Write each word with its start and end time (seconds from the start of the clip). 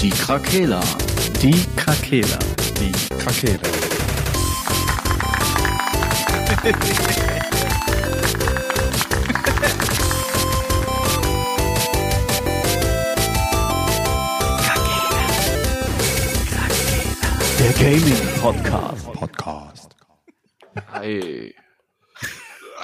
Die 0.00 0.10
Krakela. 0.10 0.80
Die 1.42 1.64
Krakela. 1.76 2.38
Die 2.78 2.92
Krakela. 3.16 3.60
Der 17.58 17.72
Gaming 17.72 18.40
Podcast. 18.40 19.12
Podcast. 19.12 19.96
Hi. 20.92 21.54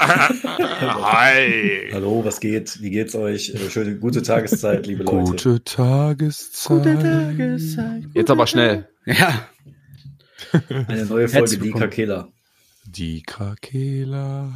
Hi. 0.53 1.91
Hallo, 1.93 2.25
was 2.25 2.41
geht? 2.41 2.81
Wie 2.83 2.91
geht's 2.91 3.15
euch? 3.15 3.51
Äh, 3.55 3.71
Schöne 3.71 3.97
gute 3.97 4.23
Tageszeit, 4.23 4.87
liebe 4.87 5.05
Leute. 5.05 5.31
Gute 5.31 5.63
Tageszeit. 5.65 6.87
Jetzt 8.15 8.31
aber 8.31 8.47
schnell. 8.47 8.89
Ja. 9.07 9.47
Eine 10.89 11.07
neue 11.07 11.29
Folge 11.29 11.57
Die. 11.59 11.71
Kakela. 11.71 12.29
Die 12.85 13.23
Krakela. 13.23 14.53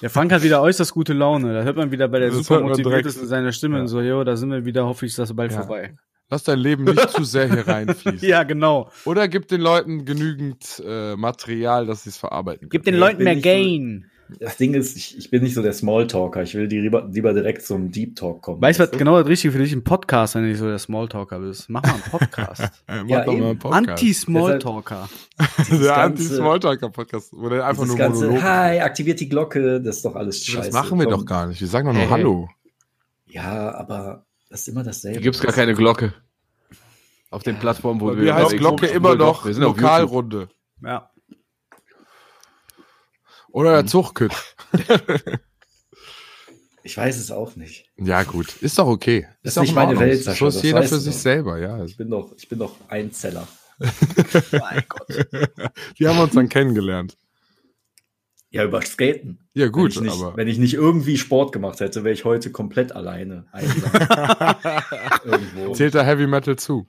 Der 0.00 0.10
Frank 0.10 0.32
hat 0.32 0.42
wieder 0.42 0.62
äußerst 0.62 0.92
gute 0.92 1.12
Laune. 1.12 1.52
Da 1.54 1.62
hört 1.64 1.76
man 1.76 1.90
wieder 1.90 2.06
bei 2.08 2.20
der 2.20 2.28
Das 2.28 2.38
super 2.38 2.54
hört 2.54 2.62
man 2.62 2.70
motiviert 2.70 2.92
direkt. 2.92 3.06
ist 3.08 3.20
in 3.20 3.26
seiner 3.26 3.52
Stimme 3.52 3.76
Ja. 3.76 3.82
und 3.82 3.88
so, 3.88 4.00
jo, 4.00 4.22
da 4.24 4.36
sind 4.36 4.50
wir 4.50 4.64
wieder, 4.64 4.86
hoffe 4.86 5.06
ich, 5.06 5.12
ist 5.12 5.18
das 5.18 5.34
bald 5.34 5.52
Ja. 5.52 5.58
vorbei. 5.58 5.94
Lass 6.30 6.44
dein 6.44 6.58
Leben 6.60 6.84
nicht 6.84 7.10
zu 7.10 7.24
sehr 7.24 7.52
hier 7.52 7.66
reinfließen. 7.66 8.20
Ja, 8.28 8.44
genau. 8.44 8.90
Oder 9.04 9.28
gib 9.28 9.48
den 9.48 9.60
Leuten 9.60 10.04
genügend 10.04 10.82
äh, 10.86 11.16
Material, 11.16 11.84
dass 11.86 12.04
sie 12.04 12.10
es 12.10 12.16
verarbeiten 12.16 12.68
Gib 12.70 12.84
können. 12.84 12.94
den 12.96 13.00
Ja, 13.02 13.08
Leuten 13.08 13.24
mehr 13.24 13.36
Gain. 13.36 14.06
Das 14.40 14.56
Ding 14.56 14.74
ist, 14.74 14.96
ich, 14.96 15.18
ich 15.18 15.30
bin 15.30 15.42
nicht 15.42 15.54
so 15.54 15.62
der 15.62 15.72
Smalltalker. 15.74 16.42
Ich 16.42 16.54
will 16.54 16.66
die 16.66 16.78
lieber, 16.80 17.06
lieber 17.10 17.34
direkt 17.34 17.62
zum 17.62 17.90
Deep 17.90 18.16
Talk 18.16 18.40
kommen. 18.42 18.62
Weißt 18.62 18.78
du, 18.80 18.84
was 18.84 18.90
genau 18.92 19.18
das 19.18 19.28
Richtige 19.28 19.52
für 19.52 19.58
dich? 19.58 19.72
Ein 19.72 19.84
Podcast, 19.84 20.34
wenn 20.34 20.42
du 20.42 20.48
nicht 20.48 20.58
so 20.58 20.66
der 20.66 20.78
Smalltalker 20.78 21.38
bist. 21.40 21.68
Mach 21.68 21.82
mal 21.82 21.92
einen 21.92 22.02
Podcast. 22.02 22.62
Äh, 22.62 22.68
mach 23.02 23.08
Ja, 23.08 23.24
doch 23.24 23.32
mal 23.36 23.50
einen 23.50 23.58
Podcast. 23.58 23.88
Anti-Smalltalker. 23.90 25.08
Der 25.70 25.96
Anti-Smalltalker-Podcast, 25.98 27.30
wo 27.32 27.48
der 27.48 27.66
einfach 27.66 27.84
nur 27.86 27.96
ganze, 27.96 28.24
Monolog. 28.26 28.42
hi, 28.42 28.80
aktiviert 28.80 29.20
die 29.20 29.28
Glocke, 29.28 29.80
das 29.80 29.96
ist 29.96 30.04
doch 30.04 30.14
alles 30.16 30.38
Das 30.40 30.46
scheiße. 30.46 30.72
machen 30.72 30.98
wir 30.98 31.06
Komm. 31.06 31.14
doch 31.20 31.26
gar 31.26 31.46
nicht. 31.46 31.60
Wir 31.60 31.68
sagen 31.68 31.86
doch 31.86 31.92
nur 31.92 32.02
Hey, 32.02 32.08
hey. 32.08 32.18
Hallo. 32.18 32.48
Ja, 33.26 33.74
aber 33.74 34.24
das 34.48 34.60
ist 34.60 34.68
immer 34.68 34.84
dasselbe. 34.84 35.16
Hier 35.18 35.22
gibt's 35.22 35.40
gar 35.40 35.52
keine 35.52 35.74
Glocke. 35.74 36.14
Auf 37.30 37.42
den 37.42 37.58
Plattformen, 37.58 38.00
wo 38.00 38.06
wir 38.08 38.14
mir 38.14 38.34
heißt 38.34 38.56
Glocke 38.56 38.86
immer 38.86 39.16
noch 39.16 39.38
doch, 39.40 39.46
wir 39.46 39.54
sind 39.54 39.64
auf 39.64 39.70
YouTube. 39.76 39.82
Lokalrunde. 39.82 40.48
Ja. 40.82 41.10
Oder 43.54 43.72
der 43.72 43.86
Zuchtkütt. 43.86 44.32
Ich 46.86 46.98
weiß 46.98 47.16
es 47.16 47.30
auch 47.30 47.56
nicht. 47.56 47.90
Ja, 47.96 48.24
gut. 48.24 48.56
Ist 48.60 48.78
doch 48.78 48.86
okay. 48.86 49.26
Das 49.42 49.52
ist 49.52 49.56
doch 49.56 49.62
nicht 49.62 49.70
in 49.70 49.74
meine 49.74 49.92
Ordnung. 49.92 50.06
Welt, 50.06 50.22
Sascha, 50.22 50.44
das 50.44 50.62
jeder 50.62 50.82
für 50.82 50.98
sich 50.98 51.14
doch. 51.14 51.20
selber, 51.22 51.58
ja. 51.58 51.82
Ich 51.82 51.96
bin 51.96 52.10
doch, 52.10 52.34
ich 52.36 52.46
bin 52.46 52.58
doch 52.58 52.76
Einzeller. 52.88 53.48
Mein 53.78 54.84
Gott. 54.86 55.08
Die 55.98 56.06
haben 56.06 56.18
uns 56.18 56.34
dann 56.34 56.50
kennengelernt. 56.50 57.16
Ja, 58.50 58.64
über 58.64 58.82
Skaten. 58.82 59.48
Ja, 59.54 59.68
gut, 59.68 59.96
wenn 59.96 60.04
ich 60.04 60.12
nicht, 60.12 60.22
aber. 60.22 60.36
Wenn 60.36 60.46
ich 60.46 60.58
nicht 60.58 60.74
irgendwie 60.74 61.16
Sport 61.16 61.52
gemacht 61.52 61.80
hätte, 61.80 62.04
wäre 62.04 62.12
ich 62.12 62.26
heute 62.26 62.52
komplett 62.52 62.92
alleine. 62.92 63.46
Zählt 65.72 65.94
da 65.94 66.04
Heavy 66.04 66.26
Metal 66.26 66.56
zu? 66.56 66.86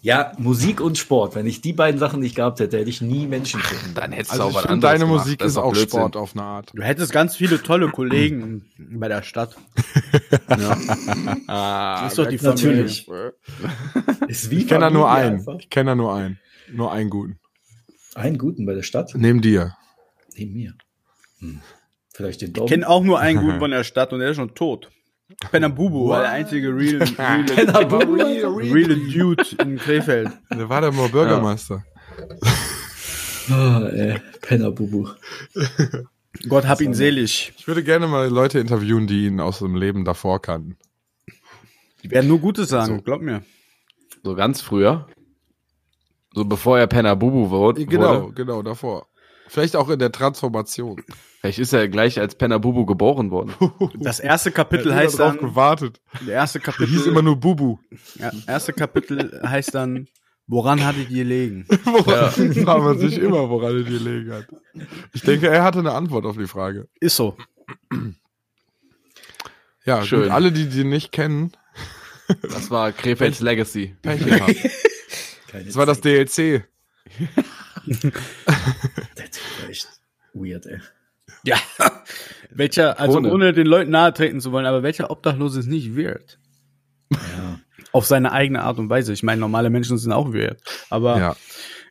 Ja, 0.00 0.32
Musik 0.38 0.80
und 0.80 0.96
Sport. 0.96 1.34
Wenn 1.34 1.46
ich 1.46 1.60
die 1.60 1.72
beiden 1.72 1.98
Sachen 1.98 2.20
nicht 2.20 2.36
gehabt 2.36 2.60
hätte, 2.60 2.78
hätte 2.78 2.88
ich 2.88 3.00
nie 3.00 3.26
Menschen 3.26 3.60
finden. 3.60 3.94
Dann 3.94 4.12
hättest 4.12 4.30
Also 4.32 4.44
du 4.44 4.46
auch 4.46 4.50
ich 4.50 4.56
was 4.58 4.66
anderes 4.66 4.92
deine 4.92 5.04
gemacht. 5.06 5.24
Musik 5.24 5.38
Das 5.40 5.48
ist 5.52 5.56
auch 5.56 5.72
Blödsinn. 5.72 5.88
Sport 6.00 6.16
auf 6.16 6.34
eine 6.36 6.44
Art. 6.44 6.70
Du 6.72 6.82
hättest 6.82 7.12
ganz 7.12 7.34
viele 7.36 7.60
tolle 7.62 7.88
Kollegen 7.90 8.64
bei 8.78 9.08
der 9.08 9.22
Stadt. 9.22 9.56
Ja. 10.48 10.76
Ah, 11.48 12.02
Das 12.04 12.12
ist 12.12 12.18
doch 12.18 12.26
die 12.26 12.36
Natürlich. 12.36 13.08
Ist 14.28 14.50
wie 14.50 14.58
Ich 14.58 14.68
kenne 14.68 14.80
da 14.80 14.90
nur 14.90 15.10
einen. 15.10 15.36
einfach. 15.38 15.56
Ich 15.58 15.70
kenne 15.70 15.90
da 15.92 15.94
nur 15.94 16.14
einen. 16.14 16.38
Nur 16.72 16.92
einen 16.92 17.08
guten. 17.10 17.38
Einen 18.14 18.36
guten 18.38 18.66
bei 18.66 18.74
der 18.74 18.82
Stadt? 18.82 19.12
Neben 19.16 19.40
dir. 19.40 19.74
Neben 20.36 20.52
mir. 20.52 20.74
Hm. 21.40 21.60
Vielleicht 22.12 22.42
den 22.42 22.48
Ich 22.48 22.52
Dom. 22.54 22.66
kenne 22.68 22.88
auch 22.88 23.02
nur 23.02 23.18
einen 23.18 23.40
guten 23.44 23.58
von 23.58 23.70
der 23.70 23.84
Stadt 23.84 24.12
und 24.12 24.20
der 24.20 24.30
ist 24.30 24.36
schon 24.36 24.54
tot. 24.54 24.90
Penambubu 25.50 26.08
war 26.08 26.22
der 26.22 26.30
einzige 26.30 26.68
real, 26.74 27.02
real, 27.18 27.44
Pennerbubu, 27.44 28.14
real 28.14 28.96
Dude 29.12 29.44
in 29.62 29.76
Krefeld. 29.76 30.30
Der 30.50 30.68
war 30.68 30.80
der 30.80 30.92
mal 30.92 31.08
Bürgermeister. 31.10 31.84
Ah, 33.50 33.86
ey, 33.92 34.18
Pennerbubu. 34.40 35.08
Gott 36.48 36.66
hab 36.66 36.80
ihn 36.80 36.94
selig. 36.94 37.52
Ich 37.58 37.66
würde 37.68 37.84
gerne 37.84 38.06
mal 38.06 38.28
Leute 38.28 38.58
interviewen, 38.58 39.06
die 39.06 39.26
ihn 39.26 39.40
aus 39.40 39.58
dem 39.58 39.74
Leben 39.76 40.04
davor 40.04 40.40
kannten. 40.40 40.76
Die 42.02 42.10
werden 42.10 42.28
nur 42.28 42.38
Gutes 42.38 42.68
sagen, 42.70 42.96
So. 42.96 43.02
glaub 43.02 43.20
mir. 43.20 43.42
So 44.22 44.34
ganz 44.34 44.60
früher. 44.62 45.06
So 46.34 46.44
bevor 46.44 46.78
er 46.78 46.86
Penner 46.86 47.16
Bubu 47.16 47.50
wurde. 47.50 47.84
Genau, 47.86 48.22
wurde. 48.24 48.34
genau, 48.34 48.62
davor. 48.62 49.07
Vielleicht 49.48 49.76
auch 49.76 49.88
in 49.88 49.98
der 49.98 50.12
Transformation. 50.12 51.02
Vielleicht 51.40 51.58
ist 51.58 51.72
er 51.72 51.88
gleich 51.88 52.18
als 52.20 52.34
Penner 52.34 52.58
Bubu 52.58 52.84
geboren 52.86 53.30
worden. 53.30 53.54
Das 54.00 54.20
erste 54.20 54.50
Kapitel 54.52 54.88
Ich 54.88 54.94
heißt 54.94 55.18
dann, 55.18 55.38
gewartet. 55.38 56.00
der 56.26 56.34
erste 56.34 56.58
Der 56.60 56.72
hieß 56.74 56.76
Kapitel, 56.86 57.06
immer 57.08 57.22
nur 57.22 57.36
Bubu. 57.36 57.78
ja, 58.18 58.30
erste 58.46 58.72
Kapitel 58.72 59.40
heißt 59.44 59.74
dann, 59.74 60.08
woran 60.46 60.84
hattet 60.84 61.10
ihr 61.10 61.18
gelegen? 61.24 61.66
Woran 61.84 62.30
fragt 62.64 62.82
man 62.82 62.98
sich 62.98 63.18
immer, 63.18 63.48
woran 63.50 63.76
er 63.78 63.82
die 63.84 63.90
gelegen 63.98 64.32
hat. 64.32 64.46
Ich 65.12 65.22
denke, 65.22 65.48
er 65.48 65.62
hatte 65.64 65.78
eine 65.80 65.92
Antwort 65.92 66.24
auf 66.26 66.36
die 66.36 66.46
Frage. 66.46 66.88
Ist 67.00 67.16
so. 67.16 67.36
Ja, 69.84 70.02
Schön. 70.04 70.22
Gut, 70.24 70.30
alle, 70.30 70.52
die 70.52 70.68
die 70.68 70.84
nicht 70.84 71.12
kennen, 71.12 71.52
Das 72.42 72.70
war 72.70 72.92
Krefelds 72.92 73.40
Legacy. 73.40 73.96
Pech 74.02 74.24
gehabt. 74.24 74.54
Keine 75.50 75.64
Das 75.64 75.76
war 75.76 75.86
das. 75.86 76.00
DLC. 76.02 76.64
Typ 77.86 78.14
war 79.62 79.68
echt 79.70 79.88
weird, 80.34 80.66
ey. 80.66 80.78
Ja. 81.44 81.56
welcher, 82.50 82.98
also 82.98 83.18
Ohne. 83.18 83.32
ohne 83.32 83.52
den 83.52 83.66
Leuten 83.66 83.90
nahe 83.90 84.12
treten 84.12 84.40
zu 84.40 84.50
wollen, 84.52 84.66
aber 84.66 84.82
welcher 84.82 85.10
Obdachlose 85.10 85.60
ist 85.60 85.66
nicht 85.66 85.96
weird? 85.96 86.38
Ja. 87.12 87.60
Auf 87.92 88.06
seine 88.06 88.32
eigene 88.32 88.62
Art 88.62 88.78
und 88.78 88.90
Weise. 88.90 89.12
Ich 89.12 89.22
meine, 89.22 89.40
normale 89.40 89.70
Menschen 89.70 89.96
sind 89.98 90.12
auch 90.12 90.32
weird. 90.32 90.60
Aber 90.90 91.18
Ja. 91.18 91.36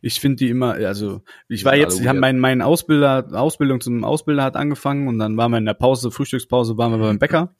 ich 0.02 0.20
finde 0.20 0.36
die 0.38 0.50
immer, 0.50 0.74
also 0.74 1.22
ich 1.47 1.66
war 1.66 1.76
jetzt, 1.76 2.00
ich 2.00 2.08
habe 2.08 2.18
weird. 2.18 2.22
mein, 2.22 2.40
mein 2.40 2.62
Ausbilder, 2.62 3.28
Ausbildung 3.31 3.81
zum 3.81 4.03
Ausbilder 4.03 4.44
hat 4.44 4.56
angefangen 4.56 5.08
und 5.08 5.18
dann 5.18 5.38
waren 5.38 5.52
wir 5.52 5.58
in 5.58 5.66
der 5.66 5.74
Pause, 5.74 6.12
Frühstückspause, 6.12 6.78
waren 6.78 6.92
wir 6.92 7.00
beim 7.00 7.18
Bäcker 7.20 7.56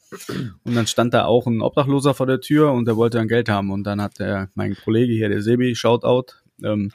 und 0.64 0.76
dann 0.76 0.86
stand 0.88 1.14
da 1.14 1.26
auch 1.26 1.48
ein 1.48 1.62
Obdachloser 1.62 2.14
vor 2.14 2.28
der 2.28 2.40
Tür 2.42 2.72
und 2.74 2.86
der 2.86 2.96
wollte 2.96 3.18
dann 3.18 3.28
Geld 3.28 3.50
haben 3.50 3.72
und 3.72 3.84
dann 3.86 4.02
hat 4.02 4.20
der, 4.20 4.50
mein 4.56 4.76
Kollege 4.76 5.14
hier, 5.14 5.30
der 5.30 5.42
Sebi, 5.42 5.76
Shoutout, 5.76 6.34
ähm, 6.64 6.92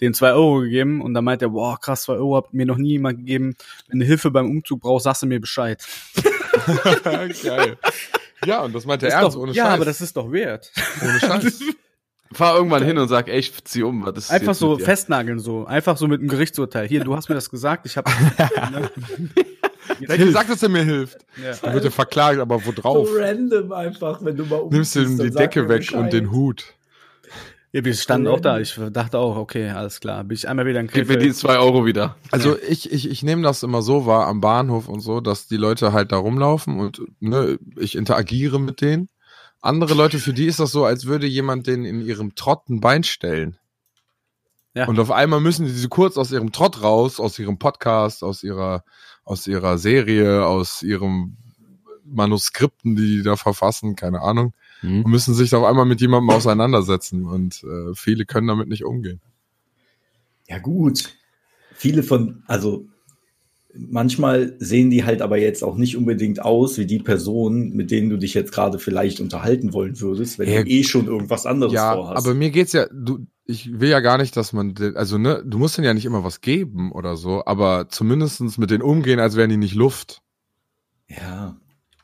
den 0.00 0.14
zwei 0.14 0.32
Euro 0.32 0.60
gegeben 0.60 1.00
und 1.00 1.14
dann 1.14 1.24
meint 1.24 1.42
er, 1.42 1.48
boah, 1.50 1.78
krass, 1.80 2.02
zwei 2.02 2.14
Euro 2.14 2.36
hat 2.36 2.52
mir 2.52 2.66
noch 2.66 2.76
nie 2.76 2.90
jemand 2.90 3.18
gegeben. 3.18 3.56
Wenn 3.88 4.00
du 4.00 4.06
Hilfe 4.06 4.30
beim 4.30 4.50
Umzug 4.50 4.80
brauchst, 4.80 5.04
sagst 5.04 5.22
du 5.22 5.26
mir 5.26 5.40
Bescheid. 5.40 5.82
Geil. 7.42 7.76
Ja, 8.44 8.62
und 8.62 8.74
das 8.74 8.84
meint 8.84 9.02
er 9.02 9.10
ernst, 9.10 9.36
doch, 9.36 9.40
ohne 9.42 9.52
ja, 9.52 9.64
Scheiß. 9.64 9.72
aber 9.74 9.84
das 9.84 10.00
ist 10.00 10.16
doch 10.16 10.30
wert. 10.30 10.70
ohne 11.02 11.18
Scheiß. 11.20 11.60
Fahr 12.32 12.56
irgendwann 12.56 12.82
hin 12.84 12.98
und 12.98 13.06
sag, 13.08 13.28
ey, 13.28 13.38
ich 13.38 13.64
zieh 13.64 13.84
um. 13.84 14.04
Was 14.04 14.16
ist 14.18 14.30
Einfach 14.32 14.48
jetzt 14.48 14.58
so 14.58 14.70
mit 14.72 14.80
dir? 14.80 14.84
festnageln, 14.84 15.38
so. 15.38 15.64
Einfach 15.64 15.96
so 15.96 16.08
mit 16.08 16.20
einem 16.20 16.28
Gerichtsurteil. 16.28 16.88
Hier, 16.88 17.04
du 17.04 17.14
hast 17.14 17.28
mir 17.28 17.36
das 17.36 17.48
gesagt, 17.50 17.86
ich 17.86 17.96
habe. 17.96 18.10
Er 20.00 20.08
hat 20.08 20.18
gesagt, 20.18 20.50
dass 20.50 20.62
er 20.62 20.68
mir 20.68 20.82
hilft. 20.82 21.18
ja. 21.42 21.54
Dann 21.62 21.72
wird 21.74 21.84
er 21.84 21.90
verklagt, 21.92 22.40
aber 22.40 22.66
wo 22.66 22.72
drauf? 22.72 23.08
So 23.08 23.14
random 23.16 23.72
einfach, 23.72 24.22
wenn 24.24 24.36
du 24.36 24.44
mal 24.44 24.56
umziehst, 24.56 24.96
Nimmst 24.96 25.18
du 25.18 25.22
ihm 25.24 25.30
die 25.30 25.34
Decke 25.36 25.68
weg 25.68 25.78
Bescheid. 25.78 26.00
und 26.00 26.12
den 26.12 26.32
Hut. 26.32 26.74
Ja, 27.72 27.84
wir 27.84 27.94
standen 27.94 28.28
auch 28.28 28.40
da. 28.40 28.58
Ich 28.58 28.78
dachte 28.92 29.18
auch, 29.18 29.36
okay, 29.36 29.70
alles 29.70 30.00
klar. 30.00 30.24
Bin 30.24 30.34
ich 30.34 30.48
einmal 30.48 30.66
wieder 30.66 30.80
in 30.80 30.86
Gib 30.86 31.08
mir 31.08 31.14
die 31.14 31.26
Krefeld. 31.26 31.36
zwei 31.36 31.58
Euro 31.58 31.84
wieder. 31.84 32.16
Also 32.30 32.56
ich, 32.58 32.90
ich, 32.90 33.10
ich 33.10 33.22
nehme 33.22 33.42
das 33.42 33.62
immer 33.62 33.82
so 33.82 34.06
wahr 34.06 34.26
am 34.26 34.40
Bahnhof 34.40 34.88
und 34.88 35.00
so, 35.00 35.20
dass 35.20 35.46
die 35.46 35.56
Leute 35.56 35.92
halt 35.92 36.12
da 36.12 36.16
rumlaufen 36.16 36.78
und 36.80 37.02
ne, 37.20 37.58
ich 37.76 37.96
interagiere 37.96 38.60
mit 38.60 38.80
denen. 38.80 39.08
Andere 39.60 39.94
Leute, 39.94 40.18
für 40.18 40.32
die 40.32 40.46
ist 40.46 40.60
das 40.60 40.70
so, 40.70 40.84
als 40.84 41.06
würde 41.06 41.26
jemand 41.26 41.66
denen 41.66 41.84
in 41.84 42.00
ihrem 42.00 42.34
Trott 42.34 42.68
ein 42.68 42.80
Bein 42.80 43.02
stellen. 43.02 43.58
Ja. 44.74 44.86
Und 44.86 44.98
auf 44.98 45.10
einmal 45.10 45.40
müssen 45.40 45.66
die 45.66 45.72
so 45.72 45.88
kurz 45.88 46.16
aus 46.18 46.30
ihrem 46.30 46.52
Trott 46.52 46.82
raus, 46.82 47.18
aus 47.18 47.38
ihrem 47.38 47.58
Podcast, 47.58 48.22
aus 48.22 48.42
ihrer, 48.42 48.84
aus 49.24 49.46
ihrer 49.46 49.78
Serie, 49.78 50.46
aus 50.46 50.82
ihrem 50.82 51.36
Manuskripten, 52.04 52.94
die 52.94 53.16
die 53.16 53.22
da 53.22 53.36
verfassen, 53.36 53.96
keine 53.96 54.20
Ahnung, 54.20 54.52
Mhm. 54.86 55.04
und 55.04 55.10
müssen 55.10 55.34
sich 55.34 55.54
auf 55.54 55.64
einmal 55.64 55.84
mit 55.86 56.00
jemandem 56.00 56.30
auseinandersetzen. 56.30 57.24
Und 57.26 57.64
äh, 57.64 57.94
viele 57.94 58.24
können 58.24 58.46
damit 58.46 58.68
nicht 58.68 58.84
umgehen. 58.84 59.20
Ja, 60.48 60.58
gut. 60.58 61.14
Viele 61.74 62.02
von, 62.02 62.42
also 62.46 62.86
manchmal 63.74 64.56
sehen 64.58 64.90
die 64.90 65.04
halt 65.04 65.20
aber 65.20 65.38
jetzt 65.38 65.62
auch 65.62 65.76
nicht 65.76 65.96
unbedingt 65.96 66.42
aus 66.42 66.78
wie 66.78 66.86
die 66.86 66.98
Personen, 67.00 67.74
mit 67.74 67.90
denen 67.90 68.08
du 68.08 68.16
dich 68.16 68.32
jetzt 68.34 68.52
gerade 68.52 68.78
vielleicht 68.78 69.20
unterhalten 69.20 69.72
wollen 69.74 70.00
würdest, 70.00 70.38
wenn 70.38 70.48
Ja, 70.50 70.62
du 70.62 70.68
eh 70.70 70.82
schon 70.84 71.06
irgendwas 71.06 71.44
anderes 71.44 71.74
ja, 71.74 71.94
vorhast. 71.94 72.24
aber 72.24 72.34
mir 72.34 72.50
geht's 72.50 72.72
ja, 72.72 72.86
du, 72.90 73.26
ich 73.44 73.78
will 73.78 73.90
ja 73.90 74.00
gar 74.00 74.16
nicht, 74.18 74.36
dass 74.36 74.52
man, 74.54 74.74
also 74.94 75.18
ne, 75.18 75.42
du 75.46 75.58
musst 75.58 75.76
denen 75.76 75.84
ja 75.84 75.92
nicht 75.94 76.06
immer 76.06 76.24
was 76.24 76.40
geben 76.40 76.90
oder 76.92 77.16
so, 77.16 77.44
aber 77.44 77.88
zumindestens 77.90 78.56
mit 78.56 78.70
denen 78.70 78.82
umgehen, 78.82 79.20
als 79.20 79.36
wären 79.36 79.50
die 79.50 79.56
nicht 79.58 79.74
Luft. 79.74 80.22
ja. 81.08 81.56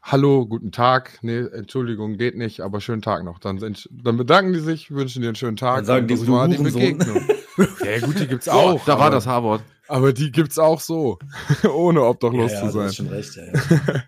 Hallo, 0.03 0.47
guten 0.47 0.73
Tag. 0.73 1.19
Nee, 1.23 1.39
Entschuldigung, 1.53 2.17
geht 2.17 2.37
nicht, 2.37 2.61
aber 2.61 2.81
schönen 2.81 3.03
Tag 3.03 3.23
noch. 3.25 3.39
Dann, 3.39 3.59
sind- 3.59 3.89
dann 3.93 4.17
bedanken 4.17 4.53
die 4.53 4.59
sich, 4.59 4.91
wünschen 4.91 5.23
dir 5.23 5.29
einen 5.29 5.37
schönen 5.37 5.57
Tag. 5.57 5.77
Dann 5.77 5.85
sagen 5.85 6.09
die, 6.09 6.15
das 6.17 6.27
war 6.27 6.49
die. 6.49 6.59
Begegnung. 6.59 7.23
ja, 7.85 8.01
gut, 8.01 8.19
die 8.19 8.27
gibt's 8.27 8.49
Auch, 8.49 8.73
auch. 8.75 8.85
da 8.85 8.99
war 8.99 9.07
aber- 9.07 9.15
das 9.17 9.27
H-Wort. 9.27 9.63
Aber 9.89 10.13
die 10.13 10.33
gibt's 10.33 10.59
auch 10.59 10.81
so, 10.81 11.19
ohne 11.75 12.03
obdachlos 12.03 12.51
ja, 12.53 12.59
zu 12.61 12.65
ja, 12.65 12.71
du 12.71 12.79
sein. 12.79 12.85
hast 12.87 12.97
schon 12.97 13.09
recht. 13.09 13.37
Ja, 13.37 13.45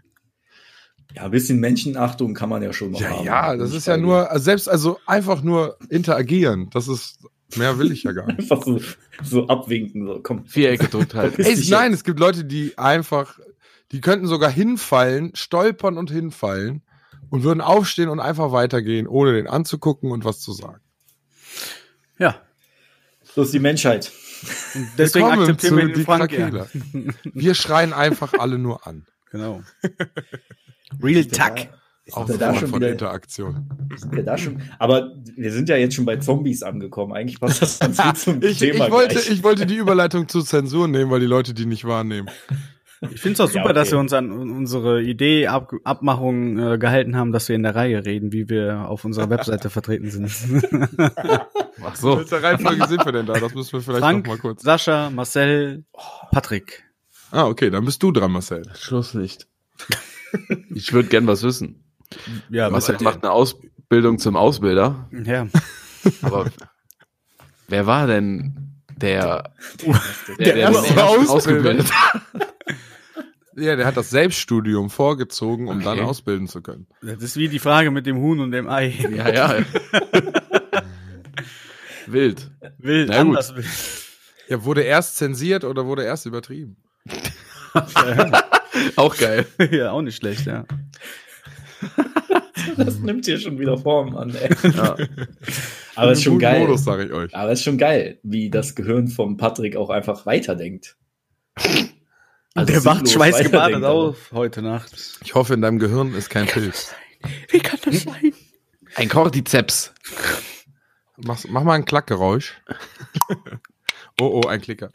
ja. 1.14 1.22
ein 1.26 1.30
bisschen 1.30 1.60
Menschenachtung 1.60 2.34
kann 2.34 2.48
man 2.48 2.62
ja 2.62 2.72
schon 2.72 2.90
noch 2.92 3.00
Ja, 3.00 3.10
haben. 3.10 3.24
ja, 3.26 3.56
das 3.56 3.72
ist 3.74 3.86
ja 3.86 3.96
nur, 3.96 4.30
also 4.30 4.42
selbst, 4.44 4.68
also 4.68 4.98
einfach 5.06 5.42
nur 5.42 5.76
interagieren. 5.90 6.70
Das 6.72 6.88
ist, 6.88 7.18
mehr 7.56 7.78
will 7.78 7.92
ich 7.92 8.02
ja 8.04 8.12
gar 8.12 8.26
nicht. 8.26 8.40
Einfach 8.40 8.62
so, 8.64 8.80
so 9.22 9.46
abwinken. 9.46 10.06
So, 10.06 10.20
komm. 10.22 10.44
Viereck 10.46 10.80
gedrückt 10.80 11.14
halt. 11.14 11.38
Ey, 11.38 11.54
nein, 11.68 11.90
jetzt. 11.90 11.98
es 12.00 12.04
gibt 12.04 12.18
Leute, 12.18 12.44
die 12.44 12.78
einfach, 12.78 13.38
die 13.94 14.00
könnten 14.00 14.26
sogar 14.26 14.50
hinfallen, 14.50 15.30
stolpern 15.36 15.98
und 15.98 16.10
hinfallen 16.10 16.82
und 17.30 17.44
würden 17.44 17.60
aufstehen 17.60 18.08
und 18.08 18.18
einfach 18.18 18.50
weitergehen, 18.50 19.06
ohne 19.06 19.34
den 19.34 19.46
anzugucken 19.46 20.10
und 20.10 20.24
was 20.24 20.40
zu 20.40 20.52
sagen. 20.52 20.80
Ja. 22.18 22.42
Bloß 23.34 23.52
die 23.52 23.60
Menschheit. 23.60 24.10
Und 24.74 24.88
deswegen 24.98 25.26
Willkommen 25.26 25.42
akzeptieren 25.42 25.76
wir 25.76 25.84
den 25.86 25.94
die 25.94 26.02
Frank. 26.02 26.32
Ja. 26.32 26.66
Wir 27.34 27.54
schreien 27.54 27.92
einfach 27.92 28.32
alle 28.34 28.58
nur 28.58 28.84
an. 28.84 29.06
Genau. 29.30 29.62
Real 31.00 31.22
Sind 31.22 31.32
wir 31.32 32.36
da 32.36 32.52
schon 32.56 32.68
von 32.70 32.80
wieder, 32.80 32.90
Interaktion. 32.90 33.68
sind 33.96 34.12
wir 34.12 34.24
da 34.24 34.36
schon? 34.36 34.60
Aber 34.80 35.12
wir 35.36 35.52
sind 35.52 35.68
ja 35.68 35.76
jetzt 35.76 35.94
schon 35.94 36.04
bei 36.04 36.16
Zombies 36.16 36.64
angekommen. 36.64 37.12
Eigentlich 37.12 37.38
passt 37.38 37.62
das 37.62 37.78
ganz 37.78 37.96
gut 37.96 38.18
zum 38.18 38.42
Ich, 38.42 38.58
Thema 38.58 38.86
ich, 38.86 38.90
wollte, 38.90 39.14
gleich. 39.14 39.30
ich 39.30 39.44
wollte 39.44 39.66
die 39.66 39.76
Überleitung 39.76 40.28
zur 40.28 40.44
Zensur 40.44 40.88
nehmen, 40.88 41.12
weil 41.12 41.20
die 41.20 41.26
Leute 41.26 41.54
die 41.54 41.66
nicht 41.66 41.84
wahrnehmen. 41.84 42.28
Ich 43.12 43.20
finde 43.20 43.34
es 43.34 43.40
auch 43.40 43.52
Ja, 43.54 43.62
super, 43.62 43.72
dass 43.72 43.88
okay. 43.88 43.96
wir 43.96 44.00
uns 44.00 44.12
an 44.12 44.30
unsere 44.32 45.02
Idee, 45.02 45.46
Ab 45.48 45.72
Abmachung 45.84 46.58
äh, 46.58 46.78
gehalten 46.78 47.16
haben, 47.16 47.32
dass 47.32 47.48
wir 47.48 47.56
in 47.56 47.62
der 47.62 47.74
Reihe 47.74 48.04
reden, 48.04 48.32
wie 48.32 48.48
wir 48.48 48.88
auf 48.88 49.04
unserer 49.04 49.30
Webseite 49.30 49.70
vertreten 49.70 50.10
sind. 50.10 50.30
Ach 51.84 51.96
so. 51.96 52.18
Welche 52.18 52.42
Reihenfolge 52.42 52.86
sind 52.86 53.04
wir 53.04 53.12
denn 53.12 53.26
da? 53.26 53.34
Das 53.34 53.54
müssen 53.54 53.72
wir 53.72 53.80
vielleicht 53.80 54.00
Frank, 54.02 54.26
noch 54.26 54.34
mal 54.34 54.38
kurz. 54.40 54.62
Sascha, 54.62 55.10
Marcel, 55.10 55.84
Patrick. 56.30 56.84
Ah, 57.30 57.46
okay, 57.46 57.70
dann 57.70 57.84
bist 57.84 58.02
du 58.02 58.12
dran, 58.12 58.30
Marcel. 58.32 58.62
Schlusslicht. 58.78 59.48
Ich 60.74 60.92
würde 60.92 61.08
gern 61.08 61.26
was 61.26 61.42
wissen. 61.42 61.84
Ja, 62.48 62.70
Marcel 62.70 62.96
macht 63.00 63.22
eine 63.22 63.32
Ausbildung 63.32 64.18
zum 64.18 64.36
Ausbilder. 64.36 65.08
Ja. 65.24 65.46
Aber 66.22 66.46
wer 67.68 67.86
war 67.86 68.06
denn 68.06 68.80
der, 68.96 69.52
Der 70.38 70.54
erste 70.56 70.88
den 70.88 70.96
ersten 70.96 70.98
Ausbilder. 70.98 71.30
ausgebildet 71.32 71.92
hat? 71.92 72.22
Ja, 73.56 73.76
der 73.76 73.86
hat 73.86 73.96
das 73.96 74.10
Selbststudium 74.10 74.90
vorgezogen, 74.90 75.68
um 75.68 75.80
dann 75.82 75.98
Okay. 75.98 76.08
ausbilden 76.08 76.48
zu 76.48 76.60
können. 76.62 76.86
Das 77.02 77.22
ist 77.22 77.36
wie 77.36 77.48
die 77.48 77.58
Frage 77.60 77.90
mit 77.90 78.04
dem 78.06 78.16
Huhn 78.18 78.40
und 78.40 78.50
dem 78.50 78.68
Ei. 78.68 78.88
Ja, 79.14 79.28
ja. 79.32 79.56
Wild. 82.06 82.50
Wild, 82.78 83.08
Na 83.08 83.22
gut. 83.22 83.28
anders 83.36 83.54
wild. 83.54 83.66
Ja, 84.48 84.64
wurde 84.64 84.82
erst 84.82 85.16
zensiert 85.16 85.64
oder 85.64 85.86
wurde 85.86 86.04
erst 86.04 86.26
übertrieben? 86.26 86.76
Auch 88.96 89.16
geil. 89.16 89.46
ja, 89.70 89.90
auch 89.92 90.02
nicht 90.02 90.16
schlecht, 90.16 90.46
ja. 90.46 90.64
Das 92.76 92.98
nimmt 92.98 93.24
hier 93.26 93.38
schon 93.38 93.58
wieder 93.58 93.76
Form 93.78 94.16
an. 94.16 94.34
Ey. 94.34 94.48
Ja. 94.74 94.96
Aber 95.96 96.12
es 96.12 96.18
ist 96.18 96.24
schon 96.24 96.38
geil. 96.38 96.60
Modus, 96.60 96.82
sage 96.84 97.04
ich 97.04 97.12
euch. 97.12 97.34
Aber 97.34 97.52
es 97.52 97.58
ist 97.60 97.64
schon 97.64 97.76
geil, 97.78 98.18
wie 98.22 98.48
das 98.50 98.74
Gehirn 98.74 99.08
vom 99.08 99.36
Patrick 99.36 99.76
auch 99.76 99.90
einfach 99.90 100.24
weiterdenkt. 100.26 100.96
Also 102.54 102.72
der 102.72 102.84
wacht 102.84 103.08
schweißgebadet 103.08 103.82
auf 103.84 104.30
heute 104.32 104.62
Nacht. 104.62 105.18
Ich 105.24 105.34
hoffe, 105.34 105.54
in 105.54 105.60
deinem 105.60 105.80
Gehirn 105.80 106.14
ist 106.14 106.30
kein 106.30 106.46
Pilz. 106.46 106.94
Wie 107.48 107.58
kann 107.58 107.80
das 107.84 108.02
sein? 108.02 108.32
Ein 108.94 109.08
Cordyceps. 109.08 109.92
Mach, 111.16 111.42
mach 111.48 111.64
mal 111.64 111.74
ein 111.74 111.84
Klackgeräusch. 111.84 112.54
oh, 114.20 114.40
oh, 114.44 114.48
ein 114.48 114.60
Klicker. 114.60 114.90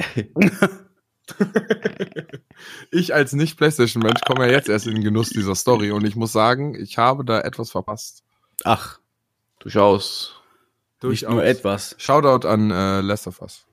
ich 2.91 3.13
als 3.13 3.33
Nicht-Playstation-Mensch 3.33 4.21
komme 4.25 4.45
ja 4.47 4.53
jetzt 4.53 4.69
erst 4.69 4.87
in 4.87 4.95
den 4.95 5.03
Genuss 5.03 5.29
dieser 5.29 5.55
Story 5.55 5.91
und 5.91 6.05
ich 6.05 6.15
muss 6.15 6.31
sagen, 6.31 6.75
ich 6.75 6.97
habe 6.97 7.25
da 7.25 7.41
etwas 7.41 7.71
verpasst. 7.71 8.23
Ach, 8.63 8.99
Durchaus. 9.59 10.41
nicht 11.03 11.27
nur 11.27 11.43
etwas. 11.43 11.95
Shoutout 11.97 12.47
an 12.47 12.71
äh, 12.71 13.01
Last 13.01 13.27
of 13.27 13.41
Us. 13.41 13.65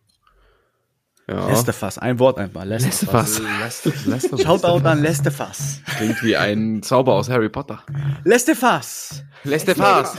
Ja. 1.29 1.49
Lestefass, 1.49 1.99
ein 1.99 2.19
Wort 2.21 2.39
einfach. 2.39 2.65
Lestefass. 2.65 3.41
Lestefass. 4.07 4.43
Shoutout 4.43 4.87
an 4.87 5.03
Lestefass. 5.03 5.81
Klingt 5.97 6.23
wie 6.23 6.37
ein 6.37 6.83
Zauber 6.85 7.15
aus 7.15 7.29
Harry 7.29 7.49
Potter. 7.49 7.83
Lestefass. 8.23 9.25
Lestefass. 9.43 10.17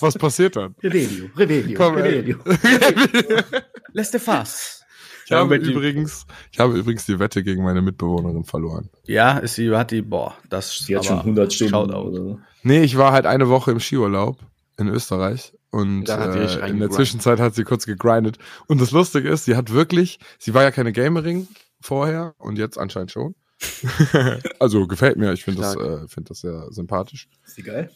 Was 0.00 0.14
passiert 0.16 0.54
dann? 0.54 0.76
Revelio, 0.82 1.28
Revelio, 1.36 1.76
Komm, 1.76 1.98
ey. 1.98 2.02
Revelio. 2.02 2.38
Lestefass. 3.92 4.84
Ich 5.26 5.32
habe, 5.32 5.56
übrigens, 5.56 6.24
ich 6.52 6.58
habe 6.58 6.78
übrigens 6.78 7.04
die 7.04 7.18
Wette 7.18 7.42
gegen 7.42 7.62
meine 7.62 7.82
Mitbewohnerin 7.82 8.44
verloren. 8.44 8.88
Ja, 9.04 9.38
ist 9.38 9.56
sie, 9.56 9.70
hat 9.76 9.90
die, 9.90 10.00
boah, 10.00 10.34
das 10.48 10.84
Die 10.86 10.96
hat 10.96 11.04
schon 11.04 11.16
aber 11.16 11.22
100 11.22 11.52
Stunden. 11.52 11.72
Shoutout. 11.72 12.38
Nee, 12.62 12.82
ich 12.82 12.96
war 12.96 13.12
halt 13.12 13.26
eine 13.26 13.48
Woche 13.48 13.72
im 13.72 13.80
Skiurlaub 13.80 14.38
in 14.78 14.88
Österreich 14.88 15.52
und 15.70 16.08
äh, 16.08 16.66
in 16.68 16.78
der. 16.80 16.90
Zwischenzeit 16.90 17.40
hat 17.40 17.54
sie 17.54 17.64
kurz 17.64 17.86
gegrindet. 17.86 18.38
Und 18.66 18.80
das 18.80 18.90
Lustige 18.90 19.28
ist, 19.28 19.44
sie 19.44 19.56
hat 19.56 19.72
wirklich, 19.72 20.18
sie 20.38 20.54
war 20.54 20.62
ja 20.62 20.70
keine 20.70 20.92
Gamerin 20.92 21.48
vorher 21.80 22.34
und 22.38 22.58
jetzt 22.58 22.78
anscheinend 22.78 23.10
schon. 23.12 23.34
also 24.60 24.86
gefällt 24.86 25.16
mir, 25.16 25.32
ich 25.32 25.44
finde 25.44 25.62
das, 25.62 25.76
äh, 25.76 26.06
find 26.08 26.30
das 26.30 26.40
sehr 26.40 26.66
sympathisch. 26.70 27.28
Ist 27.46 27.56
die 27.56 27.62
geil? 27.62 27.90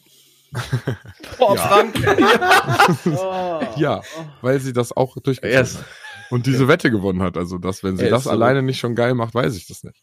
Boah, 1.39 1.55
Ja. 1.55 1.61
Frank. 1.67 1.95
oh. 3.17 3.61
Ja, 3.77 4.01
weil 4.41 4.59
sie 4.59 4.73
das 4.73 4.95
auch 4.95 5.17
durchgezogen 5.17 5.57
Yes. 5.65 5.77
hat. 5.77 5.85
Und 6.29 6.45
diese 6.45 6.67
Wette 6.67 6.91
gewonnen 6.91 7.21
hat. 7.21 7.37
Also, 7.37 7.57
dass, 7.57 7.83
wenn 7.83 7.97
sie 7.97 8.05
Er 8.05 8.09
das 8.11 8.25
so- 8.25 8.29
alleine 8.29 8.61
nicht 8.61 8.79
schon 8.79 8.95
geil 8.95 9.13
macht, 9.13 9.33
weiß 9.33 9.55
ich 9.55 9.67
das 9.67 9.83
nicht. 9.83 10.01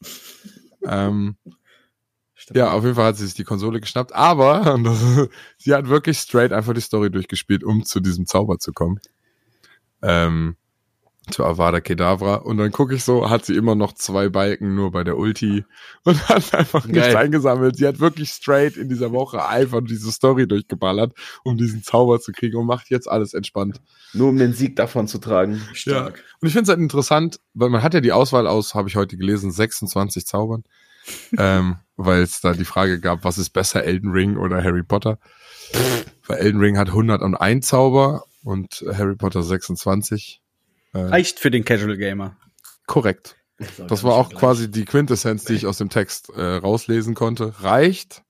Ähm, 0.86 1.36
Stimmt. 2.40 2.56
Ja, 2.56 2.72
auf 2.72 2.84
jeden 2.84 2.94
Fall 2.94 3.04
hat 3.04 3.18
sie 3.18 3.26
sich 3.26 3.34
die 3.34 3.44
Konsole 3.44 3.80
geschnappt, 3.80 4.14
aber 4.14 4.78
das, 4.82 5.28
sie 5.58 5.74
hat 5.74 5.88
wirklich 5.88 6.16
straight 6.16 6.54
einfach 6.54 6.72
die 6.72 6.80
Story 6.80 7.10
durchgespielt, 7.10 7.62
um 7.62 7.84
zu 7.84 8.00
diesem 8.00 8.24
Zauber 8.24 8.58
zu 8.58 8.72
kommen. 8.72 8.98
Ähm, 10.00 10.56
zu 11.30 11.44
Avada 11.44 11.82
Kedavra. 11.82 12.36
Und 12.36 12.56
dann 12.56 12.72
gucke 12.72 12.94
ich 12.94 13.04
so, 13.04 13.28
hat 13.28 13.44
sie 13.44 13.54
immer 13.54 13.74
noch 13.74 13.92
zwei 13.92 14.30
Balken 14.30 14.74
nur 14.74 14.90
bei 14.90 15.04
der 15.04 15.18
Ulti 15.18 15.66
und 16.04 16.30
hat 16.30 16.54
einfach 16.54 16.86
nichts 16.86 17.08
Geil. 17.08 17.16
eingesammelt. 17.16 17.76
Sie 17.76 17.86
hat 17.86 18.00
wirklich 18.00 18.30
straight 18.30 18.78
in 18.78 18.88
dieser 18.88 19.12
Woche 19.12 19.46
einfach 19.46 19.82
diese 19.86 20.10
Story 20.10 20.48
durchgeballert, 20.48 21.12
um 21.44 21.58
diesen 21.58 21.82
Zauber 21.82 22.20
zu 22.20 22.32
kriegen 22.32 22.56
und 22.56 22.64
macht 22.64 22.88
jetzt 22.88 23.06
alles 23.06 23.34
entspannt. 23.34 23.82
Nur 24.14 24.30
um 24.30 24.38
den 24.38 24.54
Sieg 24.54 24.76
davon 24.76 25.08
zu 25.08 25.18
tragen. 25.18 25.60
Stark. 25.74 26.24
Und 26.40 26.48
ich 26.48 26.54
finde 26.54 26.62
es 26.62 26.68
halt 26.70 26.80
interessant, 26.80 27.38
weil 27.52 27.68
man 27.68 27.82
hat 27.82 27.92
ja 27.92 28.00
die 28.00 28.12
Auswahl 28.12 28.46
aus, 28.46 28.74
habe 28.74 28.88
ich 28.88 28.96
heute 28.96 29.18
gelesen, 29.18 29.50
26 29.50 30.24
Zaubern. 30.24 30.64
ähm, 31.38 31.76
weil 32.04 32.22
es 32.22 32.40
da 32.40 32.52
die 32.52 32.64
Frage 32.64 33.00
gab, 33.00 33.24
was 33.24 33.38
ist 33.38 33.50
besser, 33.50 33.84
Elden 33.84 34.10
Ring 34.10 34.36
oder 34.36 34.62
Harry 34.62 34.82
Potter? 34.82 35.18
weil 36.26 36.38
Elden 36.38 36.60
Ring 36.60 36.78
hat 36.78 36.88
101 36.88 37.66
Zauber 37.66 38.24
und 38.42 38.84
Harry 38.92 39.16
Potter 39.16 39.42
26. 39.42 40.40
Äh, 40.92 40.98
Reicht 40.98 41.38
für 41.38 41.50
den 41.50 41.64
Casual 41.64 41.96
Gamer. 41.96 42.36
korrekt. 42.86 43.36
Das 43.58 44.02
gar 44.02 44.02
war 44.04 44.14
auch 44.14 44.30
quasi 44.30 44.70
die 44.70 44.84
Quintessenz, 44.84 45.44
die 45.44 45.52
ich 45.52 45.66
aus 45.66 45.78
dem 45.78 45.90
Text 45.90 46.30
äh, 46.30 46.40
rauslesen 46.40 47.14
konnte. 47.14 47.62
Reicht, 47.62 48.22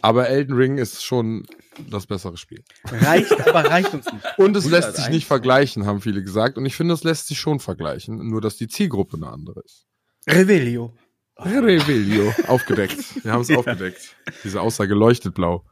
aber 0.00 0.28
Elden 0.28 0.54
Ring 0.54 0.78
ist 0.78 1.04
schon 1.04 1.46
das 1.90 2.06
bessere 2.06 2.38
Spiel. 2.38 2.64
Reicht, 2.84 3.32
aber 3.46 3.64
reicht 3.68 3.92
uns 3.92 4.10
nicht. 4.10 4.24
Und 4.38 4.56
es 4.56 4.64
lässt 4.64 4.96
sich 4.96 5.04
101. 5.04 5.14
nicht 5.14 5.26
vergleichen, 5.26 5.84
haben 5.84 6.00
viele 6.00 6.22
gesagt. 6.22 6.56
Und 6.56 6.64
ich 6.64 6.74
finde, 6.74 6.94
es 6.94 7.04
lässt 7.04 7.26
sich 7.28 7.38
schon 7.38 7.60
vergleichen, 7.60 8.28
nur 8.28 8.40
dass 8.40 8.56
die 8.56 8.68
Zielgruppe 8.68 9.16
eine 9.16 9.28
andere 9.28 9.60
ist. 9.60 9.84
Revelio. 10.26 10.94
Revelio, 11.38 12.32
aufgedeckt. 12.46 13.24
Wir 13.24 13.32
haben 13.32 13.42
es 13.42 13.50
aufgedeckt. 13.56 14.16
Diese 14.44 14.60
Aussage 14.60 14.94
leuchtet 14.94 15.34
blau. 15.34 15.64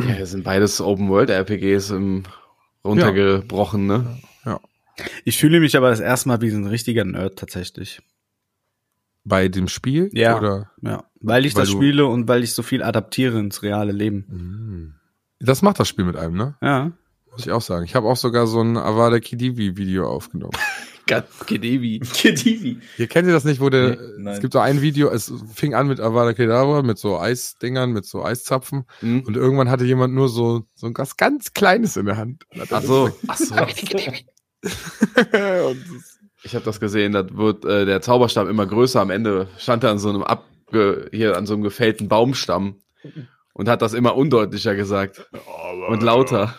Ja, 0.00 0.18
das 0.18 0.30
sind 0.30 0.44
beides 0.44 0.80
Open-World-RPGs 0.80 1.90
im 1.90 2.24
runtergebrochen, 2.84 3.86
ne? 3.86 4.18
Ich 5.24 5.38
fühle 5.38 5.60
mich 5.60 5.76
aber 5.76 5.90
das 5.90 6.00
erste 6.00 6.28
Mal 6.28 6.40
wie 6.42 6.50
ein 6.50 6.66
richtiger 6.66 7.04
Nerd 7.04 7.38
tatsächlich. 7.38 8.02
Bei 9.24 9.48
dem 9.48 9.68
Spiel? 9.68 10.10
Ja. 10.12 10.38
Oder? 10.38 10.70
Ja. 10.82 11.04
Weil 11.20 11.46
ich 11.46 11.54
Weil 11.54 11.62
das 11.62 11.70
spiele 11.70 12.06
und 12.06 12.28
weil 12.28 12.42
ich 12.42 12.54
so 12.54 12.62
viel 12.62 12.82
adaptiere 12.82 13.38
ins 13.38 13.62
reale 13.62 13.92
Leben. 13.92 14.98
Das 15.38 15.62
macht 15.62 15.80
das 15.80 15.88
Spiel 15.88 16.04
mit 16.04 16.16
einem, 16.16 16.36
ne? 16.36 16.56
Ja. 16.60 16.92
Muss 17.30 17.46
ich 17.46 17.52
auch 17.52 17.62
sagen. 17.62 17.84
Ich 17.84 17.94
habe 17.94 18.08
auch 18.08 18.16
sogar 18.16 18.46
so 18.46 18.60
ein 18.60 18.76
Avada 18.76 19.20
Kedivri-Video 19.20 20.06
aufgenommen. 20.06 20.56
Gedevi. 21.46 22.00
Kedivi. 22.14 22.78
Hier 22.96 23.06
kennt 23.06 23.26
ihr 23.26 23.34
das 23.34 23.44
nicht, 23.44 23.60
wo 23.60 23.68
der, 23.70 23.90
Nee, 23.90 23.96
nein. 24.18 24.34
es 24.34 24.40
gibt 24.40 24.52
so 24.52 24.58
ein 24.58 24.80
Video, 24.82 25.08
es 25.10 25.32
fing 25.54 25.74
an 25.74 25.88
mit 25.88 26.00
Avada 26.00 26.32
Kedavra, 26.32 26.82
mit 26.82 26.98
so 26.98 27.18
Eisdingern, 27.18 27.92
mit 27.92 28.04
so 28.06 28.24
Eiszapfen. 28.24 28.84
Hm? 29.00 29.24
Und 29.26 29.36
irgendwann 29.36 29.70
hatte 29.70 29.84
jemand 29.84 30.14
nur 30.14 30.28
so, 30.28 30.64
so 30.74 30.86
ein 30.86 30.94
ganz, 30.94 31.16
ganz 31.16 31.52
Kleines 31.52 31.96
in 31.96 32.06
der 32.06 32.16
Hand. 32.16 32.44
Ach 32.70 32.82
so. 32.82 33.10
Ach 33.28 33.36
so. 33.36 33.54
Ich 36.42 36.54
habe 36.54 36.64
das 36.64 36.80
gesehen, 36.80 37.12
da 37.12 37.26
wird 37.36 37.66
äh, 37.66 37.84
der 37.84 38.00
Zauberstab 38.00 38.48
immer 38.48 38.64
größer. 38.66 38.98
Am 39.00 39.10
Ende 39.10 39.48
stand 39.58 39.84
er 39.84 39.90
an 39.90 39.98
so 39.98 40.08
einem 40.08 40.22
ab, 40.22 40.46
ge, 40.72 41.08
hier 41.12 41.36
an 41.36 41.44
so 41.44 41.52
einem 41.52 41.62
gefällten 41.62 42.08
Baumstamm 42.08 42.76
und 43.52 43.68
hat 43.68 43.82
das 43.82 43.92
immer 43.92 44.16
undeutlicher 44.16 44.74
gesagt 44.74 45.28
und 45.88 46.02
lauter. 46.02 46.54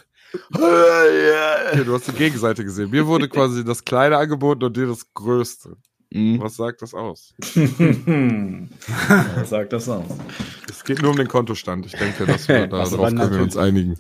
Okay, 0.54 1.84
du 1.84 1.94
hast 1.94 2.08
die 2.08 2.14
Gegenseite 2.14 2.64
gesehen. 2.64 2.90
Mir 2.90 3.06
wurde 3.06 3.28
quasi 3.28 3.66
das 3.66 3.84
kleine 3.84 4.18
angeboten 4.18 4.64
und 4.64 4.78
dir 4.78 4.88
das 4.88 5.14
größte. 5.14 5.76
Mhm. 6.12 6.42
Was 6.42 6.58
sagt 6.58 6.82
das 6.82 6.94
aus? 6.94 7.34
Was 7.40 9.50
sagt 9.50 9.74
das 9.74 9.88
aus? 9.88 10.06
Es 10.70 10.84
geht 10.84 11.02
nur 11.02 11.12
um 11.12 11.18
den 11.18 11.28
Kontostand. 11.28 11.86
Ich 11.86 11.94
denke, 11.94 12.26
dass 12.26 12.48
wir 12.48 12.68
da 12.72 12.80
Also 12.80 12.98
können 12.98 13.32
wir 13.32 13.42
uns 13.42 13.58
einigen. 13.58 13.98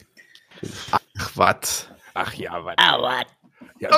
Ach, 0.91 1.31
was? 1.35 1.88
Ach 2.13 2.33
ja, 2.33 2.65
was? 2.65 2.75
Ja, 3.81 3.89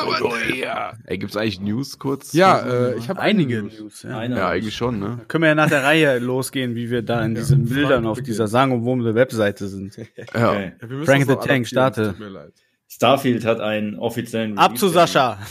ja. 0.56 0.94
Ey, 1.06 1.18
gibt's 1.18 1.36
eigentlich 1.36 1.60
News 1.60 2.00
kurz? 2.00 2.32
Ja, 2.32 2.60
äh, 2.60 2.98
ich 2.98 3.10
habe 3.10 3.20
Einige 3.20 3.64
News, 3.64 4.04
ja. 4.04 4.18
Einer. 4.18 4.38
Ja, 4.38 4.50
eigentlich 4.50 4.76
schon, 4.76 4.98
ne? 4.98 5.20
Können 5.28 5.42
wir 5.42 5.50
ja 5.50 5.56
nach 5.56 5.68
der 5.68 5.84
Reihe 5.84 6.20
losgehen, 6.20 6.74
wie 6.74 6.90
wir 6.90 7.02
da 7.02 7.24
in 7.26 7.36
diesen 7.36 7.66
Bildern 7.66 8.06
auf 8.06 8.22
dieser 8.22 8.48
sagenumwobene 8.48 9.14
Webseite 9.14 9.68
sind. 9.68 9.98
Ja. 10.34 10.52
Okay. 10.52 10.72
Ja, 10.82 11.06
Frank 11.06 11.28
the 11.28 11.36
Tank, 11.36 11.68
starte. 11.68 12.02
es 12.02 12.08
tut 12.10 12.20
mir 12.20 12.30
leid. 12.30 12.54
Starfield 12.88 13.46
hat 13.46 13.60
einen 13.60 13.96
offiziellen 13.96 14.58
Ab 14.58 14.78
zu 14.78 14.88
Sascha. 14.88 15.40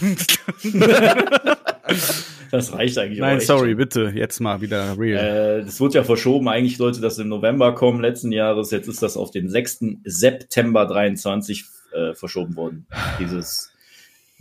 Das 2.51 2.71
reicht 2.75 2.99
eigentlich 2.99 3.23
auch 3.23 3.27
Nein, 3.27 3.39
echt 3.39 3.47
sorry, 3.47 3.75
bitte, 3.75 4.13
jetzt 4.15 4.39
mal 4.39 4.61
wieder 4.61 4.99
real. 4.99 5.61
Äh, 5.61 5.65
das 5.65 5.81
wurde 5.81 5.95
ja 5.95 6.05
verschoben. 6.05 6.49
Eigentlich 6.49 6.77
sollte 6.77 7.01
das 7.01 7.19
im 7.19 7.29
November 7.29 7.75
kommen 7.75 8.03
letzten 8.03 8.31
Jahres. 8.31 8.71
Jetzt 8.71 8.89
ist 8.89 9.03
das 9.03 9.17
auf 9.17 9.31
den 9.31 9.49
6. 9.49 9.85
September 10.05 10.85
23 10.87 11.65
äh, 11.93 12.13
verschoben 12.13 12.55
worden. 12.55 12.87
Dieses 13.19 13.72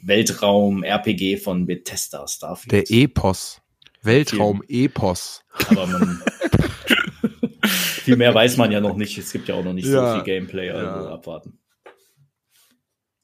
Weltraum-RPG 0.03 1.37
von 1.37 1.65
Bethesda 1.65 2.27
Starfield. 2.27 2.71
Der 2.89 2.95
Epos. 2.95 3.61
Weltraum-Epos. 4.03 5.43
Aber 5.69 5.85
man, 5.87 6.21
viel 7.63 8.15
mehr 8.17 8.33
weiß 8.33 8.57
man 8.57 8.71
ja 8.71 8.81
noch 8.81 8.95
nicht. 8.95 9.17
Es 9.17 9.31
gibt 9.31 9.47
ja 9.47 9.55
auch 9.55 9.63
noch 9.63 9.73
nicht 9.73 9.87
Ja. 9.87 10.11
so 10.11 10.15
viel 10.15 10.23
Gameplay, 10.25 10.69
also 10.71 10.85
Ja. 11.07 11.13
abwarten. 11.13 11.59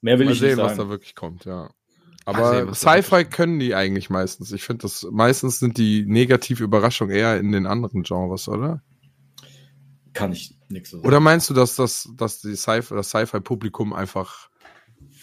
Mehr 0.02 0.20
will 0.20 0.26
Mal 0.28 0.34
ich 0.34 0.42
nicht 0.42 0.50
sehen, 0.52 0.60
was 0.60 0.74
da 0.74 0.76
sagen. 0.78 0.90
wirklich 0.90 1.16
kommt, 1.16 1.46
ja. 1.46 1.72
Aber 2.26 2.66
sehen, 2.66 2.74
Sci-Fi 2.74 3.26
können 3.26 3.60
die 3.60 3.74
eigentlich 3.74 4.10
meistens. 4.10 4.52
Ich 4.52 4.64
finde, 4.64 4.84
das 4.84 5.08
meistens 5.12 5.60
sind 5.60 5.78
die 5.78 6.06
negative 6.06 6.64
Überraschungen 6.64 7.16
eher 7.16 7.40
in 7.40 7.52
den 7.52 7.66
anderen 7.66 8.04
Genres, 8.04 8.48
oder? 8.48 8.84
Kann 10.14 10.34
ich 10.34 10.56
nichts 10.70 10.90
so 10.92 10.98
sagen. 10.98 11.08
Oder 11.08 11.20
meinst 11.20 11.50
du, 11.50 11.54
dass 11.54 11.76
das, 11.76 12.10
dass 12.16 12.42
die 12.42 12.56
Sci 12.56 12.82
das 12.90 13.10
Sci-Fi-Publikum 13.10 13.94
einfach 13.94 14.50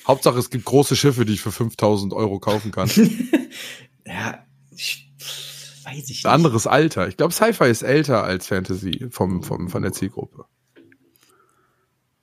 Hauptsache 0.06 0.38
es 0.38 0.50
gibt 0.50 0.64
große 0.64 0.96
Schiffe, 0.96 1.24
die 1.24 1.34
ich 1.34 1.40
für 1.40 1.52
5000 1.52 2.12
Euro 2.12 2.38
kaufen 2.38 2.70
kann. 2.70 2.90
Ja, 4.06 4.44
ich, 4.76 5.10
weiß 5.84 6.02
ich 6.04 6.08
nicht. 6.08 6.26
Ein 6.26 6.32
anderes 6.32 6.66
Alter. 6.66 7.08
Ich 7.08 7.16
glaube, 7.16 7.32
Sci-Fi 7.32 7.70
ist 7.70 7.80
älter 7.80 8.22
als 8.22 8.48
Fantasy 8.48 9.06
vom, 9.10 9.42
vom, 9.42 9.70
von 9.70 9.82
der 9.82 9.92
Zielgruppe. 9.92 10.44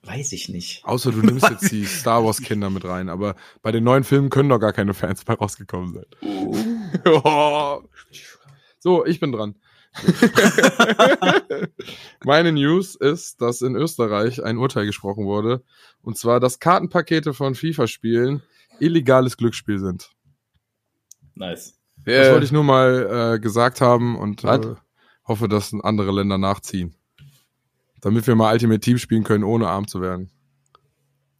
Weiß 0.02 0.32
ich 0.32 0.48
nicht. 0.48 0.84
Außer 0.84 1.12
du 1.12 1.18
nimmst 1.22 1.48
jetzt 1.48 1.70
die 1.70 1.84
Star 1.84 2.24
Wars 2.24 2.40
Kinder 2.40 2.70
mit 2.70 2.84
rein, 2.84 3.08
aber 3.08 3.36
bei 3.62 3.72
den 3.72 3.84
neuen 3.84 4.04
Filmen 4.04 4.30
können 4.30 4.48
doch 4.48 4.58
gar 4.58 4.72
keine 4.72 4.94
Fans 4.94 5.26
mehr 5.26 5.36
rausgekommen 5.36 5.94
sein. 5.94 6.06
Oh. 7.04 7.82
So, 8.84 9.06
ich 9.06 9.20
bin 9.20 9.30
dran. 9.30 9.54
Meine 12.24 12.52
News 12.52 12.94
ist, 12.94 13.40
dass 13.42 13.60
in 13.62 13.76
Österreich 13.76 14.42
ein 14.42 14.56
Urteil 14.56 14.86
gesprochen 14.86 15.26
wurde, 15.26 15.62
und 16.00 16.16
zwar, 16.16 16.40
dass 16.40 16.58
Kartenpakete 16.58 17.34
von 17.34 17.54
FIFA-Spielen 17.54 18.42
illegales 18.80 19.36
Glücksspiel 19.36 19.78
sind. 19.78 20.10
Nice. 21.34 21.78
Das 22.04 22.28
Äh, 22.28 22.32
wollte 22.32 22.44
ich 22.44 22.52
nur 22.52 22.64
mal 22.64 23.34
äh, 23.34 23.38
gesagt 23.38 23.80
haben 23.80 24.18
und 24.18 24.44
äh, 24.44 24.74
hoffe, 25.26 25.48
dass 25.48 25.72
andere 25.74 26.12
Länder 26.12 26.38
nachziehen. 26.38 26.94
Damit 28.00 28.26
wir 28.26 28.34
mal 28.34 28.52
Ultimate 28.52 28.80
Team 28.80 28.98
spielen 28.98 29.24
können, 29.24 29.44
ohne 29.44 29.68
arm 29.68 29.86
zu 29.86 30.00
werden. 30.00 30.30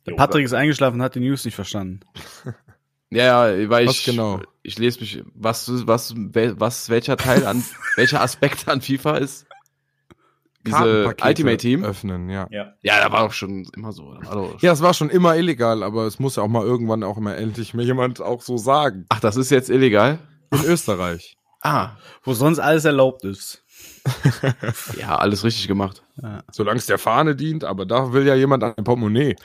Der 0.06 0.14
Patrick 0.14 0.44
ist 0.44 0.52
eingeschlafen 0.52 0.96
und 0.96 1.02
hat 1.02 1.14
die 1.14 1.20
News 1.20 1.44
nicht 1.44 1.54
verstanden. 1.54 2.00
ja, 3.12 3.50
ja, 3.50 3.70
weil 3.70 3.86
Was 3.86 3.96
ich, 3.96 4.04
genau? 4.04 4.40
ich 4.62 4.78
lese 4.78 5.00
mich, 5.00 5.22
was, 5.34 5.70
was, 5.86 6.14
was, 6.16 6.88
welcher 6.88 7.16
Teil 7.16 7.46
an, 7.46 7.64
welcher 7.96 8.20
Aspekt 8.20 8.68
an 8.68 8.80
FIFA 8.80 9.18
ist? 9.18 9.46
Diese 10.64 11.14
Ultimate 11.24 11.56
Team? 11.56 11.84
öffnen, 11.84 12.30
ja. 12.30 12.46
Ja. 12.50 12.74
Ja, 12.82 13.00
da 13.00 13.12
war 13.12 13.26
doch 13.26 13.32
schon 13.32 13.66
immer 13.76 13.92
so. 13.92 14.14
Da 14.14 14.34
doch 14.34 14.62
Ja, 14.62 14.72
es 14.72 14.80
war 14.80 14.94
schon 14.94 15.10
immer 15.10 15.36
illegal, 15.36 15.82
aber 15.82 16.06
es 16.06 16.20
muss 16.20 16.36
ja 16.36 16.44
auch 16.44 16.48
mal 16.48 16.64
irgendwann 16.64 17.02
auch 17.02 17.18
mal 17.18 17.34
endlich 17.34 17.74
mir 17.74 17.82
jemand 17.82 18.20
auch 18.20 18.42
so 18.42 18.56
sagen. 18.56 19.06
Ach, 19.08 19.18
das 19.18 19.36
ist 19.36 19.50
jetzt 19.50 19.70
illegal? 19.70 20.20
In 20.52 20.64
Österreich. 20.64 21.36
Ah, 21.62 21.96
Wo 22.22 22.34
sonst 22.34 22.60
alles 22.60 22.84
erlaubt 22.84 23.24
ist. 23.24 23.64
ja, 24.98 25.16
alles 25.16 25.44
richtig 25.44 25.68
gemacht. 25.68 26.02
Solange 26.50 26.78
es 26.78 26.86
der 26.86 26.98
Fahne 26.98 27.34
dient, 27.34 27.64
aber 27.64 27.86
da 27.86 28.12
will 28.12 28.26
ja 28.26 28.34
jemand 28.34 28.62
ein 28.62 28.84
Portemonnaie. 28.84 29.36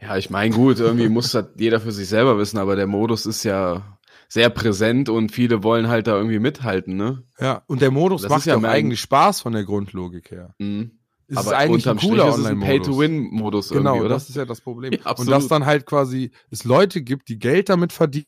Ja, 0.00 0.16
ich 0.16 0.30
meine, 0.30 0.54
gut, 0.54 0.78
irgendwie 0.80 1.08
muss 1.08 1.32
das 1.32 1.46
jeder 1.56 1.80
für 1.80 1.92
sich 1.92 2.08
selber 2.08 2.38
wissen, 2.38 2.58
aber 2.58 2.74
der 2.76 2.86
Modus 2.86 3.26
ist 3.26 3.44
ja 3.44 3.98
sehr 4.28 4.48
präsent 4.48 5.08
und 5.08 5.32
viele 5.32 5.62
wollen 5.62 5.88
halt 5.88 6.06
da 6.06 6.16
irgendwie 6.16 6.38
mithalten, 6.38 6.96
ne? 6.96 7.24
Ja, 7.38 7.62
und 7.66 7.82
der 7.82 7.90
Modus 7.90 8.22
Das 8.22 8.30
macht 8.30 8.38
ist 8.40 8.46
ja 8.46 8.58
ja 8.58 8.68
eigentlich 8.68 9.00
Spaß 9.00 9.40
von 9.42 9.52
der 9.52 9.64
Grundlogik 9.64 10.30
her. 10.30 10.54
Mhm. 10.58 10.92
Es 11.26 11.36
aber 11.36 11.50
ist 11.50 11.52
eigentlich 11.56 11.86
ein 11.86 11.92
unterm 11.92 11.98
Strich 11.98 12.10
cooler 12.10 12.28
ist 12.28 12.38
es 12.38 12.46
ein. 12.46 12.60
Pay-to-Win-Modus 12.60 13.68
Genau, 13.68 13.90
irgendwie, 13.90 14.06
oder? 14.06 14.14
das 14.14 14.28
ist 14.28 14.36
ja 14.36 14.44
das 14.44 14.60
Problem. 14.60 14.92
Ja, 15.04 15.12
und 15.12 15.28
dass 15.30 15.48
dann 15.48 15.66
halt 15.66 15.84
quasi 15.86 16.30
es 16.50 16.64
Leute 16.64 17.02
gibt, 17.02 17.28
die 17.28 17.38
Geld 17.38 17.68
damit 17.68 17.92
verdienen, 17.92 18.26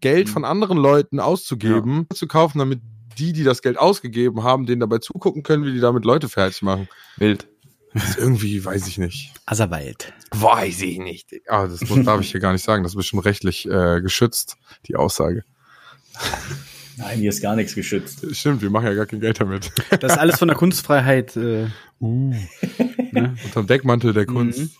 Geld 0.00 0.26
Mhm. 0.28 0.32
von 0.32 0.44
anderen 0.44 0.76
Leuten 0.78 1.20
auszugeben, 1.20 2.06
zu 2.12 2.26
kaufen, 2.26 2.58
damit 2.58 2.80
die, 3.18 3.32
die 3.32 3.44
das 3.44 3.62
Geld 3.62 3.78
ausgegeben 3.78 4.42
haben, 4.42 4.66
denen 4.66 4.80
dabei 4.80 4.98
zugucken 4.98 5.42
können, 5.42 5.64
wie 5.64 5.72
die 5.72 5.80
damit 5.80 6.04
Leute 6.04 6.28
fertig 6.28 6.62
machen. 6.62 6.88
Wild. 7.16 7.46
Irgendwie, 8.16 8.64
weiß 8.64 8.86
ich 8.86 8.98
nicht. 8.98 9.32
Asserwald. 9.46 10.12
Weiß 10.30 10.80
ich 10.82 10.98
nicht. 10.98 11.28
Ah, 11.48 11.66
das 11.66 11.80
muss, 11.88 12.04
darf 12.04 12.20
ich 12.20 12.30
hier 12.30 12.40
gar 12.40 12.52
nicht 12.52 12.64
sagen. 12.64 12.82
Das 12.82 12.92
ist 12.92 12.96
bestimmt 12.96 13.24
rechtlich 13.24 13.66
äh, 13.68 14.00
geschützt, 14.00 14.56
die 14.86 14.96
Aussage. 14.96 15.44
Nein, 16.96 17.18
hier 17.18 17.30
ist 17.30 17.42
gar 17.42 17.56
nichts 17.56 17.74
geschützt. 17.74 18.24
Stimmt, 18.34 18.62
wir 18.62 18.70
machen 18.70 18.86
ja 18.86 18.94
gar 18.94 19.06
kein 19.06 19.20
Geld 19.20 19.40
damit. 19.40 19.70
Das 20.00 20.12
ist 20.12 20.18
alles 20.18 20.38
von 20.38 20.48
der 20.48 20.56
Kunstfreiheit. 20.56 21.36
Äh, 21.36 21.66
Uh. 22.00 22.34
ne? 23.12 23.36
Unterm 23.44 23.68
Deckmantel 23.68 24.12
der 24.12 24.26
Kunst. 24.26 24.58
Mhm. 24.58 24.70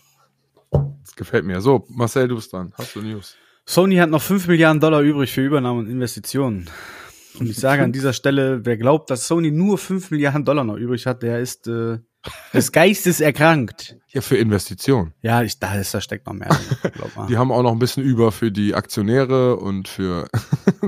Das 1.03 1.15
gefällt 1.15 1.45
mir. 1.45 1.61
So, 1.61 1.85
Marcel, 1.89 2.27
du 2.27 2.35
bist 2.35 2.51
dran. 2.51 2.73
Hast 2.77 2.95
du 2.95 3.01
News? 3.01 3.37
Sony 3.65 3.95
hat 3.95 4.09
noch 4.09 4.21
5 4.21 4.47
Milliarden 4.47 4.81
Dollar 4.81 5.01
übrig 5.01 5.31
für 5.31 5.41
Übernahmen 5.41 5.79
und 5.79 5.89
Investitionen. 5.89 6.69
Und 7.39 7.49
ich 7.49 7.55
sage 7.55 7.81
an 7.81 7.93
dieser 7.93 8.11
Stelle, 8.11 8.65
wer 8.65 8.75
glaubt, 8.77 9.09
dass 9.09 9.27
Sony 9.27 9.51
nur 9.51 9.77
5 9.77 10.11
Milliarden 10.11 10.43
Dollar 10.43 10.65
noch 10.65 10.75
übrig 10.75 11.05
hat, 11.05 11.23
der 11.23 11.39
ist 11.39 11.67
äh, 11.67 11.99
des 12.53 12.71
Geistes 12.71 13.19
erkrankt. 13.21 13.97
Ja, 14.09 14.21
für 14.21 14.37
Investitionen. 14.37 15.13
Ja, 15.21 15.41
ich, 15.43 15.59
da, 15.59 15.73
ist, 15.75 15.93
da 15.93 16.01
steckt 16.01 16.27
noch 16.27 16.33
mehr. 16.33 16.49
drin, 16.49 16.91
Glaub 16.93 17.15
mal. 17.15 17.27
Die 17.27 17.37
haben 17.37 17.51
auch 17.51 17.63
noch 17.63 17.71
ein 17.71 17.79
bisschen 17.79 18.03
über 18.03 18.31
für 18.31 18.51
die 18.51 18.75
Aktionäre 18.75 19.57
und 19.57 19.87
für 19.87 20.27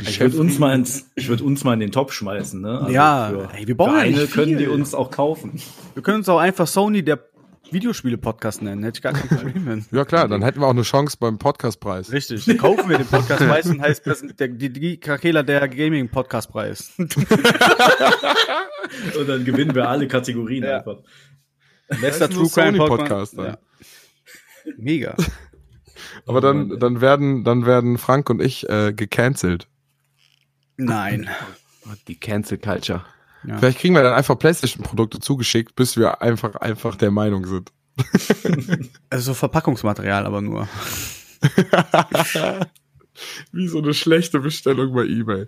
die 0.00 0.02
Ich 0.02 0.20
würde 0.20 0.30
Chefs. 0.32 0.36
uns 0.36 0.58
mal 0.58 0.74
ins, 0.74 1.10
ich 1.16 1.28
würde 1.28 1.44
uns 1.44 1.64
mal 1.64 1.74
in 1.74 1.80
den 1.80 1.90
Top 1.92 2.12
schmeißen, 2.12 2.60
ne? 2.60 2.78
Also 2.80 2.92
Ja, 2.92 3.28
für, 3.30 3.54
ey, 3.54 3.66
wir 3.66 3.76
brauchen 3.76 3.92
für 3.92 4.06
ja 4.06 4.18
eine 4.18 4.26
können 4.26 4.58
die 4.58 4.66
uns 4.68 4.94
auch 4.94 5.10
kaufen. 5.10 5.60
Wir 5.94 6.02
können 6.02 6.18
uns 6.18 6.28
auch 6.28 6.38
einfach 6.38 6.66
Sony 6.66 7.02
der 7.02 7.16
Videospiele-Podcast 7.72 8.62
nennen. 8.62 8.82
Hätte 8.84 8.98
ich 8.98 9.02
gar 9.02 9.12
kein 9.12 9.28
Problem 9.38 9.64
mit. 9.64 9.84
Ja 9.92 10.04
klar, 10.04 10.28
dann 10.28 10.42
hätten 10.42 10.60
wir 10.60 10.66
auch 10.66 10.70
eine 10.70 10.82
Chance 10.82 11.16
beim 11.18 11.38
Podcastpreis. 11.38 12.12
Richtig, 12.12 12.44
dann 12.44 12.58
kaufen 12.58 12.88
wir 12.88 12.98
den 12.98 13.06
Podcastpreis 13.06 13.66
und 13.66 13.80
heißt 13.80 14.06
das 14.06 14.22
der, 14.38 14.48
die, 14.48 14.72
die 14.72 14.98
Krakela 15.00 15.42
der 15.42 15.68
Gaming-Podcastpreis. 15.68 16.92
Und 16.98 17.16
dann 19.28 19.44
gewinnen 19.44 19.74
wir 19.74 19.88
alle 19.88 20.06
Kategorien 20.08 20.64
Ja. 20.64 20.78
einfach. 20.78 20.98
Bester 22.00 22.28
nur 22.28 22.46
Sony 22.46 22.78
Podcast, 22.78 23.34
Ja. 23.36 23.58
Mega. 24.76 25.16
Aber 26.26 26.40
dann, 26.40 26.78
dann 26.78 27.00
werden, 27.00 27.44
dann 27.44 27.66
werden 27.66 27.98
Frank 27.98 28.28
und 28.30 28.40
ich 28.42 28.68
äh, 28.68 28.92
gecancelt. 28.92 29.68
Nein. 30.76 31.28
Die 32.08 32.18
Cancel 32.18 32.58
Culture. 32.58 33.04
Ja. 33.44 33.58
Vielleicht 33.58 33.78
kriegen 33.78 33.94
wir 33.94 34.02
dann 34.02 34.14
einfach 34.14 34.38
PlayStation-Produkte 34.38 35.18
zugeschickt, 35.20 35.74
bis 35.74 35.96
wir 35.96 36.22
einfach, 36.22 36.54
einfach 36.56 36.96
der 36.96 37.10
Meinung 37.10 37.46
sind. 37.46 37.70
Also 39.10 39.26
so 39.32 39.34
Verpackungsmaterial 39.34 40.24
aber 40.24 40.40
nur. 40.40 40.66
Wie 43.52 43.68
so 43.68 43.78
eine 43.78 43.92
schlechte 43.94 44.40
Bestellung 44.40 44.94
bei 44.94 45.04
eBay. 45.04 45.46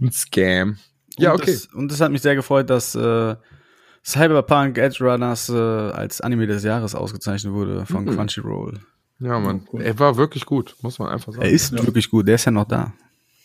Ein 0.00 0.12
Scam. 0.12 0.76
Ja, 1.18 1.32
Und 1.32 1.40
okay. 1.42 1.52
Das, 1.52 1.66
und 1.66 1.90
das 1.90 2.00
hat 2.00 2.10
mich 2.12 2.20
sehr 2.22 2.34
gefreut, 2.34 2.68
dass 2.68 2.94
äh, 2.94 3.36
Cyberpunk 4.04 4.76
Edge 4.78 5.02
Runners 5.04 5.48
äh, 5.48 5.54
als 5.54 6.20
Anime 6.20 6.46
des 6.46 6.62
Jahres 6.64 6.94
ausgezeichnet 6.94 7.52
wurde 7.54 7.86
von 7.86 8.04
Mhm. 8.04 8.14
Crunchyroll. 8.16 8.80
Ja, 9.20 9.38
Mann. 9.38 9.66
Cool. 9.72 9.80
Er 9.82 9.98
war 9.98 10.16
wirklich 10.16 10.44
gut, 10.44 10.74
muss 10.82 10.98
man 10.98 11.08
einfach 11.08 11.32
sagen. 11.32 11.44
Er 11.44 11.50
ist 11.50 11.72
Ja. 11.72 11.86
wirklich 11.86 12.10
gut, 12.10 12.26
der 12.28 12.34
ist 12.34 12.44
ja 12.44 12.52
noch 12.52 12.66
da. 12.68 12.92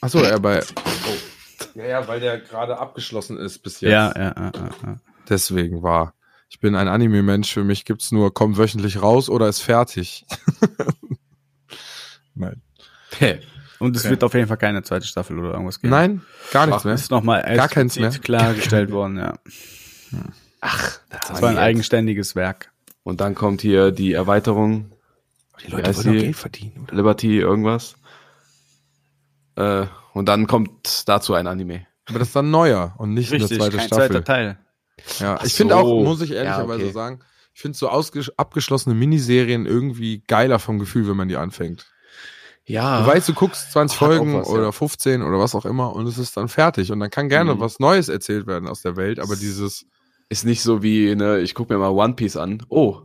Achso, 0.02 0.20
er 0.20 0.40
bei. 0.40 0.62
Ja, 1.80 1.86
ja, 1.86 2.08
weil 2.08 2.20
der 2.20 2.40
gerade 2.40 2.78
abgeschlossen 2.80 3.38
ist 3.38 3.60
bis 3.60 3.82
jetzt. 3.82 3.92
Ja, 3.92 4.12
ja, 4.16 4.34
ja, 4.38 4.52
ja. 4.86 4.98
Deswegen 5.30 5.82
war. 5.84 6.14
Ich 6.50 6.60
bin 6.60 6.76
ein 6.76 6.88
Anime-Mensch. 6.88 7.54
Für 7.54 7.64
mich 7.64 7.86
gibt's 7.86 8.12
nur, 8.12 8.34
kommt 8.34 8.58
wöchentlich 8.58 9.02
raus 9.02 9.30
oder 9.30 9.48
ist 9.48 9.62
fertig. 9.62 10.26
Nein. 12.36 12.62
Hä? 13.18 13.40
Und 13.80 13.96
es 13.96 14.04
Okay. 14.04 14.10
wird 14.12 14.24
auf 14.24 14.34
jeden 14.34 14.48
Fall 14.48 14.58
keine 14.58 14.84
zweite 14.84 15.06
Staffel 15.08 15.40
oder 15.40 15.52
irgendwas 15.54 15.80
geben. 15.80 15.92
Nein, 15.92 16.22
gar 16.52 16.68
nichts 16.68 16.84
mehr. 16.84 16.94
Ist 16.96 17.12
nochmal 17.12 17.42
Gar 17.56 17.70
keins 17.70 17.98
mehr? 17.98 18.10
klargestellt 18.12 18.92
worden, 18.92 19.18
ja. 19.18 19.36
Ach, 20.62 21.00
Das 21.30 21.42
war 21.42 21.50
ein 21.50 21.58
eigenständiges 21.58 22.36
Werk. 22.36 22.72
Und 23.04 23.22
dann 23.22 23.36
kommt 23.36 23.62
hier 23.62 23.92
die 23.92 24.12
Erweiterung. 24.14 24.92
Die 25.66 25.72
Leute 25.72 25.96
wollen 25.96 26.18
Geld 26.20 26.36
verdienen. 26.36 26.88
Liberty, 26.92 27.38
irgendwas. 27.40 27.96
Äh, 29.60 29.88
und 30.14 30.28
dann 30.28 30.48
kommt 30.48 31.08
dazu 31.08 31.34
ein 31.34 31.48
Anime. 31.48 31.86
Aber 32.08 32.20
das 32.20 32.30
ist 32.30 32.36
dann 32.36 32.50
neuer 32.50 32.96
und 32.98 33.14
nicht 33.14 33.32
eine 33.34 33.46
zweite 33.48 33.78
kein 33.78 33.88
Staffel. 33.88 34.08
zweiter 34.08 34.24
Teil. 34.24 34.58
Ja, 35.20 35.38
Ach 35.40 35.46
ich 35.46 35.54
finde 35.54 35.76
so. 35.76 35.80
auch, 35.82 36.04
muss 36.04 36.22
ich 36.22 36.32
Ja, 36.32 36.38
ehrlicherweise 36.38 36.84
okay. 36.86 36.92
sagen, 36.94 37.20
ich 37.54 37.62
finde 37.62 37.78
so 37.78 37.90
abgeschlossene 37.90 38.96
Miniserien 38.96 39.66
irgendwie 39.66 40.24
geiler 40.28 40.60
vom 40.60 40.80
Gefühl, 40.80 41.08
wenn 41.08 41.18
man 41.18 41.28
die 41.28 41.38
anfängt. 41.38 41.88
Ja. 42.66 43.02
Du 43.02 43.08
weißt, 43.08 43.28
du 43.30 43.34
guckst 43.34 43.72
20 43.72 44.00
Hat 44.00 44.08
Folgen 44.08 44.34
was, 44.40 44.48
ja. 44.48 44.54
oder 44.54 44.72
15 44.72 45.22
oder 45.24 45.40
was 45.40 45.56
auch 45.56 45.66
immer 45.66 45.96
und 45.96 46.08
es 46.08 46.18
ist 46.18 46.38
dann 46.38 46.48
fertig 46.50 46.92
und 46.92 47.00
dann 47.00 47.10
kann 47.10 47.28
gerne 47.30 47.56
Mhm. 47.56 47.60
was 47.60 47.80
Neues 47.80 48.10
erzählt 48.10 48.48
werden 48.48 48.68
aus 48.68 48.82
der 48.82 48.96
Welt, 48.96 49.20
aber 49.20 49.36
dieses, 49.36 49.86
ist 50.30 50.46
nicht 50.46 50.62
so 50.62 50.84
wie, 50.84 51.16
ne, 51.16 51.40
ich 51.40 51.56
gucke 51.56 51.74
mir 51.74 51.80
mal 51.80 51.90
One 51.90 52.14
Piece 52.14 52.38
an. 52.38 52.64
Oh, 52.70 53.02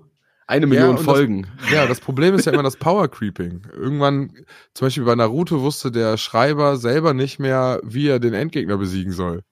eine 0.47 0.67
Million 0.67 0.97
das- 0.97 1.05
Folgen. 1.05 1.47
ja, 1.73 1.87
das 1.87 2.01
Problem 2.01 2.35
ist 2.35 2.45
ja 2.47 2.53
immer 2.53 2.63
das 2.63 2.77
Power 2.77 3.09
Creeping. 3.09 3.63
Irgendwann, 3.73 4.31
zum 4.75 4.87
Beispiel 4.87 5.05
bei 5.05 5.15
Naruto 5.15 5.63
wusste 5.63 5.91
der 5.91 6.17
Schreiber 6.17 6.77
selber 6.77 7.15
nicht 7.15 7.39
mehr, 7.39 7.81
wie 7.83 8.09
er 8.09 8.19
den 8.21 8.35
Endgegner 8.35 8.77
besiegen 8.77 9.13
soll. 9.13 9.43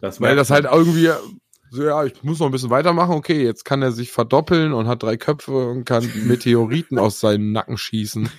Das 0.00 0.20
Weil 0.20 0.36
das 0.36 0.50
halt 0.50 0.66
irgendwie, 0.70 1.10
so 1.70 1.84
ja, 1.84 2.04
ich 2.04 2.22
muss 2.22 2.38
noch 2.40 2.46
ein 2.46 2.52
bisschen 2.52 2.70
weitermachen, 2.70 3.14
okay, 3.14 3.44
jetzt 3.44 3.64
kann 3.64 3.82
er 3.82 3.92
sich 3.92 4.10
verdoppeln 4.12 4.72
und 4.72 4.86
hat 4.88 5.02
drei 5.02 5.16
Köpfe 5.16 5.68
und 5.68 5.84
kann 5.84 6.08
Meteoriten 6.26 6.98
aus 6.98 7.20
seinem 7.20 7.52
Nacken 7.52 7.76
schießen. 7.78 8.28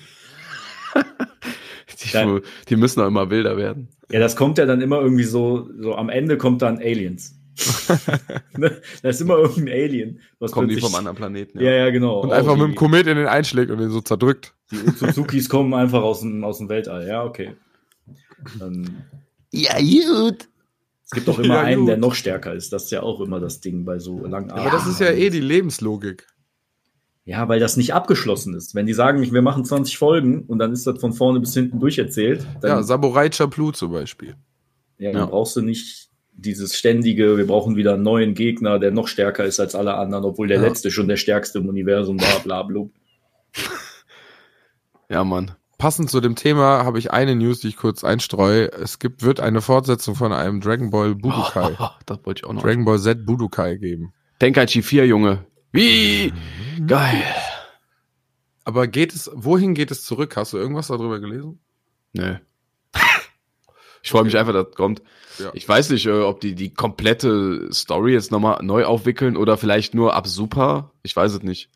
Die, 2.03 2.09
Ja. 2.13 2.39
die 2.67 2.75
müssen 2.77 2.99
auch 3.01 3.07
immer 3.07 3.29
wilder 3.29 3.57
werden. 3.57 3.89
Ja, 4.11 4.19
das 4.19 4.35
kommt 4.35 4.57
ja 4.57 4.65
dann 4.65 4.81
immer 4.81 4.99
irgendwie 5.01 5.23
so, 5.23 5.69
so 5.79 5.95
am 5.95 6.09
Ende 6.09 6.37
kommt 6.37 6.61
dann 6.63 6.79
Aliens. 6.79 7.35
Ne? 8.57 8.81
da 9.01 9.09
ist 9.09 9.21
immer 9.21 9.37
irgendein 9.37 9.73
Alien. 9.73 10.19
Was 10.39 10.51
Kommen 10.51 10.69
die 10.69 10.79
vom 10.79 10.93
anderen 10.95 11.17
Planeten. 11.17 11.59
Ja, 11.59 11.71
ja, 11.71 11.89
genau. 11.89 12.21
Und 12.21 12.29
Oh, 12.29 12.31
einfach 12.33 12.55
die, 12.55 12.61
mit 12.61 12.69
dem 12.71 12.75
Komet 12.75 13.07
in 13.07 13.17
den 13.17 13.27
einschlägt 13.27 13.71
und 13.71 13.77
den 13.79 13.89
so 13.89 14.01
zerdrückt. 14.01 14.53
Die 14.71 14.77
Suzukis 14.91 15.49
kommen 15.49 15.73
einfach 15.73 16.01
aus 16.01 16.21
dem, 16.21 16.43
aus 16.43 16.57
dem 16.59 16.69
Weltall. 16.69 17.07
Ja, 17.07 17.23
okay. 17.23 17.55
Dann, 18.59 19.03
Ja, 19.51 19.73
gut. 19.79 20.47
es 21.05 21.11
gibt 21.11 21.27
auch 21.29 21.39
immer 21.39 21.55
Ja, 21.55 21.61
einen, 21.61 21.85
der 21.85 21.97
noch 21.97 22.15
stärker 22.15 22.53
ist. 22.53 22.71
Das 22.73 22.85
ist 22.85 22.91
ja 22.91 23.03
auch 23.03 23.19
immer 23.21 23.39
das 23.39 23.59
Ding 23.61 23.83
bei 23.85 23.99
so 23.99 24.25
langen 24.25 24.51
Aber 24.51 24.69
das 24.69 24.87
ist 24.87 24.99
ja 24.99 25.11
eh 25.11 25.29
die 25.29 25.41
Lebenslogik. 25.41 26.27
Ja, 27.25 27.47
weil 27.47 27.59
das 27.59 27.77
nicht 27.77 27.93
abgeschlossen 27.93 28.55
ist. 28.55 28.73
Wenn 28.73 28.87
die 28.87 28.93
sagen, 28.93 29.21
wir 29.31 29.41
machen 29.43 29.63
20 29.63 29.97
Folgen 29.97 30.41
und 30.47 30.57
dann 30.57 30.71
ist 30.73 30.87
das 30.87 30.99
von 30.99 31.13
vorne 31.13 31.39
bis 31.39 31.53
hinten 31.53 31.79
durcherzählt, 31.79 32.45
Ja, 32.63 32.81
Samurai 32.81 33.31
Champloo 33.31 33.71
zum 33.71 33.91
Beispiel. 33.91 34.35
ja, 34.97 35.11
dann 35.11 35.21
Ja. 35.21 35.25
brauchst 35.27 35.55
du 35.55 35.61
nicht 35.61 36.09
dieses 36.33 36.77
ständige, 36.77 37.37
wir 37.37 37.45
brauchen 37.47 37.75
wieder 37.75 37.93
einen 37.93 38.03
neuen 38.03 38.33
Gegner, 38.33 38.79
der 38.79 38.91
noch 38.91 39.07
stärker 39.07 39.45
ist 39.45 39.59
als 39.59 39.75
alle 39.75 39.95
anderen, 39.95 40.23
obwohl 40.25 40.47
der 40.47 40.57
Ja. 40.57 40.63
letzte 40.67 40.89
schon 40.91 41.07
der 41.07 41.17
stärkste 41.17 41.59
im 41.59 41.67
Universum 41.69 42.19
war, 42.19 42.39
bla 42.39 42.63
bla. 42.63 42.85
Ja, 45.09 45.23
Mann. 45.23 45.51
Passend 45.77 46.09
zu 46.11 46.21
dem 46.21 46.35
Thema 46.35 46.85
habe 46.85 46.99
ich 46.99 47.11
eine 47.11 47.35
News, 47.35 47.59
die 47.59 47.69
ich 47.69 47.75
kurz 47.77 48.03
einstreue. 48.03 48.71
Es 48.71 48.99
gibt, 48.99 49.23
wird 49.23 49.39
eine 49.39 49.61
Fortsetzung 49.61 50.15
von 50.15 50.31
einem 50.31 50.61
Dragon 50.61 50.91
Ball 50.91 51.15
Budokai. 51.15 51.75
das 52.05 52.19
wollte 52.23 52.39
ich 52.41 52.45
auch 52.45 52.53
noch. 52.53 52.61
Dragon 52.61 52.85
Ball 52.85 52.99
Z 52.99 53.25
Budokai 53.25 53.77
geben. 53.77 54.13
Tenkaichi 54.39 54.83
4, 54.83 55.07
Junge. 55.07 55.45
Wie? 55.71 56.31
Geil. 56.85 57.23
Aber 58.63 58.87
geht 58.87 59.13
es, 59.13 59.29
wohin 59.33 59.73
geht 59.73 59.89
es 59.89 60.05
zurück? 60.05 60.35
Hast 60.37 60.53
du 60.53 60.57
irgendwas 60.57 60.87
darüber 60.87 61.19
gelesen? 61.19 61.59
Nö. 62.13 62.35
Ich 64.03 64.11
freue 64.11 64.23
mich 64.23 64.37
einfach, 64.37 64.53
dass 64.53 64.67
das 64.67 64.75
kommt. 64.75 65.01
Ja. 65.39 65.51
Ich 65.53 65.67
weiß 65.67 65.89
nicht, 65.91 66.05
äh, 66.05 66.21
ob 66.21 66.41
die 66.41 66.55
die 66.55 66.73
komplette 66.73 67.69
Story 67.71 68.13
jetzt 68.13 68.31
nochmal 68.31 68.63
neu 68.63 68.85
aufwickeln 68.85 69.37
oder 69.37 69.57
vielleicht 69.57 69.93
nur 69.93 70.15
ab 70.15 70.27
Super. 70.27 70.91
Ich 71.03 71.15
weiß 71.15 71.33
es 71.33 71.43
nicht. 71.43 71.69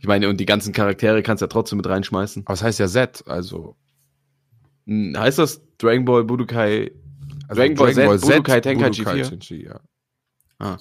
Ich 0.00 0.06
meine, 0.06 0.28
und 0.28 0.38
die 0.38 0.46
ganzen 0.46 0.72
Charaktere 0.72 1.22
kannst 1.22 1.40
du 1.40 1.44
ja 1.44 1.48
trotzdem 1.48 1.78
mit 1.78 1.88
reinschmeißen. 1.88 2.42
Aber 2.44 2.54
es 2.54 2.62
heißt 2.62 2.78
ja 2.78 2.88
Z, 2.88 3.24
also. 3.26 3.76
Hm, 4.86 5.14
Heißt 5.16 5.38
das 5.38 5.62
Dragon 5.78 6.04
Ball 6.04 6.24
Budokai? 6.24 6.90
also 7.48 7.60
Dragon 7.60 7.74
Ball 7.76 7.94
Z, 7.94 8.20
Budokai 8.20 8.60
Tenkaichi 8.60 9.04
4? 9.04 9.24
Tenchi, 9.24 9.64
ja. 9.64 9.80
Ah. 10.58 10.76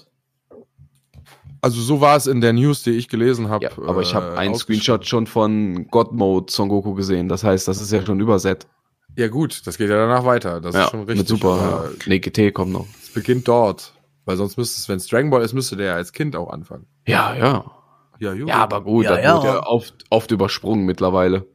Also 1.62 1.82
so 1.82 2.02
war 2.02 2.18
es 2.18 2.28
in 2.28 2.42
der 2.42 2.52
News, 2.52 2.84
die 2.84 2.92
ich 2.92 3.08
gelesen 3.08 3.48
habe. 3.48 3.64
Ja, 3.64 3.72
aber 3.78 4.02
ich 4.02 4.14
habe 4.14 4.34
äh, 4.34 4.38
einen. 4.38 4.56
Screenshot 4.56 5.06
schon 5.06 5.28
von 5.28 5.88
God 5.88 6.12
Mode 6.12 6.52
Son 6.52 6.68
Goku 6.68 6.94
gesehen. 6.94 7.30
Das 7.30 7.46
heißt, 7.46 7.66
das 7.70 7.80
ist 7.80 7.94
ja 7.94 8.06
schon 8.06 8.20
über 8.20 8.38
Z. 8.38 8.68
Ja 9.16 9.28
gut, 9.28 9.66
das 9.68 9.78
geht 9.78 9.90
ja 9.90 9.96
danach 9.96 10.26
weiter. 10.26 10.60
Das 10.60 10.74
ja, 10.76 10.86
ist 10.86 10.92
schon 10.92 11.02
richtig. 11.02 11.18
mit 11.18 11.28
Super. 11.28 11.54
aber 11.62 11.90
Nee, 12.06 12.20
GT 12.20 12.54
kommt 12.54 12.72
noch. 12.72 12.88
Es 13.02 13.12
beginnt 13.12 13.48
dort. 13.48 13.94
Weil 14.26 14.38
sonst 14.38 14.58
müsste 14.58 14.80
es, 14.80 14.88
wenn 14.90 14.98
es 14.98 15.08
Dragon 15.08 15.30
Ball 15.30 15.44
ist, 15.44 15.54
müsste 15.54 15.76
der 15.76 15.88
ja 15.88 15.96
als 15.96 16.14
Kind 16.14 16.36
auch 16.36 16.50
anfangen. 16.50 16.88
Ja, 17.06 17.36
ja. 17.36 17.72
Ja, 18.20 18.34
gut. 18.34 18.48
Ja, 18.48 18.56
aber 18.56 18.82
gut, 18.82 19.06
Ja, 19.06 19.16
das 19.16 19.24
ja. 19.24 19.34
wird 19.36 19.44
ja 19.44 19.66
oft, 19.66 19.94
oft 20.10 20.32
übersprungen 20.32 20.86
mittlerweile. 20.86 21.46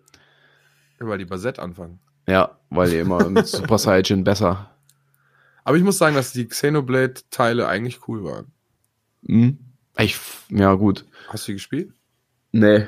Weil 0.98 1.18
die 1.18 1.26
Z 1.26 1.58
anfangen. 1.58 2.00
Ja, 2.26 2.58
weil 2.70 2.90
die 2.90 2.98
immer 2.98 3.28
mit 3.30 3.46
Super 3.46 3.78
Saiyajin 3.78 4.24
besser. 4.24 4.70
Aber 5.64 5.76
ich 5.76 5.82
muss 5.82 5.98
sagen, 5.98 6.16
dass 6.16 6.32
die 6.32 6.46
Xenoblade-Teile 6.46 7.66
eigentlich 7.68 8.06
cool 8.08 8.24
waren. 8.24 8.52
Hm? 9.26 9.58
Ich, 9.98 10.18
ja, 10.50 10.74
gut. 10.74 11.04
Hast 11.28 11.46
du 11.46 11.52
die 11.52 11.56
gespielt? 11.56 11.92
Nee. 12.52 12.86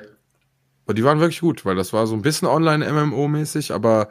Aber 0.84 0.94
die 0.94 1.04
waren 1.04 1.20
wirklich 1.20 1.40
gut, 1.40 1.64
weil 1.64 1.76
das 1.76 1.92
war 1.92 2.06
so 2.06 2.14
ein 2.14 2.22
bisschen 2.22 2.48
Online-MMO-mäßig, 2.48 3.72
aber 3.72 4.08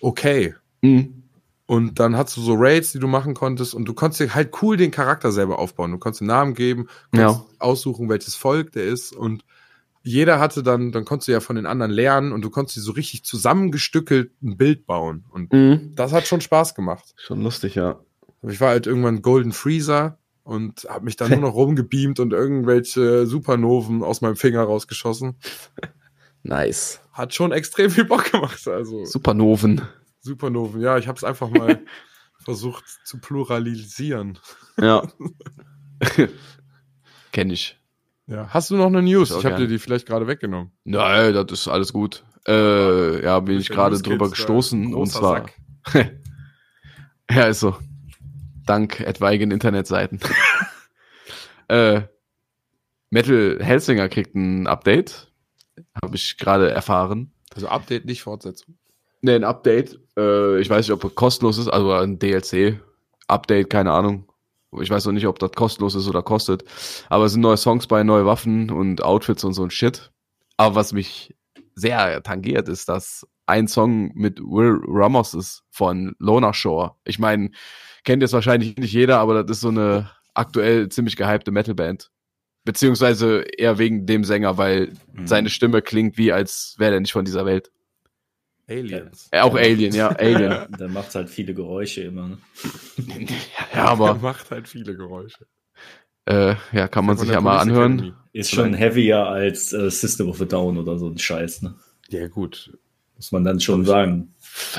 okay. 0.00 0.54
Hm. 0.82 1.22
Und 1.66 1.98
dann 1.98 2.14
hast 2.16 2.36
du 2.36 2.42
so 2.42 2.54
Raids, 2.58 2.92
die 2.92 2.98
du 2.98 3.06
machen 3.06 3.32
konntest 3.32 3.74
und 3.74 3.86
du 3.86 3.94
konntest 3.94 4.20
dir 4.20 4.34
halt 4.34 4.52
cool 4.60 4.76
den 4.76 4.90
Charakter 4.90 5.32
selber 5.32 5.58
aufbauen. 5.58 5.92
Du 5.92 5.98
konntest 5.98 6.20
einen 6.20 6.28
Namen 6.28 6.54
geben, 6.54 6.88
konntest 7.10 7.40
aussuchen, 7.58 8.08
welches 8.10 8.34
Volk 8.34 8.72
der 8.72 8.84
ist 8.84 9.12
und 9.12 9.44
jeder 10.06 10.38
hatte 10.38 10.62
dann, 10.62 10.92
dann 10.92 11.06
konntest 11.06 11.28
du 11.28 11.32
ja 11.32 11.40
von 11.40 11.56
den 11.56 11.64
anderen 11.64 11.90
lernen 11.90 12.32
und 12.32 12.42
du 12.42 12.50
konntest 12.50 12.76
dir 12.76 12.82
so 12.82 12.92
richtig 12.92 13.24
zusammengestückelt 13.24 14.32
ein 14.42 14.58
Bild 14.58 14.84
bauen. 14.84 15.24
Und 15.30 15.50
Hm. 15.50 15.92
das 15.94 16.12
hat 16.12 16.26
schon 16.26 16.42
Spaß 16.42 16.74
gemacht. 16.74 17.14
Schon 17.16 17.40
lustig, 17.40 17.74
ja. 17.74 17.98
Ich 18.42 18.60
war 18.60 18.68
halt 18.68 18.86
irgendwann 18.86 19.22
Golden 19.22 19.52
Freezer 19.52 20.18
und 20.42 20.84
habe 20.90 21.06
mich 21.06 21.16
dann 21.16 21.30
nur 21.30 21.40
noch 21.40 21.54
rumgebeamt 21.54 22.20
und 22.20 22.34
irgendwelche 22.34 23.26
Supernoven 23.26 24.02
aus 24.02 24.20
meinem 24.20 24.36
Finger 24.36 24.64
rausgeschossen. 24.64 25.36
Nice. 26.42 27.00
Hat 27.14 27.32
schon 27.32 27.52
extrem 27.52 27.90
viel 27.90 28.04
Bock 28.04 28.30
gemacht. 28.30 28.66
Also 28.68 29.04
Supernoven. 29.04 29.80
Supernoven, 30.20 30.80
ja, 30.80 30.98
ich 30.98 31.08
habe 31.08 31.16
es 31.16 31.24
einfach 31.24 31.48
mal 31.48 31.80
versucht 32.44 32.84
zu 33.04 33.18
pluralisieren. 33.20 34.38
Ja. 34.78 35.08
Kenn 37.32 37.50
ich. 37.50 37.78
Ja. 38.26 38.48
Hast 38.48 38.70
du 38.70 38.76
noch 38.76 38.86
eine 38.86 39.02
News? 39.02 39.32
Auch 39.32 39.38
Ich 39.38 39.46
habe 39.46 39.56
dir 39.56 39.66
die 39.68 39.78
vielleicht 39.78 40.06
gerade 40.06 40.26
weggenommen. 40.26 40.72
Nein, 40.84 41.34
das 41.34 41.46
ist 41.52 41.68
alles 41.68 41.92
gut. 41.92 42.24
Äh, 42.46 43.22
ja, 43.22 43.40
bin 43.40 43.58
ich 43.58 43.68
gerade 43.68 44.00
drüber 44.00 44.26
äh, 44.26 44.30
gestoßen 44.30 44.94
und 44.94 45.06
zwar. 45.06 45.46
Ja, 47.30 47.46
ist 47.46 47.60
so. 47.60 47.76
Dank 48.66 49.00
etwaigen 49.00 49.50
Internetseiten. 49.50 50.20
äh, 51.68 52.02
Metal 53.10 53.58
Hellsinger 53.60 54.08
kriegt 54.08 54.34
ein 54.34 54.66
Update. 54.66 55.30
Habe 56.02 56.16
ich 56.16 56.36
gerade 56.38 56.70
erfahren. 56.70 57.32
Also 57.54 57.68
Update, 57.68 58.04
nicht 58.04 58.22
Fortsetzung. 58.22 58.76
Ne, 59.22 59.34
ein 59.36 59.44
Update. 59.44 59.98
Äh, 60.16 60.60
ich 60.60 60.68
weiß 60.68 60.86
nicht, 60.86 60.92
ob 60.92 61.04
es 61.04 61.14
kostenlos 61.14 61.58
ist, 61.58 61.68
also 61.68 61.92
ein 61.92 62.18
DLC. 62.18 62.80
Update, 63.26 63.70
keine 63.70 63.92
Ahnung. 63.92 64.28
Ich 64.80 64.90
weiß 64.90 65.06
noch 65.06 65.12
nicht, 65.12 65.26
ob 65.26 65.38
das 65.38 65.52
kostenlos 65.52 65.94
ist 65.94 66.08
oder 66.08 66.22
kostet. 66.22 66.64
Aber 67.08 67.24
es 67.24 67.32
sind 67.32 67.40
neue 67.40 67.56
Songs 67.56 67.86
bei, 67.86 68.02
neue 68.02 68.26
Waffen 68.26 68.70
und 68.70 69.02
Outfits 69.02 69.44
und 69.44 69.54
so 69.54 69.62
ein 69.62 69.70
Shit. 69.70 70.10
Aber 70.56 70.74
was 70.74 70.92
mich 70.92 71.34
sehr 71.74 72.22
tangiert, 72.22 72.68
ist, 72.68 72.88
dass 72.88 73.26
ein 73.46 73.68
Song 73.68 74.12
mit 74.14 74.40
Will 74.40 74.80
Ramos 74.86 75.34
ist 75.34 75.62
von 75.70 76.14
Lona 76.18 76.52
Shore. 76.52 76.94
Ich 77.04 77.18
meine, 77.18 77.50
kennt 78.04 78.22
jetzt 78.22 78.32
wahrscheinlich 78.32 78.76
nicht 78.76 78.92
jeder, 78.92 79.18
aber 79.18 79.42
das 79.42 79.58
ist 79.58 79.62
so 79.62 79.68
eine 79.68 80.10
aktuell 80.34 80.88
ziemlich 80.88 81.16
gehypte 81.16 81.50
Metalband. 81.50 82.10
Beziehungsweise 82.64 83.42
eher 83.58 83.78
wegen 83.78 84.06
dem 84.06 84.24
Sänger, 84.24 84.56
weil 84.58 84.92
Mhm. 85.12 85.26
seine 85.26 85.50
Stimme 85.50 85.82
klingt 85.82 86.16
wie, 86.18 86.32
als 86.32 86.74
wäre 86.78 86.94
er 86.94 87.00
nicht 87.00 87.12
von 87.12 87.24
dieser 87.24 87.44
Welt. 87.46 87.70
Aliens. 88.66 89.28
Äh, 89.30 89.40
auch 89.40 89.54
Alien, 89.54 89.94
ja, 89.94 90.08
Alien. 90.18 90.50
Ja, 90.50 90.66
der 90.66 90.88
macht 90.88 91.14
halt 91.14 91.28
viele 91.28 91.52
Geräusche 91.54 92.02
immer. 92.04 92.28
Ne? 92.28 92.38
Ja, 93.74 93.84
aber 93.84 94.12
Der 94.14 94.22
macht 94.22 94.50
halt 94.50 94.66
viele 94.68 94.96
Geräusche. 94.96 95.46
äh, 96.26 96.54
ja, 96.72 96.88
kann 96.88 97.04
man 97.04 97.18
sich 97.18 97.28
ja 97.28 97.40
mal 97.42 97.58
anhören. 97.58 97.98
Academy. 97.98 98.14
Ist 98.32 98.50
schon 98.50 98.72
heavier 98.74 99.18
als 99.26 99.72
äh, 99.74 99.90
System 99.90 100.28
of 100.30 100.40
a 100.40 100.46
Down 100.46 100.78
oder 100.78 100.98
so 100.98 101.08
ein 101.08 101.18
Scheiß. 101.18 101.60
Ne? 101.62 101.74
Ja, 102.08 102.26
gut. 102.28 102.76
Muss 103.16 103.30
man 103.32 103.44
dann 103.44 103.60
schon 103.60 103.84
sagen. 103.84 104.33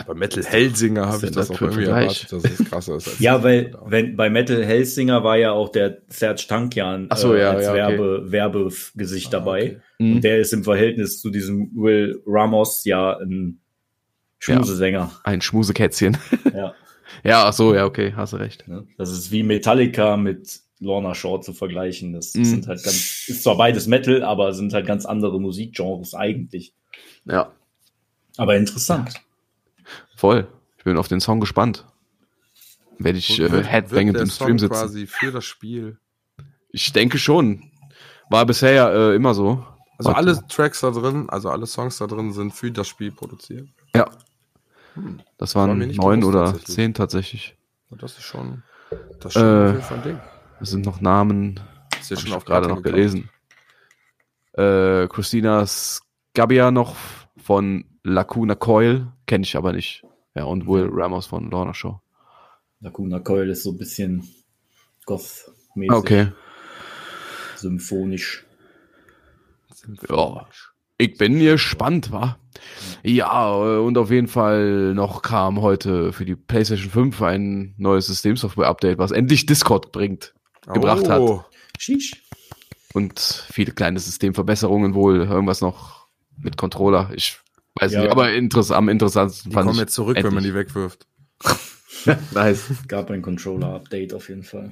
Bei 0.08 0.14
Metal 0.14 0.44
Hellsinger 0.44 1.08
habe 1.08 1.26
ich 1.26 1.32
das 1.34 1.48
das 1.50 1.52
auch 1.52 1.62
irgendwie 1.62 1.84
erwartet, 1.86 2.32
dass 2.32 2.44
es 2.46 2.66
krasser 2.70 2.96
ist. 2.96 3.08
als 3.10 3.20
Ja, 3.20 3.44
weil 3.44 3.76
wenn 3.86 4.16
bei 4.16 4.30
Metal 4.30 4.64
Hellsinger 4.64 5.24
war 5.24 5.38
ja 5.38 5.52
auch 5.52 5.70
der 5.70 5.98
Serge 6.08 6.46
Tankian 6.48 7.10
so, 7.16 7.34
äh, 7.34 7.42
ja, 7.42 7.52
als 7.52 7.66
ja, 7.66 7.72
okay. 7.72 7.78
Werbe, 7.98 8.32
Werbegesicht 8.32 9.28
Ah, 9.28 9.32
dabei. 9.40 9.62
okay. 9.64 9.78
Mhm. 10.00 10.16
Und 10.16 10.24
der 10.24 10.40
ist 10.40 10.54
im 10.54 10.64
Verhältnis 10.64 11.20
zu 11.20 11.30
diesem 11.30 11.72
Will 11.76 12.22
Ramos 12.26 12.86
ja 12.86 13.18
ein 13.18 13.60
Schmusesänger. 14.40 15.12
Ein 15.24 15.42
Schmusekätzchen. 15.42 16.18
Ja. 16.54 16.74
ja, 17.24 17.46
ach 17.48 17.54
so, 17.54 17.74
ja, 17.74 17.86
okay, 17.86 18.14
hast 18.16 18.34
du 18.34 18.38
recht. 18.38 18.68
ne? 18.68 18.86
Das 18.98 19.12
ist 19.12 19.32
wie 19.32 19.44
Metallica 19.44 20.18
mit 20.18 20.60
Lorna 20.80 21.16
Shore 21.16 21.42
zu 21.42 21.54
vergleichen. 21.54 22.14
Das 22.14 22.34
Mhm. 22.36 22.46
sind 22.46 22.68
halt 22.68 22.84
ganz, 22.84 23.26
ist 23.28 23.44
zwar 23.44 23.58
beides 23.58 23.88
Metal, 23.88 24.24
aber 24.24 24.54
sind 24.54 24.74
halt 24.74 24.86
ganz 24.86 25.06
andere 25.06 25.40
Musikgenres 25.42 26.14
eigentlich. 26.14 26.74
Ja, 27.26 27.52
Aber 28.38 28.56
interessant. 28.56 29.14
Voll. 30.16 30.48
Ich 30.78 30.84
bin 30.84 30.98
auf 30.98 31.08
den 31.08 31.20
Song 31.20 31.40
gespannt. 31.40 31.86
Werde 32.98 33.18
ich 33.18 33.40
äh, 33.40 33.64
headbangend 33.64 34.18
im 34.18 34.30
Stream 34.30 34.58
Song 34.58 34.60
sitzen. 34.60 34.74
quasi 34.74 35.08
für 35.08 35.32
das 35.32 35.46
Spiel. 35.46 35.98
Ich 36.70 36.94
denke 36.94 37.18
schon. 37.18 37.72
War 38.30 38.46
bisher 38.46 38.72
ja 38.72 38.90
äh, 38.90 39.16
immer 39.16 39.34
so. 39.34 39.66
Also 39.98 40.10
Warte. 40.10 40.18
alle 40.18 40.48
Tracks 40.48 40.82
da 40.82 40.92
drin, 40.92 41.30
also 41.30 41.50
alle 41.50 41.68
Songs 41.68 41.98
da 41.98 42.08
drin 42.08 42.34
sind 42.34 42.54
für 42.54 42.72
das 42.72 42.88
Spiel 42.88 43.12
produziert. 43.12 43.68
Ja. 43.96 44.10
Das 45.38 45.56
war 45.56 45.68
waren 45.68 45.80
neun 45.80 46.20
bewusst 46.20 46.36
oder 46.36 46.46
tatsächlich. 46.46 46.76
zehn 46.76 46.94
tatsächlich. 46.94 47.58
Das 47.92 48.18
ist 48.18 48.24
schon, 48.24 48.64
das 49.20 49.28
ist 49.28 49.34
schon 49.34 49.44
Äh, 49.44 49.68
auf 49.68 49.72
jeden 49.72 49.84
Fall 49.84 49.98
ein 49.98 50.04
Ding. 50.04 50.20
Es 50.60 50.70
sind 50.70 50.86
noch 50.86 51.02
Namen. 51.02 51.60
Ist 52.00 52.10
jetzt 52.10 52.20
Hab 52.22 52.28
schon 52.28 52.38
auf 52.38 52.46
gerade 52.46 52.68
noch 52.68 52.82
gelesen. 52.82 53.30
Äh, 54.54 55.08
Christina 55.08 55.66
Scabia 55.66 56.72
noch 56.72 56.96
von 57.38 57.86
Lacuna 58.06 58.54
Coil, 58.54 59.08
kenne 59.26 59.44
ich 59.44 59.58
aber 59.58 59.74
nicht. 59.74 60.04
Ja, 60.36 60.44
und 60.44 60.68
Will 60.68 60.88
Ramos 60.92 61.26
von 61.26 61.50
Lorna 61.50 61.74
Show. 61.74 62.00
Lacuna 62.80 63.20
Coil 63.20 63.50
ist 63.50 63.64
so 63.64 63.72
ein 63.72 63.78
bisschen 63.80 64.24
goth-mäßig, 65.08 65.92
Okay. 65.92 66.28
symphonisch. 67.56 68.46
Ja. 70.08 70.48
Ich 70.98 71.18
bin 71.18 71.40
gespannt, 71.40 72.12
wa? 72.12 72.38
Ja, 73.04 73.54
äh, 73.56 73.80
und 73.80 73.98
auf 73.98 74.12
jeden 74.12 74.28
Fall 74.28 74.94
noch 74.94 75.24
kam 75.24 75.62
heute 75.62 76.14
für 76.14 76.26
die 76.26 76.36
PlayStation 76.36 76.92
5 76.92 77.22
ein 77.24 77.74
neues 77.78 78.06
Systemsoftware-Update, 78.08 79.00
was 79.00 79.12
endlich 79.12 79.48
Discord 79.48 79.92
bringt 79.92 80.36
gebracht 80.72 81.10
hat. 81.10 81.22
Oh, 81.22 81.44
Sheesh. 81.80 82.24
Und 82.94 83.20
viele 83.20 83.72
kleine 83.72 84.00
Systemverbesserungen 84.00 84.94
wohl, 84.94 85.22
irgendwas 85.22 85.62
noch 85.62 86.08
mit 86.38 86.56
Controller. 86.56 87.10
Ich 87.16 87.40
weiß 87.80 87.92
Ja. 87.94 88.02
nicht, 88.02 88.12
aber 88.12 88.32
interess 88.34 88.72
am 88.72 88.90
interessantesten 88.90 89.52
Die 89.52 89.54
fand 89.54 89.66
kommen 89.68 89.76
ich 89.78 89.82
jetzt 89.82 89.94
zurück, 89.94 90.16
wenn 90.18 90.34
man 90.34 90.44
endlich. 90.44 90.54
die 90.54 90.60
wegwirft. 90.60 91.08
Nice. 92.34 92.66
Gab 92.88 93.10
ein 93.10 93.22
Controller-Update 93.24 94.14
auf 94.14 94.30
jeden 94.30 94.44
Fall. 94.44 94.72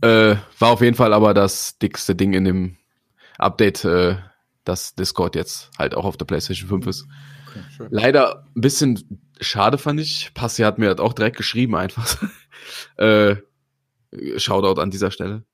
Äh, 0.00 0.36
war 0.60 0.70
auf 0.70 0.80
jeden 0.80 0.96
Fall 0.96 1.12
aber 1.12 1.34
das 1.34 1.78
dickste 1.78 2.14
Ding 2.14 2.34
in 2.34 2.44
dem 2.44 2.76
Update, 3.38 3.84
äh, 3.84 4.16
dass 4.64 4.94
Discord 4.94 5.34
jetzt 5.34 5.70
halt 5.78 5.94
auch 5.96 6.04
auf 6.04 6.16
der 6.16 6.24
PlayStation 6.24 6.68
5 6.68 6.86
ist. 6.86 7.06
Schön. 7.76 7.88
Leider 7.90 8.44
ein 8.54 8.60
bisschen 8.60 9.20
schade 9.40 9.76
fand 9.78 9.98
ich. 10.00 10.32
Passi 10.34 10.62
hat 10.62 10.78
mir 10.78 10.86
halt 10.88 11.00
auch 11.00 11.14
direkt 11.14 11.36
geschrieben 11.36 11.74
einfach. 11.74 12.22
äh, 12.96 13.36
Shoutout 14.36 14.80
an 14.80 14.90
dieser 14.90 15.10
Stelle. 15.10 15.44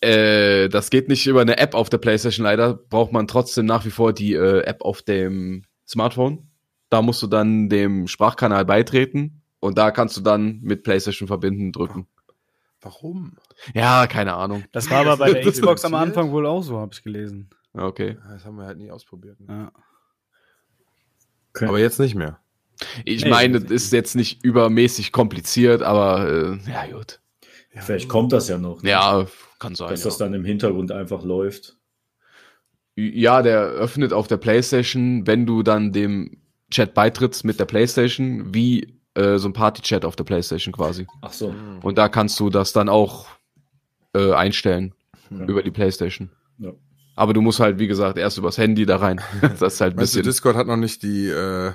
Äh, 0.00 0.68
das 0.68 0.90
geht 0.90 1.08
nicht 1.08 1.26
über 1.26 1.40
eine 1.40 1.58
App 1.58 1.74
auf 1.74 1.90
der 1.90 1.98
PlayStation 1.98 2.44
leider. 2.44 2.74
Braucht 2.74 3.12
man 3.12 3.26
trotzdem 3.26 3.66
nach 3.66 3.84
wie 3.84 3.90
vor 3.90 4.12
die 4.12 4.34
äh, 4.34 4.60
App 4.60 4.82
auf 4.82 5.02
dem 5.02 5.64
Smartphone. 5.86 6.48
Da 6.90 7.02
musst 7.02 7.22
du 7.22 7.26
dann 7.26 7.68
dem 7.68 8.06
Sprachkanal 8.06 8.64
beitreten 8.64 9.42
und 9.60 9.76
da 9.76 9.90
kannst 9.90 10.16
du 10.16 10.20
dann 10.20 10.60
mit 10.62 10.84
PlayStation 10.84 11.26
verbinden 11.26 11.72
drücken. 11.72 12.06
Warum? 12.80 13.36
Ja, 13.74 14.06
keine 14.06 14.34
Ahnung. 14.34 14.64
Das 14.72 14.88
war 14.88 15.00
aber 15.00 15.16
bei 15.16 15.32
der 15.32 15.50
Xbox 15.50 15.84
am? 15.84 15.94
Anfang 15.94 16.30
wohl 16.30 16.46
auch 16.46 16.62
so, 16.62 16.78
habe 16.78 16.92
ich 16.94 17.02
gelesen. 17.02 17.50
Okay. 17.74 18.16
Das 18.30 18.44
haben 18.44 18.56
wir 18.56 18.66
halt 18.66 18.78
nie 18.78 18.90
ausprobiert. 18.90 19.40
ne? 19.40 19.46
Ja. 19.48 19.72
Okay. 21.54 21.66
Aber 21.66 21.80
jetzt 21.80 21.98
nicht 21.98 22.14
mehr. 22.14 22.38
Ich 23.04 23.24
Nee, 23.24 23.30
meine, 23.30 23.60
das 23.60 23.70
ist 23.72 23.92
jetzt 23.92 24.14
nicht 24.14 24.44
übermäßig 24.44 25.10
kompliziert, 25.10 25.82
aber 25.82 26.28
äh, 26.64 26.70
ja, 26.70 26.86
gut. 26.86 27.20
Vielleicht 27.80 28.08
kommt 28.08 28.32
das 28.32 28.48
ja 28.48 28.58
noch. 28.58 28.82
ne? 28.82 28.90
Ja, 28.90 29.26
kann 29.58 29.74
sein. 29.74 29.90
Dass 29.90 30.00
ja. 30.00 30.06
das 30.06 30.18
dann 30.18 30.34
im 30.34 30.44
Hintergrund 30.44 30.92
einfach 30.92 31.22
läuft. 31.24 31.76
Ja, 32.96 33.42
der 33.42 33.60
öffnet 33.60 34.12
auf 34.12 34.26
der 34.26 34.38
PlayStation, 34.38 35.26
wenn 35.26 35.46
du 35.46 35.62
dann 35.62 35.92
dem 35.92 36.38
Chat 36.70 36.94
beitrittst 36.94 37.44
mit 37.44 37.60
der 37.60 37.64
PlayStation, 37.64 38.52
wie 38.54 38.98
äh, 39.14 39.38
so 39.38 39.48
ein 39.48 39.52
Party-Chat 39.52 40.04
auf 40.04 40.16
der 40.16 40.24
PlayStation 40.24 40.72
quasi. 40.72 41.06
Ach 41.22 41.32
so. 41.32 41.54
Und 41.82 41.96
da 41.96 42.08
kannst 42.08 42.38
du 42.40 42.50
das 42.50 42.72
dann 42.72 42.88
auch 42.88 43.26
äh, 44.14 44.32
einstellen 44.32 44.94
Ja. 45.30 45.44
über 45.46 45.62
die 45.62 45.70
PlayStation. 45.70 46.30
Ja. 46.58 46.72
Aber 47.14 47.32
du 47.34 47.40
musst 47.40 47.60
halt, 47.60 47.78
wie 47.78 47.86
gesagt, 47.86 48.18
erst 48.18 48.38
übers 48.38 48.58
Handy 48.58 48.84
da 48.86 48.96
rein. 48.96 49.20
Das 49.60 49.74
ist 49.74 49.80
halt 49.80 49.94
ein 49.94 50.00
Weißt 50.00 50.14
du, 50.14 50.18
bisschen. 50.18 50.22
Discord 50.24 50.56
hat 50.56 50.66
noch 50.66 50.76
nicht 50.76 51.02
die, 51.02 51.28
äh, 51.28 51.72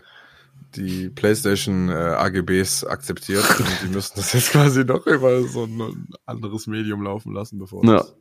die 0.76 1.10
PlayStation 1.10 1.90
äh, 1.90 1.94
AGBs 1.94 2.84
akzeptiert 2.86 3.44
und 3.60 3.68
die 3.84 3.88
müssen 3.94 4.14
das 4.16 4.34
jetzt 4.34 4.52
quasi 4.52 4.84
noch 4.84 5.06
über 5.08 5.42
so 5.44 5.66
ein 5.66 6.08
anderes 6.26 6.68
Medium 6.68 7.04
laufen 7.04 7.34
lassen, 7.34 7.60
bevor 7.60 7.84
Ja. 7.86 7.98
das- 7.98 8.16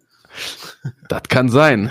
Das 1.09 1.23
kann 1.29 1.49
sein. 1.51 1.91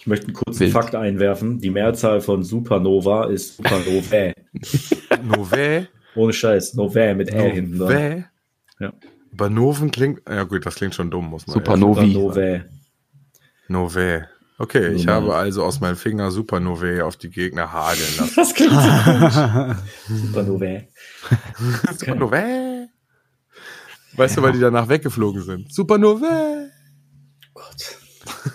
Ich 0.00 0.06
möchte 0.06 0.26
einen 0.26 0.34
kurzen 0.34 0.60
Wild. 0.60 0.72
Fakt 0.72 0.94
einwerfen. 0.94 1.58
Die 1.60 1.70
Mehrzahl 1.70 2.20
von 2.20 2.42
Supernova 2.42 3.26
ist 3.26 3.56
Supernova. 3.56 4.32
Nové, 5.22 5.86
Ohne 6.14 6.32
Scheiß. 6.32 6.74
Nova 6.74 7.14
mit 7.14 7.30
Ä 7.32 7.50
hinten 7.52 7.78
dran. 7.78 7.88
Nové. 7.88 8.24
Ja. 8.80 8.92
Aber 9.32 9.50
Noven 9.50 9.90
klingt, 9.90 10.22
ja 10.28 10.42
gut, 10.44 10.64
das 10.66 10.74
klingt 10.76 10.94
schon 10.94 11.10
dumm, 11.10 11.26
muss 11.30 11.46
man 11.46 11.54
Supernova. 11.54 12.00
ehrlich 12.00 12.62
Novi. 13.68 14.22
Okay, 14.60 14.92
ich 14.92 15.06
habe 15.06 15.36
also 15.36 15.62
aus 15.62 15.80
meinem 15.80 15.94
Finger 15.96 16.32
Supernové 16.32 17.04
auf 17.04 17.16
die 17.16 17.30
Gegner 17.30 17.72
hageln 17.72 18.08
lassen. 18.18 18.32
Das 18.34 18.54
klingt 18.54 18.72
so 18.72 18.78
komisch. 19.04 19.76
Supernova. 20.08 20.80
Supernové. 21.96 22.88
Weißt 24.14 24.36
du, 24.36 24.42
weil 24.42 24.52
die 24.52 24.58
danach 24.58 24.88
weggeflogen 24.88 25.42
sind? 25.42 25.72
Supernové. 25.72 26.70
Gott. 27.54 27.98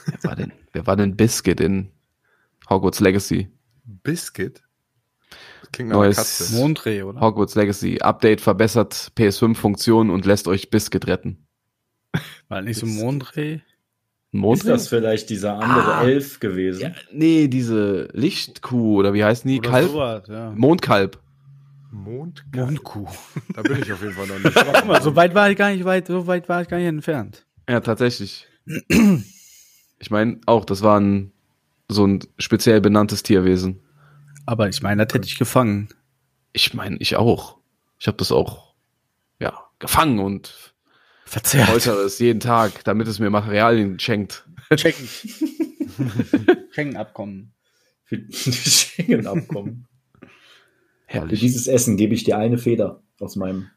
Wer 0.06 0.30
war 0.30 0.36
denn, 0.36 0.52
wer 0.74 0.88
war 0.88 0.96
denn 0.98 1.16
Biscuit 1.16 1.62
in 1.62 1.90
Hogwarts 2.70 3.00
Legacy? 3.00 3.50
Biscuit. 3.86 4.62
Das 5.62 5.72
klingt 5.72 5.90
nach 5.90 5.98
Neues 5.98 6.18
Katze. 6.18 6.54
Mondreh, 6.56 7.04
oder? 7.04 7.22
Hogwarts 7.22 7.56
Legacy. 7.56 8.02
Update 8.02 8.42
verbessert 8.42 9.14
PS5-Funktion 9.16 10.10
und 10.10 10.26
lässt 10.26 10.50
euch 10.50 10.70
Biscuit 10.70 11.08
retten. 11.08 11.48
War 12.50 12.62
nicht 12.62 12.80
so 12.80 12.86
Mondreh? 12.86 13.62
Ein 14.34 14.40
Mond? 14.40 14.58
Ist 14.60 14.68
das 14.68 14.88
vielleicht 14.88 15.30
dieser 15.30 15.60
andere 15.60 15.94
Ah. 15.96 16.04
Elf 16.06 16.40
gewesen? 16.40 16.82
Ja, 16.82 16.92
nee, 17.12 17.48
diese 17.48 18.08
Lichtkuh 18.14 18.98
oder 19.00 19.14
wie 19.14 19.24
heißen 19.24 19.48
die? 19.50 19.60
Oder 19.60 19.70
Kalb? 19.70 19.90
sowas, 19.92 20.24
ja. 20.28 20.52
Mondkalb. 20.56 21.20
Mond. 21.92 22.44
Mondkuh. 22.56 23.08
Da 23.54 23.62
bin 23.62 23.80
ich 23.84 23.94
auf 23.94 24.02
jeden 24.02 24.14
Fall 24.14 24.26
noch 24.28 24.40
nicht. 24.44 24.56
Guck 24.56 24.86
mal, 24.88 25.02
so 25.02 25.16
weit 25.16 25.36
war 25.36 25.52
ich 25.52 25.58
gar 25.58 25.70
nicht 25.72 25.86
weit, 25.86 26.08
so 26.08 26.26
weit 26.26 26.50
war 26.50 26.62
ich 26.64 26.68
gar 26.68 26.78
nicht 26.78 26.88
entfernt. 26.88 27.46
Ja, 27.70 27.80
tatsächlich. 27.82 28.48
Ich 30.00 30.10
meine 30.10 30.40
auch, 30.48 30.66
das 30.66 30.82
war 30.82 31.00
ein, 31.00 31.32
so 31.88 32.06
ein 32.08 32.20
speziell 32.40 32.82
benanntes 32.82 33.22
Tierwesen. 33.24 33.82
Aber 34.46 34.68
ich 34.70 34.82
meine, 34.82 35.06
das 35.06 35.14
hätte 35.14 35.28
ich 35.28 35.38
gefangen. 35.38 35.90
Ich 36.52 36.74
meine, 36.74 36.98
ich 36.98 37.16
auch. 37.16 37.58
Ich 38.00 38.08
habe 38.08 38.18
das 38.18 38.32
auch, 38.32 38.74
ja, 39.40 39.54
gefangen 39.80 40.20
und 40.20 40.73
Verzerrt. 41.26 41.70
foltere 41.70 42.02
es 42.02 42.20
jeden 42.20 42.40
Tag, 42.40 42.84
damit 42.84 43.08
es 43.08 43.20
mir 43.20 43.30
Materialien 43.30 44.00
schenkt. 44.00 44.46
Checken. 44.76 45.08
Schengen-Abkommen. 46.72 47.54
Für 48.04 48.22
Schengen-Abkommen. 48.32 49.88
Für 50.20 50.28
Herrlich. 51.06 51.40
dieses 51.40 51.68
Essen 51.68 51.98
gebe 51.98 52.14
ich 52.14 52.24
dir 52.24 52.38
eine 52.38 52.58
Feder 52.58 53.02
aus 53.20 53.36
meinem 53.36 53.70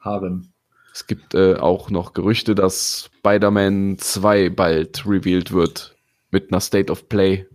Harem. 0.00 0.52
Es 0.92 1.06
gibt 1.06 1.34
äh, 1.34 1.54
auch 1.54 1.90
noch 1.90 2.12
Gerüchte, 2.12 2.54
dass 2.54 3.10
Spider-Man 3.16 3.98
2 3.98 4.50
bald 4.50 5.04
revealed 5.06 5.52
wird 5.52 5.96
mit 6.30 6.52
einer 6.52 6.60
State 6.60 6.90
of 6.92 7.08
Play. 7.08 7.46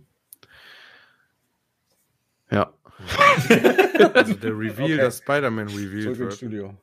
Ja. 2.50 2.72
Also 4.14 4.34
der 4.34 4.58
Reveal, 4.58 4.98
das 4.98 5.18
Spider-Man 5.18 5.68
Reveal 5.68 6.18
wird. 6.18 6.34
Studio. 6.34 6.76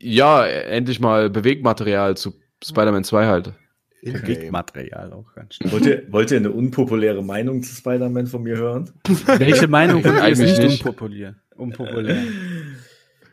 Ja, 0.00 0.44
endlich 0.46 1.00
mal 1.00 1.30
Bewegmaterial 1.30 2.16
zu 2.16 2.34
Spider-Man 2.64 3.04
2 3.04 3.26
halt. 3.26 3.52
In-game. 4.02 4.50
Material 4.52 5.12
auch 5.12 5.32
ganz 5.34 5.54
schön. 5.56 5.70
Wollt 5.72 5.86
ihr, 5.86 6.02
wollt 6.10 6.30
ihr 6.30 6.36
eine 6.36 6.50
unpopuläre 6.52 7.24
Meinung 7.24 7.62
zu 7.62 7.74
Spider-Man 7.74 8.26
von 8.26 8.42
mir 8.42 8.56
hören? 8.56 8.90
Welche 9.38 9.68
Meinung 9.68 10.02
von 10.02 10.14
ist 10.14 10.20
Eigentlich 10.20 10.50
nicht, 10.58 10.62
nicht. 10.62 10.86
unpopulär? 10.86 11.34
Unpopulär. 11.56 12.16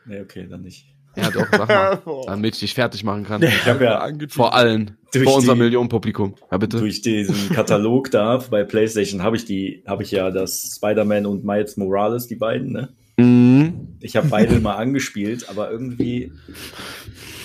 Nee, 0.06 0.20
okay, 0.20 0.46
dann 0.50 0.60
nicht. 0.60 0.84
Ja, 1.16 1.30
doch, 1.30 1.46
sag 1.50 1.66
mal. 1.66 2.02
Damit 2.26 2.54
ich 2.56 2.60
dich 2.60 2.74
fertig 2.74 3.04
machen 3.04 3.24
kann. 3.24 3.42
Ich 3.42 3.64
habe 3.66 3.84
ja 3.84 4.06
Vor 4.28 4.54
allen. 4.54 4.98
Vor 5.22 5.36
unserem 5.36 5.60
Millionenpublikum. 5.60 6.34
Ja, 6.50 6.58
bitte. 6.58 6.78
durch 6.78 7.00
diesen 7.00 7.48
Katalog 7.54 8.10
da 8.10 8.36
bei 8.50 8.64
PlayStation 8.64 9.22
habe 9.22 9.36
ich 9.36 9.46
die, 9.46 9.82
habe 9.86 10.02
ich 10.02 10.10
ja 10.10 10.30
das 10.30 10.74
Spider-Man 10.76 11.24
und 11.24 11.44
Miles 11.44 11.78
Morales, 11.78 12.26
die 12.26 12.34
beiden, 12.34 12.72
ne? 12.72 12.90
Mhm. 13.16 13.96
Ich 14.00 14.16
habe 14.16 14.28
beide 14.28 14.60
mal 14.60 14.74
angespielt, 14.76 15.48
aber 15.48 15.70
irgendwie. 15.70 16.32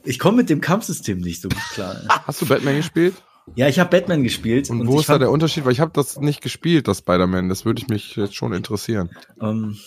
ich 0.03 0.19
komme 0.19 0.37
mit 0.37 0.49
dem 0.49 0.61
Kampfsystem 0.61 1.19
nicht 1.19 1.41
so 1.41 1.49
gut 1.49 1.61
klar. 1.73 2.01
Hast 2.25 2.41
du 2.41 2.45
Batman 2.45 2.77
gespielt? 2.77 3.13
Ja, 3.55 3.67
ich 3.67 3.79
habe 3.79 3.89
Batman 3.89 4.23
gespielt 4.23 4.69
Und, 4.69 4.81
und, 4.81 4.87
wo 4.87 4.99
ist 4.99 5.09
da 5.09 5.17
der 5.19 5.31
Unterschied? 5.31 5.65
Weil 5.65 5.73
ich 5.73 5.79
habe 5.81 5.91
das 5.93 6.17
nicht 6.19 6.41
gespielt, 6.41 6.87
das 6.87 6.99
Spider-Man. 6.99 7.49
Das 7.49 7.65
würde 7.65 7.81
ich 7.81 7.87
mich 7.89 8.15
jetzt 8.15 8.35
schon 8.35 8.53
interessieren. 8.53 9.09
ähm, 9.41 9.77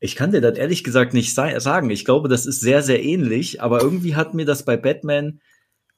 ich 0.00 0.16
kann 0.16 0.32
dir 0.32 0.40
das 0.42 0.58
ehrlich 0.58 0.84
gesagt 0.84 1.14
nicht 1.14 1.34
sa- 1.34 1.58
sagen. 1.60 1.88
Ich 1.90 2.04
glaube, 2.04 2.28
das 2.28 2.44
ist 2.46 2.60
sehr, 2.60 2.82
sehr 2.82 3.02
ähnlich, 3.02 3.62
aber 3.62 3.80
irgendwie 3.80 4.14
hat 4.16 4.34
mir 4.34 4.44
das 4.44 4.64
bei 4.64 4.76
Batman, 4.76 5.40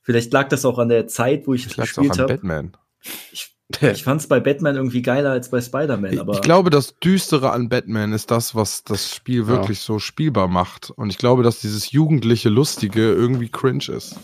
vielleicht 0.03 0.33
lag 0.33 0.49
das 0.49 0.65
auch 0.65 0.79
an 0.79 0.89
der 0.89 1.09
Zeit, 1.09 1.47
wo 1.49 1.55
ich 1.55 1.67
Ich 1.67 1.75
das 1.75 1.77
lag 1.77 1.85
auch 1.85 1.89
gespielt 2.03 2.13
an 2.13 2.19
habe. 2.21 2.33
Batman. 2.35 2.77
Ich 3.33 3.56
fand 3.75 4.21
es 4.21 4.29
bei 4.29 4.41
Batman 4.41 4.77
irgendwie 4.77 5.03
geiler 5.03 5.33
als 5.33 5.51
bei 5.51 5.61
Spider-Man, 5.61 6.13
Ich, 6.13 6.21
aber 6.21 6.35
ich 6.35 6.43
glaube, 6.43 6.71
das 6.71 6.99
Düstere 7.01 7.51
an 7.53 7.69
Batman 7.69 8.13
ist 8.13 8.31
das, 8.31 8.55
was 8.55 8.85
das 8.85 9.13
Spiel 9.13 9.47
wirklich 9.47 9.81
so 9.81 9.99
spielbar 9.99 10.49
macht. 10.49 10.91
Und 10.91 11.11
ich 11.11 11.19
glaube, 11.19 11.43
dass 11.43 11.61
dieses 11.61 11.91
jugendliche, 11.91 12.49
lustige 12.49 13.13
irgendwie 13.13 13.49
cringe 13.49 13.89
ist. 13.89 14.17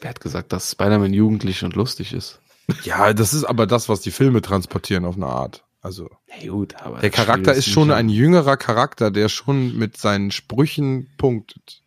Wer 0.00 0.10
hat 0.10 0.20
gesagt, 0.20 0.52
dass 0.52 0.70
Spider-Man 0.70 1.12
jugendlich 1.12 1.62
und 1.62 1.74
lustig 1.74 2.12
ist? 2.12 2.40
Ja, 2.84 3.12
das 3.12 3.34
ist 3.34 3.44
aber 3.44 3.66
das, 3.66 3.88
was 3.88 4.00
die 4.00 4.10
Filme 4.10 4.42
transportieren 4.42 5.04
auf 5.04 5.16
eine 5.16 5.26
Art. 5.26 5.64
Also 5.82 6.10
Na 6.28 6.48
gut, 6.50 6.74
aber 6.80 6.98
der 6.98 7.10
Charakter 7.10 7.54
ist 7.54 7.68
schon 7.68 7.92
ein 7.92 8.08
jüngerer 8.08 8.56
Charakter, 8.56 9.12
der 9.12 9.28
schon 9.28 9.76
mit 9.76 9.96
seinen 9.96 10.32
Sprüchen 10.32 11.08
punktet. 11.16 11.82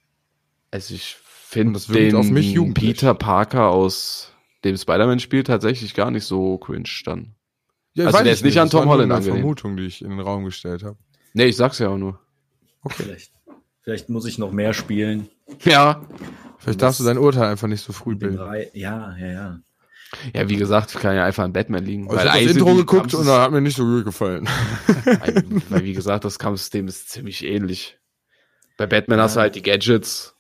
Also 0.71 0.93
ich 0.93 1.17
finde 1.49 1.73
das 1.73 1.89
wirkt 1.89 2.13
auf 2.13 2.29
mich 2.29 2.51
jugendlich. 2.53 2.93
Peter 2.93 3.13
Parker 3.13 3.69
aus 3.69 4.28
dem 4.63 4.77
Spider-Man-Spiel 4.77 5.43
tatsächlich 5.43 5.93
gar 5.93 6.11
nicht 6.11 6.25
so 6.25 6.57
cringe 6.57 6.89
dann. 7.05 7.35
Ja, 7.93 8.05
Also 8.05 8.17
weiß 8.17 8.23
der 8.23 8.33
ist 8.33 8.43
nicht 8.43 8.59
an 8.59 8.67
Das 8.67 8.73
war 8.73 8.81
Tom 8.81 8.89
Holland 8.89 9.11
eine 9.11 9.15
angelehnt. 9.17 9.39
Vermutung, 9.39 9.77
die 9.77 9.85
ich 9.85 10.01
in 10.01 10.09
den 10.11 10.19
Raum 10.19 10.45
gestellt 10.45 10.83
habe. 10.83 10.97
Nee, 11.33 11.45
ich 11.45 11.57
sag's 11.57 11.79
ja 11.79 11.89
auch 11.89 11.97
nur. 11.97 12.19
vielleicht, 12.89 13.31
vielleicht 13.81 14.09
muss 14.09 14.25
ich 14.25 14.37
noch 14.37 14.51
mehr 14.51 14.73
spielen. 14.73 15.29
Ja. 15.63 16.01
Vielleicht 16.59 16.81
darfst 16.81 16.99
du 16.99 17.03
dein 17.03 17.17
Urteil 17.17 17.45
einfach 17.49 17.67
nicht 17.67 17.81
so 17.83 17.93
früh 17.93 18.11
Den 18.13 18.19
bilden. 18.19 18.37
drei, 18.37 18.69
ja, 18.73 19.15
ja, 19.17 19.27
ja. 19.27 19.59
Ja, 20.33 20.49
wie 20.49 20.55
gesagt, 20.55 20.93
kann 20.95 21.15
ja 21.15 21.23
einfach 21.23 21.43
an 21.43 21.53
Batman 21.53 21.85
liegen. 21.85 22.05
Ich 22.05 22.11
habe 22.17 22.25
das 22.25 22.37
Intro 22.55 22.73
geguckt 22.75 23.13
und 23.13 23.25
da 23.27 23.43
hat 23.43 23.51
mir 23.51 23.61
nicht 23.61 23.77
so 23.77 23.85
gut 23.85 24.05
gefallen. 24.05 24.47
weil 25.69 25.83
wie 25.83 25.93
gesagt, 25.93 26.25
das 26.25 26.39
Kampfsystem 26.39 26.87
ist 26.87 27.09
ziemlich 27.09 27.43
ähnlich. 27.45 27.97
Bei 28.77 28.87
Batman 28.87 29.19
hast 29.19 29.35
du 29.35 29.39
Ja. 29.39 29.43
halt 29.43 29.55
die 29.55 29.61
Gadgets. 29.61 30.35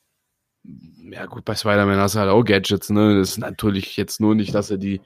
Ja 1.11 1.25
gut, 1.25 1.45
bei 1.45 1.55
Spider-Man 1.55 1.97
hast 1.97 2.15
du 2.15 2.19
halt 2.19 2.29
auch 2.29 2.43
Gadgets, 2.43 2.89
ne? 2.89 3.17
Das 3.17 3.31
ist 3.31 3.37
natürlich 3.39 3.97
jetzt 3.97 4.19
nur 4.19 4.35
nicht, 4.35 4.53
dass 4.53 4.69
er 4.69 4.77
die 4.77 5.01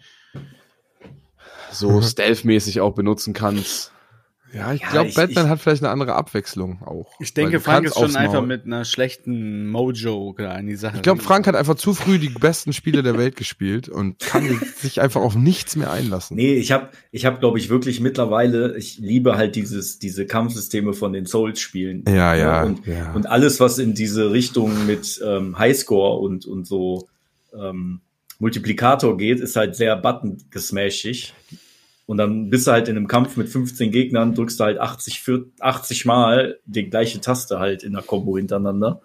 so 1.72 2.02
stealth-mäßig 2.02 2.82
auch 2.82 2.94
benutzen 2.94 3.34
kannst. 3.34 3.93
Ja, 4.54 4.72
ich 4.74 4.82
Ja, 4.82 4.90
glaube, 4.92 5.12
Batman 5.16 5.46
ich- 5.46 5.50
hat 5.50 5.60
vielleicht 5.62 5.82
eine 5.84 5.92
andere 5.92 6.14
Abwechslung 6.14 6.82
auch. 6.84 7.12
Ich 7.20 7.34
denke, 7.34 7.60
Frank 7.60 7.86
ist 7.88 7.98
schon 7.98 8.16
einfach 8.16 8.46
mit 8.46 8.66
einer 8.66 8.86
schlechten 8.86 9.68
Mojo 9.70 10.36
in 10.60 10.68
die 10.68 10.76
Sache. 10.76 10.98
Ich 10.98 11.02
glaube, 11.02 11.22
Frank 11.24 11.48
hat 11.48 11.56
einfach 11.56 11.76
zu 11.76 11.94
früh 11.94 12.20
die 12.20 12.30
besten 12.30 12.72
Spiele 12.72 13.02
der 13.02 13.18
Welt 13.18 13.36
gespielt 13.36 13.90
und 13.90 14.20
kann 14.20 14.44
sich 14.78 15.02
einfach 15.02 15.22
auf 15.22 15.36
nichts 15.36 15.76
mehr 15.76 15.92
einlassen. 15.92 16.38
Nee, 16.38 16.54
ich 16.54 16.72
habe, 16.72 16.90
ich 17.12 17.26
hab, 17.26 17.40
glaube 17.40 17.58
ich, 17.58 17.70
wirklich 17.70 18.00
mittlerweile, 18.00 18.78
ich 18.78 19.00
liebe 19.00 19.38
halt 19.38 19.56
dieses, 19.56 19.98
diese 19.98 20.28
Kampfsysteme 20.28 20.94
von 20.94 21.14
den 21.14 21.26
Souls-Spielen. 21.26 22.04
Ja, 22.08 22.36
ja, 22.36 22.64
Und, 22.64 22.86
ja. 22.86 23.12
und 23.14 23.26
alles, 23.26 23.60
was 23.60 23.80
in 23.80 23.96
diese 23.96 24.32
Richtung 24.32 24.86
mit 24.86 25.20
ähm, 25.26 25.58
Highscore 25.58 26.20
und, 26.20 26.46
und 26.46 26.68
so 26.68 27.08
ähm, 27.60 28.02
Multiplikator 28.40 29.18
geht, 29.18 29.40
ist 29.40 29.56
halt 29.56 29.76
sehr 29.76 29.96
button-gesmashig. 29.96 31.34
Und 32.06 32.18
dann 32.18 32.50
bist 32.50 32.68
du 32.68 32.72
halt 32.72 32.90
in 32.90 32.98
einem 32.98 33.08
Kampf 33.08 33.38
mit 33.38 33.48
15 33.50 33.92
Gegnern, 33.92 34.36
drückst 34.36 34.60
du 34.60 34.66
halt 34.66 34.78
80, 34.78 35.22
für 35.22 35.46
80 35.60 36.06
Mal 36.06 36.60
die 36.66 36.90
gleiche 36.90 37.22
Taste 37.22 37.60
halt 37.60 37.84
in 37.84 37.94
der 37.94 38.02
Combo 38.02 38.38
hintereinander. 38.38 39.02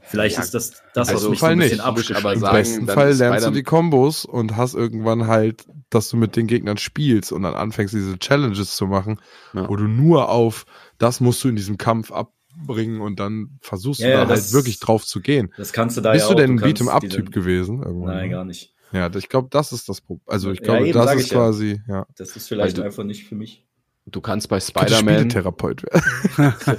Vielleicht 0.00 0.36
Ja, 0.36 0.42
ist 0.42 0.54
das 0.54 0.70
das, 0.94 1.08
was 1.08 1.14
also 1.16 1.30
mich 1.30 1.38
so 1.38 1.44
Fall 1.46 1.52
ein 1.52 1.58
bisschen 1.58 1.78
nicht. 1.78 1.84
abschreckt. 1.86 2.18
Aber 2.24 2.32
Im 2.34 2.40
besten 2.40 2.86
Fall 2.86 3.12
lernst 3.14 3.46
du 3.46 3.50
die 3.50 3.62
Kombos 3.62 4.24
und 4.24 4.56
hast 4.56 4.74
irgendwann 4.74 5.26
halt, 5.26 5.66
dass 5.90 6.08
du 6.08 6.16
mit 6.16 6.36
den 6.36 6.46
Gegnern 6.46 6.78
spielst 6.78 7.30
und 7.32 7.42
dann 7.42 7.54
anfängst, 7.54 7.92
diese 7.94 8.18
Challenges 8.18 8.76
zu 8.76 8.86
machen, 8.86 9.20
Ja. 9.54 9.68
wo 9.68 9.76
du 9.76 9.84
nur 9.84 10.30
auf 10.30 10.64
das 10.98 11.20
musst 11.20 11.44
du 11.44 11.48
in 11.48 11.56
diesem 11.56 11.76
Kampf 11.78 12.10
abbringen 12.10 13.00
und 13.00 13.20
dann 13.20 13.58
versuchst 13.60 14.00
Ja, 14.00 14.20
du 14.22 14.26
da 14.26 14.34
halt 14.34 14.52
wirklich 14.52 14.80
drauf 14.80 15.04
zu 15.06 15.20
gehen. 15.20 15.52
Das 15.56 15.72
kannst 15.72 15.96
du 15.96 16.00
da 16.00 16.12
Bist 16.12 16.24
ja 16.24 16.28
du 16.28 16.34
auch. 16.34 16.36
denn 16.46 16.58
ein 16.58 16.58
Beat'em-up-Typ 16.58 17.30
gewesen? 17.30 17.82
Irgendwann? 17.82 18.16
Nein, 18.16 18.30
gar 18.30 18.44
nicht. 18.44 18.74
Ja, 18.92 19.10
ich 19.14 19.28
glaube, 19.28 19.48
das 19.50 19.72
ist 19.72 19.88
das 19.88 20.00
Problem. 20.00 20.22
Also 20.26 20.50
ich 20.50 20.58
Ja, 20.60 20.64
glaube, 20.64 20.88
eben, 20.88 20.98
das 20.98 21.14
ist 21.14 21.24
ich 21.26 21.30
ja. 21.30 21.36
quasi, 21.38 21.82
ja. 21.88 22.06
Das 22.16 22.36
ist 22.36 22.48
vielleicht 22.48 22.78
du- 22.78 22.82
einfach 22.82 23.04
nicht 23.04 23.24
für 23.24 23.34
mich. 23.34 23.64
Du 24.06 24.22
kannst 24.22 24.48
bei 24.48 24.58
Spider-Man. 24.58 25.16
Spieletherapeut 25.16 25.82
werden. 25.82 26.54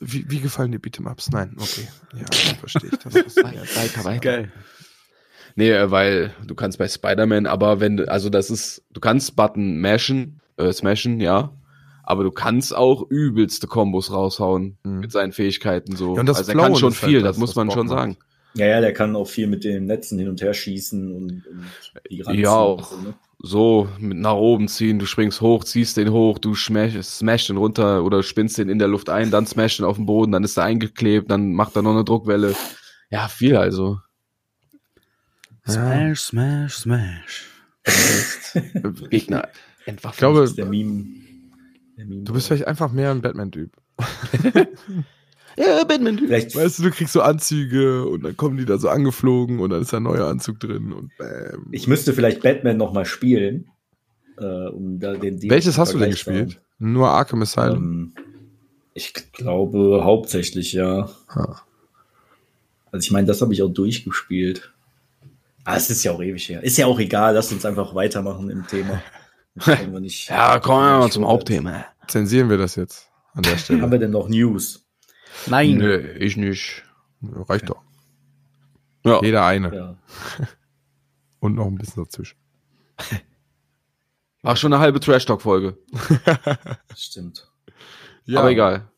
wie, 0.00 0.30
wie 0.30 0.38
gefallen 0.40 0.70
dir 0.70 0.78
Beat'em-Ups? 0.78 1.30
Nein, 1.32 1.56
okay. 1.58 1.88
Ja, 2.14 2.24
dann 2.24 2.56
verstehe 2.56 2.90
ich 2.92 2.98
das. 2.98 3.14
Weiter, 3.36 4.04
weiter. 4.04 4.20
Geil. 4.20 4.52
Nee, 5.56 5.72
äh, 5.72 5.90
weil 5.90 6.32
du 6.46 6.54
kannst 6.54 6.78
bei 6.78 6.86
Spider-Man, 6.86 7.46
aber 7.46 7.80
wenn 7.80 7.96
du, 7.96 8.08
also 8.08 8.30
das 8.30 8.48
ist, 8.50 8.84
du 8.92 9.00
kannst 9.00 9.34
Button 9.34 9.80
mashen, 9.80 10.40
äh, 10.56 10.72
smashen, 10.72 11.18
ja, 11.20 11.52
aber 12.04 12.22
du 12.22 12.30
kannst 12.30 12.74
auch 12.76 13.02
übelste 13.10 13.66
Kombos 13.66 14.12
raushauen 14.12 14.78
Mhm. 14.84 15.00
mit 15.00 15.10
seinen 15.10 15.32
Fähigkeiten 15.32 15.96
so. 15.96 16.14
Ja, 16.14 16.20
und 16.20 16.26
das 16.26 16.38
also 16.38 16.52
er 16.52 16.58
kann 16.58 16.76
schon 16.76 16.92
ist 16.92 17.02
halt 17.02 17.10
viel, 17.10 17.22
das, 17.22 17.30
das 17.32 17.38
muss 17.38 17.56
man 17.56 17.72
schon 17.72 17.88
macht. 17.88 17.98
sagen. 17.98 18.16
Ja, 18.54 18.66
ja, 18.66 18.80
der 18.80 18.92
kann 18.92 19.14
auch 19.14 19.28
viel 19.28 19.46
mit 19.46 19.62
den 19.64 19.86
Netzen 19.86 20.18
hin 20.18 20.28
und 20.28 20.40
her 20.40 20.54
schießen 20.54 21.14
und, 21.14 21.46
und 21.46 21.64
die 22.10 22.22
ranziehen 22.22 22.44
Ja, 22.44 22.56
auch. 22.56 22.92
und 22.92 22.98
so, 22.98 23.08
ne? 23.08 23.14
So, 23.40 23.88
mit 24.00 24.18
nach 24.18 24.34
oben 24.34 24.66
ziehen, 24.66 24.98
du 24.98 25.06
springst 25.06 25.40
hoch, 25.40 25.62
ziehst 25.62 25.96
den 25.96 26.10
hoch, 26.10 26.38
du 26.40 26.56
smash, 26.56 27.00
smash 27.02 27.46
den 27.46 27.56
runter 27.56 28.02
oder 28.02 28.24
spinnst 28.24 28.58
den 28.58 28.68
in 28.68 28.80
der 28.80 28.88
Luft 28.88 29.10
ein, 29.10 29.30
dann 29.30 29.46
smash 29.46 29.76
den 29.76 29.86
auf 29.86 29.94
den 29.96 30.06
Boden, 30.06 30.32
dann 30.32 30.42
ist 30.42 30.56
er 30.56 30.64
eingeklebt, 30.64 31.30
dann 31.30 31.52
macht 31.52 31.76
er 31.76 31.82
noch 31.82 31.92
eine 31.92 32.02
Druckwelle. 32.04 32.56
Ja, 33.10 33.28
viel 33.28 33.56
also. 33.56 34.00
Smash, 35.68 36.20
smash, 36.20 36.74
smash. 36.74 37.46
Gegner 39.10 39.48
einfach. 39.86 40.12
Ich 40.12 40.18
glaube, 40.18 40.40
Das 40.40 40.50
ist 40.50 40.58
der 40.58 40.66
Meme. 40.66 41.04
Der 41.96 42.06
Meme 42.06 42.24
du 42.24 42.32
bist 42.32 42.48
vielleicht 42.48 42.66
einfach 42.66 42.90
mehr 42.90 43.10
ein 43.12 43.22
Batman-Typ. 43.22 43.70
ja, 45.58 45.84
Batman. 45.84 46.18
vielleicht 46.18 46.54
Weißt 46.54 46.78
du, 46.78 46.84
du 46.84 46.90
kriegst 46.90 47.12
so 47.12 47.22
Anzüge 47.22 48.06
und 48.06 48.22
dann 48.24 48.36
kommen 48.36 48.56
die 48.56 48.64
da 48.64 48.78
so 48.78 48.88
angeflogen 48.88 49.60
und 49.60 49.70
dann 49.70 49.82
ist 49.82 49.92
da 49.92 49.98
ein 49.98 50.04
neuer 50.04 50.26
Anzug 50.28 50.60
drin 50.60 50.92
und 50.92 51.10
bam. 51.18 51.68
Ich 51.72 51.86
müsste 51.86 52.12
vielleicht 52.12 52.42
Batman 52.42 52.76
noch 52.76 52.92
mal 52.92 53.04
spielen. 53.04 53.70
Äh, 54.38 54.68
um 54.68 55.00
da 55.00 55.14
den 55.14 55.42
Welches 55.50 55.78
hast 55.78 55.94
du 55.94 55.98
denn 55.98 56.10
gespielt? 56.10 56.60
Nur 56.78 57.08
Arkham 57.08 57.40
haben. 57.40 57.42
Asylum? 57.42 57.82
Ähm, 57.82 58.12
ich 58.94 59.12
glaube 59.32 60.02
hauptsächlich, 60.04 60.72
ja. 60.72 61.08
Ha. 61.34 61.62
Also 62.90 63.04
ich 63.04 63.10
meine, 63.10 63.26
das 63.26 63.42
habe 63.42 63.52
ich 63.52 63.62
auch 63.62 63.68
durchgespielt. 63.68 64.72
Ah, 65.64 65.76
es 65.76 65.90
ist 65.90 66.02
ja 66.04 66.12
auch 66.12 66.22
ewig 66.22 66.48
her. 66.48 66.62
Ist 66.62 66.78
ja 66.78 66.86
auch 66.86 66.98
egal, 66.98 67.34
lass 67.34 67.52
uns 67.52 67.64
einfach 67.66 67.94
weitermachen 67.94 68.50
im 68.50 68.66
Thema. 68.66 69.02
Ja, 70.28 70.60
kommen 70.60 70.84
wir 70.84 70.98
mal 71.00 71.10
zum. 71.10 71.26
Hauptthema. 71.26 71.84
Zensieren 72.06 72.48
wir 72.48 72.58
das 72.58 72.76
jetzt 72.76 73.10
an 73.34 73.42
der 73.42 73.52
Haben 73.52 73.58
Stelle? 73.58 73.90
wir 73.90 73.98
denn 73.98 74.12
noch 74.12 74.28
News? 74.28 74.86
Nein. 75.46 75.76
Nö, 75.76 75.98
ich 76.18 76.36
nicht. 76.36 76.84
Reicht 77.22 77.68
doch. 77.68 77.82
Ja. 79.04 79.20
Jeder 79.22 79.44
eine. 79.44 79.74
Ja. 79.74 79.98
Und 81.40 81.54
noch 81.54 81.66
ein 81.66 81.76
bisschen 81.76 82.04
dazwischen. 82.04 82.36
War 84.42 84.56
schon 84.56 84.72
eine 84.72 84.80
halbe 84.82 85.00
Trash-Talk-Folge. 85.00 85.78
Stimmt. 86.96 87.50
Aber 88.34 88.50
egal. 88.50 88.90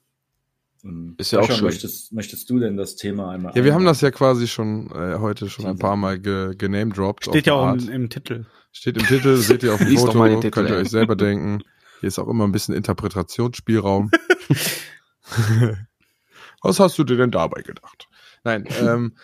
Ähm, 0.85 1.15
Ist 1.19 1.33
ja 1.33 1.41
auch 1.41 1.45
Sascha, 1.45 1.59
schön. 1.59 1.65
Möchtest, 1.67 2.13
möchtest 2.13 2.51
du 2.51 2.59
denn 2.59 2.77
das 2.77 2.97
Thema 2.97 3.31
einmal? 3.31 3.53
Ja, 3.55 3.65
wir 3.65 3.75
haben 3.75 3.85
das 3.85 4.01
ja 4.01 4.11
quasi 4.11 4.49
schon 4.49 4.91
äh, 4.93 5.19
heute 5.19 5.49
schon 5.49 5.67
ein 5.67 5.79
paar 5.79 5.97
Mal 5.97 6.19
ge 6.19 6.55
genamedropped. 6.57 7.27
Steht 7.27 7.47
ja 7.47 7.55
auch 7.55 7.75
im, 7.75 7.89
im 7.89 8.11
Titel. 8.11 8.47
Steht 8.73 8.97
im 8.97 9.07
Titel, 9.07 9.37
seht 9.39 9.63
ihr 9.63 9.75
auf 9.75 9.81
dem 9.81 9.97
Foto, 9.97 10.27
Titel, 10.27 10.51
könnt 10.51 10.71
ihr 10.71 10.77
ey. 10.77 10.83
euch 10.83 10.91
selber 10.91 11.17
denken. 11.17 11.63
Hier 12.01 12.09
ist 12.09 12.19
auch 12.19 12.29
immer 12.29 12.47
ein 12.47 12.53
bisschen 12.53 12.75
Interpretationsspielraum. 12.75 14.11
Was 16.63 16.81
hast 16.81 16.99
du 16.99 17.05
dir 17.05 17.17
denn 17.17 17.31
dabei 17.31 17.63
gedacht? 17.63 18.09
Nein, 18.45 18.67
ähm, 18.81 19.15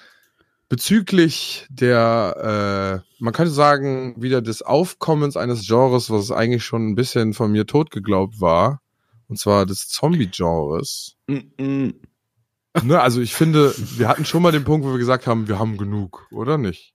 bezüglich 0.68 1.66
der, 1.70 3.02
äh, 3.02 3.22
man 3.22 3.32
könnte 3.32 3.52
sagen, 3.52 4.20
wieder 4.20 4.42
des 4.42 4.62
Aufkommens 4.62 5.36
eines 5.36 5.66
Genres, 5.66 6.10
was 6.10 6.30
eigentlich 6.30 6.64
schon 6.64 6.88
ein 6.88 6.94
bisschen 6.94 7.34
von 7.34 7.52
mir 7.52 7.66
tot 7.66 7.90
geglaubt 7.90 8.40
war, 8.40 8.80
und 9.28 9.38
zwar 9.38 9.66
des 9.66 9.88
Zombie-Genres. 9.88 11.16
Ne, 12.82 13.00
also 13.00 13.20
ich 13.20 13.34
finde, 13.34 13.74
wir 13.96 14.08
hatten 14.08 14.24
schon 14.24 14.42
mal 14.42 14.52
den 14.52 14.64
Punkt, 14.64 14.86
wo 14.86 14.92
wir 14.92 14.98
gesagt 14.98 15.26
haben, 15.26 15.48
wir 15.48 15.58
haben 15.58 15.78
genug, 15.78 16.26
oder 16.30 16.58
nicht? 16.58 16.92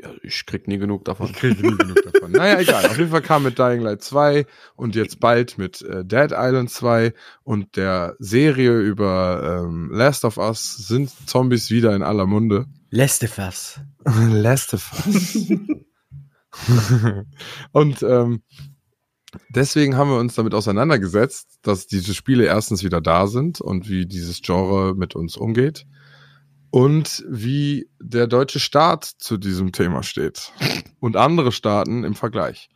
Ja, 0.00 0.10
ich 0.22 0.46
krieg 0.46 0.68
nie 0.68 0.78
genug 0.78 1.04
davon. 1.04 1.26
Ich 1.26 1.34
kriege 1.34 1.60
nie 1.60 1.76
genug 1.76 2.02
davon. 2.02 2.12
Naja, 2.32 2.60
egal. 2.60 2.86
Auf 2.86 2.96
jeden 2.96 3.10
Fall 3.10 3.20
kam 3.20 3.42
mit 3.42 3.58
Dying 3.58 3.82
Light 3.82 4.02
2 4.02 4.46
und 4.74 4.94
jetzt 4.94 5.20
bald 5.20 5.58
mit 5.58 5.82
äh, 5.82 6.02
Dead 6.02 6.30
Island 6.32 6.70
2 6.70 7.12
und 7.42 7.76
der 7.76 8.16
Serie 8.18 8.78
über 8.78 9.62
ähm, 9.64 9.90
Last 9.92 10.24
of 10.24 10.38
Us 10.38 10.76
sind 10.76 11.10
Zombies 11.28 11.70
wieder 11.70 11.94
in 11.94 12.02
aller 12.02 12.26
Munde. 12.26 12.66
Lestefass. 12.90 13.80
Last 14.04 14.72
of 14.72 15.06
Us. 15.06 15.48
und 17.72 18.02
ähm, 18.02 18.42
deswegen 19.50 19.96
haben 19.96 20.10
wir 20.10 20.18
uns 20.18 20.34
damit 20.34 20.54
auseinandergesetzt, 20.54 21.58
dass 21.62 21.86
diese 21.86 22.14
Spiele 22.14 22.44
erstens 22.44 22.82
wieder 22.82 23.00
da 23.00 23.26
sind 23.26 23.60
und 23.60 23.88
wie 23.88 24.06
dieses 24.06 24.40
Genre 24.42 24.94
mit 24.94 25.14
uns 25.14 25.36
umgeht 25.36 25.86
und 26.72 27.22
wie 27.28 27.90
der 28.00 28.26
deutsche 28.26 28.58
Staat 28.58 29.04
zu 29.04 29.36
diesem 29.36 29.72
Thema 29.72 30.02
steht 30.02 30.52
und 31.00 31.16
andere 31.16 31.52
Staaten 31.52 32.02
im 32.02 32.14
Vergleich 32.14 32.70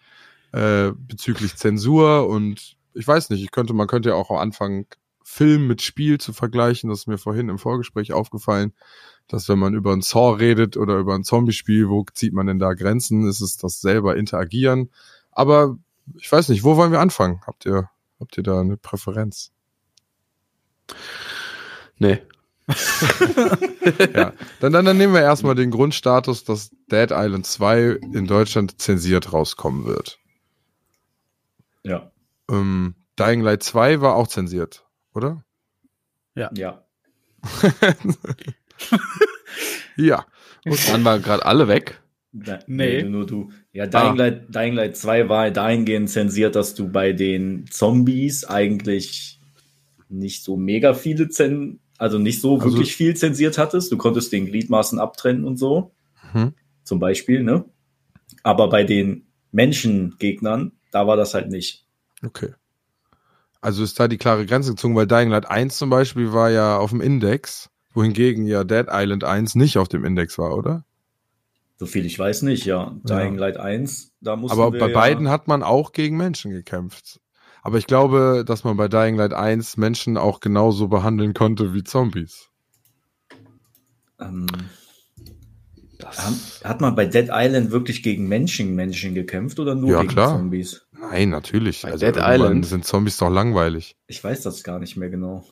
äh, 0.52 0.92
bezüglich 0.94 1.56
Zensur 1.56 2.28
und 2.28 2.76
ich 2.92 3.08
weiß 3.08 3.30
nicht, 3.30 3.42
ich 3.42 3.50
könnte, 3.50 3.72
man 3.72 3.86
könnte 3.86 4.10
ja 4.10 4.14
auch 4.14 4.30
am 4.30 4.36
Anfang 4.36 4.86
Film 5.24 5.66
mit 5.66 5.80
Spiel 5.80 6.18
zu 6.18 6.34
vergleichen. 6.34 6.90
Das 6.90 7.00
ist 7.00 7.06
mir 7.08 7.18
vorhin 7.18 7.48
im 7.48 7.58
Vorgespräch 7.58 8.12
aufgefallen, 8.12 8.74
dass 9.28 9.48
wenn 9.48 9.58
man 9.58 9.74
über 9.74 9.92
ein 9.94 10.02
Saw 10.02 10.36
redet 10.36 10.76
oder 10.76 10.98
über 10.98 11.14
ein 11.14 11.24
Zombie-Spiel, 11.24 11.88
wo 11.88 12.04
zieht 12.12 12.34
man 12.34 12.46
denn 12.46 12.58
da 12.58 12.74
Grenzen? 12.74 13.26
Ist 13.26 13.40
es 13.40 13.56
das 13.56 13.80
selber 13.80 14.16
interagieren? 14.16 14.90
Aber 15.32 15.78
ich 16.16 16.30
weiß 16.30 16.50
nicht, 16.50 16.64
wo 16.64 16.76
wollen 16.76 16.92
wir 16.92 17.00
anfangen? 17.00 17.40
Habt 17.46 17.64
ihr, 17.64 17.88
habt 18.20 18.36
ihr 18.36 18.42
da 18.42 18.60
eine 18.60 18.76
Präferenz? 18.76 19.52
Nee. 21.98 22.20
Ja, 24.14 24.32
dann, 24.60 24.72
dann, 24.72 24.84
dann 24.84 24.98
nehmen 24.98 25.14
wir 25.14 25.20
erstmal 25.22 25.54
den 25.54 25.70
Grundstatus, 25.70 26.44
dass 26.44 26.70
Dead 26.90 27.10
Island 27.12 27.46
2 27.46 27.98
in 28.12 28.26
Deutschland 28.26 28.80
zensiert 28.80 29.32
rauskommen 29.32 29.86
wird. 29.86 30.18
Ja. 31.84 32.10
Ähm, 32.50 32.96
Dying 33.18 33.40
Light 33.40 33.62
2 33.62 34.00
war 34.00 34.16
auch 34.16 34.26
zensiert, 34.26 34.84
oder? 35.14 35.44
Ja. 36.34 36.50
Ja. 39.96 40.26
Und 40.64 40.88
dann 40.88 41.04
waren 41.04 41.22
gerade 41.22 41.44
alle 41.46 41.68
weg. 41.68 42.00
Da, 42.32 42.58
Nee. 42.66 43.02
nee. 43.02 43.08
Nur 43.08 43.26
du. 43.26 43.50
Ja, 43.72 43.86
Dying, 43.86 44.02
Ah. 44.02 44.12
Light, 44.14 44.54
Dying 44.54 44.74
Light 44.74 44.96
2 44.96 45.28
war 45.28 45.50
dahingehend 45.50 46.10
zensiert, 46.10 46.56
dass 46.56 46.74
du 46.74 46.88
bei 46.88 47.12
den 47.12 47.66
Zombies 47.70 48.44
eigentlich 48.44 49.40
nicht 50.08 50.44
so 50.44 50.56
mega 50.56 50.94
viele 50.94 51.28
Zen, 51.30 51.80
also 51.98 52.18
nicht 52.18 52.40
so 52.40 52.54
Also- 52.54 52.66
wirklich 52.72 52.94
viel 52.94 53.16
zensiert 53.16 53.58
hattest. 53.58 53.90
Du 53.92 53.96
konntest 53.96 54.32
den 54.32 54.46
Gliedmaßen 54.46 54.98
abtrennen 54.98 55.44
und 55.44 55.56
so. 55.56 55.92
Mhm. 56.32 56.54
Zum 56.84 56.98
Beispiel, 56.98 57.42
ne? 57.42 57.64
Aber 58.42 58.68
bei 58.68 58.84
den 58.84 59.26
Menschengegnern, 59.52 60.72
da 60.92 61.06
war 61.06 61.16
das 61.16 61.34
halt 61.34 61.48
nicht. 61.48 61.86
Okay. 62.24 62.52
Also 63.60 63.82
ist 63.82 63.98
da 63.98 64.06
die 64.06 64.18
klare 64.18 64.46
Grenze 64.46 64.70
gezogen, 64.70 64.94
weil 64.94 65.06
Dying 65.06 65.30
Light 65.30 65.50
1 65.50 65.76
zum 65.76 65.90
Beispiel 65.90 66.32
war 66.32 66.50
ja 66.50 66.78
auf 66.78 66.90
dem 66.90 67.00
Index, 67.00 67.70
wohingegen 67.94 68.46
ja 68.46 68.62
Dead 68.64 68.86
Island 68.90 69.24
1 69.24 69.54
nicht 69.54 69.78
auf 69.78 69.88
dem 69.88 70.04
Index 70.04 70.38
war, 70.38 70.56
oder? 70.56 70.84
So 71.78 71.86
viel 71.86 72.06
ich 72.06 72.18
weiß 72.18 72.42
nicht, 72.42 72.64
ja. 72.64 72.94
Dying 73.04 73.36
Light 73.36 73.56
1, 73.58 74.12
da 74.20 74.36
mussten 74.36 74.58
Aber 74.58 74.70
bei 74.70 74.88
ja, 74.88 74.94
beiden 74.94 75.28
hat 75.28 75.48
man 75.48 75.62
auch 75.62 75.92
gegen 75.92 76.16
Menschen 76.16 76.50
gekämpft. 76.50 77.20
Aber 77.66 77.78
ich 77.78 77.86
glaube, 77.88 78.44
dass 78.46 78.62
man 78.62 78.76
bei 78.76 78.86
Dying 78.86 79.16
Light 79.16 79.32
1 79.34 79.76
Menschen 79.76 80.16
auch 80.16 80.38
genauso 80.38 80.86
behandeln 80.86 81.34
konnte 81.34 81.74
wie 81.74 81.82
Zombies. 81.82 82.48
Ähm, 84.20 84.46
haben- 86.04 86.40
hat 86.62 86.80
man 86.80 86.94
bei 86.94 87.06
Dead 87.06 87.28
Island 87.32 87.70
wirklich 87.72 88.02
gegen 88.02 88.28
Menschen 88.28 88.74
Menschen 88.76 89.14
gekämpft 89.14 89.58
oder 89.58 89.74
nur 89.74 89.90
Ja, 89.90 90.00
gegen 90.02 90.12
klar. 90.12 90.36
Zombies? 90.36 90.86
Nein, 90.92 91.30
natürlich. 91.30 91.82
Bei 91.82 91.90
also 91.92 92.06
Dead 92.06 92.16
Island? 92.18 92.66
sind 92.66 92.84
Zombies 92.84 93.16
doch 93.16 93.30
langweilig. 93.30 93.96
Ich 94.06 94.22
weiß 94.22 94.42
das 94.42 94.62
gar 94.62 94.78
nicht 94.78 94.96
mehr 94.96 95.10
genau. 95.10 95.44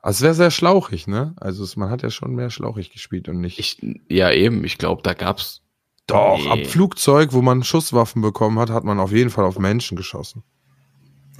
Also 0.00 0.18
es 0.18 0.22
wäre 0.22 0.34
sehr 0.34 0.50
schlauchig, 0.50 1.06
ne? 1.06 1.34
Also 1.36 1.64
es, 1.64 1.76
man 1.76 1.90
hat 1.90 2.02
ja 2.02 2.10
schon 2.10 2.34
mehr 2.34 2.50
schlauchig 2.50 2.92
gespielt 2.92 3.28
und 3.28 3.40
nicht. 3.40 3.58
Ich, 3.58 3.78
ja, 4.08 4.30
eben. 4.32 4.64
Ich 4.64 4.78
glaube, 4.78 5.02
da 5.02 5.14
gab's. 5.14 5.62
doch, 6.08 6.38
Nee. 6.38 6.50
ab 6.50 6.66
Flugzeug, 6.66 7.32
wo 7.32 7.42
man 7.42 7.62
Schusswaffen 7.64 8.20
bekommen 8.22 8.58
hat, 8.58 8.70
hat 8.70 8.84
man 8.84 9.00
auf 9.00 9.12
jeden 9.12 9.30
Fall 9.30 9.44
auf 9.44 9.58
Menschen 9.58 9.96
geschossen. 9.96 10.42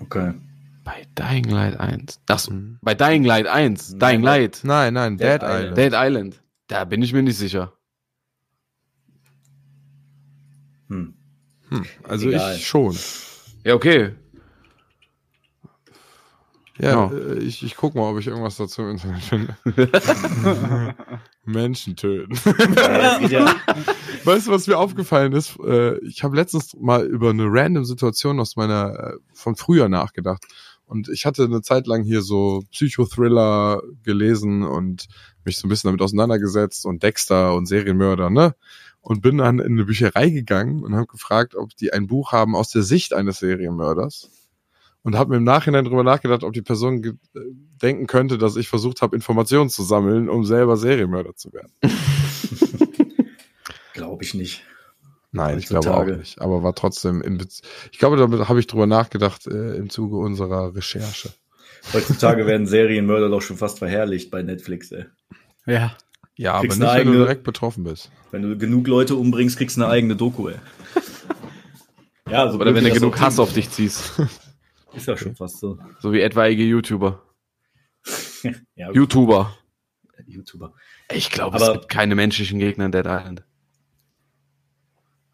Okay. 0.01 0.35
Bei 0.85 1.05
Dying 1.17 1.45
Light 1.51 1.79
1. 1.81 2.21
Ach 2.29 2.39
so, 2.39 2.53
Mhm. 2.53 2.79
bei 2.83 2.95
Dying 2.95 3.25
Light 3.25 3.47
1. 3.47 3.93
Nein, 3.93 3.99
Dying 3.99 4.23
Light. 4.23 4.61
Nein, 4.63 4.95
nein, 4.95 5.17
Dead 5.17 5.41
Dead, 5.41 5.43
Island. 5.43 5.63
Island. 5.63 5.77
Dead 5.79 5.93
Island. 5.95 6.43
Da 6.69 6.85
bin 6.85 7.03
ich 7.03 7.13
mir 7.13 7.23
nicht 7.23 7.37
sicher. 7.39 7.73
Hm. 10.89 11.15
Hm, 11.71 11.85
also 12.05 12.29
Egal. 12.29 12.57
ich 12.57 12.67
schon. 12.67 12.97
Ja, 13.65 13.75
okay. 13.75 14.13
Ja, 16.79 17.11
Ja. 17.11 17.13
äh, 17.13 17.39
ich, 17.39 17.63
ich 17.63 17.77
guck 17.77 17.95
mal, 17.95 18.11
ob 18.11 18.19
ich 18.19 18.27
irgendwas 18.27 18.57
dazu 18.57 18.83
im 18.83 18.91
Internet 18.91 19.23
finde. 19.23 19.57
Menschen 21.45 21.97
töten. 21.97 22.35
Ja, 23.31 23.55
Weißt 24.25 24.47
du, 24.49 24.51
was 24.51 24.67
mir 24.67 24.79
aufgefallen 24.79 25.33
ist? 25.33 25.59
Äh, 25.61 25.99
Ich 26.05 26.25
habe 26.25 26.37
letztens 26.37 26.75
mal 26.79 27.07
über 27.07 27.31
eine 27.31 27.45
random 27.47 27.85
Situation 27.85 28.41
aus 28.41 28.57
meiner 28.57 28.93
äh, 28.99 29.13
von 29.33 29.55
früher 29.57 29.89
nachgedacht. 29.89 30.45
Und 30.85 31.09
ich 31.09 31.27
hatte 31.27 31.45
eine 31.45 31.63
Zeit 31.63 31.87
lang 31.87 32.03
hier 32.05 32.23
so 32.23 32.63
Psychothriller 32.71 33.83
gelesen 34.05 34.63
und 34.63 35.07
mich 35.45 35.57
so 35.57 35.67
ein 35.67 35.69
bisschen 35.69 35.89
damit 35.89 36.01
auseinandergesetzt 36.03 36.87
und 36.87 37.03
Dexter 37.03 37.55
und 37.55 37.67
Serienmörder, 37.67 38.31
ne? 38.31 38.55
Und 39.01 39.21
bin 39.21 39.39
dann 39.39 39.59
in 39.61 39.73
eine 39.75 39.85
Bücherei 39.85 40.31
gegangen 40.31 40.83
und 40.85 40.95
habe 40.95 41.07
gefragt, 41.07 41.55
ob 41.55 41.77
die 41.77 41.93
ein 41.93 42.07
Buch 42.09 42.33
haben 42.33 42.57
aus 42.57 42.71
der 42.71 42.83
Sicht 42.83 43.15
eines 43.15 43.39
Serienmörders. 43.39 44.31
Und 45.07 45.17
habe 45.17 45.31
mir 45.31 45.37
im 45.37 45.45
Nachhinein 45.45 45.85
darüber 45.85 46.03
nachgedacht, 46.03 46.43
ob 46.43 46.53
die 46.53 46.63
Person 46.63 47.21
denken 47.81 48.09
könnte, 48.09 48.39
dass 48.39 48.57
ich 48.57 48.67
versucht 48.67 49.03
habe, 49.03 49.15
Informationen 49.15 49.71
zu 49.71 49.85
sammeln, 49.85 50.29
um 50.29 50.45
selber 50.45 50.77
Serienmörder 50.77 51.37
zu 51.37 51.53
werden. 51.53 51.71
glaube 53.93 54.25
ich 54.25 54.35
nicht. 54.35 54.65
Nein, 55.31 55.61
ich 55.61 55.67
glaube 55.67 55.95
auch 55.95 56.05
nicht. 56.05 56.41
Aber 56.41 56.65
war 56.65 56.75
trotzdem 56.75 57.23
in 57.23 57.39
Bez 57.39 57.63
Ich 57.93 58.01
glaube, 58.01 58.17
damit 58.17 58.49
habe 58.49 58.59
ich 58.59 58.67
drüber 58.67 58.89
nachgedacht 58.89 59.47
äh, 59.47 59.77
im 59.77 59.91
Zuge 59.91 60.17
unserer 60.17 60.75
Recherche. 60.75 61.31
Heutzutage 61.93 62.45
werden 62.49 62.67
Serienmörder 62.67 63.29
doch 63.29 63.43
schon 63.43 63.59
fast 63.59 63.79
verherrlicht 63.79 64.33
bei 64.33 64.43
Netflix, 64.43 64.91
ey. 64.91 65.05
Ja. 65.67 65.97
Ja, 66.35 66.55
aber 66.55 66.65
nicht, 66.65 66.73
eine 66.73 66.81
wenn 66.81 66.89
du 66.89 66.91
eigene- 67.13 67.17
direkt 67.19 67.45
betroffen 67.45 67.85
bist. 67.85 68.11
Wenn 68.33 68.43
du 68.43 68.59
genug 68.59 68.89
Leute 68.89 69.15
umbringst, 69.15 69.57
kriegst 69.57 69.77
du 69.77 69.83
eine 69.85 69.91
eigene 69.93 70.17
Doku, 70.17 70.49
ey. 70.49 70.57
Ja, 72.29 72.51
so 72.51 72.59
Oder 72.59 72.75
wenn 72.75 72.83
du 72.83 72.91
genug 72.91 73.21
Hass 73.21 73.39
auf 73.39 73.53
dich 73.53 73.71
ziehst. 73.71 74.21
Ist 74.97 75.07
ja 75.07 75.17
schon 75.17 75.37
fast 75.37 75.61
so. 75.61 75.79
So 76.01 76.13
wie 76.13 76.21
etwaige 76.21 76.65
YouTuber. 76.65 77.23
Ja, 78.77 78.93
YouTuber. 78.93 79.57
YouTuber. 80.27 80.73
Ich 81.11 81.31
glaube, 81.31 81.57
es 81.57 81.73
gibt 81.73 81.89
keine 81.89 82.15
menschlichen 82.15 82.61
Gegner 82.61 82.87
in 82.87 82.93
Dead 82.93 83.07
Island. 83.07 83.45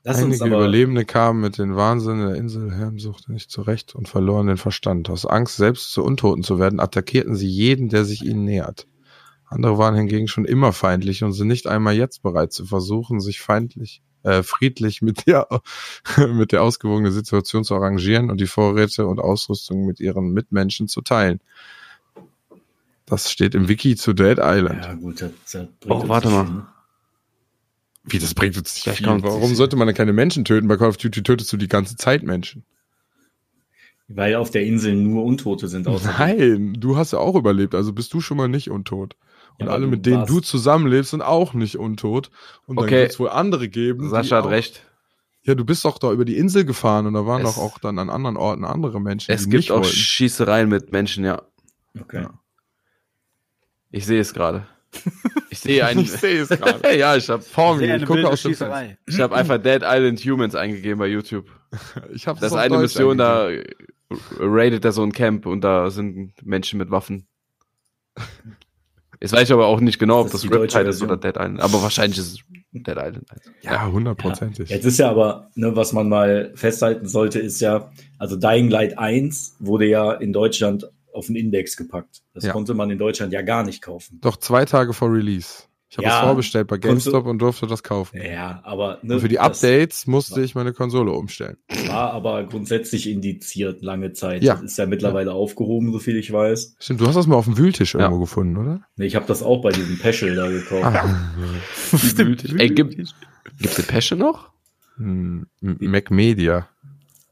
Lass 0.05 0.19
Einige 0.19 0.45
aber, 0.45 0.57
Überlebende 0.57 1.05
kamen 1.05 1.41
mit 1.41 1.59
den 1.59 1.77
Wahnsinn 1.77 2.19
der 2.19 2.35
Insel 2.35 2.73
Helmsucht 2.73 3.29
nicht 3.29 3.51
zurecht 3.51 3.95
und 3.95 4.09
verloren 4.09 4.49
den 4.49 4.57
Verstand. 4.57 5.11
Aus 5.11 5.27
Angst, 5.27 5.57
selbst 5.57 5.93
zu 5.93 6.03
Untoten 6.03 6.43
zu 6.43 6.59
werden, 6.59 6.81
attackierten 6.81 7.37
sie 7.37 7.49
jeden, 7.49 7.89
der 7.89 8.05
sich 8.05 8.25
ihnen 8.25 8.45
nähert. 8.45 8.89
Andere 9.45 9.79
waren 9.79 9.95
hingegen 9.95 10.29
schon 10.29 10.47
immer 10.47 10.73
feindlich 10.73 11.23
und 11.23 11.35
sind 11.35 11.49
nicht 11.49 11.67
einmal 11.67 11.95
jetzt 11.95 12.23
bereit 12.23 12.53
zu 12.53 12.65
versuchen, 12.65 13.21
sich 13.21 13.41
feindlich, 13.41 14.03
äh, 14.23 14.43
friedlich 14.43 15.03
mit 15.03 15.27
der, 15.27 15.49
mit 16.29 16.53
der 16.53 16.63
ausgewogenen 16.63 17.13
Situation 17.13 17.65
zu 17.65 17.75
arrangieren 17.75 18.31
und 18.31 18.41
die 18.41 18.47
Vorräte 18.47 19.07
und 19.07 19.19
Ausrüstung 19.21 19.87
mit 19.87 20.01
ihren 20.01 20.33
Mitmenschen 20.33 20.89
zu 20.89 21.01
teilen. 21.01 21.41
Das 23.07 23.31
steht 23.31 23.55
im 23.55 23.69
Wiki 23.69 23.97
zu 23.97 24.13
Dead 24.13 24.39
Island. 24.41 24.85
Ja, 24.85 24.95
gut, 24.95 25.21
das, 25.21 25.31
das 25.51 25.67
bringt 25.81 25.91
Oh, 25.91 26.01
uns 26.01 26.09
warte 26.09 26.29
nicht 26.29 26.37
mal. 26.37 26.45
ne? 26.45 26.67
Wie, 28.05 28.19
das 28.19 28.35
bringt 28.35 28.57
uns 28.57 28.75
nicht 28.87 28.97
viel. 28.97 29.07
Warum 29.07 29.55
sollte 29.55 29.77
man 29.77 29.87
denn 29.87 29.97
keine 29.97 30.13
Menschen 30.13 30.45
töten? 30.45 30.67
Bei 30.67 30.77
Call 30.77 30.89
of 30.89 30.97
Duty 30.97 31.23
tötest 31.23 31.53
du 31.53 31.57
die 31.57 31.69
ganze 31.69 31.97
Zeit 31.97 32.23
Menschen. 32.23 32.65
Weil 34.09 34.35
auf 34.35 34.51
der 34.51 34.65
Insel 34.65 34.95
nur 34.95 35.25
Untote 35.25 35.69
sind. 35.69 35.87
Außer 35.87 36.13
Nein, 36.19 36.75
du 36.79 36.97
hast 36.97 37.13
ja 37.13 37.19
auch 37.19 37.37
überlebt, 37.37 37.75
also 37.75 37.93
bist 37.93 38.13
du 38.13 38.21
schon 38.21 38.37
mal 38.37 38.49
nicht 38.49 38.71
untot. 38.71 39.17
Und 39.59 39.67
Ja, 39.67 39.73
alle, 39.73 39.87
mit 39.87 40.07
denen 40.07 40.19
warst- 40.21 40.31
du 40.31 40.41
zusammenlebst, 40.41 41.11
sind 41.11 41.23
auch 41.23 41.55
nicht 41.55 41.79
untot. 41.79 42.31
Und 42.67 42.77
dann 42.77 42.87
Okay. 42.87 43.03
wird 43.03 43.11
es 43.13 43.19
wohl 43.21 43.29
andere 43.31 43.69
geben. 43.69 44.09
Sascha 44.09 44.37
hat 44.39 44.45
auch, 44.47 44.51
recht. 44.51 44.83
Ja, 45.45 45.55
du 45.55 45.65
bist 45.65 45.85
doch 45.85 45.99
da 45.99 46.11
über 46.13 46.25
die 46.25 46.37
Insel 46.37 46.65
gefahren 46.65 47.07
und 47.07 47.15
da 47.15 47.27
waren 47.27 47.43
Es- 47.45 47.55
doch 47.55 47.63
auch 47.63 47.79
dann 47.79 47.99
an 47.99 48.11
anderen 48.11 48.37
Orten 48.37 48.65
andere 48.65 49.01
Menschen, 49.01 49.33
Es 49.33 49.45
die 49.45 49.51
gibt 49.51 49.59
nicht 49.61 49.71
auch 49.73 49.79
wollten. 49.83 49.89
Schießereien 49.97 50.69
mit 50.69 50.93
Menschen, 50.93 51.25
ja. 51.25 51.43
Okay. 52.01 52.23
Ja. 52.23 52.35
Ich 53.91 54.07
sehe 54.07 54.21
es 54.21 54.33
gerade. 54.33 54.67
Ich 55.51 55.61
sehe 55.61 55.85
einen. 55.87 56.01
Ich 56.01 56.13
sehe 56.13 56.43
es 56.43 56.49
gerade. 56.49 56.81
ja, 56.99 57.17
ich 57.17 57.29
habe 57.29 57.43
Vor 57.43 57.77
mir, 57.77 57.93
eine 57.93 58.03
ich 58.03 58.07
gucke 58.09 58.27
aus 58.29 58.43
dem 58.43 58.53
Schießerei. 58.53 58.99
ich 59.07 59.21
hab 59.21 59.33
einfach 59.33 59.59
Dead 59.59 59.83
Island 59.83 60.21
Humans 60.21 60.55
eingegeben 60.55 60.99
bei 60.99 61.09
YouTube. 61.09 61.47
Fenster. 61.47 62.11
Ich 62.15 62.27
hab's 62.27 62.41
Das 62.41 62.53
ist 62.53 62.59
eine 62.59 62.75
Deutsch 62.77 62.83
Mission, 62.95 63.21
eingegeben. 63.21 63.75
da 64.39 64.45
raidet 64.45 64.85
er 64.85 64.93
so 64.93 65.03
ein 65.03 65.13
Camp 65.13 65.47
und 65.47 65.63
da 65.63 65.89
sind 65.91 66.35
Menschen 66.47 66.79
mit 66.79 66.91
Waffen. 66.91 67.27
Jetzt 69.23 69.33
weiß 69.33 69.49
ich 69.49 69.53
aber 69.53 69.67
auch 69.67 69.81
nicht 69.81 69.99
genau, 70.01 70.21
ob 70.21 70.31
Das 70.33 70.43
das, 70.43 70.45
Riptide 70.51 70.65
ist 70.89 70.99
Version. 70.99 71.11
oder 71.11 71.17
Dead 71.17 71.37
Island. 71.41 71.61
Aber 71.61 71.81
wahrscheinlich 71.81 72.19
ist 72.19 72.33
es 72.33 72.39
Dead 72.73 72.89
Island 72.97 73.31
1. 73.31 73.43
Ja, 73.63 73.87
hundertprozentig. 73.87 74.69
Jetzt 74.69 74.85
ist 74.85 74.99
ja 74.99 75.09
aber, 75.11 75.49
ne, 75.55 75.77
was 75.77 75.93
man 75.93 76.09
mal 76.09 76.51
festhalten 76.57 77.07
sollte, 77.07 77.39
ist 77.39 77.61
ja, 77.61 77.93
also 78.19 78.35
Dying 78.37 78.69
Light 78.69 78.99
1 78.99 79.57
wurde 79.61 79.87
ja 79.87 80.13
in 80.13 80.33
Deutschland 80.33 80.91
auf 81.15 81.27
den 81.27 81.37
Index 81.37 81.77
gepackt. 81.77 82.23
Das 82.35 82.45
Ja. 82.45 82.53
konnte 82.53 82.75
man 82.75 82.91
in 82.91 82.99
Deutschland 82.99 83.33
ja 83.33 83.43
gar 83.43 83.63
nicht 83.63 83.81
kaufen. 83.81 84.19
Doch 84.23 84.37
zwei 84.39 84.65
Tage 84.65 84.93
vor 84.93 85.13
Release. 85.13 85.65
Ich 85.93 85.99
habe 85.99 86.07
Ja, 86.09 86.21
es 86.21 86.25
vorbestellt 86.25 86.69
bei 86.69 86.79
konntest 86.79 87.07
du- 87.07 87.11
GameStop 87.11 87.27
und 87.31 87.39
durfte 87.41 87.67
das 87.67 87.83
kaufen. 87.83 88.19
Ja, 88.19 88.63
aber 88.65 88.99
ne, 89.03 89.17
Und 89.17 89.21
für 89.21 89.29
die 89.29 89.39
Updates 89.39 90.07
musste 90.07 90.41
ich 90.41 90.55
meine 90.55 90.73
Konsole 90.73 91.13
umstellen. 91.13 91.59
war 91.87 92.15
aber 92.15 92.45
grundsätzlich 92.45 93.11
indiziert 93.11 93.83
lange 93.83 94.15
Zeit. 94.15 94.43
Ja. 94.43 94.55
Das 94.55 94.63
ist 94.63 94.79
ja 94.79 94.87
mittlerweile 94.87 95.33
aufgehoben, 95.35 95.93
so 95.93 95.99
viel 95.99 96.17
ich 96.17 96.33
weiß. 96.33 96.77
Stimmt, 96.79 97.03
du 97.03 97.07
hast 97.07 97.17
das 97.17 97.27
mal 97.27 97.37
auf 97.37 97.45
dem 97.45 97.59
Wühltisch 97.59 97.93
Ja. 97.93 98.01
irgendwo 98.01 98.21
gefunden, 98.21 98.57
oder? 98.57 98.81
Nee, 98.97 99.05
ich 99.05 99.17
habe 99.17 99.27
das 99.27 99.43
auch 99.43 99.61
bei 99.61 99.71
diesem 99.71 99.99
Peschel 99.99 100.35
da 100.35 100.49
gekauft. 100.49 100.83
Ah, 100.83 101.15
Ey, 102.57 102.71
gibt, 102.71 102.97
gibt's 102.97 103.77
den 103.77 103.85
Passion 103.85 104.19
noch? 104.19 104.49
hm, 104.97 105.47
Mac 105.61 106.11
Media. 106.11 106.69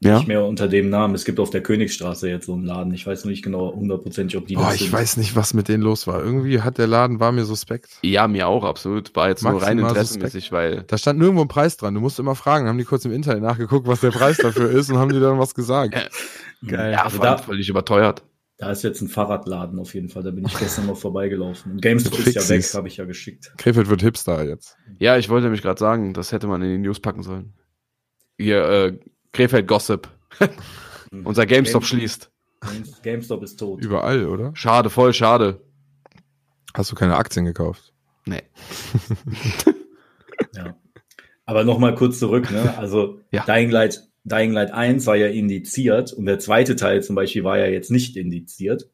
Ja. 0.03 0.17
Nicht 0.17 0.27
mehr 0.27 0.43
unter 0.45 0.67
dem 0.67 0.89
Namen. 0.89 1.13
Es 1.13 1.25
gibt 1.25 1.39
auf 1.39 1.51
der 1.51 1.61
Königstraße 1.61 2.27
jetzt 2.27 2.47
so 2.47 2.53
einen 2.53 2.63
Laden. 2.65 2.91
Ich 2.91 3.05
weiß 3.05 3.23
nur 3.23 3.29
nicht 3.29 3.43
genau 3.43 3.71
hundertprozentig, 3.71 4.35
ob 4.35 4.47
die 4.47 4.55
Boah, 4.55 4.63
das 4.65 4.75
ich 4.75 4.81
sind. 4.81 4.93
weiß 4.93 5.17
nicht, 5.17 5.35
was 5.35 5.53
mit 5.53 5.67
denen 5.67 5.83
los 5.83 6.07
war. 6.07 6.23
Irgendwie 6.23 6.61
hat 6.61 6.79
der 6.79 6.87
Laden, 6.87 7.19
war 7.19 7.31
mir 7.31 7.45
suspekt. 7.45 7.99
Ja, 8.01 8.27
mir 8.27 8.47
auch, 8.47 8.63
absolut. 8.63 9.15
War 9.15 9.29
jetzt 9.29 9.43
nur 9.43 9.53
rein 9.53 9.77
Maximal 9.77 9.89
interessenmäßig, 9.91 10.51
weil 10.51 10.83
Da 10.87 10.97
stand 10.97 11.19
nirgendwo 11.19 11.43
ein 11.43 11.47
Preis 11.47 11.77
dran. 11.77 11.93
Du 11.93 11.99
musst 12.01 12.17
immer 12.17 12.33
fragen. 12.33 12.67
Haben 12.67 12.79
die 12.79 12.83
kurz 12.83 13.05
im 13.05 13.11
Internet 13.11 13.43
nachgeguckt, 13.43 13.85
was 13.87 13.99
der 14.01 14.09
Preis 14.09 14.37
dafür 14.37 14.71
ist 14.71 14.89
und 14.89 14.97
haben 14.97 15.13
die 15.13 15.19
dann 15.19 15.37
was 15.37 15.53
gesagt. 15.53 15.93
Geil. 16.67 16.91
ja, 16.93 17.03
Also 17.03 17.19
da, 17.19 17.37
völlig 17.37 17.69
überteuert. 17.69 18.23
da 18.57 18.71
ist 18.71 18.83
jetzt 18.83 19.01
ein 19.01 19.07
Fahrradladen 19.07 19.77
auf 19.77 19.93
jeden 19.93 20.09
Fall. 20.09 20.23
Da 20.23 20.31
bin 20.31 20.45
ich 20.47 20.57
gestern 20.57 20.87
noch 20.87 20.97
vorbeigelaufen. 20.97 21.73
Und 21.73 21.81
GameStop 21.83 22.17
ist 22.25 22.33
ja 22.33 22.49
weg, 22.49 22.65
habe 22.73 22.87
ich 22.87 22.97
ja 22.97 23.05
geschickt. 23.05 23.53
Krefeld 23.59 23.87
wird 23.87 24.01
Hipster 24.01 24.43
jetzt. 24.47 24.77
Ja, 24.97 25.17
ich 25.17 25.29
wollte 25.29 25.43
nämlich 25.43 25.61
gerade 25.61 25.79
sagen, 25.79 26.15
das 26.15 26.31
hätte 26.31 26.47
man 26.47 26.63
in 26.63 26.69
die 26.71 26.87
News 26.87 26.99
packen 26.99 27.21
sollen. 27.21 27.53
Hier, 28.39 28.63
äh, 28.67 28.99
Krefeld 29.33 29.67
Gossip. 29.67 30.09
Unser 31.23 31.45
GameStop 31.45 31.81
Game- 31.81 31.87
schließt. 31.87 32.31
Games- 32.61 33.01
GameStop 33.01 33.43
ist 33.43 33.57
tot. 33.57 33.81
Überall, 33.83 34.25
oder? 34.27 34.51
Schade, 34.55 34.89
voll 34.89 35.13
schade. 35.13 35.61
Hast 36.73 36.91
du 36.91 36.95
keine 36.95 37.15
Aktien 37.17 37.45
gekauft? 37.45 37.93
Nee. 38.25 38.43
Ja. 40.55 40.75
Aber 41.45 41.63
nochmal 41.63 41.95
kurz 41.95 42.19
zurück, 42.19 42.49
ne? 42.51 42.77
Also 42.77 43.19
Ja. 43.31 43.43
Dying 43.45 43.69
Light, 43.69 44.07
Dying 44.23 44.51
Light 44.51 44.71
1 44.71 45.05
war 45.05 45.15
ja 45.15 45.27
indiziert 45.27 46.13
und 46.13 46.25
der 46.25 46.39
zweite 46.39 46.75
Teil 46.75 47.03
zum 47.03 47.15
Beispiel 47.15 47.43
war 47.43 47.57
ja 47.57 47.67
jetzt 47.67 47.91
nicht 47.91 48.15
indiziert. 48.17 48.89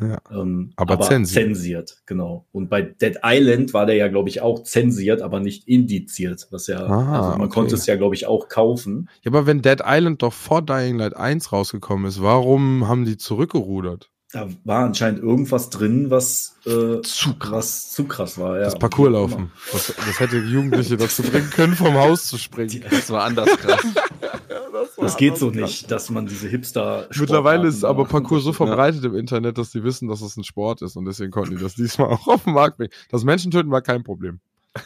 Ja. 0.00 0.18
Ähm, 0.30 0.72
Aber 0.76 1.00
zensiert. 1.00 1.44
zensiert, 1.46 2.02
genau. 2.06 2.46
Und 2.52 2.68
bei 2.70 2.82
Dead 2.82 3.16
Island 3.24 3.74
war 3.74 3.86
der 3.86 3.96
ja, 3.96 4.08
glaube 4.08 4.28
ich, 4.28 4.40
auch 4.40 4.62
zensiert, 4.62 5.22
aber 5.22 5.40
nicht 5.40 5.66
indiziert. 5.68 6.46
Was 6.50 6.66
ja, 6.66 6.84
Ah, 6.86 7.16
also 7.18 7.30
man 7.32 7.40
okay. 7.42 7.50
konnte 7.50 7.74
es 7.74 7.86
ja, 7.86 7.96
glaube 7.96 8.14
ich, 8.14 8.26
auch 8.26 8.48
kaufen. 8.48 9.08
Ja, 9.22 9.30
aber 9.30 9.46
wenn 9.46 9.62
Dead 9.62 9.80
Island 9.84 10.22
doch 10.22 10.32
vor 10.32 10.62
Dying 10.62 10.96
Light 10.98 11.16
1 11.16 11.52
rausgekommen 11.52 12.06
ist, 12.06 12.22
warum 12.22 12.88
haben 12.88 13.04
die 13.04 13.16
zurückgerudert? 13.16 14.10
Da 14.32 14.48
war 14.62 14.84
anscheinend 14.84 15.20
irgendwas 15.24 15.70
drin, 15.70 16.08
was 16.10 16.54
äh, 16.64 17.00
Zu 17.02 17.34
krass. 17.36 17.50
was 17.50 17.90
zu 17.90 18.04
krass 18.04 18.38
war. 18.38 18.58
Ja. 18.58 18.64
Das 18.66 18.78
Parcourslaufen. 18.78 19.50
Das, 19.72 19.92
das 19.96 20.20
hätte 20.20 20.36
Jugendliche 20.38 20.96
dazu 20.96 21.22
bringen 21.24 21.50
können, 21.50 21.74
vom 21.74 21.94
Haus 21.94 22.26
zu 22.26 22.38
springen. 22.38 22.84
Das 22.88 23.10
war 23.10 23.24
anders 23.24 23.48
krass. 23.56 23.80
Das 25.00 25.16
geht 25.16 25.36
so 25.38 25.50
nicht, 25.50 25.90
dass 25.90 26.10
man 26.10 26.26
diese 26.26 26.48
Hipster. 26.48 27.08
Mittlerweile 27.18 27.68
ist 27.68 27.84
aber 27.84 28.04
Parcours 28.04 28.42
so 28.44 28.50
macht. 28.50 28.56
verbreitet 28.58 29.04
im 29.04 29.14
Internet, 29.14 29.58
dass 29.58 29.70
die 29.70 29.82
wissen, 29.84 30.08
dass 30.08 30.20
es 30.20 30.36
ein 30.36 30.44
Sport 30.44 30.82
ist 30.82 30.96
und 30.96 31.04
deswegen 31.06 31.30
konnten 31.30 31.56
die 31.56 31.62
das 31.62 31.74
diesmal 31.74 32.08
auch 32.12 32.26
auf 32.28 32.44
den 32.44 32.54
Markt 32.54 32.76
bringen. 32.76 32.92
Das 33.10 33.24
Menschentöten 33.24 33.70
war 33.70 33.82
kein 33.82 34.02
Problem. 34.04 34.40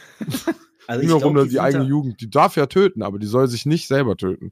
Also 0.87 1.01
ich, 1.01 1.07
glaub, 1.07 1.25
um 1.25 1.35
die, 1.35 1.49
die 1.49 1.59
eigene 1.59 1.83
da, 1.83 1.89
Jugend. 1.89 2.21
Die 2.21 2.29
darf 2.29 2.55
ja 2.57 2.67
töten, 2.67 3.01
aber 3.01 3.17
die 3.17 3.25
soll 3.25 3.47
sich 3.47 3.65
nicht 3.65 3.87
selber 3.87 4.15
töten. 4.17 4.51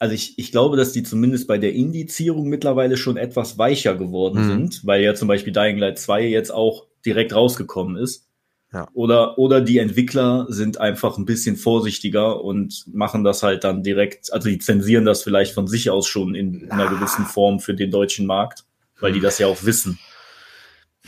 also 0.00 0.12
ich, 0.12 0.36
ich 0.36 0.50
glaube, 0.50 0.76
dass 0.76 0.90
die 0.92 1.04
zumindest 1.04 1.46
bei 1.46 1.56
der 1.56 1.72
Indizierung 1.72 2.48
mittlerweile 2.48 2.96
schon 2.96 3.16
etwas 3.16 3.58
weicher 3.58 3.94
geworden 3.94 4.42
Mhm. 4.42 4.48
sind, 4.48 4.86
weil 4.86 5.02
ja 5.04 5.14
zum 5.14 5.28
Beispiel 5.28 5.52
Dying 5.52 5.78
Light 5.78 6.00
2 6.00 6.26
jetzt 6.26 6.50
auch 6.52 6.86
direkt 7.06 7.32
rausgekommen 7.32 7.96
ist. 7.96 8.26
Ja. 8.72 8.86
Oder, 8.92 9.38
oder 9.38 9.60
die 9.62 9.78
Entwickler 9.78 10.46
sind 10.50 10.78
einfach 10.78 11.16
ein 11.16 11.24
bisschen 11.24 11.56
vorsichtiger 11.56 12.42
und 12.44 12.84
machen 12.92 13.24
das 13.24 13.42
halt 13.42 13.64
dann 13.64 13.82
direkt, 13.82 14.30
also 14.32 14.48
die 14.48 14.58
zensieren 14.58 15.06
das 15.06 15.22
vielleicht 15.22 15.54
von 15.54 15.66
sich 15.66 15.88
aus 15.90 16.06
schon 16.06 16.34
in 16.34 16.70
einer 16.70 16.88
gewissen 16.88 17.24
Form 17.24 17.60
für 17.60 17.74
den 17.74 17.90
deutschen 17.90 18.26
Markt, 18.26 18.64
weil 19.00 19.12
die 19.12 19.20
das 19.20 19.38
ja 19.38 19.46
auch 19.46 19.64
wissen. 19.64 19.98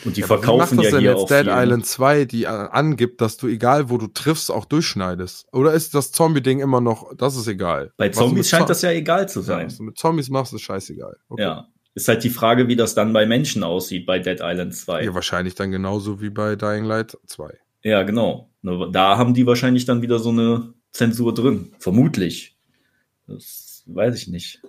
Und 0.04 0.16
die 0.16 0.22
Ja, 0.22 0.26
verkaufen 0.28 0.80
ja 0.80 0.90
denn 0.90 1.00
hier 1.00 1.10
jetzt 1.10 1.20
auf 1.24 1.28
Dead 1.28 1.46
Island 1.48 1.84
2, 1.84 2.24
die 2.24 2.44
äh, 2.44 2.46
angibt, 2.46 3.20
dass 3.20 3.36
du 3.36 3.48
egal 3.48 3.90
wo 3.90 3.98
du 3.98 4.06
triffst, 4.06 4.50
auch 4.50 4.64
durchschneidest? 4.64 5.46
Oder 5.52 5.74
ist 5.74 5.94
das 5.94 6.12
Zombie-Ding 6.12 6.60
immer 6.60 6.80
noch, 6.80 7.14
das 7.14 7.36
ist 7.36 7.46
egal? 7.46 7.92
Bei 7.98 8.08
Zombies 8.08 8.48
scheint 8.48 8.62
Zo- 8.62 8.68
das 8.68 8.80
ja 8.80 8.92
egal 8.92 9.28
zu 9.28 9.42
sein. 9.42 9.66
Was 9.66 9.76
du 9.76 9.82
mit 9.82 9.98
Zombies 9.98 10.30
machst, 10.30 10.54
ist 10.54 10.62
scheißegal. 10.62 11.16
Okay. 11.28 11.42
Ja. 11.42 11.68
Ist 11.94 12.08
halt 12.08 12.22
die 12.22 12.30
Frage, 12.30 12.68
wie 12.68 12.76
das 12.76 12.94
dann 12.94 13.12
bei 13.12 13.26
Menschen 13.26 13.64
aussieht 13.64 14.06
bei 14.06 14.18
Dead 14.18 14.38
Island 14.40 14.74
2. 14.74 15.04
Ja, 15.04 15.14
wahrscheinlich 15.14 15.54
dann 15.56 15.70
genauso 15.70 16.20
wie 16.20 16.30
bei 16.30 16.54
Dying 16.56 16.84
Light 16.84 17.18
2. 17.26 17.58
Ja, 17.82 18.02
genau. 18.02 18.50
Nur 18.62 18.92
Da 18.92 19.16
haben 19.16 19.34
die 19.34 19.46
wahrscheinlich 19.46 19.86
dann 19.86 20.02
wieder 20.02 20.18
so 20.18 20.30
eine 20.30 20.74
Zensur 20.92 21.34
drin. 21.34 21.72
Vermutlich. 21.78 22.56
Das 23.26 23.82
weiß 23.86 24.16
ich 24.16 24.28
nicht. 24.28 24.60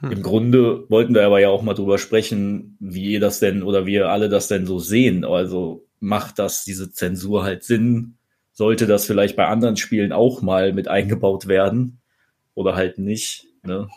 Hm. 0.00 0.12
Im 0.12 0.22
Grunde 0.22 0.88
wollten 0.88 1.14
wir 1.14 1.26
aber 1.26 1.40
ja 1.40 1.48
auch 1.48 1.62
mal 1.62 1.74
drüber 1.74 1.98
sprechen, 1.98 2.76
wie 2.80 3.12
ihr 3.12 3.20
das 3.20 3.40
denn 3.40 3.62
oder 3.62 3.86
wie 3.86 3.94
ihr 3.94 4.08
alle 4.08 4.28
das 4.28 4.48
denn 4.48 4.66
so 4.66 4.78
sehen. 4.78 5.24
Also 5.24 5.86
macht 6.00 6.38
das 6.38 6.64
diese 6.64 6.90
Zensur 6.90 7.44
halt 7.44 7.64
Sinn? 7.64 8.16
Sollte 8.52 8.86
das 8.86 9.06
vielleicht 9.06 9.36
bei 9.36 9.46
anderen 9.46 9.76
Spielen 9.76 10.12
auch 10.12 10.40
mal 10.40 10.72
mit 10.72 10.88
eingebaut 10.88 11.48
werden? 11.48 12.00
Oder 12.54 12.76
halt 12.76 12.98
nicht? 12.98 13.46
Ne? 13.64 13.88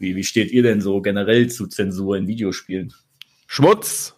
Wie, 0.00 0.16
wie 0.16 0.24
steht 0.24 0.50
ihr 0.50 0.62
denn 0.64 0.80
so 0.80 1.00
generell 1.02 1.48
zu 1.48 1.66
Zensur 1.68 2.16
in 2.16 2.26
Videospielen? 2.26 2.92
Schmutz! 3.46 4.16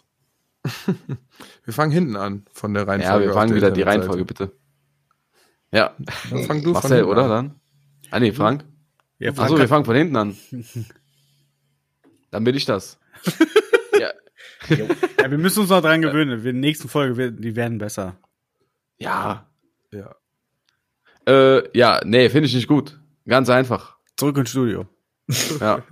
Wir 1.65 1.73
fangen 1.73 1.91
hinten 1.91 2.15
an 2.15 2.45
von 2.53 2.73
der 2.73 2.87
Reihenfolge. 2.87 3.21
Ja, 3.25 3.27
wir 3.29 3.33
fangen 3.33 3.49
der 3.49 3.57
wieder 3.57 3.71
die. 3.71 3.81
Reihenfolge, 3.81 4.23
bitte. 4.25 4.51
Ja, 5.71 5.93
Dann 6.29 6.43
fang 6.45 6.57
du 6.61 6.65
von 6.65 6.73
Marcel, 6.73 6.97
hinten 6.97 7.11
oder 7.11 7.23
an. 7.23 7.29
dann? 7.29 7.55
Ah, 8.11 8.19
nee, 8.19 8.31
Frank. 8.31 8.63
Ja, 9.19 9.31
Achso, 9.35 9.57
wir 9.57 9.67
fangen 9.67 9.85
von 9.85 9.95
hinten 9.95 10.15
an. 10.15 10.37
Dann 12.31 12.43
bin 12.43 12.55
ich 12.55 12.65
das. 12.65 12.99
ja. 13.99 14.11
ja, 14.69 15.31
wir 15.31 15.37
müssen 15.37 15.61
uns 15.61 15.69
noch 15.69 15.81
dran 15.81 16.01
gewöhnen. 16.01 16.43
Wir, 16.43 16.51
in 16.51 16.61
der 16.61 16.69
nächsten 16.69 16.87
Folge, 16.89 17.17
wir- 17.17 17.31
die 17.31 17.55
werden 17.55 17.77
besser. 17.77 18.17
Ja. 18.97 19.49
Ja. 19.91 20.15
Äh, 21.27 21.77
ja, 21.77 22.01
nee, 22.05 22.29
finde 22.29 22.47
ich 22.47 22.55
nicht 22.55 22.67
gut. 22.67 22.99
Ganz 23.27 23.49
einfach. 23.49 23.97
Zurück 24.17 24.37
ins 24.37 24.49
Studio. 24.49 24.87
Ja. 25.59 25.83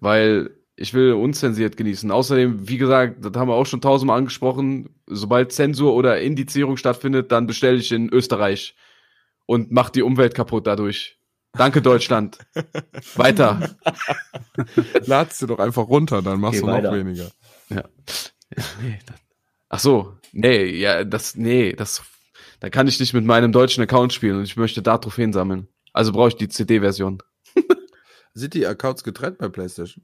Weil 0.00 0.50
ich 0.76 0.94
will 0.94 1.12
unzensiert 1.12 1.76
genießen. 1.76 2.10
Außerdem, 2.10 2.68
wie 2.68 2.78
gesagt, 2.78 3.24
das 3.24 3.32
haben 3.34 3.48
wir 3.48 3.54
auch 3.54 3.66
schon 3.66 3.80
tausendmal 3.80 4.18
angesprochen, 4.18 4.90
sobald 5.06 5.52
Zensur 5.52 5.94
oder 5.94 6.20
Indizierung 6.20 6.76
stattfindet, 6.76 7.30
dann 7.30 7.46
bestelle 7.46 7.78
ich 7.78 7.92
in 7.92 8.12
Österreich 8.12 8.74
und 9.46 9.70
mach 9.70 9.90
die 9.90 10.02
Umwelt 10.02 10.34
kaputt 10.34 10.66
dadurch. 10.66 11.18
Danke, 11.52 11.80
Deutschland. 11.80 12.38
Weiter. 13.14 13.76
Ladst 15.06 15.40
du 15.42 15.46
doch 15.46 15.60
einfach 15.60 15.88
runter, 15.88 16.20
dann 16.22 16.40
machst 16.40 16.60
Geh 16.60 16.66
du 16.66 16.82
noch 16.82 16.92
weniger. 16.92 17.30
Ja. 17.70 17.84
Nee, 18.82 18.98
das, 19.06 19.16
ach 19.68 19.78
so, 19.78 20.18
nee, 20.32 20.64
ja, 20.64 21.04
das, 21.04 21.36
nee, 21.36 21.72
das, 21.72 22.02
da 22.60 22.70
kann 22.70 22.88
ich 22.88 22.98
nicht 22.98 23.14
mit 23.14 23.24
meinem 23.24 23.52
deutschen 23.52 23.82
Account 23.82 24.12
spielen 24.12 24.38
und 24.38 24.44
ich 24.44 24.56
möchte 24.56 24.82
da 24.82 24.98
Trophäen 24.98 25.32
sammeln. 25.32 25.68
Also 25.92 26.12
brauche 26.12 26.28
ich 26.28 26.36
die 26.36 26.48
CD-Version. 26.48 27.22
Sind 28.34 28.54
die 28.54 28.66
Accounts 28.66 29.04
getrennt 29.04 29.38
bei 29.38 29.48
PlayStation? 29.48 30.02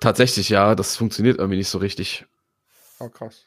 Tatsächlich, 0.00 0.48
ja, 0.48 0.74
das 0.74 0.96
funktioniert 0.96 1.38
irgendwie 1.38 1.58
nicht 1.58 1.68
so 1.68 1.78
richtig. 1.78 2.24
Oh, 2.98 3.08
krass. 3.08 3.44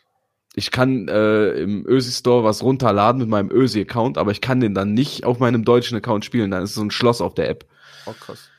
Ich 0.54 0.72
kann 0.72 1.08
äh, 1.10 1.50
im 1.54 1.86
Ösi 1.86 2.12
Store 2.12 2.44
was 2.44 2.64
runterladen 2.64 3.20
mit 3.20 3.28
meinem 3.28 3.52
Ösi-Account, 3.52 4.18
aber 4.18 4.32
ich 4.32 4.42
kann 4.42 4.62
den 4.62 4.74
dann 4.74 4.94
nicht 4.94 5.26
auf 5.26 5.40
meinem 5.40 5.66
deutschen 5.66 5.98
Account 5.98 6.24
spielen. 6.24 6.52
Dann 6.52 6.64
ist 6.64 6.76
so 6.76 6.82
ein 6.82 6.92
Schloss 6.92 7.20
auf 7.20 7.34
der 7.34 7.50
App. 7.50 7.66
Oh, 8.06 8.14
krass. 8.14 8.50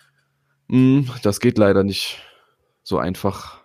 Mm, 0.69 1.03
das 1.23 1.41
geht 1.41 1.57
leider 1.57 1.85
nicht 1.85 2.21
so 2.83 2.99
einfach. 2.99 3.61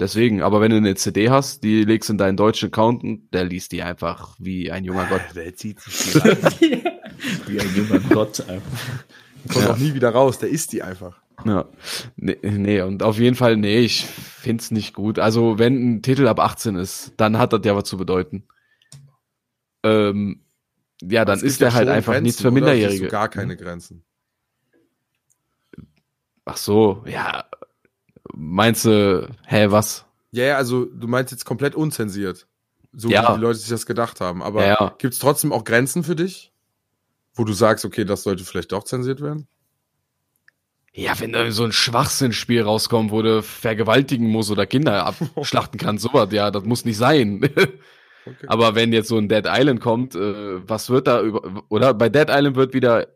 Deswegen, 0.00 0.42
aber 0.42 0.60
wenn 0.60 0.70
du 0.70 0.78
eine 0.78 0.94
CD 0.94 1.28
hast, 1.28 1.64
die 1.64 1.84
legst 1.84 2.08
in 2.08 2.18
deinen 2.18 2.36
deutschen 2.36 2.68
Account 2.68 3.04
und 3.04 3.30
der 3.32 3.44
liest 3.44 3.72
die 3.72 3.82
einfach 3.82 4.34
wie 4.38 4.70
ein 4.70 4.84
junger 4.84 5.06
Gott. 5.06 5.22
Der 5.34 5.54
zieht 5.54 5.80
sich 5.80 6.12
die 6.12 6.18
rein. 6.18 6.38
Wie 7.46 7.60
ein 7.60 7.76
junger 7.76 8.00
Gott. 8.00 8.40
einfach. 8.48 9.04
Kommt 9.50 9.64
Ja. 9.64 9.70
auch 9.72 9.76
nie 9.78 9.94
wieder 9.94 10.10
raus, 10.10 10.38
der 10.38 10.48
isst 10.50 10.72
die 10.72 10.82
einfach. 10.82 11.20
Ja. 11.44 11.64
Nee, 12.16 12.38
nee, 12.42 12.80
und 12.82 13.02
auf 13.02 13.18
jeden 13.18 13.34
Fall, 13.36 13.56
nee, 13.56 13.80
ich 13.80 14.04
find's 14.06 14.70
nicht 14.70 14.94
gut. 14.94 15.18
Also, 15.18 15.58
wenn 15.58 15.94
ein 15.96 16.02
Titel 16.02 16.28
ab 16.28 16.38
18 16.38 16.76
ist, 16.76 17.12
dann 17.16 17.38
hat 17.38 17.52
das 17.52 17.60
ja 17.64 17.74
was 17.74 17.84
zu 17.84 17.96
bedeuten. 17.96 18.44
Ähm, 19.82 20.40
ja, 21.02 21.24
dann 21.24 21.40
ist 21.40 21.60
der 21.60 21.74
halt 21.74 21.88
einfach 21.88 22.12
Grenzen, 22.12 22.22
nichts 22.24 22.40
für 22.42 22.50
Minderjährige. 22.52 23.08
gar 23.08 23.28
keine 23.28 23.56
Grenzen. 23.56 24.04
Ach 26.44 26.56
so, 26.56 27.02
ja. 27.06 27.44
Meinst 28.34 28.84
du, 28.84 29.28
hä, 29.46 29.66
was? 29.70 30.04
Ja, 30.30 30.44
ja, 30.44 30.56
also 30.56 30.84
du 30.86 31.06
meinst 31.08 31.32
jetzt 31.32 31.44
komplett 31.44 31.74
unzensiert. 31.74 32.46
so 32.94 33.08
Ja. 33.08 33.30
wie 33.30 33.36
die 33.36 33.40
Leute 33.40 33.58
sich 33.58 33.68
das 33.70 33.86
gedacht 33.86 34.20
haben. 34.20 34.42
Aber 34.42 34.62
Ja, 34.66 34.76
ja. 34.78 34.94
gibt 34.98 35.14
es 35.14 35.18
trotzdem 35.18 35.50
auch 35.50 35.64
Grenzen 35.64 36.04
für 36.04 36.14
dich, 36.14 36.51
wo 37.34 37.44
du 37.44 37.52
sagst, 37.52 37.84
okay, 37.84 38.04
das 38.04 38.22
sollte 38.22 38.44
vielleicht 38.44 38.72
doch 38.72 38.84
zensiert 38.84 39.20
werden? 39.20 39.46
Ja, 40.94 41.18
wenn 41.20 41.32
da 41.32 41.50
so 41.50 41.64
ein 41.64 41.72
Schwachsinnspiel 41.72 42.62
rauskommt, 42.62 43.10
wo 43.12 43.22
du 43.22 43.42
vergewaltigen 43.42 44.28
musst 44.28 44.50
oder 44.50 44.66
Kinder 44.66 45.06
abschlachten 45.36 45.78
kannst, 45.80 46.04
sowas, 46.04 46.28
ja, 46.32 46.50
das 46.50 46.64
muss 46.64 46.84
nicht 46.84 46.96
sein. 46.98 47.48
Okay. 48.24 48.46
Aber 48.46 48.76
wenn 48.76 48.92
jetzt 48.92 49.08
so 49.08 49.18
ein 49.18 49.28
Dead 49.28 49.46
Island 49.48 49.80
kommt, 49.80 50.14
äh, 50.14 50.68
was 50.68 50.90
wird 50.90 51.08
da 51.08 51.20
über, 51.22 51.64
oder 51.70 51.92
bei 51.92 52.08
Dead 52.08 52.28
Island 52.28 52.54
wird 52.54 52.72
wieder 52.72 53.08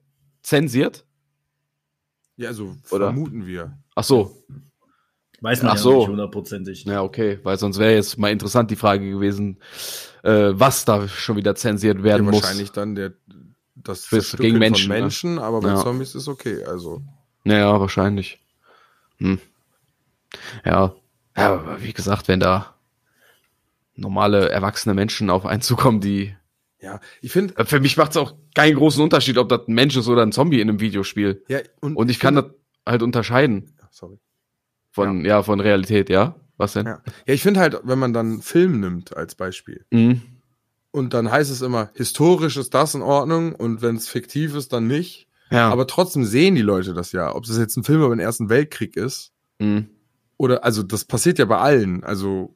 zensiert? 0.42 1.06
ja, 2.36 2.48
also 2.48 2.74
Oder? 2.90 3.06
vermuten 3.06 3.46
wir. 3.46 3.78
Ach 3.94 4.02
so, 4.02 4.42
Weiß 5.42 5.62
man 5.62 5.70
Ach 5.70 5.76
ja 5.76 5.80
so. 5.80 5.98
nicht 5.98 6.08
hundertprozentig. 6.08 6.84
ja, 6.86 7.02
okay, 7.04 7.38
weil 7.44 7.56
sonst 7.56 7.78
wäre 7.78 7.94
jetzt 7.94 8.18
mal 8.18 8.32
interessant 8.32 8.68
die 8.72 8.74
Frage 8.76 9.08
gewesen, 9.08 9.60
äh, 10.24 10.50
was 10.54 10.84
da 10.86 11.06
schon 11.06 11.36
wieder 11.36 11.54
zensiert 11.54 11.98
Ja, 11.98 12.02
werden 12.02 12.26
muss. 12.26 12.42
wahrscheinlich 12.42 12.72
dann 12.72 12.96
der 12.96 13.12
das 13.76 14.06
Fürs- 14.06 14.36
gegen 14.36 14.58
Menschen, 14.58 14.88
von 14.88 14.96
ne? 14.96 15.00
Menschen, 15.02 15.38
aber 15.38 15.60
bei 15.60 15.68
Ja. 15.68 15.76
Zombies 15.82 16.14
ist 16.14 16.28
okay. 16.28 16.64
Also 16.64 17.02
Naja, 17.44 17.78
wahrscheinlich. 17.80 18.40
Hm. 19.18 19.38
Ja. 20.64 20.94
ja, 21.36 21.54
aber 21.54 21.82
wie 21.82 21.92
gesagt, 21.92 22.28
wenn 22.28 22.40
da 22.40 22.74
normale, 23.94 24.50
erwachsene 24.50 24.94
Menschen 24.94 25.30
auf 25.30 25.46
einen 25.46 25.62
zukommen, 25.62 26.00
die 26.00 26.34
ja, 26.78 27.00
ich 27.22 27.32
finde 27.32 27.56
Äh, 27.56 27.64
Für 27.64 27.80
mich 27.80 27.96
macht 27.96 28.10
es 28.10 28.16
auch 28.18 28.34
keinen 28.54 28.76
großen 28.76 29.02
Unterschied, 29.02 29.38
ob 29.38 29.48
das 29.48 29.66
ein 29.66 29.72
Mensch 29.74 29.96
ist 29.96 30.08
oder 30.08 30.22
ein 30.22 30.32
Zombie 30.32 30.60
in 30.60 30.68
einem 30.68 30.78
Videospiel. 30.80 31.42
ja 31.48 31.60
Und 31.80 32.10
ich 32.10 32.20
kann 32.20 32.34
das 32.34 32.44
halt 32.84 33.02
unterscheiden 33.02 33.74
sorry. 33.90 34.18
von, 34.90 35.24
ja, 35.24 35.42
von 35.42 35.60
Realität, 35.60 36.10
ja? 36.10 36.36
Was 36.58 36.74
denn? 36.74 36.86
Ja, 36.86 37.02
ja 37.26 37.34
ich 37.34 37.42
finde 37.42 37.60
halt, 37.60 37.80
wenn 37.84 37.98
man 37.98 38.12
dann 38.12 38.42
Film 38.42 38.80
nimmt 38.80 39.16
als 39.16 39.34
Beispiel 39.34 39.86
Mhm. 39.90 40.20
Und 40.96 41.12
dann 41.12 41.30
heißt 41.30 41.50
es 41.50 41.60
immer, 41.60 41.90
historisch 41.94 42.56
ist 42.56 42.72
das 42.72 42.94
in 42.94 43.02
Ordnung 43.02 43.54
und 43.54 43.82
wenn 43.82 43.96
es 43.96 44.08
fiktiv 44.08 44.54
ist, 44.54 44.72
dann 44.72 44.86
nicht. 44.86 45.28
Ja. 45.50 45.68
Aber 45.68 45.86
trotzdem 45.86 46.24
sehen 46.24 46.54
die 46.54 46.62
Leute 46.62 46.94
das 46.94 47.12
ja. 47.12 47.34
Ob 47.34 47.44
das 47.46 47.58
jetzt 47.58 47.76
ein 47.76 47.84
Film 47.84 48.00
über 48.02 48.14
den 48.16 48.18
Ersten 48.18 48.48
Weltkrieg 48.48 48.96
ist 48.96 49.30
mhm. 49.58 49.90
oder, 50.38 50.64
also 50.64 50.82
das 50.82 51.04
passiert 51.04 51.38
ja 51.38 51.44
bei 51.44 51.58
allen. 51.58 52.02
Also 52.02 52.54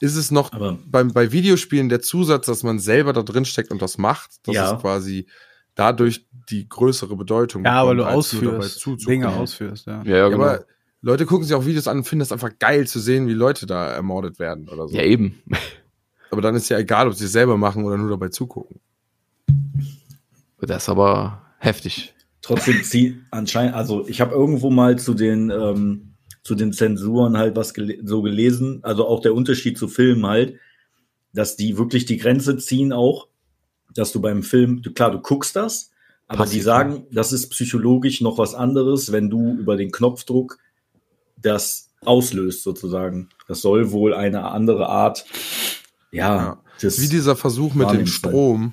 ist 0.00 0.16
es 0.16 0.30
noch 0.30 0.52
Aber 0.52 0.78
beim, 0.86 1.12
bei 1.12 1.32
Videospielen 1.32 1.88
der 1.88 2.00
Zusatz, 2.00 2.46
dass 2.46 2.62
man 2.62 2.78
selber 2.78 3.12
da 3.12 3.22
drin 3.22 3.44
steckt 3.44 3.70
und 3.70 3.80
das 3.82 3.98
macht, 3.98 4.30
dass 4.46 4.54
Ja. 4.54 4.74
es 4.74 4.80
quasi 4.80 5.26
dadurch 5.74 6.26
die 6.50 6.68
größere 6.68 7.14
Bedeutung 7.16 7.64
Ja, 7.64 7.86
weil 7.86 7.96
du 7.96 8.04
bekommt, 8.04 8.32
nur 8.32 8.42
dabei 8.42 8.56
ausführst, 8.64 8.80
zuzugucken. 8.80 9.20
Dinge 9.22 9.28
ausführst, 9.28 9.86
ja. 9.86 10.02
Ja, 10.02 10.10
ja, 10.10 10.16
Ja, 10.16 10.28
genau. 10.30 10.42
aber 10.44 10.64
Leute 11.02 11.26
gucken 11.26 11.44
sich 11.44 11.54
auch 11.54 11.66
Videos 11.66 11.86
an 11.88 11.98
und 11.98 12.04
finden 12.04 12.20
das 12.20 12.32
einfach 12.32 12.58
geil 12.58 12.86
zu 12.86 12.98
sehen, 13.00 13.28
wie 13.28 13.34
Leute 13.34 13.66
da 13.66 13.90
ermordet 13.92 14.38
werden 14.38 14.68
oder 14.68 14.88
so. 14.88 14.96
ja, 14.96 15.02
eben. 15.02 15.42
Aber 16.36 16.42
dann 16.42 16.54
ist 16.54 16.68
ja 16.68 16.76
egal, 16.76 17.08
ob 17.08 17.14
sie 17.14 17.24
es 17.24 17.32
selber 17.32 17.56
machen 17.56 17.82
oder 17.82 17.96
nur 17.96 18.10
dabei 18.10 18.28
zugucken. 18.28 18.78
Das 20.60 20.82
ist 20.82 20.88
aber 20.90 21.40
heftig. 21.58 22.12
trotzdem 22.42 22.82
zieht 22.82 23.16
anscheinend, 23.30 23.74
also 23.74 24.06
ich 24.06 24.20
habe 24.20 24.34
irgendwo 24.34 24.68
mal 24.68 24.98
zu 24.98 25.14
den 25.14 25.48
ähm, 25.48 26.12
zu 26.42 26.54
den 26.54 26.74
Zensuren 26.74 27.38
halt 27.38 27.56
was 27.56 27.72
gele 27.72 27.96
so 28.04 28.20
gelesen, 28.20 28.80
also 28.82 29.06
auch 29.06 29.22
der 29.22 29.34
Unterschied 29.34 29.78
zu 29.78 29.88
Filmen 29.88 30.26
halt, 30.26 30.58
dass 31.32 31.56
die 31.56 31.78
wirklich 31.78 32.04
die 32.04 32.18
Grenze 32.18 32.58
ziehen 32.58 32.92
auch, 32.92 33.28
dass 33.94 34.12
du 34.12 34.20
beim 34.20 34.42
Film, 34.42 34.82
du, 34.82 34.92
klar, 34.92 35.10
du 35.10 35.20
guckst 35.20 35.56
das, 35.56 35.90
aber 36.28 36.40
Passiv, 36.40 36.58
die 36.58 36.60
sagen, 36.60 37.06
das 37.10 37.32
ist 37.32 37.48
psychologisch 37.48 38.20
noch 38.20 38.36
was 38.36 38.54
anderes, 38.54 39.10
wenn 39.10 39.30
du 39.30 39.54
über 39.54 39.76
den 39.76 39.90
Knopfdruck 39.90 40.58
das 41.40 41.88
auslöst 42.04 42.62
sozusagen. 42.62 43.30
Das 43.48 43.62
soll 43.62 43.92
wohl 43.92 44.12
eine 44.12 44.44
andere 44.44 44.88
Art, 44.88 45.24
ja, 46.10 46.36
Ja. 46.36 46.62
das 46.80 47.00
Wie 47.00 47.08
dieser 47.08 47.36
Versuch 47.36 47.74
mit 47.74 47.90
dem. 47.90 48.06
Strom, 48.06 48.72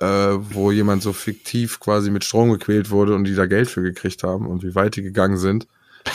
äh, 0.00 0.06
wo 0.06 0.70
jemand 0.70 1.02
so 1.02 1.12
fiktiv 1.12 1.80
quasi 1.80 2.10
mit 2.10 2.24
Strom 2.24 2.50
gequält 2.52 2.90
wurde 2.90 3.14
und 3.14 3.24
die 3.24 3.34
da 3.34 3.46
Geld 3.46 3.68
für 3.68 3.82
gekriegt 3.82 4.22
haben 4.22 4.46
und 4.46 4.62
wie 4.62 4.74
weit 4.74 4.96
die 4.96 5.02
gegangen 5.02 5.36
sind. 5.38 5.66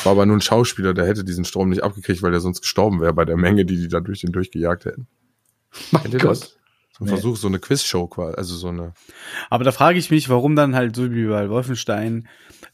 War 0.04 0.14
aber 0.14 0.26
nur 0.26 0.38
ein 0.38 0.42
Schauspieler, 0.42 0.94
der 0.94 1.06
hätte 1.06 1.24
diesen 1.26 1.44
Strom 1.44 1.70
nicht 1.70 1.84
abgekriegt, 1.84 2.22
weil 2.22 2.32
der 2.32 2.40
sonst 2.40 2.62
gestorben 2.62 3.02
wäre 3.02 3.14
bei 3.14 3.26
der 3.26 3.36
Menge, 3.38 3.66
die 3.66 3.76
die 3.78 3.88
da 3.90 4.00
durch 4.00 4.22
den 4.22 4.32
durchgejagt 4.32 4.86
hätten. 4.86 5.08
Mein 5.92 6.04
Kennt 6.04 6.14
ihr 6.14 6.20
Gott. 6.22 6.30
das? 6.42 6.58
So 6.98 7.04
ein 7.06 7.06
Nee. 7.06 7.10
Versuch, 7.10 7.36
so 7.38 7.48
eine 7.48 7.60
Quizshow 7.60 8.08
quasi, 8.08 8.36
also 8.38 8.56
so 8.56 8.68
eine. 8.70 8.94
Aber 9.50 9.64
da 9.64 9.72
frage 9.72 9.98
ich 9.98 10.12
mich, 10.12 10.30
warum 10.30 10.56
dann 10.56 10.76
halt 10.76 10.96
so 10.96 11.12
wie 11.12 11.26
bei 11.28 11.50
Wolfenstein, 11.50 12.28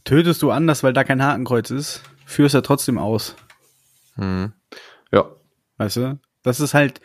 tötest 0.04 0.42
du 0.42 0.52
anders, 0.52 0.84
weil 0.84 0.94
da 0.94 1.04
kein 1.04 1.24
Hakenkreuz 1.24 1.72
ist, 1.72 2.02
führst 2.26 2.54
ja 2.54 2.62
trotzdem 2.62 2.98
aus. 2.98 3.36
Hm. 4.16 4.52
Ja. 5.12 5.26
Weißt 5.78 5.98
du? 5.98 6.20
Das 6.44 6.60
ist 6.60 6.74
halt 6.74 7.02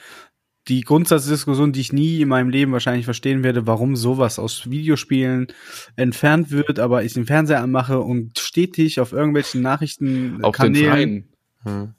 die 0.68 0.82
Grundsatzdiskussion, 0.82 1.72
die 1.72 1.80
ich 1.80 1.92
nie 1.92 2.20
in 2.20 2.28
meinem 2.28 2.48
Leben 2.48 2.72
wahrscheinlich 2.72 3.04
verstehen 3.04 3.42
werde, 3.42 3.66
warum 3.66 3.96
sowas 3.96 4.38
aus 4.38 4.70
Videospielen 4.70 5.48
entfernt 5.96 6.50
wird, 6.50 6.78
aber 6.78 7.02
ich 7.02 7.14
den 7.14 7.26
Fernseher 7.26 7.62
anmache 7.62 8.00
und 8.00 8.38
stetig 8.38 9.00
auf 9.00 9.12
irgendwelchen 9.12 9.60
Nachrichten 9.62 10.38
Auf 10.44 10.56
den 10.56 10.74
Freien. 10.74 11.28
Hm. 11.64 11.94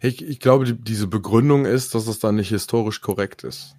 Ich, 0.00 0.22
ich 0.22 0.40
glaube, 0.40 0.64
die, 0.64 0.74
diese 0.74 1.06
Begründung 1.06 1.64
ist, 1.64 1.94
dass 1.94 2.06
es 2.06 2.18
dann 2.18 2.36
nicht 2.36 2.50
historisch 2.50 3.00
korrekt 3.00 3.42
ist. 3.44 3.74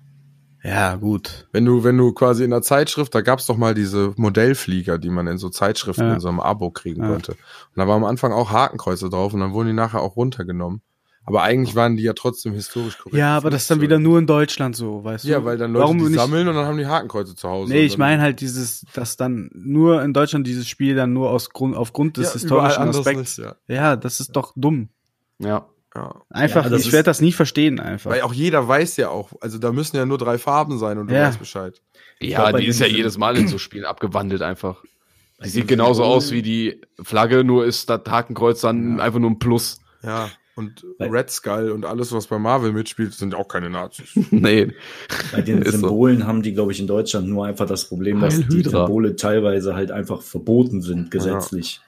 Ja, 0.63 0.95
gut. 0.95 1.47
Wenn 1.53 1.63
du, 1.63 1.85
wenn 1.85 1.97
du 1.97 2.11
quasi 2.11 2.43
in 2.43 2.49
der 2.49 2.61
Zeitschrift, 2.61 3.15
da 3.15 3.21
gab's 3.21 3.45
doch 3.45 3.55
mal 3.55 3.73
diese 3.73 4.13
Modellflieger, 4.17 4.97
die 4.97 5.09
man 5.09 5.27
in 5.27 5.37
so 5.37 5.49
Zeitschriften 5.49 6.03
Ja. 6.03 6.13
in 6.15 6.19
so 6.19 6.27
einem 6.27 6.41
Abo 6.41 6.69
kriegen 6.71 7.01
Ja. 7.01 7.09
konnte. 7.09 7.31
Und 7.33 7.77
da 7.77 7.87
war 7.87 7.95
am 7.95 8.03
Anfang 8.03 8.33
auch 8.33 8.51
Hakenkreuze 8.51 9.09
drauf 9.09 9.33
und 9.33 9.39
dann 9.39 9.53
wurden 9.53 9.67
die 9.67 9.73
nachher 9.73 10.01
auch 10.01 10.17
runtergenommen. 10.17 10.81
Aber 11.25 11.43
eigentlich 11.43 11.75
waren 11.75 11.95
die 11.95 12.03
ja 12.03 12.13
trotzdem 12.13 12.53
historisch 12.53 12.97
korrekt. 12.97 13.15
Ja, 13.17 13.37
aber 13.37 13.49
das 13.51 13.63
ist 13.63 13.71
dann 13.71 13.81
wieder 13.81 13.99
nur 13.99 14.17
in 14.17 14.25
Deutschland 14.25 14.75
so, 14.75 15.03
weißt 15.03 15.25
du? 15.25 15.29
Ja, 15.29 15.45
weil 15.45 15.57
dann 15.59 15.73
Leute 15.73 15.83
Warum 15.83 15.99
die 15.99 16.05
nicht? 16.05 16.15
sammeln 16.15 16.47
und 16.47 16.55
dann 16.55 16.65
haben 16.65 16.77
die 16.77 16.87
Hakenkreuze 16.87 17.35
zu 17.35 17.47
Hause. 17.47 17.71
Nee, 17.71 17.81
ich 17.81 17.97
meine 17.99 18.21
halt 18.21 18.41
dieses, 18.41 18.83
dass 18.93 19.15
dann 19.15 19.51
nur 19.53 20.01
in 20.01 20.13
Deutschland 20.13 20.47
dieses 20.47 20.67
Spiel 20.67 20.95
dann 20.95 21.13
nur 21.13 21.29
aus 21.29 21.51
Grund, 21.51 21.75
aufgrund 21.75 22.17
des 22.17 22.27
ja, 22.27 22.33
historischen 22.33 22.81
Aspekts. 22.89 23.37
nicht, 23.37 23.47
ja. 23.47 23.55
Ja, 23.67 23.95
das 23.95 24.19
ist 24.19 24.31
doch 24.35 24.53
dumm. 24.55 24.89
Ja. 25.37 25.67
ja. 25.95 26.15
Einfach, 26.31 26.63
Ja, 26.63 26.69
das 26.71 26.85
ich 26.85 26.91
werde 26.93 27.05
das 27.05 27.21
nie 27.21 27.31
verstehen 27.31 27.79
einfach. 27.79 28.09
Weil 28.09 28.21
auch 28.21 28.33
jeder 28.33 28.67
weiß 28.67 28.97
ja 28.97 29.09
auch, 29.09 29.31
also 29.39 29.59
da 29.59 29.71
müssen 29.71 29.97
ja 29.97 30.05
nur 30.07 30.17
drei 30.17 30.39
Farben 30.39 30.79
sein 30.79 30.97
und 30.97 31.11
du 31.11 31.15
Ja. 31.15 31.27
weißt 31.27 31.37
Bescheid. 31.39 31.79
Ja, 32.19 32.49
glaub, 32.49 32.59
die 32.59 32.67
ist 32.67 32.79
ja 32.79 32.87
jedes 32.87 33.17
Mal 33.19 33.37
in 33.37 33.47
so 33.47 33.57
Spielen 33.59 33.85
abgewandelt 33.85 34.41
einfach. 34.41 34.83
Die 35.43 35.47
sieht 35.49 35.67
genauso 35.67 36.03
aus 36.03 36.31
wie 36.31 36.41
die 36.41 36.81
Flagge, 37.01 37.43
nur 37.45 37.65
ist 37.65 37.89
das 37.89 38.01
Hakenkreuz 38.09 38.59
dann 38.61 38.99
einfach 38.99 39.19
nur 39.19 39.29
ein 39.29 39.39
Plus. 39.39 39.79
Ja. 40.03 40.29
Und 40.59 40.85
Weil- 40.97 41.09
Red 41.09 41.29
Skull 41.31 41.71
und 41.71 41.85
alles, 41.85 42.11
was 42.11 42.27
bei 42.27 42.37
Marvel 42.37 42.73
mitspielt, 42.73 43.13
sind 43.13 43.33
auch 43.33 43.47
keine 43.47 43.69
Nazis. 43.69 44.09
nee. 44.31 44.73
Bei 45.31 45.41
den 45.41 45.61
Ist 45.63 45.71
so. 45.71 45.79
Symbolen 45.79 46.27
haben 46.27 46.41
die, 46.41 46.53
glaube 46.53 46.73
ich, 46.73 46.81
in 46.81 46.87
Deutschland 46.87 47.29
nur 47.29 47.45
einfach 47.45 47.65
das 47.65 47.85
Problem, 47.85 48.19
dass 48.19 48.35
Heil 48.35 48.43
die. 48.51 48.63
Symbole 48.63 49.15
teilweise 49.15 49.73
halt 49.73 49.91
einfach 49.91 50.21
verboten 50.21 50.81
sind, 50.81 51.11
gesetzlich. 51.11 51.79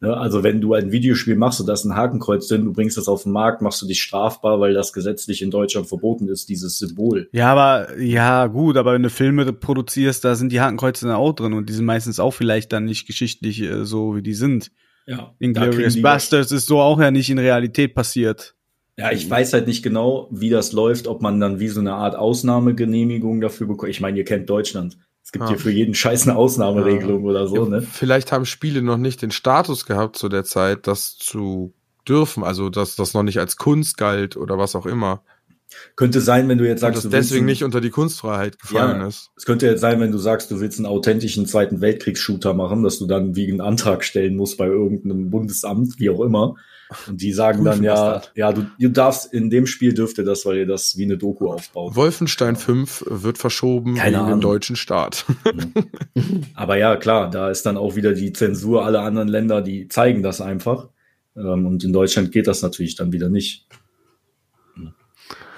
Ne, 0.00 0.16
also 0.16 0.44
wenn 0.44 0.60
du 0.60 0.74
ein 0.74 0.92
Videospiel 0.92 1.34
machst 1.34 1.58
und 1.60 1.66
da 1.66 1.72
ist 1.72 1.84
ein 1.84 1.96
Hakenkreuz 1.96 2.46
drin, 2.46 2.66
du 2.66 2.72
bringst 2.72 2.96
das 2.96 3.08
auf 3.08 3.24
den 3.24 3.32
Markt, 3.32 3.62
machst 3.62 3.82
du 3.82 3.86
dich 3.86 4.00
strafbar, 4.00 4.60
weil 4.60 4.72
das 4.72 4.92
gesetzlich 4.92 5.42
in 5.42 5.50
Deutschland 5.50 5.88
verboten 5.88 6.28
ist, 6.28 6.48
dieses 6.50 6.78
Symbol. 6.78 7.28
Ja, 7.32 7.50
aber, 7.50 7.98
ja, 7.98 8.46
gut, 8.46 8.76
aber 8.76 8.92
wenn 8.92 9.02
du 9.02 9.10
Filme 9.10 9.52
produzierst, 9.52 10.24
da 10.24 10.36
sind 10.36 10.52
die 10.52 10.60
Hakenkreuze 10.60 11.06
dann 11.06 11.16
auch 11.16 11.32
drin 11.32 11.52
und 11.54 11.68
die 11.68 11.72
sind 11.72 11.84
meistens 11.84 12.20
auch 12.20 12.32
vielleicht 12.32 12.72
dann 12.72 12.84
nicht 12.84 13.06
geschichtlich 13.06 13.60
äh, 13.62 13.84
so, 13.84 14.14
wie 14.14 14.22
die 14.22 14.34
sind. 14.34 14.70
Ja, 15.08 15.34
Inglourious 15.38 16.00
Bastards 16.02 16.52
ist 16.52 16.66
so 16.66 16.80
auch 16.80 17.00
ja 17.00 17.10
nicht 17.10 17.30
in 17.30 17.38
Realität 17.38 17.94
passiert. 17.94 18.54
Ja, 18.98 19.10
ich 19.10 19.28
weiß 19.30 19.54
halt 19.54 19.66
nicht 19.66 19.82
genau, 19.82 20.28
wie 20.30 20.50
das 20.50 20.72
läuft, 20.72 21.06
ob 21.06 21.22
man 21.22 21.40
dann 21.40 21.60
wie 21.60 21.68
so 21.68 21.80
eine 21.80 21.94
Art 21.94 22.14
Ausnahmegenehmigung 22.14 23.40
dafür 23.40 23.66
bekommt. 23.66 23.90
Ich 23.90 24.00
meine, 24.00 24.18
ihr 24.18 24.24
kennt 24.24 24.50
Deutschland. 24.50 24.98
Es 25.24 25.32
gibt 25.32 25.44
Ah. 25.44 25.48
hier 25.48 25.58
für 25.58 25.70
jeden 25.70 25.94
Scheiß 25.94 26.26
eine 26.28 26.36
Ausnahmeregelung 26.36 27.24
oder 27.24 27.46
so, 27.46 27.64
ne? 27.64 27.80
Vielleicht 27.82 28.32
haben 28.32 28.44
Spiele 28.44 28.82
noch 28.82 28.98
nicht 28.98 29.22
den 29.22 29.30
Status 29.30 29.86
gehabt 29.86 30.16
zu 30.16 30.28
der 30.28 30.44
Zeit, 30.44 30.86
das 30.86 31.16
zu 31.16 31.72
dürfen, 32.06 32.42
also 32.44 32.68
dass 32.70 32.96
das 32.96 33.14
noch 33.14 33.22
nicht 33.22 33.38
als 33.38 33.56
Kunst 33.56 33.96
galt 33.98 34.36
oder 34.36 34.58
was 34.58 34.74
auch 34.74 34.86
immer. 34.86 35.22
Könnte 35.96 36.20
sein, 36.20 36.48
wenn 36.48 36.58
du 36.58 36.64
jetzt 36.64 36.76
Und 36.82 36.92
sagst, 36.92 36.96
das 36.98 37.02
du 37.04 37.12
willst 37.12 37.30
deswegen 37.30 37.42
einen- 37.42 37.46
nicht 37.50 37.64
unter 37.64 37.80
die 37.80 37.90
Kunstfreiheit 37.90 38.58
gefallen 38.58 39.00
Ja. 39.00 39.06
ist. 39.08 39.30
Es 39.36 39.44
könnte 39.44 39.66
jetzt 39.66 39.80
sein, 39.80 40.00
wenn 40.00 40.12
du 40.12 40.18
sagst, 40.18 40.50
du 40.50 40.60
willst 40.60 40.78
einen 40.78 40.86
authentischen 40.86 41.46
Zweiten 41.46 41.80
Weltkriegs-Shooter 41.80 42.54
machen, 42.54 42.82
dass 42.82 42.98
du 42.98 43.06
dann 43.06 43.36
wie 43.36 43.48
einen 43.50 43.60
Antrag 43.60 44.04
stellen 44.04 44.36
musst 44.36 44.56
bei 44.58 44.66
irgendeinem 44.66 45.30
Bundesamt, 45.30 45.98
wie 45.98 46.10
auch 46.10 46.20
immer. 46.20 46.54
Und 47.06 47.20
die 47.20 47.34
sagen 47.34 47.64
dann 47.64 47.74
Prüfen, 47.74 47.84
ja, 47.84 48.14
das- 48.14 48.30
ja, 48.34 48.50
du, 48.50 48.64
du 48.80 48.88
darfst, 48.88 49.30
in 49.34 49.50
dem 49.50 49.66
Spiel 49.66 49.92
dürft 49.92 50.16
ihr 50.16 50.24
das, 50.24 50.46
weil 50.46 50.56
ihr 50.56 50.66
das 50.66 50.96
wie 50.96 51.04
eine 51.04 51.18
Doku 51.18 51.48
aufbaut. 51.52 51.94
Wolfenstein 51.94 52.56
5 52.56 53.04
wird 53.06 53.36
verschoben 53.36 53.96
Keine 53.96 54.24
den 54.26 54.40
deutschen 54.40 54.74
Staat. 54.74 55.26
Aber 56.54 56.76
ja, 56.78 56.96
klar, 56.96 57.30
da 57.30 57.50
ist 57.50 57.66
dann 57.66 57.76
auch 57.76 57.94
wieder 57.96 58.14
die 58.14 58.32
Zensur. 58.32 58.84
Alle 58.86 59.00
anderen 59.00 59.28
Länder, 59.28 59.60
die 59.60 59.88
zeigen 59.88 60.22
das 60.22 60.40
einfach. 60.40 60.88
Ähm, 61.36 61.66
Und 61.66 61.84
in 61.84 61.92
Deutschland 61.92 62.32
geht 62.32 62.46
das 62.46 62.62
natürlich 62.62 62.96
dann 62.96 63.12
wieder 63.12 63.28
nicht. 63.28 63.66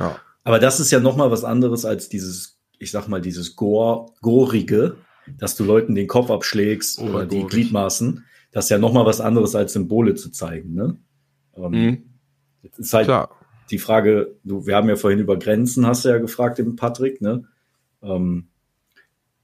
Ja. 0.01 0.19
Aber 0.45 0.59
das 0.59 0.81
ist 0.81 0.91
ja 0.91 0.99
noch 1.01 1.17
mal 1.17 1.31
was 1.31 1.45
anderes 1.45 1.85
als 1.85 2.09
dieses, 2.09 2.59
ich 2.79 2.91
sag 2.91 3.07
mal, 3.09 3.21
dieses 3.21 3.55
Gore, 3.57 4.07
Gorige, 4.23 4.97
dass 5.39 5.55
du 5.55 5.65
Leuten 5.65 5.95
den 5.95 6.09
Kopf 6.09 6.31
abschlägst 6.31 6.99
Oh, 6.99 7.05
oder 7.05 7.27
die 7.27 7.41
gorig. 7.41 7.51
Gliedmaßen. 7.51 8.25
Das 8.53 8.65
ist 8.65 8.71
ja 8.71 8.79
noch 8.79 8.93
mal 8.93 9.07
was 9.07 9.21
anderes 9.21 9.55
als 9.55 9.75
Symbole 9.75 10.15
zu 10.17 10.31
zeigen. 10.31 10.75
Ne? 10.75 10.97
Ähm, 11.57 11.71
Mhm. 11.71 12.03
es 12.63 12.79
ist 12.79 12.93
halt, 12.95 13.07
Klar. 13.07 13.31
die 13.71 13.79
Frage, 13.79 14.35
du, 14.43 14.67
wir 14.67 14.75
haben 14.77 14.89
ja 14.89 14.97
vorhin 14.97 15.21
über 15.21 15.39
Grenzen, 15.39 15.87
hast 15.87 16.05
du 16.05 16.09
ja 16.09 16.19
gefragt, 16.19 16.59
den 16.59 16.75
Patrick, 16.75 17.21
ne? 17.21 17.45
Ähm, 18.03 18.49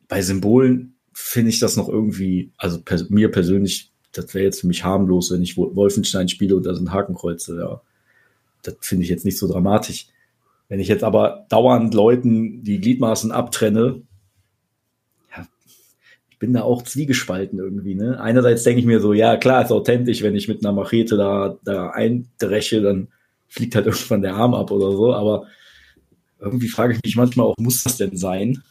bei 0.08 0.22
Symbolen 0.22 0.96
finde 1.12 1.50
ich 1.50 1.58
das 1.60 1.76
noch 1.76 1.88
irgendwie, 1.88 2.52
also 2.56 2.80
pers 2.80 3.10
mir 3.10 3.30
persönlich, 3.30 3.92
das 4.12 4.32
wäre 4.34 4.44
jetzt 4.44 4.62
für 4.62 4.66
mich 4.66 4.82
harmlos, 4.82 5.30
wenn 5.30 5.42
ich 5.42 5.56
Wolfenstein 5.56 6.28
spiele 6.28 6.56
und 6.56 6.64
da 6.64 6.74
sind 6.74 6.90
Hakenkreuze, 6.92 7.58
ja. 7.58 7.80
Das 8.62 8.76
finde 8.80 9.04
ich 9.04 9.10
jetzt 9.10 9.24
nicht 9.24 9.38
so 9.38 9.46
dramatisch. 9.46 10.08
Wenn 10.68 10.80
ich 10.80 10.88
jetzt 10.88 11.04
aber 11.04 11.46
dauernd 11.48 11.94
Leuten 11.94 12.62
die 12.64 12.80
Gliedmaßen 12.80 13.30
abtrenne, 13.30 14.02
ja, 15.36 15.46
ich 16.28 16.38
bin 16.38 16.52
da 16.52 16.62
auch 16.62 16.82
zwiegespalten 16.82 17.58
irgendwie, 17.58 17.94
ne? 17.94 18.20
Einerseits 18.20 18.64
denke 18.64 18.80
ich 18.80 18.86
mir 18.86 19.00
so, 19.00 19.12
ja, 19.12 19.36
klar, 19.36 19.64
ist 19.64 19.70
authentisch, 19.70 20.22
wenn 20.22 20.34
ich 20.34 20.48
mit 20.48 20.64
einer 20.64 20.72
Machete 20.72 21.16
da, 21.16 21.56
da 21.64 21.90
eindreche, 21.90 22.82
dann 22.82 23.08
fliegt 23.48 23.74
halt 23.74 23.86
irgendwann 23.86 24.22
der 24.22 24.34
Arm 24.34 24.54
ab 24.54 24.70
oder 24.70 24.92
so, 24.92 25.14
aber 25.14 25.46
irgendwie 26.40 26.68
frage 26.68 26.94
ich 26.94 27.00
mich 27.02 27.16
manchmal 27.16 27.46
auch, 27.46 27.56
muss 27.58 27.84
das 27.84 27.96
denn 27.96 28.16
sein? 28.16 28.62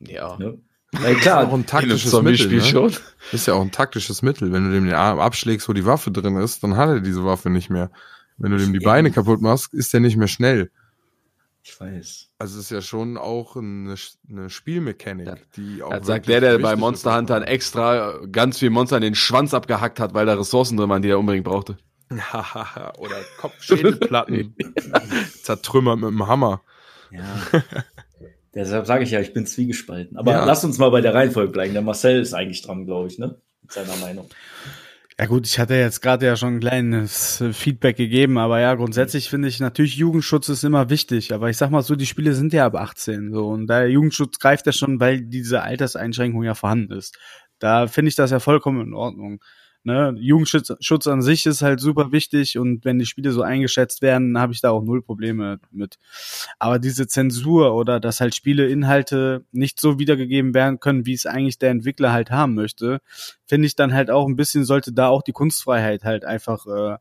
Ja. 0.00 0.36
Ne? 0.38 0.58
Weil 0.92 1.16
klar, 1.16 1.42
ist 1.42 1.48
auch 1.48 1.54
ein 1.54 1.66
taktisches 1.66 2.22
Mittel. 2.22 2.48
Ne? 2.48 2.60
schon. 2.62 2.92
Ist 3.32 3.46
ja 3.46 3.54
auch 3.54 3.60
ein 3.60 3.72
taktisches 3.72 4.22
Mittel. 4.22 4.52
Wenn 4.52 4.64
du 4.64 4.72
dem 4.72 4.86
den 4.86 4.94
Arm 4.94 5.20
abschlägst, 5.20 5.68
wo 5.68 5.72
die 5.72 5.84
Waffe 5.84 6.10
drin 6.10 6.36
ist, 6.36 6.62
dann 6.62 6.76
hat 6.76 6.88
er 6.88 7.00
diese 7.00 7.24
Waffe 7.24 7.50
nicht 7.50 7.68
mehr. 7.68 7.90
Wenn 8.38 8.52
du 8.52 8.58
dem 8.58 8.72
die 8.72 8.78
Beine 8.78 9.10
kaputt 9.10 9.40
machst, 9.40 9.74
ist 9.74 9.92
der 9.92 10.00
nicht 10.00 10.16
mehr 10.16 10.28
schnell. 10.28 10.70
Ich 11.62 11.78
weiß. 11.78 12.28
Also 12.38 12.58
es 12.58 12.64
ist 12.66 12.70
ja 12.70 12.80
schon 12.80 13.16
auch 13.18 13.56
eine, 13.56 13.94
eine 14.30 14.48
Spielmechanik, 14.48 15.26
Ja. 15.26 15.34
die 15.56 15.82
auch. 15.82 15.90
Das 15.90 16.06
sagt 16.06 16.28
der, 16.28 16.40
der 16.40 16.58
bei 16.58 16.76
Monster. 16.76 17.16
Hunter 17.16 17.46
extra 17.46 18.14
ganz 18.32 18.58
viel 18.58 18.70
Monster 18.70 18.96
in 18.96 19.02
den 19.02 19.14
Schwanz 19.14 19.52
abgehackt 19.54 20.00
hat, 20.00 20.14
weil 20.14 20.24
da 20.24 20.34
Ressourcen 20.34 20.76
drin 20.78 20.88
waren, 20.88 21.02
die 21.02 21.10
er 21.10 21.18
unbedingt 21.18 21.44
brauchte. 21.44 21.76
Oder 22.98 23.16
Kopfschädelplatten 23.38 24.54
zertrümmert 25.42 25.98
mit 25.98 26.10
dem 26.10 26.26
Hammer. 26.26 26.62
Ja. 27.10 27.22
Deshalb 28.54 28.86
sage 28.86 29.04
ich 29.04 29.10
ja, 29.10 29.20
ich 29.20 29.34
bin 29.34 29.44
zwiegespalten. 29.46 30.16
Aber 30.16 30.32
Ja. 30.32 30.44
lass 30.44 30.64
uns 30.64 30.78
mal 30.78 30.90
bei 30.90 31.00
der 31.02 31.12
Reihenfolge 31.12 31.52
bleiben. 31.52 31.74
Der 31.74 31.82
Marcel 31.82 32.20
ist 32.22 32.32
eigentlich 32.32 32.62
dran, 32.62 32.86
glaube 32.86 33.08
ich, 33.08 33.18
ne? 33.18 33.36
Mit 33.62 33.72
seiner 33.72 33.96
Meinung. 33.96 34.28
Ja 35.20 35.26
gut, 35.26 35.48
ich 35.48 35.58
hatte 35.58 35.74
jetzt 35.74 36.00
gerade 36.00 36.26
ja 36.26 36.36
schon 36.36 36.54
ein 36.54 36.60
kleines 36.60 37.42
Feedback 37.52 37.96
gegeben, 37.96 38.38
aber 38.38 38.60
ja, 38.60 38.74
grundsätzlich 38.74 39.28
finde 39.28 39.48
ich 39.48 39.58
natürlich 39.58 39.96
Jugendschutz 39.96 40.48
ist 40.48 40.62
immer 40.62 40.90
wichtig, 40.90 41.34
aber 41.34 41.50
ich 41.50 41.56
sag 41.56 41.70
mal 41.70 41.82
so, 41.82 41.96
die 41.96 42.06
Spiele 42.06 42.34
sind 42.34 42.52
ja 42.52 42.66
ab 42.66 42.76
18 42.76 43.32
so 43.32 43.48
und 43.48 43.66
der 43.66 43.90
Jugendschutz 43.90 44.38
greift 44.38 44.66
ja 44.66 44.72
schon, 44.72 45.00
weil 45.00 45.22
diese 45.22 45.62
Alterseinschränkung 45.62 46.44
ja 46.44 46.54
vorhanden 46.54 46.92
ist. 46.92 47.18
Da 47.58 47.88
finde 47.88 48.10
ich 48.10 48.14
das 48.14 48.30
ja 48.30 48.38
vollkommen 48.38 48.80
in 48.80 48.94
Ordnung. 48.94 49.40
Ne? 49.88 50.14
Jugendschutz 50.18 50.70
Schutz 50.80 51.06
an 51.06 51.22
sich 51.22 51.46
ist 51.46 51.62
halt 51.62 51.80
super 51.80 52.12
wichtig 52.12 52.58
und 52.58 52.84
wenn 52.84 52.98
die 52.98 53.06
Spiele 53.06 53.32
so 53.32 53.40
eingeschätzt 53.40 54.02
werden, 54.02 54.38
habe 54.38 54.52
ich 54.52 54.60
da 54.60 54.70
auch 54.70 54.82
null 54.82 55.00
Probleme 55.00 55.60
mit. 55.70 55.98
Aber 56.58 56.78
diese 56.78 57.06
Zensur 57.06 57.74
oder 57.74 57.98
dass 57.98 58.20
halt 58.20 58.34
Spieleinhalte 58.34 59.46
nicht 59.50 59.80
so 59.80 59.98
wiedergegeben 59.98 60.52
werden 60.52 60.78
können, 60.78 61.06
wie 61.06 61.14
es 61.14 61.24
eigentlich 61.24 61.58
der 61.58 61.70
Entwickler 61.70 62.12
halt 62.12 62.30
haben 62.30 62.54
möchte, 62.54 63.00
finde 63.46 63.66
ich 63.66 63.76
dann 63.76 63.94
halt 63.94 64.10
auch 64.10 64.28
ein 64.28 64.36
bisschen, 64.36 64.66
sollte 64.66 64.92
da 64.92 65.08
auch 65.08 65.22
die 65.22 65.32
Kunstfreiheit 65.32 66.04
halt 66.04 66.26
einfach 66.26 66.66
äh, 66.66 66.98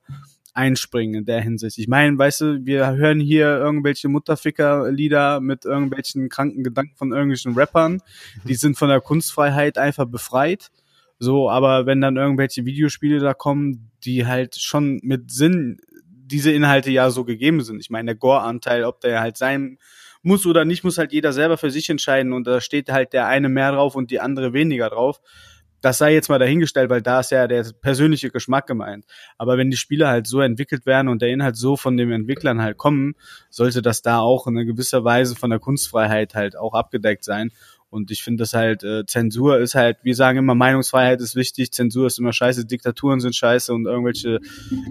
einspringen 0.54 1.16
in 1.16 1.26
der 1.26 1.42
Hinsicht. 1.42 1.78
Ich 1.78 1.90
meine, 1.90 2.18
weißt 2.18 2.40
du, 2.40 2.66
wir 2.66 2.96
hören 2.96 3.20
hier 3.20 3.48
irgendwelche 3.48 4.08
Mutterficker-Lieder 4.08 5.42
mit 5.42 5.66
irgendwelchen 5.66 6.30
kranken 6.30 6.64
Gedanken 6.64 6.96
von 6.96 7.12
irgendwelchen 7.12 7.54
Rappern, 7.54 8.02
die 8.46 8.56
sind 8.56 8.78
von 8.78 8.88
der 8.88 9.02
Kunstfreiheit 9.02 9.78
einfach 9.78 10.06
befreit. 10.06 10.72
So, 11.20 11.50
aber 11.50 11.86
wenn 11.86 12.02
dann 12.02 12.18
irgendwelche 12.18 12.66
Videospiele 12.66 13.20
da 13.20 13.34
kommen, 13.34 13.92
die 14.04 14.26
halt 14.26 14.56
schon 14.56 15.00
mit 15.04 15.32
Sinn 15.32 15.80
diese 16.28 16.52
Inhalte 16.52 16.92
ja 16.92 17.10
so 17.10 17.24
gegeben 17.24 17.62
sind. 17.62 17.80
Ich 17.80 17.90
meine, 17.90 18.08
der 18.08 18.16
Gore-Anteil, 18.16 18.84
ob 18.84 19.00
der 19.02 19.22
halt 19.22 19.38
sein 19.38 19.78
muss 20.22 20.46
oder 20.46 20.66
nicht, 20.66 20.84
muss 20.84 20.98
halt 20.98 21.14
jeder 21.14 21.32
selber 21.34 21.58
für 21.58 21.72
sich 21.72 21.90
entscheiden 21.90 22.34
und 22.34 22.46
da 22.46 22.60
steht 22.60 22.90
halt 22.90 23.14
der 23.14 23.28
eine 23.28 23.50
mehr 23.50 23.72
drauf 23.72 23.96
und 23.96 24.12
die 24.12 24.20
andere 24.20 24.54
weniger 24.54 24.90
drauf. 24.90 25.22
Das 25.80 26.00
sei 26.00 26.14
jetzt 26.14 26.28
mal 26.28 26.40
dahingestellt, 26.40 26.90
weil 26.90 27.04
da 27.04 27.20
ist 27.20 27.32
ja 27.32 27.48
der 27.48 27.64
persönliche 27.82 28.32
Geschmack 28.32 28.66
gemeint. 28.66 29.06
Aber 29.38 29.58
wenn 29.58 29.70
die 29.70 29.78
Spiele 29.78 30.08
halt 30.08 30.26
so 30.26 30.42
entwickelt 30.42 30.88
werden 30.88 31.08
und 31.08 31.22
der 31.22 31.30
Inhalt 31.30 31.56
so 31.56 31.78
von 31.78 31.98
den 31.98 32.12
Entwicklern 32.12 32.62
halt 32.62 32.78
kommen, 32.78 33.14
sollte 33.52 33.84
das 33.84 34.02
da 34.02 34.20
auch 34.20 34.48
in 34.48 34.56
gewisser 34.56 35.04
Weise 35.04 35.36
von 35.36 35.52
der 35.52 35.60
Kunstfreiheit 35.60 36.34
halt 36.34 36.58
auch 36.58 36.74
abgedeckt 36.74 37.24
sein. 37.24 37.52
Und 37.90 38.12
ich 38.12 38.22
finde 38.22 38.42
das 38.42 38.54
halt, 38.54 38.84
äh, 38.84 39.06
Zensur 39.06 39.60
ist 39.60 39.76
halt, 39.76 39.98
wir 40.04 40.14
sagen 40.14 40.40
immer, 40.40 40.56
Meinungsfreiheit 40.56 41.22
ist 41.22 41.36
wichtig, 41.36 41.72
Zensur 41.72 42.08
ist 42.08 42.20
immer 42.20 42.34
scheiße, 42.34 42.66
Diktaturen 42.66 43.22
sind 43.22 43.36
scheiße 43.36 43.74
und 43.74 43.86
irgendwelche 43.86 44.40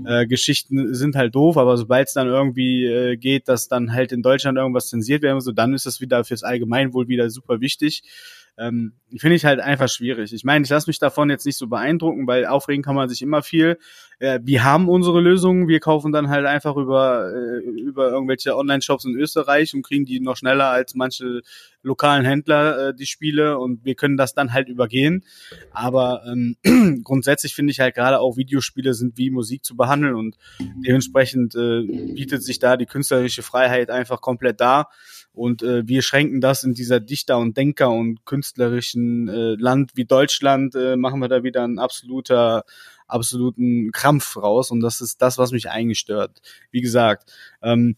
äh, 0.06 0.26
Geschichten 0.26 0.94
sind 0.94 1.14
halt 1.14 1.34
doof, 1.34 1.58
aber 1.58 1.76
sobald 1.76 2.08
es 2.08 2.14
dann 2.14 2.26
irgendwie 2.26 2.86
äh, 2.86 3.16
geht, 3.16 3.48
dass 3.48 3.68
dann 3.68 3.92
halt 3.92 4.12
in 4.12 4.22
Deutschland 4.22 4.56
irgendwas 4.56 4.88
zensiert 4.88 5.22
werden 5.22 5.34
muss, 5.34 5.44
so, 5.44 5.52
dann 5.52 5.74
ist 5.74 5.84
das 5.84 6.00
wieder 6.00 6.24
fürs 6.24 6.42
Allgemeinwohl 6.42 7.06
wieder 7.08 7.28
super 7.28 7.60
wichtig. 7.60 8.02
Ähm, 8.58 8.94
Finde 9.18 9.36
ich 9.36 9.44
halt 9.44 9.60
einfach 9.60 9.88
schwierig. 9.88 10.32
Ich 10.32 10.42
meine, 10.42 10.64
ich 10.64 10.70
lasse 10.70 10.88
mich 10.88 10.98
davon 10.98 11.30
jetzt 11.30 11.46
nicht 11.46 11.56
so 11.58 11.68
beeindrucken, 11.68 12.26
weil 12.26 12.46
aufregen 12.46 12.82
kann 12.82 12.96
man 12.96 13.08
sich 13.08 13.22
immer 13.22 13.42
viel. 13.42 13.78
Äh, 14.18 14.40
wir 14.42 14.64
haben 14.64 14.88
unsere 14.88 15.20
Lösungen, 15.20 15.68
wir 15.68 15.78
kaufen 15.78 16.10
dann 16.10 16.28
halt 16.28 16.46
einfach 16.46 16.76
über, 16.76 17.32
äh, 17.32 17.58
über 17.58 18.10
irgendwelche 18.10 18.56
Online-Shops 18.56 19.04
in 19.04 19.14
Österreich 19.14 19.74
und 19.74 19.82
kriegen 19.82 20.06
die 20.06 20.20
noch 20.20 20.36
schneller 20.36 20.70
als 20.70 20.94
manche 20.94 21.42
lokalen 21.82 22.24
Händler 22.24 22.88
äh, 22.88 22.94
die 22.94 23.06
Spiele 23.06 23.58
und 23.58 23.84
wir 23.84 23.94
können 23.94 24.16
das 24.16 24.34
dann 24.34 24.52
halt 24.52 24.68
übergehen. 24.68 25.24
Aber 25.70 26.24
ähm, 26.26 26.56
grundsätzlich 27.04 27.54
finde 27.54 27.70
ich 27.70 27.80
halt 27.80 27.94
gerade 27.94 28.18
auch 28.18 28.36
Videospiele 28.36 28.92
sind 28.94 29.16
wie 29.18 29.30
Musik 29.30 29.64
zu 29.64 29.76
behandeln 29.76 30.14
und 30.14 30.36
dementsprechend 30.84 31.54
äh, 31.54 31.82
bietet 32.14 32.42
sich 32.42 32.58
da 32.58 32.76
die 32.76 32.86
künstlerische 32.86 33.42
Freiheit 33.42 33.90
einfach 33.90 34.20
komplett 34.20 34.60
dar. 34.60 34.90
Und 35.36 35.62
äh, 35.62 35.86
wir 35.86 36.00
schränken 36.00 36.40
das 36.40 36.64
in 36.64 36.72
dieser 36.72 36.98
Dichter- 36.98 37.36
und 37.36 37.58
Denker- 37.58 37.90
und 37.90 38.24
künstlerischen 38.24 39.28
äh, 39.28 39.54
Land 39.58 39.90
wie 39.94 40.06
Deutschland, 40.06 40.74
äh, 40.74 40.96
machen 40.96 41.20
wir 41.20 41.28
da 41.28 41.42
wieder 41.42 41.62
ein 41.62 41.78
absoluter, 41.78 42.64
absoluten 43.06 43.92
Krampf 43.92 44.38
raus. 44.38 44.70
Und 44.70 44.80
das 44.80 45.02
ist 45.02 45.20
das, 45.20 45.36
was 45.36 45.52
mich 45.52 45.68
eigentlich 45.68 45.98
stört. 45.98 46.40
Wie 46.70 46.80
gesagt, 46.80 47.30
ähm, 47.60 47.96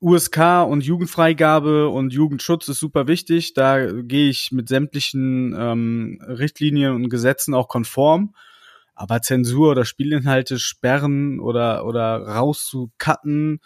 USK 0.00 0.64
und 0.68 0.84
Jugendfreigabe 0.84 1.88
und 1.88 2.12
Jugendschutz 2.12 2.68
ist 2.68 2.78
super 2.78 3.08
wichtig. 3.08 3.54
Da 3.54 3.90
gehe 3.90 4.30
ich 4.30 4.52
mit 4.52 4.68
sämtlichen 4.68 5.52
ähm, 5.58 6.22
Richtlinien 6.24 6.94
und 6.94 7.08
Gesetzen 7.08 7.54
auch 7.54 7.66
konform. 7.66 8.36
Aber 8.94 9.20
Zensur 9.20 9.72
oder 9.72 9.84
Spielinhalte 9.84 10.60
sperren 10.60 11.40
oder, 11.40 11.84
oder 11.84 12.22
rauszucutten 12.22 13.58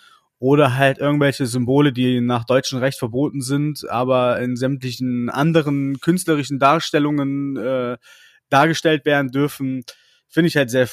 oder 0.43 0.77
halt 0.77 0.99
irgendwelche 0.99 1.47
Symbole, 1.47 1.93
die 1.93 2.21
nach 2.21 2.43
deutschem 2.43 2.81
Recht 2.81 2.99
verboten 2.99 3.43
sind, 3.43 3.89
aber 3.89 4.41
in 4.41 4.57
sämtlichen 4.57 5.31
anderen 5.31 6.01
künstlerischen 6.01 6.59
Darstellungen 6.59 7.57
äh, 7.57 7.97
dargestellt 8.49 9.05
werden 9.05 9.31
dürfen, 9.31 9.85
finde 10.29 10.49
ich 10.49 10.57
halt 10.57 10.69
sehr 10.69 10.89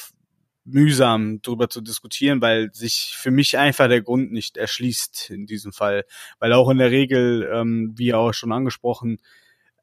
mühsam 0.66 1.42
darüber 1.42 1.68
zu 1.68 1.82
diskutieren, 1.82 2.42
weil 2.42 2.72
sich 2.74 3.16
für 3.18 3.32
mich 3.32 3.58
einfach 3.58 3.88
der 3.88 4.04
Grund 4.04 4.32
nicht 4.32 4.56
erschließt 4.56 5.32
in 5.32 5.48
diesem 5.48 5.74
Fall. 5.74 6.06
Weil 6.38 6.54
auch 6.54 6.70
in 6.70 6.78
der 6.78 6.92
Regel, 6.92 7.50
ähm, 7.52 7.94
wie 7.96 8.14
auch 8.14 8.34
schon 8.34 8.52
angesprochen, 8.52 9.18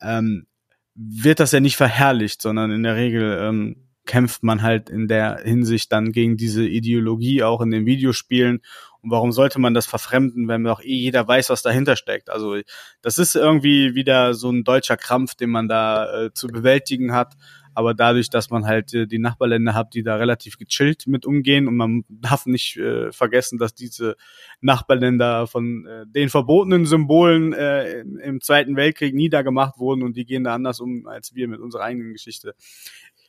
ähm, 0.01 0.47
wird 0.95 1.41
das 1.41 1.51
ja 1.51 1.59
nicht 1.59 1.77
verherrlicht, 1.77 2.41
sondern 2.41 2.71
in 2.71 2.85
der 2.85 2.95
Regel 2.95 3.37
ähm, 3.43 3.87
kämpft 4.07 4.45
man 4.45 4.63
halt 4.63 4.89
in 4.89 5.09
der 5.09 5.41
Hinsicht 5.43 5.91
dann 5.91 6.13
gegen 6.13 6.37
diese 6.37 6.65
Ideologie 6.65 7.43
auch 7.43 7.61
in 7.61 7.73
den 7.73 7.85
Videospielen. 7.85 8.63
Und 9.07 9.13
warum 9.13 9.31
sollte 9.31 9.61
man 9.61 9.73
das 9.73 9.87
verfremden, 9.87 10.49
wenn 10.49 10.65
doch 10.65 10.81
eh 10.81 10.93
jeder 10.93 11.29
weiß, 11.29 11.49
was 11.51 11.63
dahinter 11.63 11.95
steckt? 11.95 12.29
Also 12.29 12.57
das 13.03 13.19
ist 13.19 13.37
irgendwie 13.37 13.95
wieder 13.95 14.35
so 14.35 14.51
ein 14.51 14.65
deutscher 14.65 14.97
Krampf, 14.97 15.37
den 15.37 15.51
man 15.51 15.69
da 15.69 16.25
äh, 16.25 16.33
zu 16.33 16.49
bewältigen 16.49 17.13
hat. 17.13 17.37
Aber 17.73 17.95
dadurch, 17.95 18.31
dass 18.31 18.51
man 18.51 18.67
halt 18.67 18.93
äh, 18.95 19.07
die 19.07 19.21
Nachbarländer 19.21 19.75
hat, 19.75 19.95
die 19.95 20.03
da 20.03 20.17
relativ 20.17 20.59
gechillt 20.59 21.07
mit 21.07 21.25
umgehen 21.25 21.69
und 21.69 21.77
man 21.77 22.05
darf 22.09 22.47
nicht 22.47 22.79
äh, 22.79 23.13
vergessen, 23.13 23.59
dass 23.59 23.75
diese 23.75 24.17
Nachbarländer 24.61 25.47
von 25.47 25.87
äh, 25.87 26.05
den 26.09 26.29
verbotenen 26.29 26.85
Symbolen 26.85 27.53
äh, 27.53 28.01
im, 28.01 28.41
Zweiten 28.41 28.75
Weltkrieg 28.75 29.15
niedergemacht 29.15 29.79
wurden 29.79 30.03
und 30.03 30.17
die 30.17 30.27
gehen 30.27 30.43
da 30.43 30.53
anders 30.53 30.81
um 30.81 31.07
als 31.07 31.33
wir 31.33 31.47
mit 31.47 31.61
unserer 31.61 31.85
eigenen 31.85 32.13
Geschichte. 32.13 32.57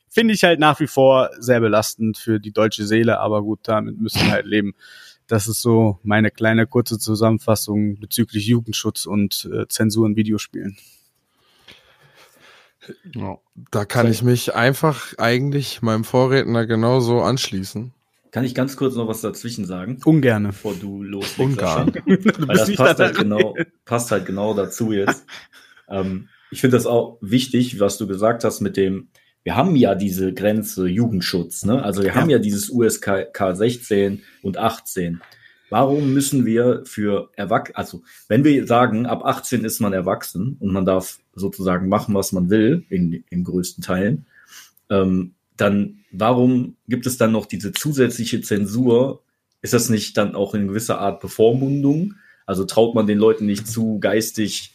Finde 0.08 0.34
ich 0.34 0.42
halt 0.42 0.58
nach 0.58 0.80
wie 0.80 0.88
vor 0.88 1.30
sehr 1.38 1.60
belastend 1.60 2.18
für 2.18 2.40
die 2.40 2.52
deutsche 2.52 2.84
Seele, 2.84 3.20
aber 3.20 3.42
gut, 3.42 3.60
damit 3.62 4.00
müssen 4.00 4.22
wir 4.22 4.32
halt 4.32 4.46
leben. 4.46 4.74
Das 5.28 5.46
ist 5.46 5.60
so 5.60 5.98
meine 6.02 6.30
kleine 6.30 6.66
kurze 6.66 6.98
Zusammenfassung 6.98 8.00
bezüglich 8.00 8.46
Jugendschutz 8.46 9.06
und 9.06 9.48
äh, 9.52 9.68
Zensur 9.68 10.06
in 10.06 10.16
Videospielen. 10.16 10.76
Da 13.70 13.84
kann 13.84 14.10
ich 14.10 14.22
mich 14.22 14.54
einfach 14.54 15.12
eigentlich 15.18 15.82
meinem 15.82 16.04
Vorredner 16.04 16.66
genauso 16.66 17.20
anschließen. 17.20 17.92
Kann 18.30 18.44
ich 18.44 18.54
ganz 18.54 18.76
kurz 18.76 18.94
noch 18.94 19.08
was 19.08 19.20
dazwischen 19.20 19.66
sagen, 19.66 20.00
Ungerne. 20.04 20.48
bevor 20.48 20.74
du 20.74 21.02
loslegst? 21.02 21.60
Du 21.60 22.48
Weil 22.48 22.56
das 22.56 22.74
passt 22.74 22.98
halt, 22.98 23.18
genau, 23.18 23.54
passt 23.84 24.10
halt 24.10 24.26
genau 24.26 24.54
dazu 24.54 24.92
jetzt. 24.92 25.26
ähm, 25.88 26.28
ich 26.50 26.60
finde 26.60 26.76
das 26.76 26.86
auch 26.86 27.18
wichtig, 27.20 27.80
was 27.80 27.98
du 27.98 28.06
gesagt 28.06 28.44
hast 28.44 28.60
mit 28.60 28.76
dem, 28.76 29.08
wir 29.48 29.56
haben 29.56 29.76
ja 29.76 29.94
diese 29.94 30.34
Grenze 30.34 30.86
Jugendschutz, 30.88 31.64
ne? 31.64 31.82
Also 31.82 32.02
wir 32.02 32.08
Ja. 32.10 32.16
haben 32.16 32.28
ja 32.28 32.38
dieses 32.38 32.68
USK 32.68 33.30
16 33.54 34.22
und 34.42 34.58
18. 34.58 35.22
Warum 35.70 36.12
müssen 36.12 36.44
wir 36.44 36.82
für 36.84 37.30
Erwachsene, 37.34 37.78
also 37.78 38.02
wenn 38.28 38.44
wir 38.44 38.66
sagen, 38.66 39.06
ab 39.06 39.24
18 39.24 39.64
ist 39.64 39.80
man 39.80 39.94
erwachsen 39.94 40.58
und 40.60 40.70
man 40.74 40.84
darf 40.84 41.18
sozusagen 41.34 41.88
machen, 41.88 42.14
was 42.14 42.32
man 42.32 42.50
will, 42.50 42.84
in, 42.90 43.24
in 43.30 43.42
größten 43.42 43.82
Teilen, 43.82 44.26
ähm, 44.90 45.32
dann 45.56 46.00
warum 46.12 46.76
gibt 46.86 47.06
es 47.06 47.16
dann 47.16 47.32
noch 47.32 47.46
diese 47.46 47.72
zusätzliche 47.72 48.42
Zensur? 48.42 49.22
Ist 49.62 49.72
das 49.72 49.88
nicht 49.88 50.18
dann 50.18 50.34
auch 50.34 50.54
in 50.54 50.68
gewisser 50.68 51.00
Art 51.00 51.20
Bevormundung? 51.20 52.16
Also 52.44 52.66
traut 52.66 52.94
man 52.94 53.06
den 53.06 53.16
Leuten 53.18 53.46
nicht 53.46 53.66
zu, 53.66 53.98
geistig 53.98 54.74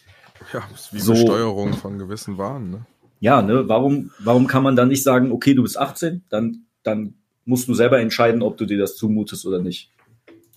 Ja, 0.51 0.63
ist 0.73 0.91
wie 0.93 0.99
So- 0.99 1.13
Besteuerung 1.13 1.73
von 1.73 1.99
gewissen 1.99 2.39
Waren, 2.39 2.71
ne? 2.71 2.85
Ja, 3.23 3.41
ne, 3.41 3.69
warum, 3.69 4.11
warum 4.19 4.47
kann 4.47 4.63
man 4.63 4.75
dann 4.75 4.89
nicht 4.89 5.01
sagen, 5.01 5.31
okay, 5.31 5.53
du 5.53 5.63
bist 5.63 5.77
18, 5.79 6.25
dann, 6.27 6.65
dann 6.83 7.13
musst 7.45 7.69
du 7.69 7.73
selber 7.73 8.01
entscheiden, 8.01 8.41
ob 8.41 8.57
du 8.57 8.65
dir 8.65 8.77
das 8.77 8.97
zumutest 8.97 9.45
oder 9.45 9.61
nicht. 9.61 9.91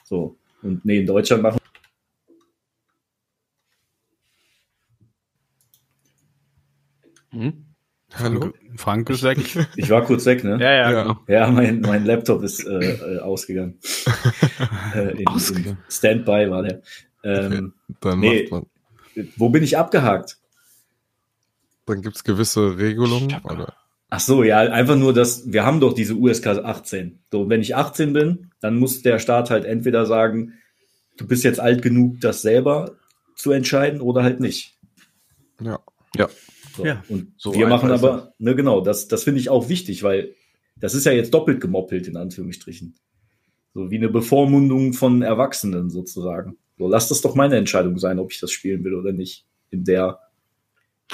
So. 0.03 0.37
Und 0.63 0.85
nee, 0.85 0.99
in 0.99 1.07
Deutschland 1.07 1.45
machen. 1.45 1.61
Hm? 7.31 7.67
Hallo? 8.15 8.53
Frank 8.77 9.11
ist 9.11 9.23
weg. 9.23 9.39
Ich 9.77 9.89
war 9.89 10.03
kurz 10.03 10.27
weg, 10.27 10.43
ne? 10.43 10.59
ja, 10.61 10.73
ja, 10.73 10.91
Ja. 10.91 11.03
genau. 11.03 11.21
Ja, 11.29 11.49
mein, 11.49 11.83
mein 11.83 12.05
Laptop 12.05 12.43
ist 12.43 12.67
äh, 12.67 12.95
äh, 12.95 13.19
ausgegangen. 13.21 13.79
äh, 14.93 15.13
in, 15.13 15.19
in 15.19 15.27
Ausgegangen. 15.29 15.79
Standby 15.89 16.51
war 16.51 16.65
der. 16.65 16.83
Ähm, 17.23 17.75
Dann 18.01 18.19
Nee. 18.19 18.51
Wo 19.37 19.51
bin 19.51 19.63
ich 19.63 19.79
abgehakt? 19.79 20.41
Dann 21.87 22.03
gibt's 22.03 22.25
gewisse 22.25 22.79
Regelungen. 22.79 23.41
Oder? 23.45 23.75
Ach 24.09 24.21
so, 24.21 24.43
ja, 24.43 24.59
einfach 24.59 24.97
nur, 24.97 25.13
dass 25.13 25.51
wir 25.51 25.65
haben 25.65 25.81
doch 25.81 25.93
diese 25.93 26.15
USK 26.15 26.47
18. 26.47 27.21
So, 27.33 27.49
wenn 27.49 27.61
ich 27.61 27.75
18 27.75 28.13
bin, 28.13 28.51
dann 28.61 28.79
muss 28.79 29.03
der 29.03 29.19
Staat 29.19 29.51
halt 29.51 29.65
entweder 29.65 30.07
sagen, 30.07 30.55
du 31.17 31.27
bist 31.27 31.45
jetzt 31.45 31.61
alt 31.61 31.83
genug, 31.83 32.21
das 32.21 32.43
selber 32.43 32.97
zu 33.37 33.53
entscheiden 33.53 34.01
oder 34.01 34.23
halt 34.23 34.41
nicht. 34.41 34.77
Ja. 35.61 35.81
Ja. 36.17 36.29
So. 36.77 36.85
Ja, 36.85 37.03
und 37.09 37.33
so 37.39 37.55
wir 37.55 37.67
machen 37.69 37.91
aber, 37.91 38.35
ne, 38.39 38.55
genau, 38.55 38.83
das, 38.83 39.09
das 39.09 39.25
finde 39.25 39.41
ich 39.41 39.49
auch 39.49 39.69
wichtig, 39.69 40.03
weil 40.03 40.35
das 40.79 40.95
ist 40.95 41.07
ja 41.07 41.13
jetzt 41.13 41.33
doppelt 41.33 41.61
gemoppelt, 41.61 42.07
in 42.07 42.17
Anführungsstrichen. 42.17 42.95
So 43.73 43.91
wie 43.91 43.97
eine 43.97 44.11
Bevormundung 44.11 44.93
von 44.93 45.23
Erwachsenen 45.23 45.91
sozusagen. 45.91 46.59
So, 46.79 46.89
lass 46.89 47.09
das 47.09 47.23
doch 47.23 47.35
meine 47.35 47.57
Entscheidung 47.57 47.99
sein, 47.99 48.19
ob 48.19 48.31
ich 48.31 48.41
das 48.41 48.51
spielen 48.51 48.85
will 48.85 48.95
oder 48.95 49.13
nicht. 49.13 49.47
In 49.71 49.85
der, 49.85 50.21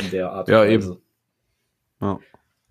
in 0.00 0.10
der 0.10 0.30
Art 0.30 0.48
Ja, 0.48 0.62
und 0.62 0.68
eben. 0.68 0.96
Ja. 2.00 2.18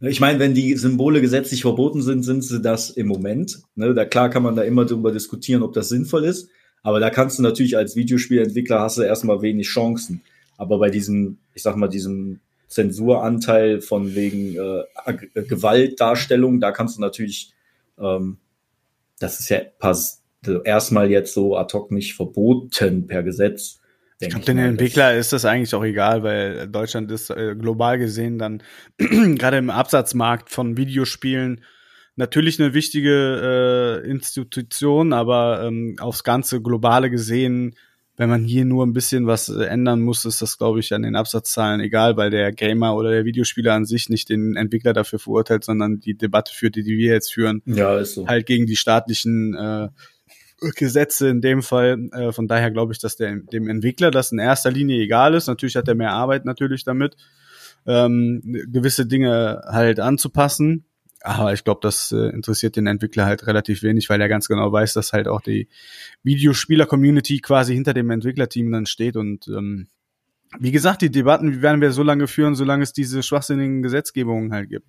Ich 0.02 0.20
meine, 0.20 0.40
wenn 0.40 0.56
die 0.56 0.76
Symbole 0.76 1.22
gesetzlich 1.22 1.62
verboten 1.62 2.02
sind, 2.02 2.24
sind 2.24 2.44
sie 2.44 2.60
das 2.60 2.90
im 2.90 3.08
Moment. 3.08 3.62
Ne, 3.76 3.94
da 3.94 4.06
klar 4.06 4.30
kann 4.30 4.42
man 4.42 4.56
da 4.56 4.64
immer 4.64 4.86
drüber 4.86 5.12
diskutieren, 5.12 5.62
ob 5.62 5.74
das 5.74 5.90
sinnvoll 5.90 6.26
ist. 6.26 6.50
Aber 6.82 7.00
da 7.00 7.12
kannst 7.12 7.38
du 7.38 7.44
natürlich 7.44 7.78
als 7.78 7.96
Videospielentwickler 7.96 8.80
hast 8.80 8.98
du 8.98 9.04
erstmal 9.04 9.42
wenig 9.44 9.68
Chancen. 9.68 10.24
Aber 10.58 10.80
bei 10.80 10.90
diesem, 10.90 11.38
ich 11.54 11.62
sag 11.62 11.76
mal, 11.76 11.88
diesem 11.88 12.40
Zensuranteil 12.68 13.82
von 13.82 14.16
wegen 14.16 14.56
äh, 14.56 14.84
äh, 15.06 15.44
Gewaltdarstellung, 15.44 16.60
da 16.60 16.72
kannst 16.72 16.98
du 16.98 17.02
natürlich, 17.02 17.54
ähm, 18.00 18.38
das 19.20 19.40
ist 19.40 19.50
ja 19.50 19.60
also 19.80 20.62
erstmal 20.64 21.12
jetzt 21.12 21.34
so 21.34 21.58
ad 21.58 21.78
hoc 21.78 21.92
nicht 21.92 22.16
verboten 22.16 23.06
per 23.06 23.22
Gesetz. 23.22 23.81
Ich 24.22 24.30
glaube, 24.30 24.46
den. 24.46 24.58
Entwickler 24.58 25.16
ist 25.16 25.34
das 25.34 25.46
eigentlich 25.46 25.74
auch 25.76 25.84
egal, 25.84 26.24
weil 26.24 26.68
Deutschland 26.68 27.12
ist 27.12 27.30
äh, 27.30 27.56
global 27.58 27.98
gesehen 27.98 28.38
dann 28.38 28.64
gerade 28.98 29.58
im 29.58 29.70
Absatzmarkt 29.70 30.50
von 30.50 30.78
Videospielen 30.78 31.62
natürlich 32.16 32.60
eine 32.60 32.74
wichtige 32.74 34.02
äh, 34.04 34.10
Institution, 34.10 35.14
aber 35.14 35.64
ähm, 35.64 35.96
aufs 36.00 36.24
ganze 36.24 36.62
globale 36.62 37.10
gesehen, 37.10 37.76
wenn 38.18 38.30
man 38.30 38.44
hier 38.44 38.66
nur 38.66 38.86
ein 38.86 38.94
bisschen 38.94 39.26
was 39.26 39.50
äh, 39.50 39.64
ändern 39.64 40.02
muss, 40.02 40.26
ist 40.26 40.42
das, 40.42 40.58
glaube 40.58 40.80
ich, 40.80 40.94
an 40.94 41.02
den 41.02 41.16
Absatzzahlen 41.16 41.82
egal, 41.82 42.18
weil 42.18 42.30
der 42.30 42.52
Gamer 42.52 42.96
oder 42.96 43.12
der 43.12 43.26
Videospieler 43.26 43.74
an 43.74 43.86
sich 43.86 44.10
nicht 44.10 44.30
den 44.30 44.56
Entwickler 44.56 44.94
dafür 44.94 45.20
verurteilt, 45.20 45.64
sondern 45.64 46.00
die 46.00 46.16
Debatte 46.16 46.54
führt, 46.54 46.76
die, 46.76 46.84
die 46.84 46.98
wir 46.98 47.14
jetzt 47.14 47.34
führen, 47.34 47.62
Ja, 47.66 47.98
ist 47.98 48.16
so. 48.16 48.28
halt 48.28 48.46
gegen 48.46 48.66
die 48.66 48.76
staatlichen 48.76 49.56
äh, 49.56 49.90
Gesetze 50.62 51.28
in 51.28 51.42
dem 51.42 51.62
Fall. 51.64 52.10
Äh, 52.14 52.32
von 52.32 52.48
daher 52.48 52.72
glaube 52.72 52.94
ich, 52.94 53.00
dass 53.00 53.16
der, 53.16 53.36
dem 53.36 53.68
Entwickler 53.68 54.12
das 54.12 54.32
in 54.32 54.40
erster 54.40 54.72
Linie 54.72 55.02
egal 55.02 55.34
ist. 55.34 55.48
Natürlich 55.48 55.76
hat 55.76 55.88
er 55.88 55.96
mehr 55.96 56.12
Arbeit 56.12 56.46
natürlich 56.46 56.84
damit, 56.84 57.18
ähm, 57.86 58.42
gewisse 58.44 59.06
Dinge 59.06 59.64
halt 59.66 60.00
anzupassen. 60.00 60.86
Aber 61.24 61.54
ich 61.54 61.64
glaube, 61.64 61.82
das 61.84 62.12
äh, 62.12 62.30
interessiert 62.30 62.76
den 62.76 62.88
Entwickler 62.88 63.26
halt 63.26 63.46
relativ 63.46 63.84
wenig, 63.84 64.10
weil 64.10 64.22
er 64.22 64.30
ganz 64.30 64.48
genau 64.48 64.72
weiß, 64.72 64.94
dass 64.94 65.14
halt 65.14 65.28
auch 65.28 65.42
die 65.42 65.68
Videospieler-Community 66.24 67.40
quasi 67.42 67.76
hinter 67.76 67.94
dem 67.94 68.10
Entwicklerteam 68.10 68.72
dann 68.72 68.88
steht. 68.88 69.16
Und 69.16 69.48
ähm, 69.48 69.88
wie 70.60 70.72
gesagt, 70.72 71.02
die 71.02 71.12
Debatten 71.12 71.62
werden 71.62 71.82
wir 71.82 71.92
so 71.92 72.04
lange 72.04 72.28
führen, 72.28 72.56
solange 72.56 72.84
es 72.84 72.92
diese 72.92 73.22
schwachsinnigen 73.22 73.84
Gesetzgebungen 73.84 74.52
halt 74.52 74.70
gibt. 74.70 74.88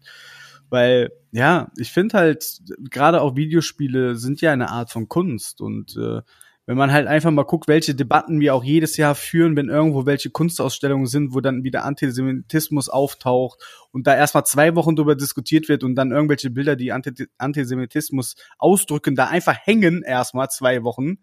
Weil, 0.72 1.12
ja, 1.32 1.70
ich 1.76 1.92
finde 1.92 2.16
halt, 2.16 2.62
gerade 2.88 3.20
auch 3.20 3.36
Videospiele 3.36 4.16
sind 4.16 4.40
ja 4.40 4.54
eine 4.54 4.70
Art 4.70 4.90
von 4.90 5.06
Kunst. 5.06 5.60
Und 5.60 5.98
äh, 5.98 6.22
wenn 6.64 6.78
man 6.78 6.90
halt 6.90 7.06
einfach 7.08 7.30
mal 7.30 7.42
guckt, 7.42 7.68
welche 7.68 7.94
Debatten 7.94 8.40
wir 8.40 8.54
auch 8.54 8.64
jedes 8.64 8.96
Jahr 8.96 9.14
führen, 9.14 9.54
wenn 9.54 9.68
irgendwo 9.68 10.06
welche 10.06 10.30
Kunstausstellungen 10.30 11.06
sind, 11.06 11.34
wo 11.34 11.42
dann 11.42 11.62
wieder 11.62 11.84
Antisemitismus 11.84 12.88
auftaucht 12.88 13.62
und 13.90 14.06
da 14.06 14.16
erstmal 14.16 14.46
zwei 14.46 14.74
Wochen 14.74 14.96
drüber 14.96 15.14
diskutiert 15.14 15.68
wird 15.68 15.84
und 15.84 15.94
dann 15.94 16.10
irgendwelche 16.10 16.48
Bilder, 16.48 16.74
die 16.74 16.90
Anti 16.90 17.26
Antisemitismus 17.36 18.36
ausdrücken, 18.56 19.14
da 19.14 19.26
einfach 19.26 19.58
hängen 19.62 20.02
erstmal 20.02 20.48
zwei 20.48 20.84
Wochen, 20.84 21.18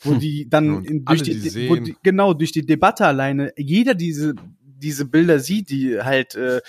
wo 0.00 0.14
die 0.14 0.48
dann 0.48 0.82
in, 0.86 1.04
durch 1.04 1.22
die, 1.22 1.38
die 1.38 1.68
wo 1.68 1.76
die, 1.76 1.94
genau 2.02 2.32
durch 2.32 2.52
die 2.52 2.64
Debatte 2.64 3.04
alleine 3.04 3.52
jeder 3.58 3.94
diese 3.94 4.34
diese 4.62 5.04
Bilder 5.04 5.40
sieht, 5.40 5.68
die 5.68 6.00
halt 6.00 6.36
äh, 6.36 6.62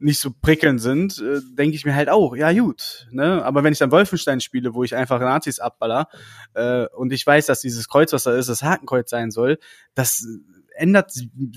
nicht 0.00 0.18
so 0.18 0.30
prickelnd 0.30 0.80
sind, 0.80 1.18
äh, 1.18 1.40
denke 1.56 1.76
ich 1.76 1.84
mir 1.84 1.94
halt 1.94 2.08
auch, 2.08 2.34
ja 2.34 2.52
gut, 2.52 3.06
ne? 3.10 3.44
Aber 3.44 3.62
wenn 3.64 3.72
ich 3.72 3.78
dann 3.78 3.90
Wolfenstein 3.90 4.40
spiele, 4.40 4.74
wo 4.74 4.82
ich 4.84 4.94
einfach 4.96 5.20
Nazis 5.20 5.58
abballer 5.60 6.08
äh, 6.54 6.86
und 6.96 7.12
ich 7.12 7.26
weiß, 7.26 7.46
dass 7.46 7.60
dieses 7.60 7.88
Kreuz, 7.88 8.12
was 8.12 8.24
da 8.24 8.34
ist, 8.34 8.48
das 8.48 8.62
Hakenkreuz 8.62 9.10
sein 9.10 9.30
soll, 9.30 9.58
das 9.94 10.26
ändert 10.74 11.12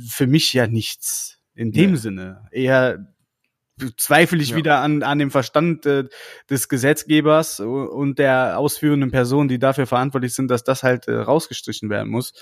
für 0.07 0.27
mich 0.27 0.51
ja 0.53 0.67
nichts 0.67 1.39
in 1.55 1.71
dem 1.71 1.91
Nee. 1.91 1.97
Sinne. 1.97 2.47
Eher 2.51 3.07
zweifle 3.97 4.41
ich 4.41 4.49
Ja. 4.49 4.55
wieder 4.57 4.79
an, 4.81 5.01
an 5.03 5.17
dem 5.19 5.31
Verstand 5.31 5.85
äh, 5.85 6.05
des 6.49 6.69
Gesetzgebers 6.69 7.59
und 7.59 8.19
der 8.19 8.59
ausführenden 8.59 9.09
Personen, 9.11 9.49
die 9.49 9.59
dafür 9.59 9.87
verantwortlich 9.87 10.33
sind, 10.35 10.49
dass 10.51 10.63
das 10.63 10.83
halt 10.83 11.07
äh, 11.07 11.15
rausgestrichen 11.15 11.89
werden 11.89 12.09
muss. 12.09 12.33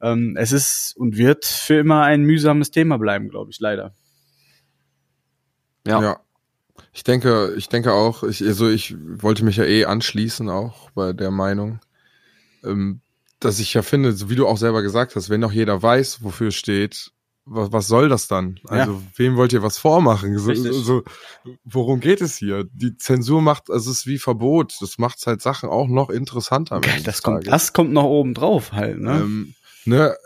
Ähm, 0.00 0.36
es 0.38 0.52
ist 0.52 0.94
und 0.96 1.16
wird 1.16 1.44
für 1.44 1.74
immer 1.78 2.02
ein 2.02 2.22
mühsames 2.22 2.70
Thema 2.70 2.98
bleiben, 2.98 3.28
glaube 3.28 3.50
ich, 3.50 3.60
leider. 3.60 3.94
Ja. 5.88 6.02
Ja. 6.02 6.20
Ich 6.92 7.04
denke, 7.04 7.54
ich 7.56 7.68
denke 7.68 7.92
auch, 7.92 8.22
ich, 8.22 8.44
also 8.44 8.68
ich 8.68 8.96
wollte 8.98 9.44
mich 9.44 9.56
ja 9.56 9.64
eh 9.64 9.84
anschließen 9.84 10.48
auch 10.48 10.90
bei 10.90 11.12
der 11.12 11.30
Meinung, 11.30 11.80
ähm, 12.64 13.00
dass 13.40 13.60
ich 13.60 13.74
ja 13.74 13.82
finde, 13.82 14.12
so 14.12 14.30
wie 14.30 14.36
du 14.36 14.46
auch 14.46 14.58
selber 14.58 14.82
gesagt 14.82 15.14
hast, 15.16 15.30
wenn 15.30 15.40
doch 15.40 15.52
jeder 15.52 15.80
weiß, 15.82 16.22
wofür 16.22 16.48
es 16.48 16.56
steht, 16.56 17.12
was, 17.44 17.72
was 17.72 17.86
soll 17.86 18.08
das 18.08 18.28
dann? 18.28 18.58
Also 18.66 19.02
wem 19.16 19.36
wollt 19.36 19.52
ihr 19.52 19.62
was 19.62 19.78
vormachen? 19.78 20.38
So, 20.38 20.52
so, 20.54 21.02
worum 21.64 22.00
geht 22.00 22.20
es 22.20 22.36
hier? 22.36 22.64
Die 22.72 22.96
Zensur 22.96 23.40
macht, 23.42 23.70
also 23.70 23.90
es 23.90 23.98
ist 23.98 24.06
wie 24.06 24.18
Verbot, 24.18 24.74
das 24.80 24.98
macht 24.98 25.24
halt 25.26 25.40
Sachen 25.40 25.68
auch 25.68 25.88
noch 25.88 26.10
interessanter. 26.10 26.76
Ende 26.76 27.02
Das 27.04 27.22
kommt, 27.22 27.46
das 27.46 27.72
kommt 27.72 27.92
noch 27.92 28.04
oben 28.04 28.34
drauf 28.34 28.72
halt, 28.72 28.98
ne? 28.98 29.20
Ähm, 29.20 29.54
ne, 29.84 30.16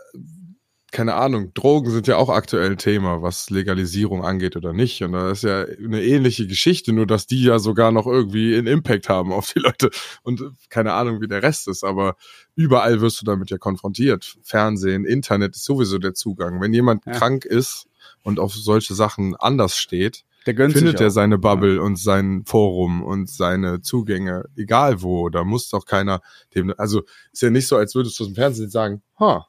keine 0.93 1.15
Ahnung, 1.15 1.53
Drogen 1.55 1.89
sind 1.89 2.05
ja 2.05 2.17
auch 2.17 2.29
aktuell 2.29 2.75
Thema, 2.77 3.23
was 3.23 3.49
Legalisierung 3.49 4.23
angeht 4.23 4.55
oder 4.55 4.73
nicht. 4.73 5.01
Und 5.01 5.13
da 5.13 5.31
ist 5.31 5.43
ja 5.43 5.63
eine 5.63 6.03
ähnliche 6.03 6.45
Geschichte, 6.45 6.93
nur 6.93 7.07
dass 7.07 7.25
die 7.25 7.43
ja 7.43 7.57
sogar 7.57 7.91
noch 7.91 8.05
irgendwie 8.05 8.55
einen 8.55 8.67
Impact 8.67 9.09
haben 9.09 9.33
auf 9.33 9.51
die 9.51 9.59
Leute. 9.59 9.89
Und 10.21 10.39
äh, 10.41 10.49
keine 10.69 10.93
Ahnung, 10.93 11.19
wie 11.19 11.27
der 11.27 11.41
Rest 11.41 11.67
ist, 11.67 11.83
aber 11.83 12.15
überall 12.55 13.01
wirst 13.01 13.19
du 13.19 13.25
damit 13.25 13.49
ja 13.49 13.57
konfrontiert. 13.57 14.37
Fernsehen, 14.43 15.03
Internet 15.03 15.55
ist 15.55 15.65
sowieso 15.65 15.97
der 15.97 16.13
Zugang. 16.13 16.61
Wenn 16.61 16.73
jemand 16.73 17.05
Ja. 17.07 17.13
krank 17.13 17.43
ist 17.43 17.87
und 18.21 18.39
auf 18.39 18.53
solche 18.53 18.93
Sachen 18.93 19.35
anders 19.35 19.77
steht, 19.77 20.23
findet 20.77 21.01
er 21.01 21.09
seine 21.09 21.39
Bubble 21.39 21.81
und 21.81 21.95
sein 21.97 22.43
Forum 22.45 23.01
und 23.01 23.29
seine 23.31 23.81
Zugänge, 23.81 24.43
egal 24.55 25.01
wo. 25.01 25.29
Da 25.29 25.43
muss 25.43 25.69
doch 25.69 25.85
keiner 25.85 26.21
dem, 26.53 26.71
also 26.77 27.01
ist 27.31 27.41
ja 27.41 27.49
nicht 27.49 27.65
so, 27.67 27.77
als 27.77 27.95
würdest 27.95 28.19
du 28.19 28.25
aus 28.25 28.29
dem 28.29 28.35
Fernsehen 28.35 28.69
sagen, 28.69 29.01
ha, 29.19 29.47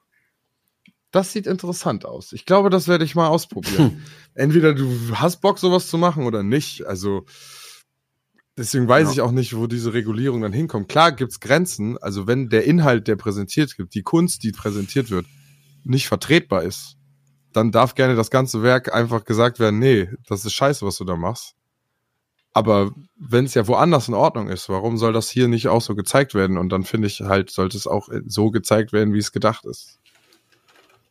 das 1.14 1.32
sieht 1.32 1.46
interessant 1.46 2.04
aus. 2.04 2.32
Ich 2.32 2.44
glaube, 2.44 2.70
das 2.70 2.88
werde 2.88 3.04
ich 3.04 3.14
mal 3.14 3.28
ausprobieren. 3.28 4.02
Entweder 4.34 4.74
du 4.74 4.88
hast 5.14 5.40
Bock, 5.40 5.58
sowas 5.58 5.88
zu 5.88 5.98
machen 5.98 6.24
oder 6.26 6.42
nicht. 6.42 6.86
Also 6.86 7.24
deswegen 8.56 8.88
weiß 8.88 9.08
Ja. 9.08 9.12
ich 9.12 9.20
auch 9.20 9.30
nicht, 9.30 9.56
wo 9.56 9.66
diese 9.66 9.92
Regulierung 9.92 10.40
dann 10.42 10.52
hinkommt. 10.52 10.88
Klar 10.88 11.12
gibt's 11.12 11.40
Grenzen. 11.40 11.98
Also 11.98 12.26
wenn 12.26 12.48
der 12.48 12.64
Inhalt, 12.64 13.06
der 13.06 13.16
präsentiert 13.16 13.78
wird, 13.78 13.94
die 13.94 14.02
Kunst, 14.02 14.42
die 14.42 14.52
präsentiert 14.52 15.10
wird, 15.10 15.26
nicht 15.84 16.08
vertretbar 16.08 16.62
ist, 16.62 16.96
dann 17.52 17.70
darf 17.70 17.94
gerne 17.94 18.16
das 18.16 18.30
ganze 18.30 18.62
Werk 18.62 18.92
einfach 18.92 19.24
gesagt 19.24 19.60
werden, 19.60 19.78
nee, 19.78 20.08
das 20.26 20.44
ist 20.44 20.54
scheiße, 20.54 20.84
was 20.84 20.96
du 20.96 21.04
da 21.04 21.14
machst. 21.14 21.54
Aber 22.52 22.92
wenn 23.16 23.44
es 23.44 23.54
ja 23.54 23.66
woanders 23.68 24.08
in 24.08 24.14
Ordnung 24.14 24.48
ist, 24.48 24.68
warum 24.68 24.96
soll 24.96 25.12
das 25.12 25.28
hier 25.28 25.48
nicht 25.48 25.68
auch 25.68 25.82
so 25.82 25.94
gezeigt 25.94 26.34
werden? 26.34 26.56
Und 26.56 26.70
dann 26.70 26.84
finde 26.84 27.08
ich 27.08 27.20
halt, 27.20 27.50
sollte 27.50 27.76
es 27.76 27.86
auch 27.86 28.08
so 28.26 28.50
gezeigt 28.50 28.92
werden, 28.92 29.12
wie 29.12 29.18
es 29.18 29.32
gedacht 29.32 29.64
ist. 29.66 29.98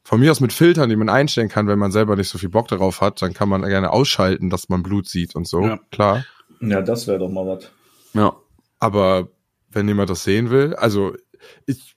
Von 0.04 0.20
mir 0.20 0.32
aus 0.32 0.42
mit 0.42 0.52
Filtern, 0.52 0.90
die 0.90 0.96
man 0.96 1.10
einstellen 1.10 1.48
kann, 1.48 1.68
wenn 1.68 1.80
man 1.80 1.92
selber 1.92 2.16
nicht 2.16 2.30
so 2.30 2.38
viel 2.38 2.50
Bock 2.50 2.68
darauf 2.68 3.00
hat, 3.00 3.22
dann 3.22 3.34
kann 3.34 3.48
man 3.48 3.62
gerne 3.62 3.92
ausschalten, 3.92 4.50
dass 4.50 4.68
man 4.68 4.84
Blut 4.84 5.08
sieht 5.08 5.36
und 5.36 5.48
so. 5.48 5.62
Ja. 5.62 5.80
Klar. 5.92 6.26
Ja, 6.60 6.82
das 6.82 7.08
wäre 7.08 7.20
doch 7.20 7.30
mal 7.30 7.48
was. 7.48 7.70
Ja. 8.14 8.36
Aber 8.80 9.30
wenn 9.72 9.88
jemand 9.88 10.10
das 10.10 10.24
sehen 10.24 10.50
will, 10.50 10.76
also 10.76 11.16
ich, 11.66 11.96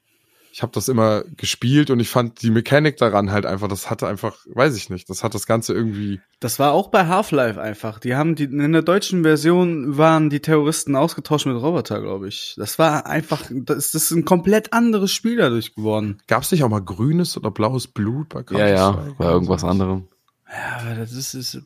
ich 0.56 0.62
habe 0.62 0.72
das 0.72 0.88
immer 0.88 1.22
gespielt 1.36 1.90
und 1.90 2.00
ich 2.00 2.08
fand 2.08 2.40
die 2.40 2.48
Mechanik 2.48 2.96
daran 2.96 3.30
halt 3.30 3.44
einfach, 3.44 3.68
das 3.68 3.90
hatte 3.90 4.08
einfach, 4.08 4.38
weiß 4.46 4.74
ich 4.74 4.88
nicht, 4.88 5.10
das 5.10 5.22
hat 5.22 5.34
das 5.34 5.46
Ganze 5.46 5.74
irgendwie. 5.74 6.18
Das 6.40 6.58
war 6.58 6.72
auch 6.72 6.88
bei 6.88 7.08
Half-Life 7.08 7.60
einfach. 7.60 7.98
Die 7.98 8.16
haben 8.16 8.36
die 8.36 8.44
in 8.44 8.72
der 8.72 8.80
deutschen 8.80 9.22
Version 9.22 9.98
waren 9.98 10.30
die 10.30 10.40
Terroristen 10.40 10.96
ausgetauscht 10.96 11.44
mit 11.44 11.56
Roboter, 11.56 12.00
glaube 12.00 12.28
ich. 12.28 12.54
Das 12.56 12.78
war 12.78 13.04
einfach, 13.04 13.42
das, 13.50 13.90
das 13.90 14.04
ist 14.04 14.12
ein 14.12 14.24
komplett 14.24 14.72
anderes 14.72 15.12
Spiel 15.12 15.36
dadurch 15.36 15.74
geworden. 15.74 16.22
Gab 16.26 16.42
es 16.42 16.50
nicht 16.50 16.64
auch 16.64 16.70
mal 16.70 16.80
grünes 16.80 17.36
oder 17.36 17.50
blaues 17.50 17.86
Blut 17.86 18.30
bei 18.30 18.42
Ja, 18.52 18.66
ja, 18.66 18.76
Counter-Strike 18.92 19.16
bei 19.18 19.26
irgendwas 19.26 19.62
anderem. 19.62 20.08
Ja, 20.48 20.80
aber 20.80 20.94
das 20.94 21.12
ist, 21.12 21.34
ist 21.34 21.60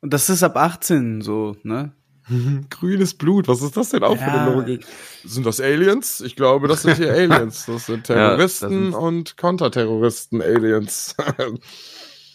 und 0.00 0.12
das 0.12 0.28
ist 0.28 0.42
ab 0.42 0.56
18 0.56 1.20
so, 1.20 1.56
ne? 1.62 1.92
Grünes 2.70 3.14
Blut, 3.14 3.48
was 3.48 3.62
ist 3.62 3.76
das 3.76 3.90
denn 3.90 4.02
auch 4.02 4.16
für 4.16 4.22
Ja. 4.24 4.44
eine 4.46 4.54
Logik? 4.54 4.84
Sind 5.24 5.44
das 5.46 5.60
Aliens? 5.60 6.20
Ich 6.20 6.36
glaube, 6.36 6.68
das 6.68 6.82
sind 6.82 6.96
hier 6.96 7.12
Aliens. 7.14 7.66
Das 7.66 7.86
sind 7.86 8.08
Ja, 8.08 8.36
das 8.36 8.58
Terroristen 8.60 8.68
sind- 8.92 8.94
und 8.94 9.36
Konterterroristen-Aliens. 9.36 11.16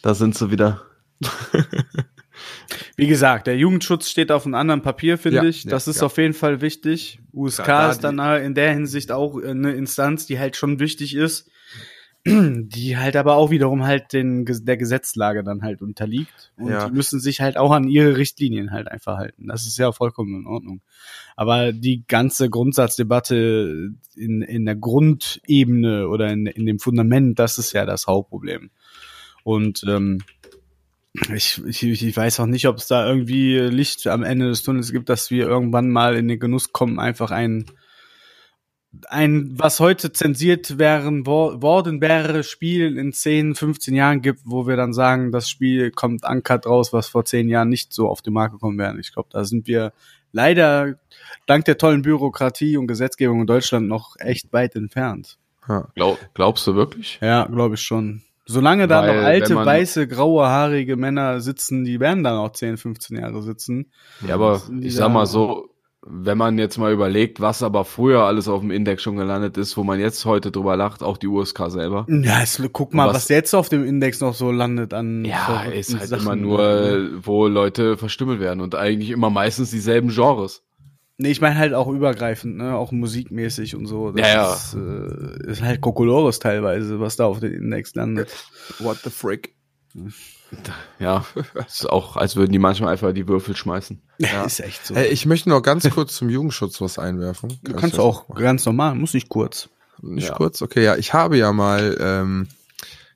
Da 0.01 0.13
sind 0.13 0.37
sie 0.37 0.51
wieder. 0.51 0.81
Wie 2.95 3.07
gesagt, 3.07 3.47
der 3.47 3.57
Jugendschutz 3.57 4.09
steht 4.09 4.31
auf 4.31 4.45
einem 4.45 4.55
anderen 4.55 4.81
Papier, 4.81 5.17
finde 5.17 5.37
Ja, 5.37 5.43
ich. 5.43 5.63
ja, 5.63 5.69
Das 5.71 5.87
ist 5.87 6.01
ja. 6.01 6.05
auf 6.05 6.17
jeden 6.17 6.33
Fall 6.33 6.61
wichtig. 6.61 7.19
USK 7.33 7.59
Ja, 7.59 7.65
da 7.65 7.91
ist 7.91 8.03
dann 8.03 8.19
in 8.19 8.53
der 8.53 8.73
Hinsicht 8.73 9.11
auch 9.11 9.41
eine 9.41 9.73
Instanz, 9.73 10.25
die 10.25 10.39
halt 10.39 10.55
schon 10.55 10.79
wichtig 10.79 11.15
ist, 11.15 11.49
die 12.28 12.97
halt 12.97 13.15
aber 13.15 13.36
auch 13.36 13.51
wiederum 13.51 13.86
halt 13.86 14.13
den, 14.13 14.45
der 14.45 14.78
Gesetzlage 14.78 15.43
dann 15.43 15.61
halt 15.61 15.82
unterliegt. 15.82 16.51
Und 16.57 16.71
Ja. 16.71 16.88
die 16.88 16.93
müssen 16.93 17.19
sich 17.19 17.41
halt 17.41 17.57
auch 17.57 17.71
an 17.71 17.88
ihre 17.88 18.17
Richtlinien 18.17 18.71
halt 18.71 18.88
einfach 18.88 19.17
halten. 19.17 19.47
Das 19.47 19.65
ist 19.65 19.78
ja 19.78 19.91
vollkommen 19.91 20.41
in 20.41 20.47
Ordnung. 20.47 20.82
Aber 21.36 21.71
die 21.71 22.03
ganze 22.07 22.49
Grundsatzdebatte 22.49 23.91
in, 24.15 24.41
in 24.41 24.65
der 24.65 24.75
Grundebene 24.75 26.07
oder 26.09 26.32
in, 26.32 26.45
in 26.47 26.65
dem 26.65 26.80
Fundament, 26.80 27.39
das 27.39 27.57
ist 27.57 27.73
ja 27.73 27.86
das 27.86 28.07
Hauptproblem. 28.07 28.71
Und 29.43 29.84
ähm, 29.88 30.19
ich, 31.34 31.61
ich, 31.65 31.84
ich 31.84 32.17
weiß 32.17 32.39
auch 32.39 32.45
nicht, 32.45 32.67
ob 32.67 32.78
es 32.78 32.88
da 32.88 33.07
irgendwie 33.07 33.57
Licht 33.59 34.05
am 34.07 34.23
Ende 34.23 34.47
des 34.47 34.63
Tunnels 34.63 34.91
gibt, 34.91 35.09
dass 35.09 35.32
wir 35.32 35.47
irgendwann 35.47 35.89
mal 35.89 36.15
in 36.15 36.28
den 36.28 36.39
Genuss 36.39 36.73
kommen, 36.73 36.99
einfach 36.99 37.32
ein, 37.32 37.65
ein 39.09 39.51
was 39.59 39.79
heute 39.79 40.11
zensiert 40.11 40.79
wären, 40.79 41.25
wor- 41.25 41.61
worden 41.61 42.01
wäre, 42.01 42.43
Spiel 42.43 42.97
in 42.97 43.13
10, 43.13 43.53
15 43.55 43.93
Jahren 43.93 44.21
gibt, 44.21 44.41
wo 44.45 44.65
wir 44.67 44.75
dann 44.75 44.93
sagen, 44.93 45.31
das 45.31 45.49
Spiel 45.49 45.91
kommt 45.91 46.23
uncut 46.27 46.65
raus, 46.65 46.93
was 46.93 47.07
vor 47.07 47.25
10 47.25 47.49
Jahren 47.49 47.69
nicht 47.69 47.93
so 47.93 48.07
auf 48.07 48.21
den 48.21 48.33
Markt 48.33 48.53
gekommen 48.53 48.77
wäre. 48.77 48.99
Ich 48.99 49.13
glaube, 49.13 49.29
da 49.31 49.43
sind 49.43 49.67
wir 49.67 49.91
leider 50.31 50.95
dank 51.45 51.65
der 51.65 51.77
tollen 51.77 52.01
Bürokratie 52.01 52.77
und 52.77 52.88
Gesetzgebung 52.88 53.41
in 53.41 53.47
Deutschland 53.47 53.88
noch 53.88 54.15
echt 54.19 54.51
weit 54.53 54.75
entfernt. 54.75 55.38
ja. 55.67 55.88
Glaub, 55.95 56.17
glaubst 56.33 56.65
du 56.65 56.75
wirklich? 56.75 57.19
Ja, 57.21 57.45
glaube 57.45 57.75
ich 57.75 57.81
schon. 57.81 58.23
Solange 58.45 58.88
da 58.88 59.01
Weil, 59.01 59.17
noch 59.17 59.23
alte, 59.25 59.55
weiße, 59.57 60.07
graue, 60.07 60.47
haarige 60.47 60.95
Männer 60.95 61.41
sitzen, 61.41 61.83
die 61.83 61.99
werden 61.99 62.23
dann 62.23 62.38
auch 62.38 62.53
10, 62.53 62.77
15 62.77 63.17
Jahre 63.17 63.41
sitzen. 63.43 63.91
Ja, 64.25 64.35
aber 64.35 64.61
Die 64.69 64.88
ich 64.88 64.95
sag 64.95 65.11
mal 65.11 65.25
so, 65.25 65.69
wenn 66.05 66.37
man 66.37 66.57
jetzt 66.57 66.77
mal 66.77 66.93
überlegt, 66.93 67.41
was 67.41 67.63
aber 67.63 67.83
früher 67.83 68.21
alles 68.21 68.47
auf 68.47 68.61
dem 68.61 68.71
Index 68.71 69.01
schon 69.03 69.17
gelandet 69.17 69.57
ist, 69.57 69.75
wo 69.77 69.83
man 69.83 69.99
jetzt 69.99 70.25
heute 70.25 70.51
drüber 70.51 70.77
lacht, 70.77 71.01
auch 71.03 71.17
die 71.17 71.27
USK 71.27 71.69
selber. 71.69 72.05
Ja, 72.09 72.39
jetzt, 72.39 72.61
guck 72.71 72.93
mal, 72.93 73.07
was, 73.07 73.15
Was- 73.15 73.29
jetzt 73.29 73.53
auf 73.53 73.67
dem 73.69 73.83
Index 73.85 74.21
noch 74.21 74.33
so 74.33 74.51
landet 74.51 74.93
an. 74.93 75.25
Ja, 75.25 75.63
ist 75.63 75.97
halt 75.97 76.07
Sachen. 76.09 76.21
immer 76.23 76.35
nur, 76.35 77.09
wo 77.25 77.47
Leute 77.47 77.97
verstümmelt 77.97 78.39
werden 78.39 78.61
und 78.61 78.75
eigentlich 78.75 79.09
immer 79.09 79.29
meistens 79.29 79.71
dieselben 79.71 80.09
Genres. 80.09 80.63
Nee, 81.19 81.31
ich 81.31 81.41
meine 81.41 81.57
halt 81.57 81.73
auch 81.73 81.87
übergreifend, 81.87 82.57
ne, 82.57 82.75
auch 82.75 82.91
musikmäßig 82.91 83.75
und 83.75 83.87
so. 83.87 84.11
Das 84.11 84.21
Ja, 84.27 84.33
ja. 84.35 84.53
Ist, 84.53 84.75
äh, 84.75 85.51
ist 85.51 85.61
halt 85.63 85.81
Kokolores 85.81 86.37
teilweise, 86.37 86.99
was 86.99 87.15
da 87.15 87.25
auf 87.25 87.39
den 87.39 87.53
Index 87.53 87.95
landet. 87.95 88.29
What 88.77 88.99
the 89.03 89.09
frick? 89.09 89.55
Ja, 90.99 91.25
ist 91.67 91.89
auch, 91.89 92.15
als 92.17 92.35
würden 92.35 92.51
die 92.51 92.59
manchmal 92.59 92.91
einfach 92.93 93.13
die 93.13 93.27
Würfel 93.27 93.55
schmeißen. 93.55 94.01
Ja. 94.19 94.43
ist 94.45 94.59
echt 94.59 94.85
so. 94.85 94.95
Hey, 94.95 95.07
ich 95.09 95.25
möchte 95.25 95.49
noch 95.49 95.61
ganz 95.61 95.89
kurz 95.89 96.15
zum 96.15 96.29
Jugendschutz 96.29 96.79
was 96.81 96.97
einwerfen. 96.99 97.49
du 97.63 97.71
Kann 97.71 97.81
kannst 97.81 97.95
ich 97.95 97.97
das 97.97 97.99
auch 98.05 98.27
machen? 98.29 98.41
ganz 98.41 98.65
normal, 98.65 98.95
muss 98.95 99.13
nicht 99.13 99.29
kurz. 99.29 99.69
Nicht 100.01 100.29
Ja. 100.29 100.35
kurz? 100.35 100.61
Okay, 100.61 100.83
ja. 100.83 100.95
Ich 100.95 101.13
habe 101.13 101.37
ja 101.37 101.51
mal 101.51 101.97
ähm, 101.99 102.47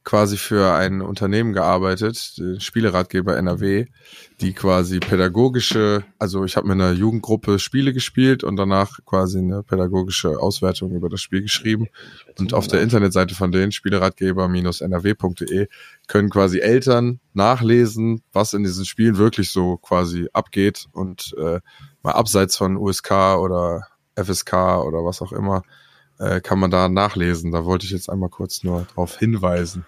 quasi 0.04 0.38
für 0.38 0.74
ein 0.74 1.02
Unternehmen 1.02 1.54
gearbeitet, 1.54 2.38
den 2.38 2.60
Spieleratgeber 2.60 3.38
NRW, 3.38 3.86
die 4.42 4.54
quasi 4.54 5.00
pädagogische, 5.00 6.04
also 6.18 6.44
ich 6.44 6.58
habe 6.58 6.68
mit 6.68 6.82
einer 6.82 6.92
Jugendgruppe 6.92 7.60
Spiele 7.60 7.94
gespielt 7.94 8.44
und 8.44 8.56
danach 8.56 8.98
quasi 9.06 9.38
eine 9.38 9.62
pädagogische 9.62 10.40
Auswertung 10.40 10.92
über 10.92 11.08
das 11.08 11.22
Spiel 11.22 11.44
geschrieben. 11.44 11.88
Und 12.40 12.56
auf 12.56 12.68
der 12.68 12.82
Internetseite 12.82 13.36
von 13.36 13.52
denen, 13.52 13.72
spieleratgeber-nrw.de, 13.72 15.68
können 16.08 16.30
quasi 16.30 16.60
Eltern 16.60 17.20
nachlesen, 17.34 18.24
was 18.34 18.54
in 18.54 18.64
diesen 18.64 18.86
Spielen 18.86 19.18
wirklich 19.18 19.52
so 19.52 19.78
quasi 19.78 20.28
abgeht 20.34 20.88
und 20.94 21.36
äh, 21.38 21.60
mal 22.02 22.14
abseits 22.14 22.58
von 22.58 22.76
USK 22.76 23.12
oder 23.38 23.88
FSK 24.16 24.54
oder 24.84 25.06
was 25.06 25.22
auch 25.22 25.32
immer, 25.32 25.62
äh, 26.22 26.40
kann 26.40 26.60
man 26.60 26.72
da 26.72 26.88
nachlesen. 26.88 27.52
Da 27.52 27.66
wollte 27.66 27.86
ich 27.86 27.92
jetzt 27.92 28.10
einmal 28.10 28.30
kurz 28.30 28.64
nur 28.64 28.86
darauf 28.90 29.18
hinweisen 29.18 29.86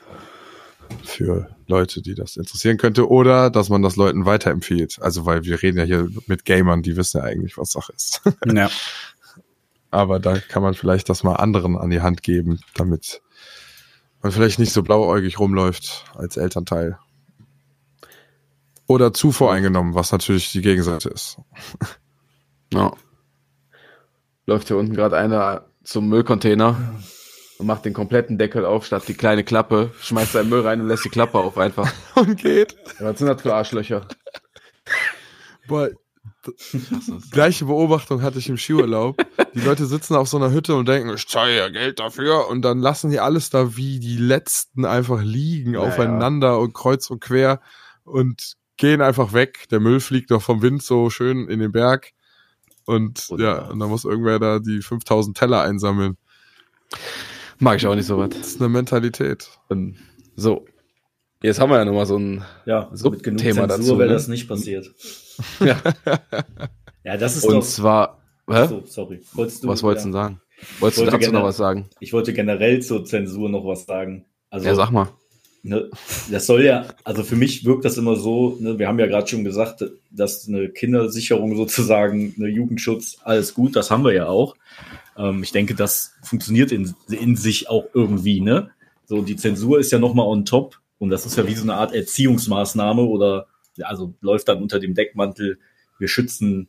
für 1.03 1.55
Leute, 1.67 2.01
die 2.01 2.15
das 2.15 2.35
interessieren 2.35 2.77
könnte 2.77 3.09
oder 3.09 3.49
dass 3.49 3.69
man 3.69 3.81
das 3.81 3.95
Leuten 3.95 4.25
weiterempfiehlt. 4.25 4.97
Also 5.01 5.25
weil 5.25 5.43
wir 5.43 5.61
reden 5.61 5.77
ja 5.77 5.83
hier 5.83 6.09
mit 6.27 6.43
Gamern, 6.43 6.81
die 6.81 6.97
wissen 6.97 7.19
ja 7.19 7.23
eigentlich, 7.23 7.57
was 7.57 7.71
Sache 7.71 7.93
ist. 7.93 8.21
Ja. 8.45 8.69
Aber 9.91 10.19
da 10.19 10.39
kann 10.39 10.63
man 10.63 10.73
vielleicht 10.73 11.07
das 11.07 11.23
mal 11.23 11.35
anderen 11.35 11.77
an 11.77 11.91
die 11.91 12.01
Hand 12.01 12.23
geben, 12.23 12.59
damit 12.73 13.21
man 14.23 14.31
vielleicht 14.31 14.57
nicht 14.57 14.73
so 14.73 14.81
blauäugig 14.81 15.37
rumläuft 15.37 16.05
als 16.15 16.35
Elternteil. 16.35 16.97
Oder 18.87 19.13
zu 19.13 19.31
voreingenommen, 19.31 19.93
was 19.93 20.11
natürlich 20.11 20.51
die 20.51 20.61
Gegenseite 20.61 21.09
ist. 21.09 21.37
Ja. 22.73 22.91
Läuft 24.47 24.67
hier 24.69 24.77
unten 24.77 24.95
gerade 24.95 25.15
einer 25.15 25.67
zum 25.83 26.07
Müllcontainer 26.09 26.77
und 27.57 27.65
macht 27.65 27.85
den 27.85 27.93
kompletten 27.93 28.37
Deckel 28.37 28.65
auf, 28.65 28.85
statt 28.85 29.03
die 29.07 29.13
kleine 29.13 29.43
Klappe, 29.43 29.91
schmeißt 30.01 30.33
seinen 30.33 30.49
Müll 30.49 30.61
rein 30.61 30.81
und 30.81 30.87
lässt 30.87 31.05
die 31.05 31.09
Klappe 31.09 31.37
auf 31.39 31.57
einfach. 31.57 31.91
Und 32.15 32.37
geht. 32.37 32.75
Ja, 32.99 33.05
Was 33.07 33.19
sind 33.19 33.27
das 33.27 33.41
für 33.41 33.53
Arschlöcher? 33.53 34.07
Boah, 35.67 35.89
gleiche 37.31 37.65
Beobachtung 37.65 38.21
hatte 38.21 38.39
ich 38.39 38.49
im 38.49 38.57
Skiurlaub. 38.57 39.17
Die 39.53 39.61
Leute 39.61 39.85
sitzen 39.85 40.15
auf 40.15 40.27
so 40.27 40.37
einer 40.37 40.51
Hütte 40.51 40.75
und 40.75 40.87
denken, 40.87 41.13
ich 41.13 41.27
zahle 41.27 41.55
ja 41.55 41.69
Geld 41.69 41.99
dafür. 41.99 42.49
Und 42.49 42.63
dann 42.63 42.79
lassen 42.79 43.11
die 43.11 43.19
alles 43.19 43.49
da 43.49 43.75
wie 43.75 43.99
die 43.99 44.17
Letzten 44.17 44.85
einfach 44.85 45.21
liegen, 45.21 45.73
Ja, 45.73 45.81
aufeinander 45.81 46.59
und 46.59 46.73
kreuz 46.73 47.09
und 47.09 47.21
quer 47.21 47.61
und 48.03 48.53
gehen 48.77 49.01
einfach 49.01 49.33
weg. 49.33 49.65
Der 49.71 49.79
Müll 49.79 49.99
fliegt 49.99 50.29
noch 50.29 50.41
vom 50.41 50.61
Wind 50.61 50.83
so 50.83 51.09
schön 51.09 51.47
in 51.47 51.59
den 51.59 51.71
Berg. 51.71 52.11
Und 52.85 53.19
ja, 53.29 53.31
Wunderbar. 53.31 53.71
und 53.71 53.79
dann 53.79 53.89
muss 53.89 54.05
irgendwer 54.05 54.39
da 54.39 54.59
die 54.59 54.81
5000 54.81 55.37
Teller 55.37 55.61
einsammeln. 55.61 56.17
Mag 57.59 57.77
ich 57.77 57.87
auch 57.87 57.95
nicht 57.95 58.05
so 58.07 58.17
was. 58.17 58.29
Das 58.29 58.47
ist 58.47 58.59
eine 58.61 58.69
Mentalität. 58.69 59.49
Ähm, 59.69 59.95
So. 60.35 60.65
Jetzt 61.41 61.59
haben 61.59 61.69
wir 61.71 61.77
ja 61.77 61.85
nochmal 61.85 62.05
so 62.05 62.17
ein. 62.17 62.43
Ja, 62.65 62.89
So, 62.93 63.09
mit 63.09 63.21
genug 63.23 63.39
Thema 63.41 63.67
Zensur 63.67 63.77
dazu, 63.77 63.99
wäre 63.99 64.07
ne? 64.09 64.13
das 64.13 64.27
nicht 64.27 64.47
passiert. 64.47 64.89
Ja. 65.59 65.77
Ja, 67.05 67.17
das 67.17 67.35
ist 67.35 67.43
Und 67.43 67.55
doch. 67.55 67.63
zwar. 67.63 68.21
Hä? 68.49 68.65
So, 68.67 68.83
sorry. 68.85 69.21
Wolltest 69.33 69.61
du, 69.63 69.67
was 69.67 69.83
wolltest 69.83 70.05
du 70.05 70.09
ja. 70.11 70.13
denn 70.27 70.37
sagen? 70.37 70.41
Wolltest 70.79 71.01
du 71.01 71.05
dazu 71.11 71.31
noch 71.33 71.43
was 71.43 71.57
sagen? 71.57 71.89
Ich 71.99 72.13
wollte 72.13 72.31
generell 72.31 72.81
zur 72.81 73.03
Zensur 73.03 73.49
noch 73.49 73.65
was 73.65 73.85
sagen. 73.85 74.25
Also, 74.49 74.67
Ja, 74.67 74.75
sag 74.75 74.91
mal. 74.91 75.09
Ne, 75.63 75.89
das 76.31 76.45
soll 76.45 76.63
ja, 76.63 76.85
also 77.03 77.23
für 77.23 77.35
mich 77.35 77.65
wirkt 77.65 77.85
das 77.85 77.97
immer 77.97 78.15
so, 78.15 78.57
ne, 78.59 78.77
wir 78.77 78.87
haben 78.87 78.99
ja 78.99 79.07
gerade 79.07 79.27
schon 79.27 79.43
gesagt, 79.43 79.83
dass 80.11 80.47
eine 80.47 80.69
Kindersicherung 80.69 81.55
sozusagen, 81.55 82.35
eine 82.37 82.49
Jugendschutz, 82.49 83.17
alles 83.23 83.53
gut, 83.53 83.75
das 83.75 83.89
haben 83.89 84.03
wir 84.03 84.13
ja 84.13 84.27
auch. 84.27 84.55
Ähm, 85.17 85.41
ich 85.43 85.51
denke, 85.51 85.73
das 85.75 86.13
funktioniert 86.23 86.71
in, 86.71 86.93
in 87.09 87.35
sich 87.35 87.69
auch 87.69 87.85
irgendwie, 87.93 88.41
ne? 88.41 88.69
So, 89.05 89.21
die 89.21 89.35
Zensur 89.35 89.79
ist 89.79 89.91
ja 89.91 89.99
nochmal 89.99 90.27
on 90.27 90.45
top 90.45 90.79
und 90.97 91.09
das 91.09 91.25
ist 91.25 91.37
ja 91.37 91.45
wie 91.47 91.55
so 91.55 91.63
eine 91.63 91.75
Art 91.75 91.93
Erziehungsmaßnahme 91.93 93.01
oder, 93.03 93.47
also 93.81 94.13
läuft 94.21 94.47
dann 94.47 94.61
unter 94.61 94.79
dem 94.79 94.93
Deckmantel, 94.93 95.59
wir 95.99 96.07
schützen 96.07 96.67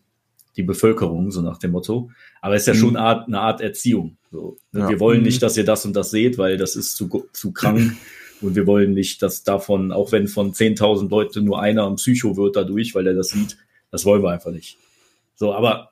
die 0.57 0.63
Bevölkerung, 0.63 1.31
so 1.31 1.41
nach 1.43 1.59
dem 1.59 1.73
Motto. 1.73 2.11
Aber 2.41 2.55
es 2.55 2.63
ist 2.63 2.67
ja 2.69 2.75
schon 2.75 2.97
eine 2.97 3.05
Art, 3.07 3.27
eine 3.27 3.41
Art 3.41 3.61
Erziehung. 3.61 4.17
So, 4.31 4.57
ne? 4.73 4.81
Ja. 4.81 4.89
Wir 4.89 5.01
wollen 5.01 5.19
Mhm. 5.21 5.25
nicht, 5.27 5.43
dass 5.43 5.57
ihr 5.57 5.65
das 5.65 5.85
und 5.85 5.95
das 5.97 6.11
seht, 6.11 6.39
weil 6.39 6.57
das 6.59 6.77
ist 6.77 6.97
zu, 6.97 7.27
zu 7.33 7.53
krank. 7.53 7.97
Und 8.41 8.57
wir 8.57 8.67
wollen 8.67 8.93
nicht, 8.93 9.23
dass 9.23 9.43
davon, 9.45 9.93
auch 9.93 10.13
wenn 10.13 10.29
von 10.29 10.53
10.000 10.53 11.09
Leute 11.09 11.41
nur 11.41 11.61
einer 11.61 11.87
ein 11.87 11.97
Psycho 11.97 12.37
wird 12.37 12.57
dadurch, 12.57 12.95
weil 12.95 13.07
er 13.07 13.15
das 13.15 13.29
sieht, 13.29 13.57
Das 13.95 14.05
wollen 14.05 14.25
wir 14.25 14.31
einfach 14.31 14.51
nicht. 14.51 14.77
So, 15.37 15.55
aber 15.55 15.91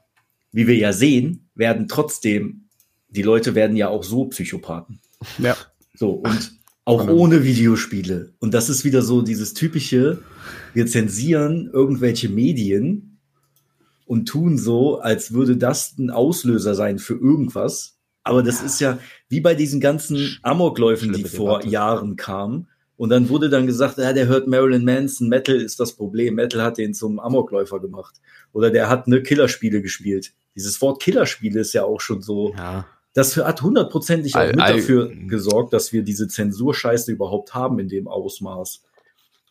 wie 0.51 0.67
wir 0.67 0.75
ja 0.75 0.93
sehen, 0.93 1.49
werden 1.55 1.87
trotzdem, 1.87 2.65
die 3.09 3.23
Leute 3.23 3.55
werden 3.55 3.77
ja 3.77 3.91
auch 3.91 4.03
so 4.03 4.25
Psychopathen. 4.25 4.99
Ja. 5.39 5.57
So, 5.95 6.11
und 6.11 6.59
auch 6.85 7.07
ohne 7.07 7.45
Videospiele. 7.45 8.33
Und 8.41 8.55
das 8.55 8.69
ist 8.69 8.85
wieder 8.85 9.03
so 9.03 9.23
dieses 9.23 9.55
typische, 9.55 10.21
wir 10.75 10.89
zensieren 10.89 11.71
irgendwelche 11.73 12.29
Medien 12.29 13.21
und 14.05 14.27
tun 14.27 14.59
so, 14.59 14.99
als 14.99 15.33
würde 15.33 15.57
das 15.57 15.97
ein 15.97 16.11
Auslöser 16.11 16.75
sein 16.75 16.99
für 16.99 17.15
irgendwas. 17.15 18.01
Aber 18.25 18.43
das 18.43 18.63
ist 18.63 18.81
ja 18.81 18.99
wie 19.29 19.41
bei 19.41 19.55
diesen 19.55 19.81
ganzen 19.81 20.39
Amokläufen, 20.43 21.13
die 21.13 21.25
vor 21.25 21.59
Debatte. 21.59 21.69
Jahren 21.69 22.17
kamen. 22.17 22.69
Und 22.97 23.09
dann 23.09 23.29
wurde 23.29 23.49
dann 23.51 23.67
gesagt, 23.67 23.99
ja, 23.99 24.13
der 24.13 24.27
hört 24.29 24.47
Marilyn 24.47 24.85
Manson, 24.85 25.29
Metal 25.29 25.57
ist 25.57 25.81
das 25.81 25.93
Problem. 25.95 26.35
Metal 26.37 26.63
hat 26.63 26.79
den 26.79 26.95
zum 26.95 27.19
Amokläufer 27.19 27.81
gemacht. 27.81 28.15
Oder 28.53 28.71
der 28.71 28.89
hat 28.89 29.09
ne 29.09 29.23
Killerspiele 29.23 29.83
gespielt. 29.83 30.33
Dieses 30.55 30.81
Wort 30.83 31.03
Killerspiele 31.03 31.61
ist 31.61 31.73
ja 31.73 31.83
auch 31.85 32.01
schon 32.01 32.23
so, 32.23 32.55
Ja. 32.57 32.87
das 33.15 33.37
hat 33.39 33.63
hundertprozentig 33.63 34.35
auch 34.37 34.41
All- 34.41 34.49
mit 34.53 34.61
all- 34.61 34.77
dafür 34.77 35.11
gesorgt, 35.27 35.73
dass 35.73 35.93
wir 35.93 36.03
diese 36.03 36.29
Zensurscheiße 36.29 37.11
überhaupt 37.11 37.55
haben 37.55 37.79
in 37.81 37.89
dem 37.89 38.07
Ausmaß. 38.07 38.85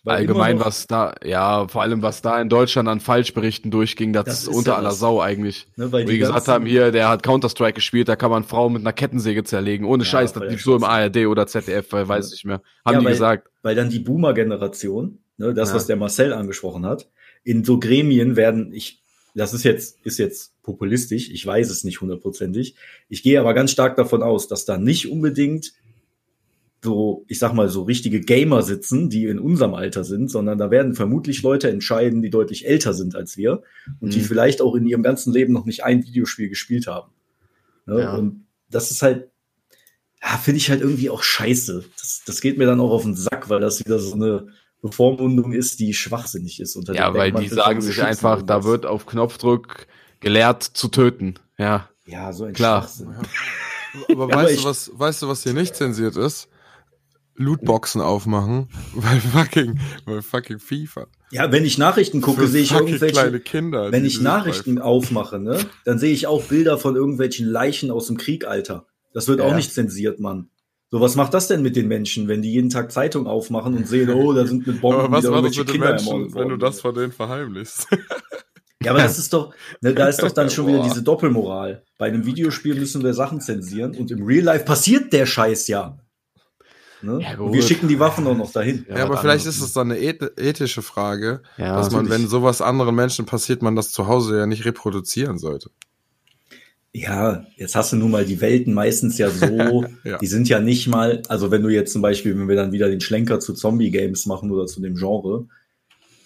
Weil 0.04 0.18
Allgemein, 0.18 0.58
noch- 0.58 0.66
was 0.66 0.88
da, 0.88 1.14
ja, 1.24 1.68
vor 1.68 1.84
allem, 1.84 2.02
was 2.02 2.24
da 2.24 2.42
in 2.42 2.50
Deutschland 2.50 2.90
an 2.90 3.00
Falschberichten 3.00 3.70
durchging, 3.70 4.14
das, 4.14 4.26
Das 4.26 4.42
ist 4.44 4.48
unter 4.48 4.72
ja 4.72 4.78
aller. 4.78 4.92
Sau 4.92 5.22
eigentlich. 5.22 5.68
Ne, 5.76 5.92
weil 5.92 6.08
Wie 6.08 6.18
gesagt 6.18 6.48
haben, 6.48 6.66
hier, 6.66 6.92
der 6.92 7.08
hat 7.08 7.22
Counter-Strike 7.22 7.74
gespielt, 7.76 8.08
da 8.10 8.16
kann 8.16 8.32
man 8.32 8.44
Frauen 8.44 8.74
mit 8.74 8.82
einer 8.82 8.94
Kettensäge 8.94 9.44
zerlegen. 9.44 9.86
Ohne 9.86 10.04
Ja, 10.04 10.10
Scheiß, 10.10 10.34
das 10.34 10.44
lief 10.50 10.64
so 10.64 10.76
im. 10.76 10.84
ARD 10.84 11.28
oder 11.28 11.46
ZDF, 11.46 11.92
weil 11.92 12.08
weiß 12.08 12.28
ich 12.28 12.32
nicht 12.32 12.46
mehr. 12.46 12.62
Haben 12.84 12.94
Ja, 12.96 13.00
die 13.02 13.06
weil- 13.06 13.12
gesagt. 13.14 13.50
weil 13.62 13.76
dann 13.76 13.90
die 13.92 14.00
Boomer-Generation, 14.00 15.20
ne, 15.38 15.54
das, 15.54 15.74
was 15.74 15.86
der 15.86 15.98
Marcel 15.98 16.34
angesprochen 16.34 16.86
hat, 16.86 17.08
in 17.44 17.64
so 17.64 17.80
Gremien 17.80 18.36
werden, 18.36 18.74
ich, 18.74 19.04
das 19.36 19.54
ist 19.54 19.64
jetzt, 19.64 20.00
ist 20.04 20.18
jetzt 20.18 20.62
populistisch, 20.64 21.30
ich 21.30 21.46
weiß 21.46 21.70
es 21.70 21.84
nicht 21.84 22.02
hundertprozentig. 22.02 22.76
Ich 23.08 23.24
gehe 23.24 23.40
aber 23.40 23.54
ganz 23.54 23.72
stark 23.72 23.96
davon 23.98 24.24
aus, 24.24 24.48
dass 24.48 24.66
da 24.66 24.78
nicht 24.78 25.12
unbedingt 25.12 25.74
so, 26.84 27.26
ich 27.28 27.38
sag 27.38 27.54
mal, 27.54 27.70
so 27.70 27.84
richtige 27.84 28.22
Gamer 28.22 28.64
sitzen, 28.64 29.10
die 29.10 29.26
in 29.26 29.40
unserem 29.40 29.74
Alter 29.76 30.04
sind, 30.04 30.30
sondern 30.32 30.58
da 30.58 30.72
werden 30.72 30.96
vermutlich 30.96 31.44
Leute 31.44 31.70
entscheiden, 31.70 32.22
die 32.24 32.30
deutlich 32.32 32.66
älter 32.68 32.94
sind 32.94 33.16
als 33.16 33.38
wir 33.38 33.62
und 34.00 34.14
die 34.16 34.20
Mhm. 34.20 34.24
vielleicht 34.24 34.62
auch 34.62 34.74
in 34.76 34.88
ihrem 34.88 35.04
ganzen 35.04 35.32
Leben 35.32 35.54
noch 35.54 35.66
nicht 35.66 35.84
ein 35.84 36.04
Videospiel 36.04 36.50
gespielt 36.50 36.88
haben. 36.88 37.12
Ne? 37.86 38.00
Ja. 38.02 38.16
Und 38.16 38.46
das 38.70 38.90
ist 38.90 39.02
halt, 39.04 39.30
ja, 40.24 40.38
finde 40.38 40.58
ich 40.58 40.70
halt 40.72 40.82
irgendwie 40.82 41.10
auch 41.12 41.22
scheiße. 41.22 41.84
Das, 42.00 42.24
das 42.26 42.42
geht 42.42 42.58
mir 42.58 42.66
dann 42.66 42.80
auch 42.80 42.92
auf 42.92 43.04
den 43.04 43.16
Sack, 43.16 43.50
weil 43.50 43.60
das 43.60 43.80
wieder 43.80 44.00
so 44.00 44.14
eine 44.16 44.48
Bevormundung 44.82 45.52
ist, 45.54 45.80
die 45.80 45.94
schwachsinnig 45.94 46.60
ist. 46.60 46.76
Unter 46.76 46.96
Ja, 46.96 47.14
weil 47.14 47.32
die 47.32 47.48
sagen 47.48 47.82
sich 47.82 48.02
einfach, 48.02 48.42
da 48.42 48.64
wird 48.64 48.88
auf 48.88 49.06
Knopfdruck 49.06 49.86
gelehrt 50.20 50.64
zu 50.64 50.88
töten. 50.88 51.36
Ja. 51.60 51.90
Ja, 52.08 52.34
so 52.34 52.46
ein 52.46 52.54
Klar. 52.54 52.82
Schwachsinn. 52.82 53.10
Aber 53.10 53.24
Ja, 54.10 54.14
aber 54.16 54.30
weißt 54.34 54.54
ich- 54.56 54.62
du, 54.62 54.66
was, 54.68 54.92
weißt 54.96 55.22
du, 55.22 55.28
was 55.28 55.44
hier 55.44 55.54
nicht 55.54 55.76
zensiert 55.76 56.16
ist? 56.16 56.48
Lootboxen 57.42 58.02
aufmachen, 58.02 58.70
weil 58.94 59.20
fucking, 59.20 59.80
weil 60.06 60.22
fucking 60.22 60.60
FIFA. 60.60 61.08
Ja, 61.32 61.52
wenn 61.52 61.64
ich 61.66 61.78
Nachrichten 61.78 62.22
gucke, 62.22 62.48
sehe 62.48 62.62
ich 62.64 62.72
irgendwelche. 62.72 63.14
kleine 63.14 63.40
Kinder. 63.40 63.92
wenn 63.92 64.06
ich 64.06 64.22
Nachrichten 64.22 64.80
aufmache, 64.80 65.40
ne, 65.40 65.58
dann 65.86 66.00
sehe 66.00 66.12
ich 66.14 66.28
auch 66.28 66.44
Bilder 66.44 66.78
von 66.78 66.96
irgendwelchen 66.96 67.48
Leichen 67.48 67.92
aus 67.92 68.08
dem 68.08 68.18
Krieg, 68.18 68.46
Alter. 68.46 68.86
Das 69.14 69.28
wird 69.28 69.42
auch 69.42 69.50
Ja. 69.50 69.56
nicht 69.56 69.74
zensiert, 69.74 70.20
Mann. 70.20 70.50
So, 70.90 71.00
was 71.00 71.16
macht 71.16 71.34
das 71.34 71.48
denn 71.48 71.62
mit 71.62 71.78
den 71.78 71.88
Menschen, 71.88 72.28
wenn 72.28 72.42
die 72.42 72.52
jeden 72.52 72.70
Tag 72.70 72.92
Zeitung 72.92 73.26
aufmachen 73.26 73.76
und 73.76 73.88
sehen, 73.88 74.10
oh, 74.10 74.34
da 74.34 74.46
sind 74.46 74.68
mit 74.68 74.82
Bomben 74.82 75.00
Aber 75.00 75.12
was 75.12 75.24
wieder 75.24 75.34
war 75.34 75.42
das 75.42 75.56
mit 75.58 75.68
den 75.68 75.72
Kinder 75.72 75.90
Menschen, 75.92 76.36
wenn 76.36 76.50
du 76.50 76.58
das 76.58 76.82
von 76.82 76.94
denen 76.94 77.14
verheimlichst? 77.14 77.88
Ja, 78.84 78.92
aber 78.92 79.04
das 79.04 79.18
ist 79.20 79.32
doch, 79.32 79.54
ne, 79.82 79.94
da 79.94 80.08
ist 80.08 80.22
doch 80.22 80.32
dann 80.32 80.50
schon 80.50 80.68
wieder 80.68 80.82
diese 80.84 81.02
Doppelmoral. 81.04 81.84
Bei 81.98 82.08
einem 82.08 82.26
Videospiel 82.26 82.76
müssen 82.76 83.04
wir 83.04 83.14
Sachen 83.14 83.40
zensieren 83.40 83.96
und 83.96 84.12
im 84.12 84.24
Real 84.26 84.44
Life 84.44 84.66
passiert 84.66 85.14
der 85.14 85.26
Scheiß 85.26 85.68
ja. 85.68 85.98
Ne? 87.04 87.20
Ja, 87.22 87.38
und 87.40 87.54
wir 87.54 87.62
schicken 87.64 87.88
die 87.88 88.00
Waffen 88.00 88.28
auch 88.28 88.38
noch 88.38 88.52
dahin. 88.52 88.86
Ja, 88.90 89.04
aber 89.06 89.16
was 89.16 89.22
vielleicht 89.22 89.46
ist 89.46 89.60
es 89.62 89.74
dann 89.74 89.92
eine 89.92 90.00
eth- 90.00 90.40
ethische 90.40 90.82
Frage, 90.82 91.42
Ja, 91.58 91.76
dass 91.78 91.92
man, 91.92 92.10
wenn 92.10 92.28
sowas 92.28 92.62
anderen 92.62 92.94
Menschen 92.96 93.26
passiert, 93.26 93.62
man 93.62 93.76
das 93.76 93.92
zu 93.92 94.08
Hause 94.08 94.38
ja 94.38 94.46
nicht 94.46 94.66
reproduzieren 94.66 95.38
sollte. 95.38 95.72
Ja, 96.94 97.46
jetzt 97.56 97.76
hast 97.76 97.94
du 97.94 97.96
nun 97.96 98.12
mal 98.12 98.26
die 98.26 98.42
Welten 98.42 98.74
meistens 98.74 99.18
ja 99.18 99.30
so, 99.30 99.86
Ja. 100.04 100.18
die 100.18 100.28
sind 100.28 100.50
ja 100.50 100.60
nicht 100.60 100.88
mal, 100.88 101.22
also 101.30 101.50
wenn 101.50 101.64
du 101.64 101.70
jetzt 101.70 101.94
zum 101.94 102.02
Beispiel, 102.02 102.38
wenn 102.38 102.50
wir 102.50 102.56
dann 102.58 102.74
wieder 102.74 102.90
den 102.90 103.00
Schlenker 103.00 103.40
zu 103.40 103.54
Zombie-Games 103.54 104.26
machen 104.26 104.52
oder 104.52 104.66
zu 104.68 104.82
dem 104.82 104.96
Genre, 104.96 105.48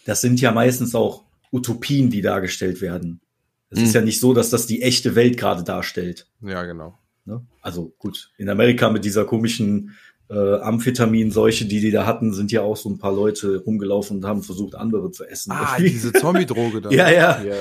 das 0.06 0.22
sind 0.22 0.42
ja 0.42 0.52
meistens 0.52 0.96
auch 0.96 1.24
Utopien, 1.52 2.10
die 2.10 2.22
dargestellt 2.22 2.82
werden. 2.82 3.22
Es 3.70 3.80
Mhm. 3.80 3.86
ist 3.86 3.94
ja 3.94 4.02
nicht 4.02 4.20
so, 4.20 4.34
dass 4.34 4.50
das 4.50 4.66
die 4.66 4.82
echte 4.82 5.14
Welt 5.16 5.38
gerade 5.38 5.64
darstellt. 5.64 6.28
Ja, 6.42 6.64
genau. 6.64 6.98
Ne? 7.26 7.46
Also 7.62 7.94
gut, 8.00 8.32
in 8.38 8.50
Amerika 8.50 8.90
mit 8.90 9.06
dieser 9.06 9.26
komischen 9.26 9.92
äh, 10.30 10.56
Amphetamin-Seuche, 10.56 11.66
die 11.66 11.80
die 11.80 11.92
da 11.92 12.06
hatten, 12.06 12.34
sind 12.34 12.52
ja 12.52 12.62
auch 12.62 12.78
so 12.78 12.90
ein 12.90 12.98
paar 12.98 13.14
Leute 13.14 13.58
rumgelaufen 13.58 14.18
und 14.18 14.26
haben 14.26 14.42
versucht, 14.42 14.76
andere 14.76 15.12
zu 15.12 15.24
essen. 15.24 15.52
Ah, 15.52 15.78
diese 15.78 16.12
Zombie-Droge 16.14 16.82
da. 16.82 16.90
ja, 16.90 17.12
ja. 17.12 17.44
Ja, 17.44 17.56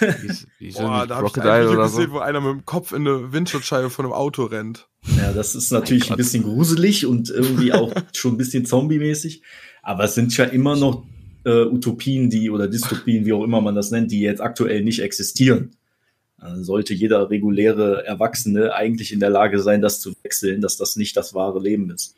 wie, 0.00 0.32
wie 0.58 0.72
Boah, 0.72 1.06
da 1.06 1.16
hab 1.16 1.26
ich 1.26 1.36
ein 1.36 1.60
Video 1.60 1.72
oder 1.72 1.88
so. 1.88 1.98
gesehen, 1.98 2.12
wo 2.12 2.18
einer 2.18 2.40
mit 2.40 2.52
dem 2.52 2.64
Kopf 2.64 2.92
in 2.92 3.06
eine 3.06 3.32
Windschutzscheibe 3.32 3.90
von 3.90 4.06
einem 4.06 4.14
Auto 4.14 4.44
rennt. 4.44 4.88
Ja, 5.18 5.32
das 5.32 5.54
ist 5.54 5.70
natürlich 5.70 6.10
ein 6.10 6.16
bisschen 6.16 6.42
gruselig 6.42 7.06
und 7.06 7.28
irgendwie 7.28 7.72
auch 7.72 7.92
schon 8.14 8.34
ein 8.34 8.38
bisschen 8.38 8.64
zombie-mäßig. 8.64 9.42
Aber 9.82 10.04
es 10.04 10.14
sind 10.14 10.36
ja 10.36 10.44
immer 10.46 10.74
noch 10.74 11.04
äh, 11.44 11.64
Utopien, 11.64 12.30
die 12.30 12.50
oder 12.50 12.66
Dystopien, 12.66 13.24
wie 13.26 13.32
auch 13.32 13.44
immer 13.44 13.60
man 13.60 13.74
das 13.74 13.90
nennt, 13.90 14.10
die 14.10 14.20
jetzt 14.20 14.40
aktuell 14.40 14.82
nicht 14.82 15.00
existieren. 15.00 15.76
Sollte 16.56 16.94
jeder 16.94 17.30
reguläre 17.30 18.04
Erwachsene 18.06 18.74
eigentlich 18.74 19.12
in 19.12 19.20
der 19.20 19.30
Lage 19.30 19.60
sein, 19.60 19.80
das 19.82 20.00
zu 20.00 20.14
wechseln, 20.22 20.60
dass 20.60 20.76
das 20.76 20.96
nicht 20.96 21.16
das 21.16 21.34
wahre 21.34 21.60
Leben 21.60 21.90
ist. 21.90 22.14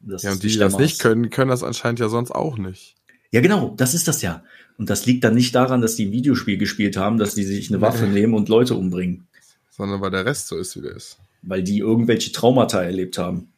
Das 0.00 0.22
Ja, 0.22 0.32
und 0.32 0.42
die, 0.42 0.48
die 0.48 0.58
das 0.58 0.78
nicht 0.78 0.98
können, 1.00 1.30
können 1.30 1.50
das 1.50 1.62
anscheinend 1.62 2.00
ja 2.00 2.08
sonst 2.08 2.30
auch 2.30 2.56
nicht. 2.56 2.94
Ja, 3.32 3.40
genau, 3.40 3.74
das 3.76 3.94
ist 3.94 4.08
das 4.08 4.22
ja. 4.22 4.42
Und 4.78 4.88
das 4.88 5.04
liegt 5.04 5.24
dann 5.24 5.34
nicht 5.34 5.54
daran, 5.54 5.82
dass 5.82 5.96
die 5.96 6.06
ein 6.06 6.12
Videospiel 6.12 6.56
gespielt 6.56 6.96
haben, 6.96 7.18
dass 7.18 7.34
die 7.34 7.44
sich 7.44 7.68
eine 7.70 7.80
Waffe 7.82 8.06
nehmen 8.06 8.32
und 8.34 8.48
Leute 8.48 8.74
umbringen, 8.74 9.26
Sondern 9.68 10.00
weil 10.00 10.10
der 10.10 10.24
Rest 10.24 10.48
so 10.48 10.56
ist, 10.56 10.74
wie 10.76 10.80
der 10.80 10.96
ist. 10.96 11.18
weil 11.42 11.62
die 11.62 11.78
irgendwelche 11.78 12.32
Traumata 12.32 12.82
erlebt 12.82 13.18
haben. 13.18 13.52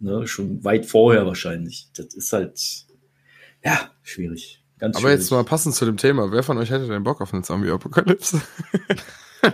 Ne, 0.00 0.26
schon 0.26 0.64
weit 0.64 0.86
vorher 0.86 1.26
wahrscheinlich. 1.26 1.88
Das 1.94 2.14
ist 2.14 2.32
halt, 2.32 2.58
ja, 3.64 3.90
schwierig. 4.02 4.61
Ganz 4.82 4.96
Aber 4.96 5.06
schwierig. 5.06 5.20
jetzt 5.20 5.30
mal 5.30 5.44
passend 5.44 5.76
zu 5.76 5.84
dem 5.84 5.96
Thema. 5.96 6.32
Wer 6.32 6.42
von 6.42 6.58
euch 6.58 6.70
hätte 6.70 6.88
denn 6.88 7.04
Bock 7.04 7.20
auf 7.20 7.32
eine 7.32 7.42
Zombie-Apokalypse? 7.42 8.42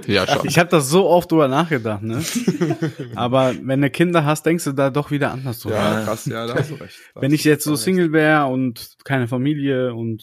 Ja, 0.06 0.26
schon. 0.26 0.46
Ich 0.46 0.58
habe 0.58 0.68
das 0.68 0.90
so 0.90 1.08
oft 1.08 1.32
drüber 1.32 1.48
nachgedacht, 1.48 2.02
ne? 2.02 2.22
Aber 3.14 3.54
wenn 3.62 3.80
du 3.80 3.88
Kinder 3.88 4.22
hast, 4.22 4.44
denkst 4.44 4.64
du 4.64 4.72
da 4.72 4.90
doch 4.90 5.10
wieder 5.10 5.32
anders 5.32 5.60
drüber. 5.60 5.76
Ja, 5.76 6.04
krass, 6.04 6.26
ja, 6.26 6.46
da 6.46 6.56
hast 6.56 6.70
du 6.70 6.74
recht. 6.74 6.98
Da 7.14 7.22
Wenn 7.22 7.32
ich 7.32 7.42
jetzt 7.44 7.64
so. 7.64 7.74
Single 7.74 8.12
wäre 8.12 8.48
und 8.48 8.98
keine 9.04 9.28
Familie 9.28 9.94
und 9.94 10.22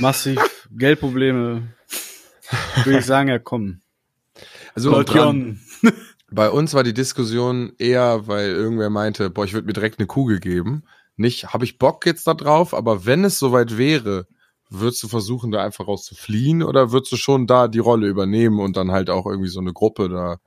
massiv 0.00 0.40
Geldprobleme, 0.76 1.68
würde 2.82 2.98
ich 2.98 3.06
sagen, 3.06 3.28
ja 3.28 3.38
komm. 3.38 3.82
Also 4.74 4.90
Leutchen. 4.90 5.60
bei 6.28 6.50
uns 6.50 6.74
war 6.74 6.82
die 6.82 6.92
Diskussion 6.92 7.72
eher, 7.78 8.26
weil 8.26 8.48
irgendwer 8.48 8.90
meinte, 8.90 9.30
boah, 9.30 9.44
ich 9.44 9.52
würde 9.52 9.68
mir 9.68 9.74
direkt 9.74 10.00
eine 10.00 10.08
Kugel 10.08 10.40
geben. 10.40 10.82
Nicht, 11.16 11.52
habe 11.52 11.64
ich 11.64 11.78
Bock 11.78 12.06
jetzt 12.06 12.26
da 12.26 12.34
drauf, 12.34 12.74
aber 12.74 13.06
wenn 13.06 13.24
es 13.24 13.38
soweit 13.38 13.78
wäre, 13.78 14.26
würdest 14.70 15.02
du 15.02 15.08
versuchen, 15.08 15.52
da 15.52 15.62
einfach 15.62 15.86
raus 15.86 16.04
zu 16.04 16.14
fliehen 16.14 16.62
oder 16.62 16.90
würdest 16.90 17.12
du 17.12 17.16
schon 17.16 17.46
da 17.46 17.68
die 17.68 17.78
Rolle 17.78 18.08
übernehmen 18.08 18.58
und 18.60 18.76
dann 18.76 18.90
halt 18.90 19.10
auch 19.10 19.26
irgendwie 19.26 19.48
so 19.50 19.60
eine 19.60 19.72
Gruppe 19.72 20.08
da 20.08 20.38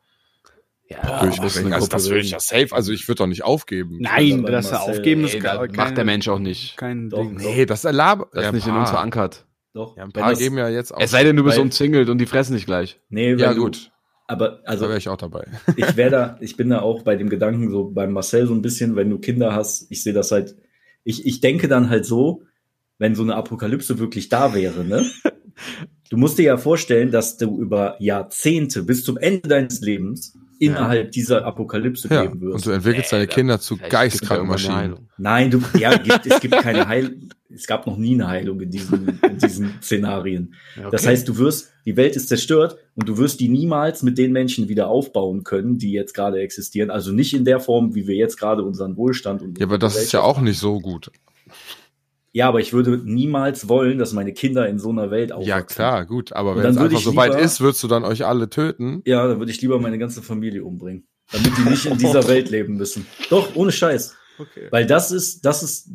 Ja, 0.89 1.21
durchbringen? 1.23 1.73
Also 1.73 1.87
das 1.87 2.09
würde 2.09 2.21
ich 2.21 2.31
ja 2.31 2.39
safe, 2.39 2.69
also 2.71 2.91
ich 2.91 3.07
würde 3.07 3.19
doch 3.19 3.27
nicht 3.27 3.43
aufgeben. 3.43 3.97
Nein, 4.01 4.45
das 4.45 4.71
Marcel, 4.71 4.91
aufgeben 4.95 5.21
das 5.21 5.33
macht 5.41 5.73
keine- 5.75 5.93
der 5.93 6.03
Mensch 6.05 6.27
auch 6.27 6.39
nicht. 6.39 6.75
Kein 6.77 7.09
Doch, 7.09 7.19
Ding. 7.19 7.35
Nee, 7.35 7.65
das 7.65 7.85
erlaubt. 7.85 8.33
Das 8.33 8.43
ja, 8.43 8.49
ist 8.49 8.55
nicht 8.55 8.67
in 8.67 8.75
uns 8.75 8.89
verankert. 8.89 9.45
Doch, 9.73 9.95
Ja, 9.95 10.03
ein 10.03 10.11
paar 10.11 10.31
das- 10.31 10.39
geben 10.39 10.57
ja 10.57 10.67
jetzt 10.69 10.93
auch. 10.93 10.99
Es 10.99 11.11
sei 11.11 11.23
denn, 11.23 11.35
du 11.35 11.43
bist 11.43 11.59
umzingelt 11.59 12.09
und 12.09 12.17
die 12.17 12.25
fressen 12.25 12.53
dich 12.55 12.65
gleich. 12.65 12.99
Nee, 13.09 13.35
ja, 13.35 13.53
gut. 13.53 13.91
Aber 14.27 14.49
Da 14.49 14.61
also 14.65 14.87
wäre 14.87 14.97
ich 14.97 15.09
auch 15.09 15.17
dabei. 15.17 15.47
ich 15.77 15.95
wäre 15.95 16.11
da, 16.11 16.37
ich 16.41 16.57
bin 16.57 16.69
da 16.69 16.81
auch 16.81 17.03
bei 17.03 17.15
dem 17.15 17.29
Gedanken 17.29 17.71
so 17.71 17.89
beim 17.89 18.11
Marcel 18.11 18.45
so 18.45 18.53
ein 18.53 18.61
bisschen, 18.61 18.95
wenn 18.95 19.09
du 19.09 19.19
Kinder 19.19 19.55
hast, 19.55 19.89
ich 19.89 20.03
sehe 20.03 20.13
das 20.13 20.31
halt, 20.31 20.55
ich, 21.03 21.25
ich 21.25 21.39
denke 21.39 21.67
dann 21.67 21.89
halt 21.89 22.05
so, 22.05 22.43
wenn 22.97 23.15
so 23.15 23.23
eine 23.23 23.35
Apokalypse 23.35 23.99
wirklich 23.99 24.29
da 24.29 24.53
wäre, 24.53 24.83
ne? 24.83 25.05
Du 26.09 26.15
musst 26.15 26.37
dir 26.37 26.43
ja 26.43 26.57
vorstellen, 26.57 27.11
dass 27.11 27.35
du 27.35 27.59
über 27.59 27.97
Jahrzehnte 27.99 28.83
bis 28.83 29.03
zum 29.03 29.17
Ende 29.17 29.49
deines 29.49 29.81
Lebens 29.81 30.37
innerhalb 30.59 31.11
dieser 31.11 31.45
Apokalypse 31.45 32.07
Ja, 32.09 32.21
leben 32.23 32.33
und 32.33 32.41
wirst. 32.41 32.65
du 32.65 32.71
entwickelst 32.71 33.11
deine 33.13 33.27
da- 33.27 33.33
Kinder 33.33 33.59
zu 33.59 33.75
Vielleicht 33.75 33.89
gibt's 33.89 33.93
ja 33.93 33.99
geistkranken 34.01 34.47
irgendwann 34.49 34.71
eine 34.75 34.83
Maschinen. 34.83 34.95
Heilung. 34.95 35.09
Nein, 35.17 35.51
du, 35.51 35.61
ja, 35.79 35.97
gibt, 35.97 36.25
es 36.25 36.39
gibt 36.39 36.53
keine 36.61 36.87
Heil, 36.87 37.17
es 37.53 37.65
gab 37.67 37.87
noch 37.87 37.97
nie 37.97 38.13
eine 38.15 38.27
Heilung 38.27 38.59
in 38.61 38.69
diesen, 38.71 39.19
in 39.21 39.37
diesen 39.37 39.73
Szenarien. 39.81 40.53
Ja, 40.75 40.89
Das 40.89 41.01
okay. 41.03 41.11
heißt, 41.11 41.27
du 41.27 41.37
wirst, 41.37 41.71
die 41.85 41.95
Welt 41.95 42.15
ist 42.15 42.27
zerstört 42.29 42.77
und 42.95 43.07
du 43.07 43.17
wirst 43.17 43.39
die 43.39 43.47
niemals 43.49 44.03
mit 44.03 44.17
den 44.17 44.31
Menschen 44.31 44.67
wieder 44.67 44.87
aufbauen 44.89 45.43
können, 45.43 45.77
die 45.77 45.91
jetzt 45.91 46.13
gerade 46.13 46.39
existieren. 46.39 46.89
Also 46.91 47.11
nicht 47.11 47.33
in 47.33 47.45
der 47.45 47.59
Form, 47.59 47.95
wie 47.95 48.07
wir 48.07 48.15
jetzt 48.15 48.37
gerade 48.37 48.63
unseren 48.63 48.97
Wohlstand 48.97 49.41
und 49.41 49.57
Ja, 49.59 49.65
aber 49.65 49.77
das 49.77 49.95
ist 49.95 50.11
ja 50.11 50.21
auch 50.21 50.41
nicht 50.41 50.59
so 50.59 50.79
gut. 50.79 51.09
Ja, 52.37 52.49
aber 52.49 52.59
ich 52.59 52.71
würde 52.71 53.01
niemals 53.03 53.67
wollen, 53.67 53.97
dass 53.97 54.13
meine 54.13 54.31
Kinder 54.31 54.69
in 54.69 54.77
so 54.77 54.91
einer 54.91 55.09
Welt 55.09 55.31
aufwachsen. 55.31 55.49
Ja, 55.49 55.61
klar, 55.63 56.05
gut. 56.05 56.33
Aber 56.33 56.55
wenn 56.55 56.67
es 56.67 56.77
einfach 56.77 56.99
so 56.99 57.15
weit 57.15 57.33
ist, 57.33 57.61
würdest 57.61 57.81
du 57.81 57.87
dann 57.87 58.03
euch 58.03 58.27
alle 58.27 58.47
töten. 58.47 59.01
Ja, 59.07 59.27
dann 59.27 59.39
würde 59.39 59.51
ich 59.51 59.59
lieber 59.59 59.79
meine 59.79 59.97
ganze 59.97 60.21
Familie 60.21 60.63
umbringen. 60.63 61.07
Damit 61.31 61.57
die 61.57 61.67
nicht 61.67 61.87
in 61.87 61.97
dieser 61.97 62.27
Welt 62.27 62.51
leben 62.51 62.77
müssen. 62.77 63.07
Doch, 63.31 63.55
ohne 63.55 63.71
Scheiß. 63.71 64.13
Okay. 64.37 64.67
Weil 64.69 64.85
das 64.85 65.11
ist, 65.11 65.45
das 65.45 65.63
ist, 65.63 65.89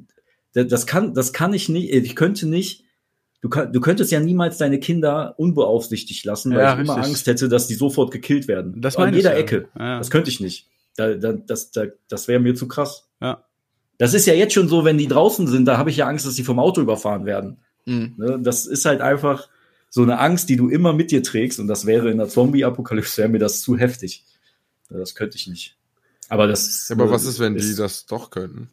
das 0.52 0.84
kann, 0.88 1.14
das 1.14 1.32
kann 1.32 1.54
ich 1.54 1.68
nicht, 1.68 1.92
ich 1.92 2.16
könnte 2.16 2.48
nicht, 2.48 2.86
du, 3.40 3.48
kann, 3.48 3.72
du 3.72 3.80
könntest 3.80 4.10
ja 4.10 4.18
niemals 4.18 4.58
deine 4.58 4.80
Kinder 4.80 5.34
unbeaufsichtigt 5.36 6.24
lassen, 6.24 6.50
weil 6.56 6.58
Ja, 6.58 6.74
ich 6.74 6.80
immer 6.80 6.96
richtig. 6.96 7.08
Angst 7.08 7.26
hätte, 7.28 7.48
dass 7.48 7.68
die 7.68 7.74
sofort 7.74 8.10
gekillt 8.10 8.48
werden. 8.48 8.80
Das 8.80 8.96
An 8.96 9.14
jeder 9.14 9.34
ja. 9.34 9.38
Ecke. 9.38 9.68
Ja. 9.78 9.98
Das 9.98 10.10
könnte 10.10 10.30
ich 10.30 10.40
nicht. 10.40 10.66
Da, 10.96 11.14
da, 11.14 11.34
das 11.34 11.70
da, 11.70 11.84
das 12.08 12.26
wäre 12.26 12.40
mir 12.40 12.56
zu 12.56 12.66
krass. 12.66 13.08
Ja. 13.92 14.06
Das 14.06 14.14
ist 14.14 14.26
ja 14.26 14.34
jetzt 14.34 14.54
schon 14.54 14.68
so, 14.68 14.84
wenn 14.84 14.98
die 14.98 15.06
draußen 15.08 15.46
sind, 15.46 15.64
da 15.66 15.78
habe 15.78 15.90
ich 15.90 15.96
ja 15.98 16.06
Angst, 16.06 16.26
dass 16.26 16.34
sie 16.34 16.44
vom 16.44 16.58
Auto 16.58 16.80
überfahren 16.80 17.24
werden. 17.24 17.58
Mhm. 17.86 18.14
Ne? 18.16 18.38
Das 18.42 18.66
ist 18.66 18.84
halt 18.84 19.00
einfach 19.00 19.48
so 19.90 20.02
eine 20.02 20.18
Angst, 20.18 20.48
die 20.48 20.56
du 20.56 20.68
immer 20.68 20.92
mit 20.92 21.10
dir 21.10 21.22
trägst. 21.22 21.60
Und 21.60 21.68
das 21.68 21.86
wäre 21.86 22.10
in 22.10 22.18
der 22.18 22.28
Zombie-Apokalypse, 22.28 23.18
wäre 23.18 23.28
mir 23.28 23.38
das 23.38 23.60
zu 23.60 23.76
heftig. 23.76 24.24
Ja, 24.90 24.98
Das 24.98 25.14
könnte 25.14 25.36
ich 25.36 25.46
nicht. 25.46 25.76
Aber 26.28 26.46
das 26.46 26.66
ist. 26.66 26.90
Aber 26.90 27.10
was 27.10 27.24
ist, 27.24 27.38
wenn 27.40 27.54
die 27.56 27.74
das 27.74 28.06
doch 28.06 28.30
könnten? 28.30 28.70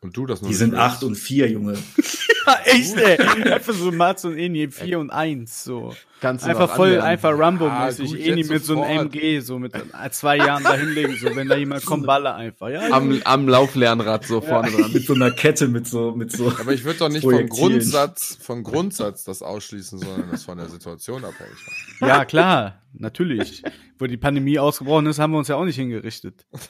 Und 0.00 0.16
du 0.16 0.26
das 0.26 0.40
noch 0.40 0.48
Die 0.48 0.52
nicht 0.52 0.58
sind 0.58 0.72
willst? 0.72 0.82
acht 0.82 1.04
und 1.04 1.14
vier, 1.14 1.48
Junge. 1.50 1.74
Ja, 2.46 2.58
echt, 2.64 2.96
ey. 2.96 3.52
Einfach 3.52 3.72
so 3.74 3.92
Mats 3.92 4.24
und 4.24 4.36
Eni, 4.36 4.70
4 4.70 4.98
und 4.98 5.10
1, 5.10 5.64
so. 5.64 5.94
Kannst 6.22 6.44
du 6.44 6.50
Einfach 6.50 6.76
voll, 6.76 6.90
anlernen. 6.90 7.08
einfach 7.08 7.36
Rambo-mäßig. 7.36 8.14
Ah, 8.14 8.30
Eni 8.30 8.44
mit 8.44 8.64
so 8.64 8.80
einem 8.80 9.08
sofort. 9.10 9.14
MG, 9.16 9.40
so 9.40 9.58
mit 9.58 9.72
zwei 10.12 10.36
Jahren 10.36 10.62
da 10.62 10.74
hinlegen, 10.74 11.16
so, 11.16 11.34
wenn 11.34 11.48
da 11.48 11.56
jemand 11.56 11.84
kommt, 11.84 12.06
baller 12.06 12.36
einfach. 12.36 12.68
Ja, 12.68 12.86
ja. 12.88 12.94
Am, 12.94 13.20
am 13.24 13.48
Lauflernrad 13.48 14.24
so 14.24 14.40
vorne 14.40 14.70
dran. 14.70 14.92
mit 14.92 15.04
so 15.04 15.14
einer 15.14 15.32
Kette, 15.32 15.66
mit 15.66 15.88
so, 15.88 16.12
mit 16.12 16.30
so. 16.30 16.52
Aber 16.60 16.72
ich 16.72 16.84
würde 16.84 17.00
doch 17.00 17.08
nicht 17.08 17.24
vom. 17.24 17.48
Grundsatz, 17.48 18.38
vom 18.40 18.62
Grundsatz 18.62 19.24
das 19.24 19.42
ausschließen, 19.42 19.98
sondern 19.98 20.30
das 20.30 20.44
von 20.44 20.58
der 20.58 20.68
Situation 20.68 21.24
abhängig 21.24 21.58
machen. 21.66 22.08
ja, 22.08 22.24
klar, 22.24 22.82
natürlich. 22.92 23.64
Wo 23.98 24.06
die 24.06 24.16
Pandemie 24.16 24.60
ausgebrochen 24.60 25.06
ist, 25.06 25.18
haben 25.18 25.32
wir 25.32 25.38
uns 25.38 25.48
ja 25.48 25.56
auch 25.56 25.64
nicht 25.64 25.76
hingerichtet. 25.76 26.46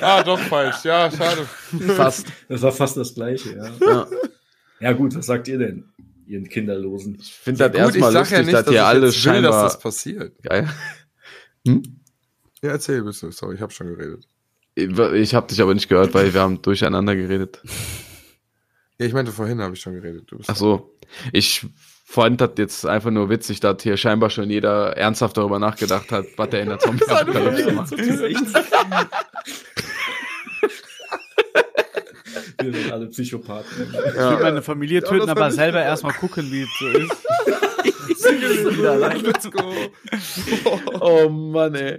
ah, 0.00 0.22
doch 0.22 0.38
falsch. 0.38 0.84
Ja, 0.84 1.10
schade. 1.10 1.46
Fast. 1.94 2.26
Das 2.48 2.62
war 2.62 2.72
fast 2.72 2.96
das 2.98 3.14
Gleiche, 3.14 3.56
ja. 3.56 3.97
Ja. 4.10 4.28
Ja, 4.80 4.92
gut, 4.92 5.14
was 5.16 5.26
sagt 5.26 5.48
ihr 5.48 5.58
denn, 5.58 5.84
ihr 6.26 6.42
Kinderlosen? 6.44 7.18
Ich 7.20 7.32
finde 7.32 7.68
das 7.68 7.72
Gut, 7.72 7.96
ich 7.96 8.02
erstmal 8.02 8.12
lustig, 8.14 8.36
ja 8.38 8.42
nicht, 8.44 8.52
dass 8.54 8.64
dass 8.64 8.72
hier 8.72 8.80
ich 8.80 8.86
alle 8.86 9.00
will, 9.00 9.08
dass 9.08 9.16
scheinbar 9.16 9.62
das 9.64 9.78
passiert. 9.80 10.42
geil. 10.42 10.68
Ja, 11.64 12.70
erzähl 12.70 13.02
bitte. 13.02 13.32
Sorry, 13.32 13.54
ich 13.56 13.60
habe 13.60 13.72
schon 13.72 13.88
geredet. 13.88 14.26
Ich 14.74 15.34
habe 15.34 15.46
dich 15.48 15.60
aber 15.60 15.74
nicht 15.74 15.88
gehört, 15.88 16.14
weil 16.14 16.32
wir 16.32 16.40
haben 16.40 16.62
durcheinander 16.62 17.16
geredet. 17.16 17.60
Ja, 18.98 19.06
ich 19.06 19.12
meinte 19.12 19.32
vorhin 19.32 19.60
habe 19.60 19.74
ich 19.74 19.80
schon 19.80 19.94
geredet. 19.94 20.24
Du 20.30 20.38
bist 20.38 20.48
Ach 20.50 20.56
so. 20.56 20.96
Ich 21.32 21.66
fand 22.04 22.40
das 22.40 22.50
jetzt 22.58 22.86
einfach 22.86 23.10
nur 23.10 23.28
witzig, 23.30 23.60
dass 23.60 23.82
hier 23.82 23.96
scheinbar 23.96 24.30
schon 24.30 24.48
jeder 24.48 24.96
ernsthaft 24.96 25.36
darüber 25.36 25.58
nachgedacht 25.58 26.10
hat, 26.12 26.26
was 26.36 26.50
der 26.50 26.62
in 26.62 26.68
der 26.68 26.78
Zombie-Apokalypse 26.80 27.72
macht. 27.72 27.92
Wir 32.60 32.72
sind 32.72 32.92
alle 32.92 33.06
Psychopathen. 33.06 33.86
Ich 33.88 34.14
will 34.16 34.38
meine 34.40 34.62
Familie 34.62 35.02
töten, 35.02 35.20
das 35.20 35.28
aber 35.28 35.50
selber 35.50 35.82
erstmal 35.82 36.12
gucken, 36.14 36.50
wie 36.50 36.62
es 36.62 36.68
so 36.78 36.86
ist. 36.88 37.12
Let's 39.22 39.50
go. 39.50 39.72
Oh 41.00 41.28
Mann, 41.28 41.74
ey. 41.74 41.98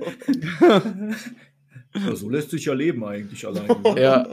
Ja, 1.95 2.15
so 2.15 2.29
lässt 2.29 2.51
sich 2.51 2.65
ja 2.65 2.73
leben 2.73 3.03
eigentlich 3.03 3.47
alleine. 3.47 3.67
ne? 3.95 4.01
Ja, 4.01 4.25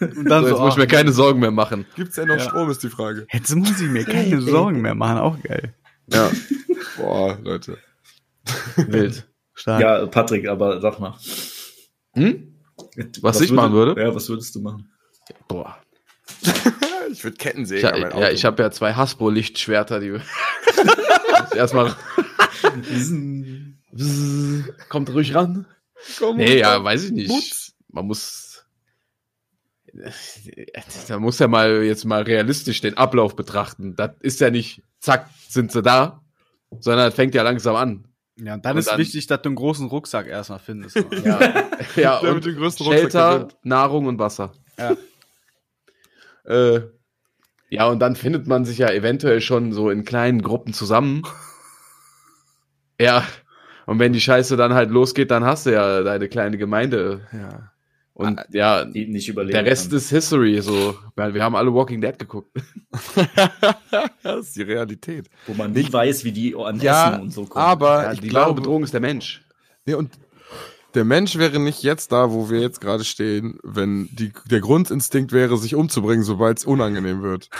Und 0.00 0.24
dann 0.28 0.44
so, 0.44 0.48
so, 0.50 0.54
jetzt 0.54 0.60
muss 0.60 0.72
ich 0.74 0.78
mir 0.78 0.84
ach, 0.84 0.88
keine 0.88 1.12
Sorgen 1.12 1.40
mehr 1.40 1.50
machen. 1.50 1.86
Gibt's 1.96 2.16
ja 2.16 2.26
noch 2.26 2.36
Ja. 2.36 2.40
Strom, 2.42 2.70
ist 2.70 2.82
die 2.82 2.88
Frage. 2.90 3.26
jetzt 3.32 3.54
muss 3.54 3.80
ich 3.80 3.88
mir 3.88 4.04
keine 4.04 4.42
Sorgen 4.42 4.82
mehr 4.82 4.94
machen, 4.94 5.18
auch 5.18 5.40
geil. 5.42 5.74
Ja, 6.12 6.30
Boah, 6.96 7.38
Leute. 7.42 7.78
wild. 8.76 9.26
Stark. 9.54 9.80
Ja, 9.80 10.06
Patrick, 10.06 10.48
aber 10.48 10.80
sag 10.80 11.00
mal. 11.00 11.14
Hm? 12.14 12.54
Was 13.20 13.40
ich 13.40 13.52
machen 13.52 13.72
würde? 13.72 14.00
Ja, 14.00 14.14
was 14.14 14.28
würdest 14.28 14.54
du 14.54 14.60
machen? 14.60 14.90
Boah. 15.48 15.78
Ich 17.10 17.24
würde 17.24 17.38
Ich, 17.74 17.86
an 17.86 18.00
mein 18.00 18.18
ja, 18.20 18.30
ich 18.30 18.44
habe 18.44 18.62
ja 18.62 18.70
zwei 18.70 18.92
Hasbro-Lichtschwerter, 18.92 19.98
die 19.98 20.20
erstmal 21.56 21.96
kommt 24.88 25.10
ruhig 25.10 25.34
ran. 25.34 25.66
Nee, 26.36 26.58
ja, 26.58 26.82
weiß 26.84 27.04
ich 27.04 27.12
nicht. 27.12 27.28
Mutz. 27.28 27.72
Man 27.88 28.06
muss. 28.06 28.64
Da 31.08 31.18
muss 31.18 31.38
ja 31.38 31.48
mal 31.48 31.82
jetzt 31.82 32.04
mal 32.04 32.22
realistisch 32.22 32.80
den 32.82 32.96
Ablauf 32.98 33.34
betrachten. 33.34 33.96
Das 33.96 34.10
ist 34.20 34.40
ja 34.40 34.50
nicht, 34.50 34.82
zack, 35.00 35.30
sind 35.48 35.72
sie 35.72 35.82
da, 35.82 36.22
sondern 36.78 37.06
das 37.06 37.14
fängt 37.14 37.34
ja 37.34 37.42
langsam 37.42 37.74
an. 37.74 38.04
Ja, 38.36 38.54
und 38.54 38.64
dann 38.64 38.72
Und 38.74 38.78
ist 38.80 38.88
dann- 38.88 38.98
wichtig, 38.98 39.26
dass 39.26 39.42
du 39.42 39.48
einen 39.48 39.56
großen 39.56 39.88
Rucksack 39.88 40.26
erstmal 40.28 40.60
findest. 40.60 40.96
Ja, 41.24 41.64
ja 41.96 42.18
und 42.18 42.34
mit 42.34 42.44
dem 42.44 42.56
größten 42.56 42.86
Rucksack 42.86 43.00
Shelter. 43.12 43.48
Nahrung 43.62 44.06
und 44.06 44.18
Wasser. 44.18 44.52
Ja. 44.78 44.96
Äh, 46.48 46.80
ja, 47.70 47.86
und 47.86 48.00
dann 48.00 48.16
findet 48.16 48.46
man 48.46 48.64
sich 48.64 48.78
ja 48.78 48.90
eventuell 48.90 49.40
schon 49.42 49.72
so 49.72 49.90
in 49.90 50.04
kleinen 50.04 50.42
Gruppen 50.42 50.72
zusammen. 50.72 51.22
Ja, 53.00 53.24
und 53.86 54.00
wenn 54.00 54.12
die 54.12 54.20
Scheiße 54.20 54.56
dann 54.56 54.74
halt 54.74 54.90
losgeht, 54.90 55.30
dann 55.30 55.44
hast 55.44 55.66
du 55.66 55.72
ja 55.72 56.02
deine 56.02 56.28
kleine 56.28 56.58
Gemeinde. 56.58 57.20
Ja. 57.32 57.70
Und 58.12 58.40
ja, 58.50 58.84
nicht 58.86 59.28
überleben. 59.28 59.52
der 59.52 59.64
Rest 59.64 59.90
kann. 59.90 59.98
ist 59.98 60.10
History, 60.10 60.60
so. 60.60 60.96
Weil 61.14 61.32
wir 61.32 61.44
haben 61.44 61.54
alle 61.54 61.72
Walking 61.72 62.00
Dead 62.00 62.18
geguckt. 62.18 62.50
das 64.24 64.46
ist 64.48 64.56
die 64.56 64.62
Realität. 64.62 65.28
Wo 65.46 65.54
man 65.54 65.70
nicht 65.70 65.92
weiß, 65.92 66.24
wie 66.24 66.32
die 66.32 66.56
an 66.56 66.80
Ja, 66.80 67.10
Essen 67.12 67.22
und 67.22 67.30
so 67.30 67.44
kommen. 67.46 67.64
aber 67.64 68.02
Ja, 68.02 68.12
ich 68.14 68.20
die 68.20 68.28
glaube, 68.28 68.60
Bedrohung 68.60 68.82
ist 68.82 68.92
der 68.94 69.00
Mensch. 69.00 69.44
nee, 69.86 69.94
und 69.94 70.10
der 70.94 71.04
Mensch 71.04 71.36
wäre 71.36 71.58
nicht 71.58 71.82
jetzt 71.82 72.12
da, 72.12 72.32
wo 72.32 72.50
wir 72.50 72.60
jetzt 72.60 72.80
gerade 72.80 73.04
stehen, 73.04 73.58
wenn 73.62 74.08
die, 74.12 74.32
der 74.50 74.60
Grundinstinkt 74.60 75.32
wäre, 75.32 75.56
sich 75.58 75.74
umzubringen, 75.74 76.24
sobald 76.24 76.58
es 76.58 76.64
unangenehm 76.64 77.22
wird. 77.22 77.50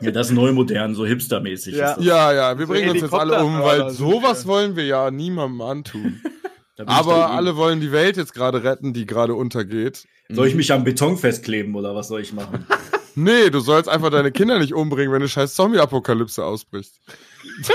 Ja, 0.00 0.10
das 0.10 0.28
ist 0.28 0.34
neu 0.34 0.52
modern, 0.52 0.94
so 0.94 1.06
hipstermäßig. 1.06 1.76
Ja. 1.76 1.98
Ja, 1.98 2.32
ja, 2.32 2.58
wir 2.58 2.66
So 2.66 2.72
bringen 2.72 2.90
uns 2.90 3.00
jetzt 3.00 3.14
alle 3.14 3.42
um, 3.42 3.62
weil 3.62 3.90
sowas 3.90 4.42
ja. 4.42 4.48
wollen 4.48 4.76
wir 4.76 4.84
ja 4.84 5.10
niemandem 5.10 5.60
antun. 5.62 6.20
Aber 6.86 7.30
alle 7.30 7.56
wollen 7.56 7.80
die 7.80 7.92
Welt 7.92 8.16
jetzt 8.16 8.34
gerade 8.34 8.64
retten, 8.64 8.92
die 8.92 9.06
gerade 9.06 9.34
untergeht. 9.34 10.06
Soll 10.28 10.48
ich 10.48 10.54
mich 10.54 10.72
am 10.72 10.84
Beton 10.84 11.16
festkleben 11.16 11.74
oder 11.74 11.94
was 11.94 12.08
soll 12.08 12.20
ich 12.20 12.32
machen? 12.32 12.66
Nee, 13.14 13.50
du 13.50 13.60
sollst 13.60 13.88
einfach 13.88 14.10
deine 14.10 14.32
Kinder 14.32 14.58
nicht 14.58 14.74
umbringen, 14.74 15.12
wenn 15.12 15.22
eine 15.22 15.28
scheiß 15.28 15.54
Zombie-Apokalypse 15.54 16.44
ausbricht. 16.44 16.92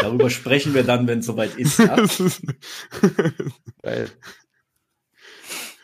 Darüber 0.02 0.30
sprechen 0.30 0.74
wir 0.74 0.84
dann, 0.84 1.08
wenn 1.08 1.20
es 1.20 1.26
soweit 1.26 1.56
ist. 1.58 1.80
Ja? 1.80 1.96
Geil. 3.84 4.10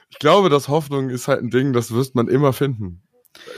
ich 0.10 0.20
glaube, 0.20 0.50
dass 0.50 0.68
Hoffnung 0.68 1.10
ist 1.10 1.28
halt 1.28 1.42
ein 1.42 1.50
Ding, 1.50 1.74
das 1.74 1.92
wirst 1.92 2.16
man 2.16 2.28
immer 2.28 2.54
finden. 2.54 3.02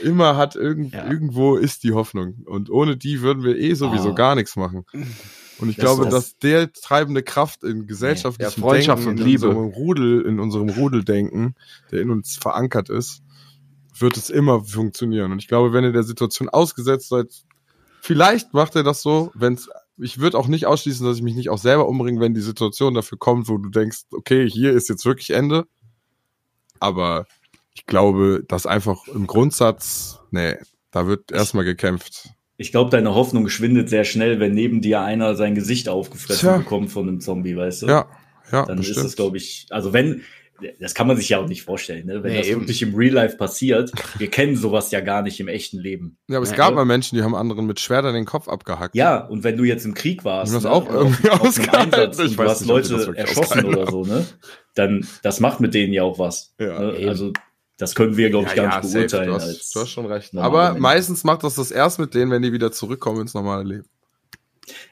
Immer 0.02 0.36
hat 0.36 0.56
irgend, 0.56 0.92
Ja. 0.92 1.08
irgendwo 1.08 1.56
ist 1.56 1.84
die 1.84 1.92
Hoffnung. 1.92 2.42
Und 2.46 2.68
ohne 2.68 2.96
die 2.96 3.22
würden 3.22 3.44
wir 3.44 3.56
eh 3.56 3.74
sowieso 3.74 4.10
Ah. 4.10 4.14
gar 4.14 4.34
nichts 4.34 4.56
machen. 4.56 4.84
Und 5.60 5.68
ich 5.70 5.76
Das 5.76 5.84
glaube, 5.84 6.08
dass 6.08 6.36
der 6.38 6.72
treibende 6.72 7.22
Kraft 7.22 7.62
in 7.64 7.86
gesellschaftlichem 7.86 8.60
Ja, 8.62 8.68
Freundschaft 8.68 9.04
Denken, 9.04 9.20
und 9.20 9.20
in 9.20 9.26
Liebe. 9.26 9.48
unserem 9.48 9.68
Rudel, 9.70 10.22
in 10.22 10.40
unserem 10.40 10.68
Rudeldenken, 10.70 11.54
der 11.92 12.00
in 12.00 12.10
uns 12.10 12.36
verankert 12.36 12.90
ist, 12.90 13.22
wird 13.98 14.16
es 14.16 14.30
immer 14.30 14.62
funktionieren. 14.64 15.32
Und 15.32 15.38
ich 15.40 15.48
glaube, 15.48 15.72
wenn 15.72 15.84
ihr 15.84 15.92
der 15.92 16.04
Situation 16.04 16.48
ausgesetzt 16.48 17.08
seid, 17.08 17.28
vielleicht 18.00 18.54
macht 18.54 18.74
er 18.76 18.82
das 18.84 19.02
so, 19.02 19.30
wenn's, 19.34 19.68
ich 20.00 20.18
würde 20.18 20.38
auch 20.38 20.48
nicht 20.48 20.66
ausschließen, 20.66 21.06
dass 21.06 21.16
ich 21.16 21.22
mich 21.22 21.34
nicht 21.34 21.50
auch 21.50 21.58
selber 21.58 21.88
umbringe, 21.88 22.20
wenn 22.20 22.34
die 22.34 22.40
Situation 22.40 22.94
dafür 22.94 23.18
kommt, 23.18 23.48
wo 23.48 23.58
du 23.58 23.68
denkst, 23.68 24.02
okay, 24.12 24.48
hier 24.48 24.72
ist 24.72 24.88
jetzt 24.88 25.04
wirklich 25.04 25.30
Ende. 25.30 25.66
Aber 26.80 27.26
ich 27.74 27.86
glaube, 27.86 28.44
dass 28.46 28.66
einfach 28.66 29.06
im 29.08 29.26
Grundsatz, 29.26 30.20
nee, 30.30 30.56
da 30.90 31.06
wird 31.06 31.32
erstmal 31.32 31.64
gekämpft. 31.64 32.30
Ich 32.56 32.72
glaube, 32.72 32.90
deine 32.90 33.14
Hoffnung 33.14 33.48
schwindet 33.48 33.88
sehr 33.88 34.04
schnell, 34.04 34.40
wenn 34.40 34.52
neben 34.52 34.80
dir 34.80 35.00
einer 35.02 35.36
sein 35.36 35.54
Gesicht 35.54 35.88
aufgefressen 35.88 36.48
Tja. 36.48 36.58
bekommt 36.58 36.90
von 36.90 37.08
einem 37.08 37.20
Zombie, 37.20 37.56
weißt 37.56 37.82
du? 37.82 37.86
Ja, 37.86 38.06
ja, 38.50 38.66
Dann 38.66 38.78
bestimmt. 38.78 38.98
ist 38.98 39.04
es, 39.04 39.16
glaube 39.16 39.36
ich, 39.36 39.66
also 39.70 39.92
wenn, 39.92 40.22
das 40.80 40.94
kann 40.94 41.06
man 41.06 41.16
sich 41.16 41.28
ja 41.28 41.38
auch 41.38 41.46
nicht 41.48 41.62
vorstellen, 41.62 42.06
ne? 42.06 42.22
wenn 42.22 42.32
Nee, 42.32 42.38
das 42.38 42.46
eben. 42.48 42.60
wirklich 42.62 42.82
im 42.82 42.94
Real 42.94 43.14
Life 43.14 43.36
passiert. 43.36 43.92
Wir 44.18 44.28
kennen 44.28 44.56
sowas 44.56 44.90
ja 44.90 45.00
gar 45.00 45.22
nicht 45.22 45.38
im 45.40 45.48
echten 45.48 45.78
Leben. 45.78 46.18
Ja, 46.28 46.36
aber 46.38 46.44
es 46.44 46.50
Ja, 46.50 46.56
gab 46.56 46.70
ja. 46.70 46.74
mal 46.76 46.84
Menschen, 46.84 47.16
die 47.16 47.22
haben 47.22 47.34
anderen 47.34 47.66
mit 47.66 47.78
Schwertern 47.80 48.14
den 48.14 48.24
Kopf 48.24 48.48
abgehackt. 48.48 48.94
Ja, 48.94 49.18
und 49.26 49.44
wenn 49.44 49.56
du 49.56 49.64
jetzt 49.64 49.84
im 49.84 49.94
Krieg 49.94 50.24
warst, 50.24 50.52
haben 50.52 50.62
das 50.62 50.64
ne, 50.64 50.70
auch 50.70 50.88
auf- 50.88 50.92
irgendwie 50.94 51.30
auf. 51.30 51.74
Einsatz 51.74 52.18
Ich 52.18 52.30
und 52.32 52.38
weiß 52.38 52.44
du 52.46 52.50
hast 52.50 52.60
nicht, 52.62 52.68
Leute 52.90 53.16
erschossen 53.16 53.64
oder 53.64 53.90
so, 53.90 54.04
ne? 54.04 54.26
Dann, 54.74 55.06
das 55.22 55.40
macht 55.40 55.60
mit 55.60 55.74
denen 55.74 55.92
ja 55.92 56.02
auch 56.02 56.18
was. 56.18 56.54
Ja. 56.58 56.78
ne? 56.80 57.08
Also, 57.08 57.32
das 57.76 57.94
können 57.94 58.16
wir, 58.16 58.30
glaube 58.30 58.48
ich, 58.48 58.54
gar 58.56 58.80
nicht 58.80 58.92
beurteilen. 58.92 59.28
Du 59.28 59.34
hast, 59.34 59.44
als 59.46 59.70
du 59.70 59.80
hast 59.80 59.90
schon 59.90 60.06
recht. 60.06 60.36
Aber 60.36 60.66
Menschen. 60.68 60.82
meistens 60.82 61.24
macht 61.24 61.44
das 61.44 61.54
das 61.54 61.70
erst 61.70 62.00
mit 62.00 62.14
denen, 62.14 62.30
wenn 62.32 62.42
die 62.42 62.52
wieder 62.52 62.72
zurückkommen 62.72 63.20
ins 63.20 63.34
normale 63.34 63.62
Leben. 63.62 63.84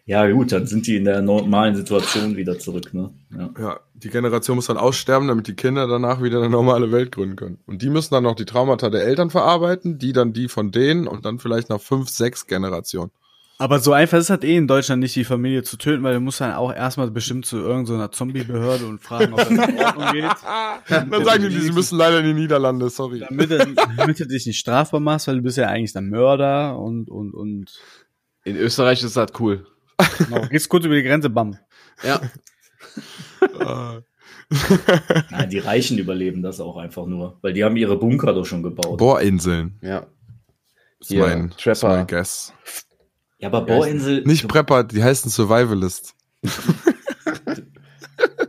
Ja, 0.04 0.28
gut, 0.30 0.52
dann 0.52 0.66
sind 0.66 0.86
die 0.86 0.96
in 0.96 1.04
der 1.04 1.22
normalen 1.22 1.76
Situation 1.76 2.36
wieder 2.36 2.58
zurück, 2.58 2.92
ne? 2.94 3.10
Ja. 3.36 3.50
Ja, 3.58 3.80
die 3.94 4.10
Generation 4.10 4.56
muss 4.56 4.66
dann 4.66 4.76
aussterben, 4.76 5.28
damit 5.28 5.46
die 5.46 5.54
Kinder 5.54 5.86
danach 5.86 6.22
wieder 6.22 6.38
eine 6.38 6.50
normale 6.50 6.92
Welt 6.92 7.12
gründen 7.12 7.36
können. 7.36 7.58
Und 7.66 7.82
die 7.82 7.90
müssen 7.90 8.14
dann 8.14 8.24
noch 8.24 8.34
die 8.34 8.44
Traumata 8.44 8.90
der 8.90 9.04
Eltern 9.04 9.30
verarbeiten, 9.30 9.98
die 9.98 10.12
dann 10.12 10.32
die 10.32 10.48
von 10.48 10.70
denen 10.70 11.06
und 11.06 11.24
dann 11.24 11.38
vielleicht 11.38 11.70
nach 11.70 11.80
fünf, 11.80 12.08
sechs 12.08 12.46
Generationen. 12.46 13.10
Aber 13.58 13.78
so 13.78 13.92
einfach 13.92 14.18
ist 14.18 14.28
das 14.28 14.42
eh 14.42 14.56
in 14.56 14.66
Deutschland 14.66 15.00
nicht, 15.00 15.16
die 15.16 15.24
Familie 15.24 15.62
zu 15.62 15.78
töten, 15.78 16.02
weil 16.02 16.14
du 16.14 16.20
musst 16.20 16.42
dann 16.42 16.52
auch 16.52 16.72
erstmal 16.72 17.10
bestimmt 17.10 17.46
zu 17.46 17.56
irgendeiner 17.56 18.12
Zombie-Behörde 18.12 18.86
und 18.86 19.02
fragen, 19.02 19.32
ob 19.32 19.38
das 19.38 19.48
in 19.48 19.78
Ordnung 19.78 20.06
geht. 20.12 20.24
Dann 20.88 21.24
sagen 21.24 21.48
die, 21.48 21.60
sie 21.60 21.72
müssen 21.72 21.96
leider 21.96 22.20
in 22.20 22.26
die 22.26 22.34
Niederlande, 22.34 22.90
sorry. 22.90 23.20
Damit 23.20 23.50
du, 23.50 23.74
damit 23.96 24.20
du 24.20 24.26
dich 24.26 24.44
nicht 24.44 24.58
strafbar 24.58 25.00
machst, 25.00 25.26
weil 25.26 25.36
du 25.36 25.42
bist 25.42 25.56
ja 25.56 25.68
eigentlich 25.68 25.94
der 25.94 26.02
Mörder 26.02 26.78
und, 26.78 27.08
und, 27.08 27.32
und, 27.32 27.72
In 28.46 28.56
Österreich 28.56 29.02
ist 29.02 29.16
das 29.16 29.32
cool. 29.40 29.66
genau, 30.18 30.46
gehst 30.46 30.68
kurz 30.68 30.84
über 30.84 30.94
die 30.94 31.02
Grenze, 31.02 31.28
bam. 31.28 31.58
Ja. 32.04 32.20
Nein, 35.30 35.50
die 35.50 35.58
Reichen 35.58 35.98
überleben 35.98 36.42
das 36.42 36.60
auch 36.60 36.76
einfach 36.76 37.06
nur, 37.06 37.38
weil 37.42 37.52
die 37.52 37.64
haben 37.64 37.76
ihre 37.76 37.98
Bunker 37.98 38.32
doch 38.32 38.46
schon 38.46 38.62
gebaut. 38.62 38.98
Bohrinseln. 38.98 39.80
Ja. 39.82 40.06
Ist 41.00 41.08
Hier, 41.08 41.22
mein, 41.22 41.48
ist 41.48 41.60
Trapper. 41.60 41.88
mein 41.96 42.06
Guess. 42.06 42.52
Ja, 43.38 43.48
aber 43.48 43.62
Bohrinsel, 43.62 44.22
Nicht 44.22 44.46
Prepper, 44.46 44.84
die 44.84 45.02
heißen 45.02 45.28
Survivalist. 45.28 46.14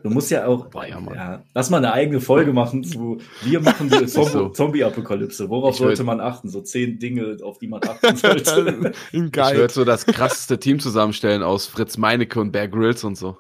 du 0.08 0.14
musst 0.14 0.32
ja 0.32 0.46
auch, 0.48 0.68
Boah, 0.68 0.86
ja, 0.86 1.00
ja, 1.14 1.44
lass 1.54 1.70
mal 1.70 1.78
eine 1.78 1.94
eigene 1.94 2.20
Folge 2.22 2.54
machen 2.54 2.84
zu, 2.84 3.20
wir 3.44 3.60
machen 3.60 3.90
die 3.90 4.08
so. 4.08 4.50
Zombie-Apokalypse. 4.50 5.50
Worauf 5.50 5.76
Ich 5.76 5.80
sollte 5.80 6.04
man 6.04 6.20
achten? 6.20 6.50
So 6.50 6.62
zehn 6.62 7.00
Dinge, 7.00 7.38
auf 7.44 7.60
die 7.60 7.68
man 7.68 7.82
achten 7.84 8.16
sollte. 8.16 8.92
Ich 9.12 9.22
würde 9.36 9.74
so 9.74 9.86
das 9.86 10.06
krasseste 10.06 10.60
Team 10.60 10.80
zusammenstellen 10.80 11.44
aus 11.44 11.66
Fritz 11.68 11.98
Meinecke 11.98 12.40
und 12.40 12.52
Bear 12.52 12.68
Grylls 12.68 13.04
und 13.04 13.16
so. 13.16 13.38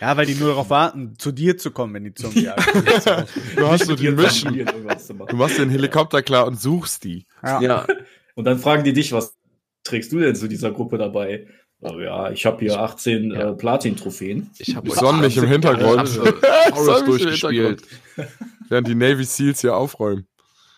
Ja, 0.00 0.16
weil 0.16 0.26
die 0.26 0.34
nur 0.34 0.48
darauf 0.48 0.68
warten, 0.70 1.14
zu 1.18 1.32
dir 1.32 1.56
zu 1.56 1.70
kommen, 1.70 1.94
wenn 1.94 2.04
die 2.04 2.14
Zombie 2.14 2.42
Du 3.56 3.66
hast 3.66 3.86
so 3.86 3.94
die 3.96 4.10
Mission. 4.10 4.50
Familien 4.52 4.68
irgendwas 4.68 5.06
zu 5.06 5.14
Du 5.14 5.36
machst 5.36 5.58
den 5.58 5.70
Helikopter 5.70 6.22
klar 6.22 6.46
und 6.46 6.60
suchst 6.60 7.04
die. 7.04 7.26
ja. 7.42 7.60
Ja. 7.60 7.86
Und 8.34 8.44
dann 8.44 8.58
fragen 8.58 8.84
die 8.84 8.92
dich, 8.92 9.12
was 9.12 9.34
trägst 9.82 10.12
du 10.12 10.18
denn 10.18 10.36
zu 10.36 10.48
dieser 10.48 10.70
Gruppe 10.70 10.98
dabei? 10.98 11.46
Oh, 11.82 11.98
ja, 12.00 12.30
ich 12.30 12.46
habe 12.46 12.58
hier 12.60 12.80
18 12.80 13.30
Ja. 13.32 13.50
äh, 13.50 13.54
Platin-Trophäen. 13.54 14.50
Ich 14.58 14.74
habe 14.74 14.90
sonn 14.94 15.20
mich 15.20 15.36
im 15.36 15.46
Hintergrund. 15.46 16.08
Forest 16.74 17.06
durchgespielt. 17.06 17.82
Während 18.68 18.88
die 18.88 18.94
Navy 18.94 19.24
Seals 19.24 19.60
hier 19.60 19.76
aufräumen. 19.76 20.26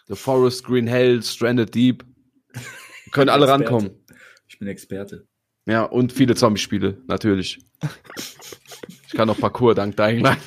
The 0.08 0.16
Forest, 0.16 0.64
Green 0.64 0.86
Hell, 0.86 1.22
Stranded 1.22 1.74
Deep. 1.74 2.04
Können 3.12 3.30
alle 3.30 3.44
Experte. 3.46 3.64
rankommen. 3.70 3.90
Ich 4.48 4.58
bin 4.58 4.68
Experte. 4.68 5.26
Ja, 5.66 5.84
und 5.84 6.12
viele 6.12 6.34
Zombie-Spiele, 6.34 6.98
natürlich. 7.06 7.58
Ich 9.06 9.12
kann 9.14 9.28
noch 9.28 9.38
Parkour 9.38 9.74
dank 9.74 9.96
Dying 9.96 10.20
Light. 10.20 10.38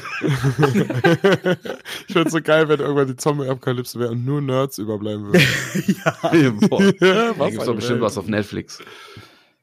Ich 2.08 2.14
find's 2.14 2.32
so 2.32 2.42
geil, 2.42 2.68
wenn 2.70 2.80
irgendwann 2.80 3.08
die 3.08 3.16
Zombie-Apokalypse 3.16 4.00
wäre 4.00 4.12
und 4.12 4.26
nur 4.26 4.42
Nerds 4.42 4.78
überbleiben 4.80 5.26
würden. 5.32 6.60
Boah. 6.70 6.82
Ja, 7.00 7.34
Da 7.34 7.50
gibt's 7.50 7.66
doch 7.66 7.76
bestimmt 7.76 7.96
Welt. 8.02 8.02
was 8.02 8.18
auf 8.18 8.28
Netflix. 8.28 8.80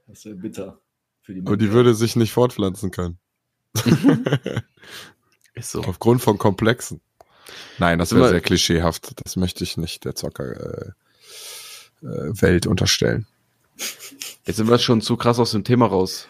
Das 0.09 0.24
wäre 0.24 0.35
bitter. 0.35 0.80
Für 1.22 1.35
die 1.35 1.40
Aber 1.43 1.56
die 1.56 1.70
würde 1.72 1.94
sich 1.94 2.16
nicht 2.16 2.32
fortpflanzen 2.32 2.90
können. 2.90 3.18
Ist 5.55 5.70
so. 5.70 5.82
Aufgrund 5.82 6.22
von 6.22 6.39
Komplexen. 6.39 7.01
Nein, 7.78 7.98
das 7.98 8.14
wäre 8.14 8.28
sehr 8.28 8.40
klischeehaft. 8.40 9.12
Das 9.24 9.36
möchte 9.36 9.64
ich 9.64 9.76
nicht 9.76 10.05
der 10.05 10.14
Zocker 10.14 10.94
äh, 12.02 12.06
äh, 12.06 12.32
unterstellen. 12.66 13.26
Jetzt 14.44 14.56
sind 14.56 14.68
wir 14.68 14.78
schon 14.78 15.01
zu 15.01 15.16
krass 15.16 15.39
aus 15.39 15.52
dem 15.52 15.64
Thema 15.64 15.86
raus. 15.86 16.28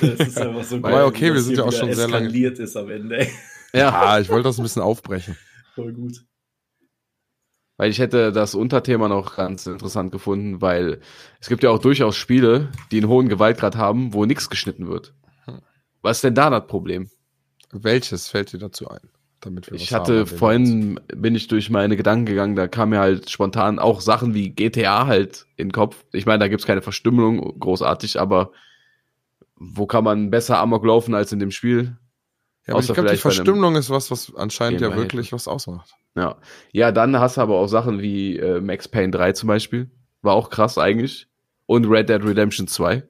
Das 0.00 0.28
ist 0.28 0.38
einfach 0.38 0.64
so 0.64 0.76
Aber 0.82 1.06
okay, 1.06 1.32
wir 1.32 1.40
sind 1.40 1.56
ja 1.56 1.64
auch 1.64 1.72
schon 1.72 1.92
sehr 1.94 2.08
lange- 2.08 2.28
ist 2.58 2.76
am 2.76 2.90
Ende. 2.90 3.26
Ja, 3.72 3.90
Ah, 3.92 4.20
ich 4.20 4.28
wollte 4.28 4.48
das 4.48 4.58
ein 4.58 4.62
bisschen 4.64 4.82
aufbrechen. 4.82 5.36
Voll 5.74 5.92
gut. 5.92 6.24
Weil 7.80 7.90
ich 7.90 7.98
hätte 7.98 8.30
das 8.30 8.54
Unterthema 8.54 9.08
noch 9.08 9.36
ganz 9.36 9.66
interessant 9.66 10.12
gefunden, 10.12 10.60
weil 10.60 11.00
es 11.40 11.48
gibt 11.48 11.62
ja 11.62 11.70
auch 11.70 11.78
durchaus 11.78 12.14
Spiele, 12.14 12.68
die 12.92 12.98
einen 12.98 13.08
hohen 13.08 13.30
Gewaltgrad 13.30 13.74
haben, 13.74 14.12
wo 14.12 14.26
nichts 14.26 14.50
geschnitten 14.50 14.86
wird. 14.86 15.14
Was 16.02 16.18
ist 16.18 16.24
denn 16.24 16.34
da 16.34 16.50
das 16.50 16.66
Problem? 16.66 17.08
Welches 17.72 18.28
fällt 18.28 18.52
dir 18.52 18.58
dazu 18.58 18.90
ein? 18.90 19.08
Damit 19.40 19.70
wir 19.70 19.76
Ich 19.76 19.94
hatte 19.94 20.26
vorhin, 20.26 21.00
bin 21.06 21.34
ich 21.34 21.48
durch 21.48 21.70
meine 21.70 21.96
Gedanken 21.96 22.26
gegangen, 22.26 22.54
da 22.54 22.68
kam 22.68 22.90
mir 22.90 23.00
halt 23.00 23.30
spontan 23.30 23.78
auch 23.78 24.02
Sachen 24.02 24.34
wie 24.34 24.50
GTA 24.50 25.06
halt 25.06 25.46
in 25.56 25.68
den 25.68 25.72
Kopf. 25.72 26.04
Ich 26.12 26.26
meine, 26.26 26.40
da 26.40 26.48
gibt's 26.48 26.66
keine 26.66 26.82
Verstümmelung 26.82 27.58
großartig, 27.58 28.20
aber 28.20 28.52
wo 29.56 29.86
kann 29.86 30.04
man 30.04 30.28
besser 30.28 30.58
Amok 30.58 30.84
laufen 30.84 31.14
als 31.14 31.32
in 31.32 31.38
dem 31.38 31.50
Spiel? 31.50 31.96
Ja, 32.66 32.74
aber 32.74 32.82
ich 32.82 32.92
glaube, 32.92 33.10
die 33.10 33.16
Verstümmelung 33.16 33.74
ist 33.76 33.90
was, 33.90 34.10
was 34.10 34.32
anscheinend 34.36 34.80
ja 34.80 34.94
wirklich 34.94 35.32
was 35.32 35.48
ausmacht. 35.48 35.94
Ja. 36.14 36.36
Ja, 36.72 36.92
dann 36.92 37.18
hast 37.18 37.36
du 37.36 37.40
aber 37.40 37.56
auch 37.56 37.66
Sachen 37.68 38.00
wie 38.00 38.36
äh, 38.36 38.60
Max 38.60 38.88
Payne 38.88 39.10
3 39.12 39.32
zum 39.32 39.46
Beispiel. 39.48 39.90
War 40.22 40.34
auch 40.34 40.50
krass 40.50 40.76
eigentlich. 40.78 41.28
Und 41.66 41.86
Red 41.86 42.08
Dead 42.08 42.22
Redemption 42.22 42.66
2. 42.66 43.02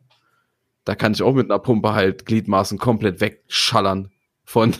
Da 0.84 0.94
kann 0.94 1.12
ich 1.12 1.22
auch 1.22 1.34
mit 1.34 1.50
einer 1.50 1.58
Pumpe 1.58 1.92
halt 1.94 2.26
Gliedmaßen 2.26 2.78
komplett 2.78 3.20
wegschallern 3.20 4.10
von 4.44 4.74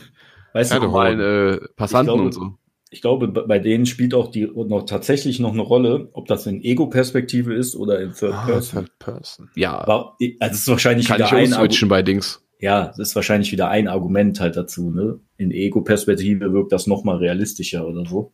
Weißt 0.53 0.71
Ja, 0.71 0.79
du, 0.79 0.85
normalen 0.85 1.19
äh, 1.19 1.59
Passanten 1.75 2.07
glaube, 2.13 2.23
und 2.23 2.31
so. 2.33 2.53
ich 2.89 3.01
glaube, 3.01 3.27
bei 3.29 3.59
denen 3.59 3.85
spielt 3.85 4.13
auch 4.13 4.29
die 4.31 4.45
noch 4.45 4.83
tatsächlich 4.85 5.39
noch 5.39 5.53
eine 5.53 5.61
Rolle, 5.61 6.09
ob 6.13 6.27
das 6.27 6.45
in 6.45 6.61
Ego-Perspektive 6.61 7.53
ist 7.53 7.75
oder 7.75 8.01
in 8.01 8.13
Third 8.13 8.33
Ah, 8.33 8.45
Person. 8.45 8.79
Third 8.85 8.99
Person. 8.99 9.49
Ja, 9.55 9.79
Aber 9.79 10.17
also 10.39 10.53
es 10.53 10.59
ist 10.61 10.67
wahrscheinlich 10.67 11.07
kann 11.07 11.17
wieder 11.17 11.27
ich 11.27 11.33
ein 11.33 11.45
umswitchen 11.45 11.87
bei 11.89 12.01
Dings. 12.01 12.40
Ja, 12.61 12.87
das 12.89 12.99
ist 12.99 13.15
wahrscheinlich 13.15 13.51
wieder 13.51 13.69
ein 13.69 13.87
Argument 13.87 14.39
halt 14.39 14.55
dazu, 14.55 14.91
ne? 14.91 15.19
In 15.37 15.49
Ego-Perspektive 15.51 16.53
wirkt 16.53 16.71
das 16.71 16.85
noch 16.85 17.03
mal 17.03 17.17
realistischer 17.17 17.87
oder 17.87 18.05
so. 18.05 18.31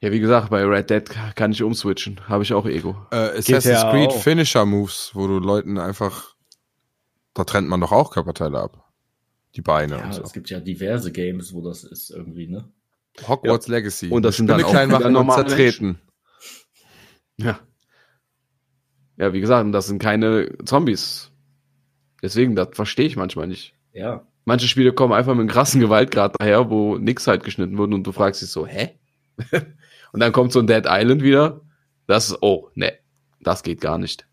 Ja, 0.00 0.10
wie 0.12 0.20
gesagt, 0.20 0.48
bei 0.48 0.64
Red 0.64 0.88
Dead 0.88 1.04
kann 1.36 1.52
ich 1.52 1.62
umswitchen. 1.62 2.26
Habe 2.26 2.42
ich 2.42 2.54
auch 2.54 2.64
Ego. 2.64 2.96
Äh, 3.10 3.38
Assassin's 3.38 3.64
GTA 3.64 3.90
Creed 3.90 4.08
auch. 4.08 4.22
Finisher 4.22 4.64
Moves, 4.64 5.10
wo 5.12 5.26
du 5.26 5.38
Leuten 5.38 5.76
einfach, 5.76 6.34
da 7.34 7.44
trennt 7.44 7.68
man 7.68 7.82
doch 7.82 7.92
auch 7.92 8.10
Körperteile 8.12 8.58
ab. 8.58 8.90
Die 9.56 9.60
Beine 9.60 9.98
Ja, 9.98 10.04
und 10.06 10.14
so. 10.14 10.22
es 10.22 10.32
gibt 10.32 10.48
ja 10.48 10.58
diverse 10.58 11.12
Games, 11.12 11.52
wo 11.52 11.60
das 11.60 11.84
ist 11.84 12.08
irgendwie, 12.10 12.48
ne? 12.48 12.66
Hogwarts 13.28 13.68
Legacy. 13.68 14.08
Und 14.08 14.22
das 14.22 14.38
sind 14.38 14.46
dann 14.46 14.64
auch 14.64 14.70
klein 14.70 14.88
machen 14.88 15.14
und 15.14 15.30
zertreten. 15.32 16.00
Ja. 17.36 17.58
Ja, 19.18 19.34
wie 19.34 19.40
gesagt, 19.40 19.74
das 19.74 19.86
sind 19.86 20.00
keine 20.00 20.56
Zombies. 20.64 21.29
Deswegen, 22.22 22.54
das 22.56 22.68
verstehe 22.72 23.06
ich 23.06 23.16
manchmal 23.16 23.46
nicht. 23.46 23.74
Ja. 23.92 24.26
Manche 24.44 24.68
Spiele 24.68 24.92
kommen 24.92 25.12
einfach 25.12 25.32
mit 25.34 25.40
einem 25.40 25.48
krassen 25.48 25.80
Gewaltgrad 25.80 26.34
daher, 26.38 26.70
wo 26.70 26.96
nix 26.98 27.26
halt 27.26 27.44
geschnitten 27.44 27.78
wurde 27.78 27.94
und 27.94 28.06
du 28.06 28.12
fragst 28.12 28.42
dich 28.42 28.50
so, 28.50 28.66
hä? 28.66 28.90
und 30.12 30.20
dann 30.20 30.32
kommt 30.32 30.52
so 30.52 30.60
ein 30.60 30.66
Dead 30.66 30.84
Island 30.86 31.22
wieder. 31.22 31.60
Das 32.06 32.30
ist, 32.30 32.38
oh, 32.42 32.68
ne, 32.74 32.92
das 33.40 33.62
geht 33.62 33.80
gar 33.80 33.98
nicht. 33.98 34.26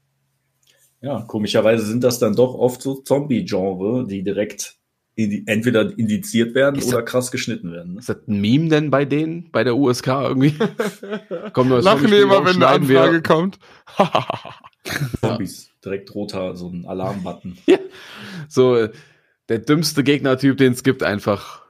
Ja, 1.01 1.21
komischerweise 1.21 1.85
sind 1.85 2.03
das 2.03 2.17
dann 2.19 2.35
doch 2.35 2.55
oft 2.55 2.81
so 2.81 2.95
Zombie-Genre, 2.95 4.07
die 4.07 4.23
direkt 4.23 4.75
indi 5.13 5.43
entweder 5.45 5.97
indiziert 5.97 6.53
werden 6.55 6.77
Ist 6.77 6.89
oder 6.89 7.03
krass 7.03 7.31
geschnitten 7.31 7.71
werden. 7.71 7.93
Ne? 7.93 7.99
Ist 7.99 8.09
das 8.09 8.17
ein 8.27 8.41
Meme 8.41 8.69
denn 8.69 8.89
bei 8.91 9.05
denen, 9.05 9.49
bei 9.51 9.63
der 9.63 9.75
USK 9.75 10.07
irgendwie? 10.07 10.51
Kommt 11.53 11.69
Lachen 11.69 11.81
die 11.81 11.83
Zombie-Spiel 11.83 12.19
immer, 12.21 12.39
wenn 12.39 12.45
eine 12.45 12.53
schneiden 12.53 12.87
wir- 12.89 13.01
Anfrage 13.01 13.21
kommt. 13.21 13.59
Zombies, 15.21 15.69
direkt 15.87 16.13
roter, 16.13 16.55
so 16.55 16.69
ein 16.69 16.85
Alarmbutton. 16.85 17.57
So, 18.49 18.75
äh, 18.75 18.91
der 19.49 19.59
dümmste 19.59 20.03
Gegnertyp, 20.03 20.57
den 20.57 20.73
es 20.73 20.83
gibt, 20.83 21.03
einfach. 21.03 21.63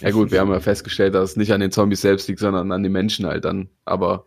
Ja 0.00 0.10
gut, 0.10 0.30
wir 0.30 0.40
haben 0.40 0.50
ja 0.50 0.60
festgestellt, 0.60 1.14
dass 1.14 1.30
es 1.30 1.36
nicht 1.36 1.52
an 1.52 1.60
den 1.60 1.70
Zombies 1.70 2.00
selbst 2.00 2.28
liegt, 2.28 2.40
sondern 2.40 2.72
an 2.72 2.82
den 2.82 2.92
Menschen 2.92 3.26
halt 3.26 3.44
dann. 3.44 3.68
Aber 3.84 4.26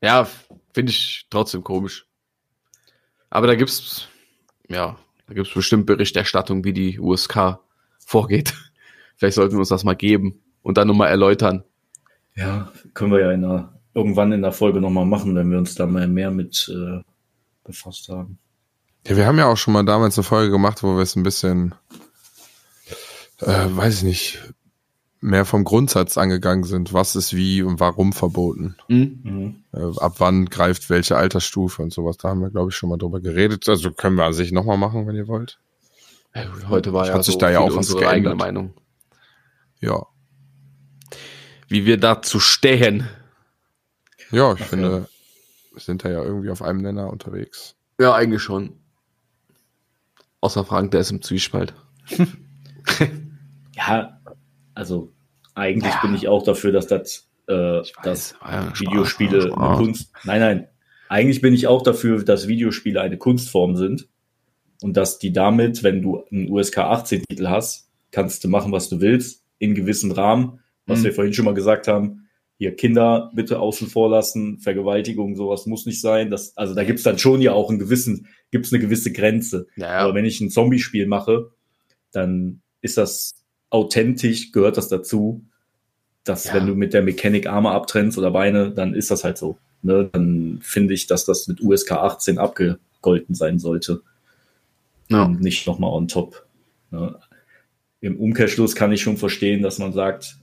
ja, 0.00 0.26
finde 0.72 0.90
ich 0.90 1.26
trotzdem 1.30 1.64
komisch. 1.64 2.06
Aber 3.30 3.46
da 3.46 3.54
gibt's, 3.54 4.08
ja, 4.68 4.98
da 5.26 5.34
gibt's 5.34 5.54
bestimmt 5.54 5.86
Berichterstattung, 5.86 6.64
wie 6.64 6.72
die 6.72 6.98
USK 6.98 7.58
vorgeht. 7.98 8.54
Vielleicht 9.16 9.36
sollten 9.36 9.54
wir 9.54 9.60
uns 9.60 9.68
das 9.68 9.84
mal 9.84 9.94
geben 9.94 10.40
und 10.62 10.76
dann 10.76 10.88
nochmal 10.88 11.08
erläutern. 11.08 11.64
Ja, 12.34 12.72
können 12.94 13.12
wir 13.12 13.20
ja 13.20 13.32
in 13.32 13.44
einer, 13.44 13.80
irgendwann 13.94 14.32
in 14.32 14.42
der 14.42 14.52
Folge 14.52 14.80
nochmal 14.80 15.06
machen, 15.06 15.34
wenn 15.34 15.50
wir 15.50 15.58
uns 15.58 15.74
da 15.74 15.86
mal 15.86 16.08
mehr 16.08 16.30
mit 16.30 16.70
äh, 16.72 17.02
befasst 17.64 18.08
haben. 18.08 18.38
Ja, 19.06 19.16
wir 19.16 19.26
haben 19.26 19.38
ja 19.38 19.46
auch 19.48 19.56
schon 19.56 19.74
mal 19.74 19.84
damals 19.84 20.16
eine 20.16 20.24
Folge 20.24 20.50
gemacht, 20.50 20.82
wo 20.82 20.94
wir 20.94 21.02
es 21.02 21.16
ein 21.16 21.22
bisschen, 21.22 21.74
äh, 23.40 23.66
weiß 23.68 23.98
ich 23.98 24.02
nicht, 24.04 24.54
mehr 25.20 25.44
vom 25.44 25.64
Grundsatz 25.64 26.18
angegangen 26.18 26.64
sind. 26.64 26.92
Was 26.92 27.16
ist 27.16 27.34
wie 27.34 27.62
und 27.62 27.80
warum 27.80 28.12
verboten? 28.12 28.76
Hm? 28.88 29.20
Mhm. 29.22 29.64
Äh, 29.72 29.98
ab 30.00 30.16
wann 30.18 30.46
greift 30.46 30.90
welche 30.90 31.16
Altersstufe 31.16 31.82
und 31.82 31.92
sowas. 31.92 32.16
Da 32.16 32.28
haben 32.28 32.40
wir, 32.40 32.50
glaube 32.50 32.70
ich, 32.70 32.76
schon 32.76 32.88
mal 32.88 32.98
drüber 32.98 33.20
geredet. 33.20 33.68
Also 33.68 33.92
können 33.92 34.16
wir 34.16 34.24
an 34.24 34.32
sich 34.32 34.52
nochmal 34.52 34.78
machen, 34.78 35.06
wenn 35.06 35.16
ihr 35.16 35.28
wollt. 35.28 35.58
Heute 36.68 36.92
war 36.92 37.06
Hat 37.06 37.14
ja 37.14 37.22
sich 37.22 37.34
so 37.34 37.40
da 37.40 37.50
ja 37.50 37.60
auch 37.60 37.68
was 37.68 37.90
unsere 37.90 38.08
eigene 38.08 38.30
geändert. 38.30 38.38
Meinung. 38.38 38.74
Ja. 39.80 40.06
Wie 41.68 41.84
wir 41.84 41.98
dazu 41.98 42.40
stehen. 42.40 43.08
Ja, 44.30 44.54
ich 44.54 44.60
Ach, 44.62 44.66
finde, 44.66 45.08
sind 45.76 46.04
da 46.04 46.10
ja 46.10 46.22
irgendwie 46.22 46.50
auf 46.50 46.62
einem 46.62 46.80
Nenner 46.82 47.10
unterwegs. 47.10 47.76
Ja, 48.00 48.14
eigentlich 48.14 48.42
schon. 48.42 48.72
Außer 50.40 50.64
Frank, 50.64 50.90
der 50.90 51.00
ist 51.00 51.10
im 51.10 51.22
Zwiespalt. 51.22 51.74
Ja, 53.74 54.20
also 54.74 55.12
eigentlich 55.54 55.92
Ja. 55.94 56.00
bin 56.02 56.14
ich 56.14 56.28
auch 56.28 56.42
dafür, 56.42 56.72
dass 56.72 56.86
das, 56.86 57.28
äh, 57.48 57.52
weiß, 57.52 57.92
dass 58.02 58.32
ja 58.40 58.62
Spaß, 58.74 58.80
Videospiele 58.80 59.36
ein 59.38 59.42
eine 59.44 59.52
Spaß. 59.52 59.78
Kunst. 59.78 60.12
Nein, 60.24 60.40
nein. 60.40 60.68
Eigentlich 61.08 61.40
bin 61.40 61.52
ich 61.54 61.66
auch 61.66 61.82
dafür, 61.82 62.22
dass 62.24 62.48
Videospiele 62.48 63.00
eine 63.00 63.18
Kunstform 63.18 63.76
sind 63.76 64.08
und 64.82 64.96
dass 64.96 65.18
die 65.18 65.32
damit, 65.32 65.82
wenn 65.82 66.00
du 66.02 66.24
einen 66.30 66.50
USK 66.50 66.78
18 66.78 67.22
Titel 67.28 67.48
hast, 67.48 67.88
kannst 68.10 68.44
du 68.44 68.48
machen, 68.48 68.72
was 68.72 68.88
du 68.88 69.00
willst, 69.00 69.44
in 69.58 69.74
gewissen 69.74 70.12
Rahmen, 70.12 70.60
was 70.86 71.00
Mhm. 71.00 71.04
wir 71.04 71.12
vorhin 71.14 71.32
schon 71.34 71.44
mal 71.44 71.54
gesagt 71.54 71.88
haben. 71.88 72.21
Hier 72.62 72.76
Kinder 72.76 73.32
bitte 73.34 73.58
außen 73.58 73.88
vor 73.88 74.08
lassen, 74.08 74.60
Vergewaltigung, 74.60 75.34
sowas 75.34 75.66
muss 75.66 75.84
nicht 75.84 76.00
sein. 76.00 76.30
Das, 76.30 76.56
also 76.56 76.76
da 76.76 76.84
gibt's 76.84 77.02
dann 77.02 77.18
schon 77.18 77.40
ja 77.40 77.50
auch 77.54 77.68
einen 77.68 77.80
gewissen, 77.80 78.28
gibt's 78.52 78.72
eine 78.72 78.80
gewisse 78.80 79.10
Grenze. 79.10 79.66
Ja, 79.74 79.98
Aber 79.98 80.14
wenn 80.14 80.24
ich 80.24 80.40
ein 80.40 80.48
Zombie-Spiel 80.48 81.08
mache, 81.08 81.50
dann 82.12 82.60
ist 82.80 82.98
das 82.98 83.34
authentisch, 83.68 84.52
gehört 84.52 84.76
das 84.76 84.86
dazu, 84.86 85.44
dass 86.22 86.44
Ja. 86.44 86.54
wenn 86.54 86.68
du 86.68 86.76
mit 86.76 86.94
der 86.94 87.02
Mechanik 87.02 87.48
Arme 87.48 87.72
abtrennst 87.72 88.16
oder 88.16 88.30
Beine, 88.30 88.70
dann 88.70 88.94
ist 88.94 89.10
das 89.10 89.24
halt 89.24 89.38
so. 89.38 89.58
Ne? 89.82 90.08
Dann 90.12 90.60
finde 90.62 90.94
ich, 90.94 91.08
dass 91.08 91.24
das 91.24 91.48
mit 91.48 91.60
USK 91.60 91.90
18 91.90 92.38
abgegolten 92.38 93.34
sein 93.34 93.58
sollte 93.58 94.02
ja. 95.08 95.24
und 95.24 95.40
nicht 95.40 95.66
nochmal 95.66 95.90
on 95.90 96.06
top. 96.06 96.46
Ne? 96.92 97.18
Im 98.00 98.20
Umkehrschluss 98.20 98.76
kann 98.76 98.92
ich 98.92 99.02
schon 99.02 99.16
verstehen, 99.16 99.62
dass 99.64 99.80
man 99.80 99.92
sagt, 99.92 100.36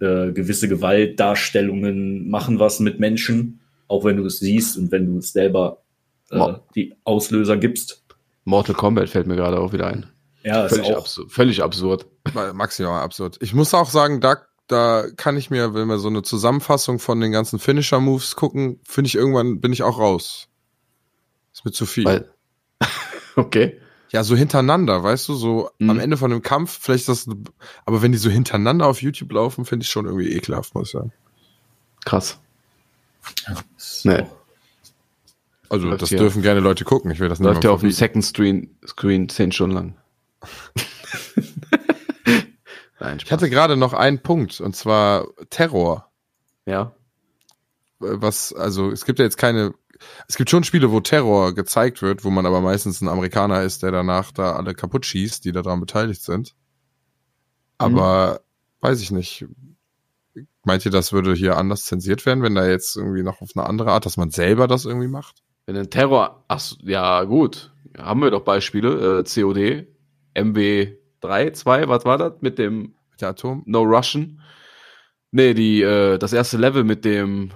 äh, 0.00 0.32
gewisse 0.32 0.68
Gewaltdarstellungen 0.68 2.28
machen 2.28 2.58
was 2.58 2.80
mit 2.80 3.00
Menschen, 3.00 3.60
auch 3.88 4.04
wenn 4.04 4.16
du 4.16 4.24
es 4.26 4.38
siehst 4.38 4.76
und 4.76 4.90
wenn 4.92 5.06
du 5.06 5.18
es 5.18 5.32
selber 5.32 5.82
äh, 6.30 6.54
die 6.74 6.94
Auslöser 7.04 7.56
gibst. 7.56 8.04
Mortal 8.44 8.74
Kombat 8.74 9.08
fällt 9.08 9.26
mir 9.26 9.36
gerade 9.36 9.58
auch 9.58 9.72
wieder 9.72 9.86
ein. 9.86 10.06
Ja, 10.42 10.66
ist 10.66 10.74
Völlig, 10.74 10.92
auch, 10.92 10.98
absurd, 10.98 11.32
völlig 11.32 11.62
absurd. 11.62 12.06
Mal- 12.34 12.52
Maximal 12.52 13.02
absurd. 13.02 13.38
Ich 13.40 13.52
muss 13.54 13.74
auch 13.74 13.90
sagen, 13.90 14.20
da, 14.20 14.36
da 14.68 15.06
kann 15.16 15.36
ich 15.36 15.50
mir, 15.50 15.74
wenn 15.74 15.88
wir 15.88 15.98
so 15.98 16.08
eine 16.08 16.22
Zusammenfassung 16.22 16.98
von 17.00 17.20
den 17.20 17.32
ganzen 17.32 17.58
Finisher-Moves 17.58 18.36
gucken, 18.36 18.80
finde 18.84 19.08
ich 19.08 19.16
irgendwann, 19.16 19.60
bin 19.60 19.72
ich 19.72 19.82
auch 19.82 19.98
raus. 19.98 20.48
Ist 21.52 21.64
mir 21.64 21.72
zu 21.72 21.86
viel. 21.86 22.04
Weil, 22.04 22.30
okay. 23.36 23.80
Ja, 24.10 24.22
so 24.24 24.36
hintereinander, 24.36 25.02
weißt 25.02 25.28
du, 25.28 25.34
so 25.34 25.70
Mhm. 25.78 25.90
am 25.90 25.98
Ende 25.98 26.16
von 26.16 26.30
einem 26.32 26.42
Kampf, 26.42 26.78
vielleicht 26.80 27.08
ist 27.08 27.26
das, 27.28 27.36
aber 27.84 28.02
wenn 28.02 28.12
die 28.12 28.18
so 28.18 28.30
hintereinander 28.30 28.86
auf 28.86 29.02
YouTube 29.02 29.32
laufen, 29.32 29.64
finde 29.64 29.84
ich 29.84 29.90
schon 29.90 30.06
irgendwie 30.06 30.32
ekelhaft, 30.32 30.74
muss 30.74 30.88
ich 30.88 30.92
sagen. 30.92 31.12
Krass. 32.04 32.38
ist 33.76 34.04
Nee. 34.04 34.24
Also, 35.68 35.88
Läuft 35.88 36.02
das 36.02 36.10
hier. 36.10 36.18
dürfen 36.18 36.42
gerne 36.42 36.60
Leute 36.60 36.84
gucken. 36.84 37.10
Ich 37.10 37.18
will 37.18 37.28
das 37.28 37.40
nicht 37.40 37.48
Läuft 37.48 37.64
ja 37.64 37.70
auf 37.70 37.80
dem. 37.80 37.90
Second 37.90 38.24
Screen, 38.24 38.76
Screen 38.86 39.28
zehn 39.28 39.50
Stunden 39.50 39.74
lang. 39.74 39.96
Nein, 43.00 43.18
Ich 43.22 43.30
hatte 43.30 43.50
gerade 43.50 43.76
noch 43.76 43.92
einen 43.92 44.20
Punkt, 44.22 44.60
und 44.60 44.74
zwar 44.74 45.26
Terror. 45.50 46.10
ja. 46.66 46.92
was, 47.98 48.52
also 48.52 48.90
es 48.90 49.04
gibt 49.04 49.18
ja 49.18 49.24
jetzt 49.24 49.38
keine, 49.38 49.74
es 50.28 50.36
gibt 50.36 50.50
schon 50.50 50.64
Spiele, 50.64 50.90
wo 50.90 51.00
Terror 51.00 51.54
gezeigt 51.54 52.02
wird, 52.02 52.24
wo 52.24 52.30
man 52.30 52.46
aber 52.46 52.60
meistens 52.60 53.00
ein 53.00 53.08
Amerikaner 53.08 53.62
ist, 53.62 53.82
der 53.82 53.90
danach 53.90 54.32
da 54.32 54.52
alle 54.52 54.74
kaputt 54.74 55.06
schießt, 55.06 55.44
die 55.44 55.52
daran 55.52 55.80
beteiligt 55.80 56.22
sind. 56.22 56.54
Aber 57.78 58.40
weiß 58.80 59.00
ich 59.00 59.10
nicht. 59.10 59.46
Meint 60.64 60.84
ihr, 60.84 60.90
das 60.90 61.12
würde 61.12 61.34
hier 61.34 61.56
anders 61.56 61.84
zensiert 61.84 62.26
werden, 62.26 62.42
wenn 62.42 62.54
da 62.54 62.66
jetzt 62.66 62.96
irgendwie 62.96 63.22
noch 63.22 63.40
auf 63.40 63.50
eine 63.54 63.66
andere 63.66 63.92
Art, 63.92 64.04
dass 64.04 64.16
man 64.16 64.30
selber 64.30 64.66
das 64.66 64.84
irgendwie 64.84 65.08
macht? 65.08 65.42
Wenn 65.66 65.76
ein 65.76 65.90
Terror, 65.90 66.44
ach, 66.48 66.62
ja, 66.82 67.24
gut. 67.24 67.72
Haben 67.96 68.20
wir 68.22 68.30
doch 68.30 68.42
Beispiele. 68.42 69.20
Äh, 69.20 69.24
COD, 69.24 69.86
MW3, 70.34 71.52
2, 71.52 71.88
was 71.88 72.04
war 72.04 72.18
das? 72.18 72.34
Mit 72.40 72.58
dem 72.58 72.94
Mit 73.10 73.20
der 73.20 73.30
Atom? 73.30 73.62
No 73.66 73.82
Russian? 73.82 74.40
Nee, 75.30 75.54
die, 75.54 75.82
äh, 75.82 76.18
das 76.18 76.32
erste 76.32 76.56
Level 76.56 76.84
mit 76.84 77.04
dem 77.04 77.52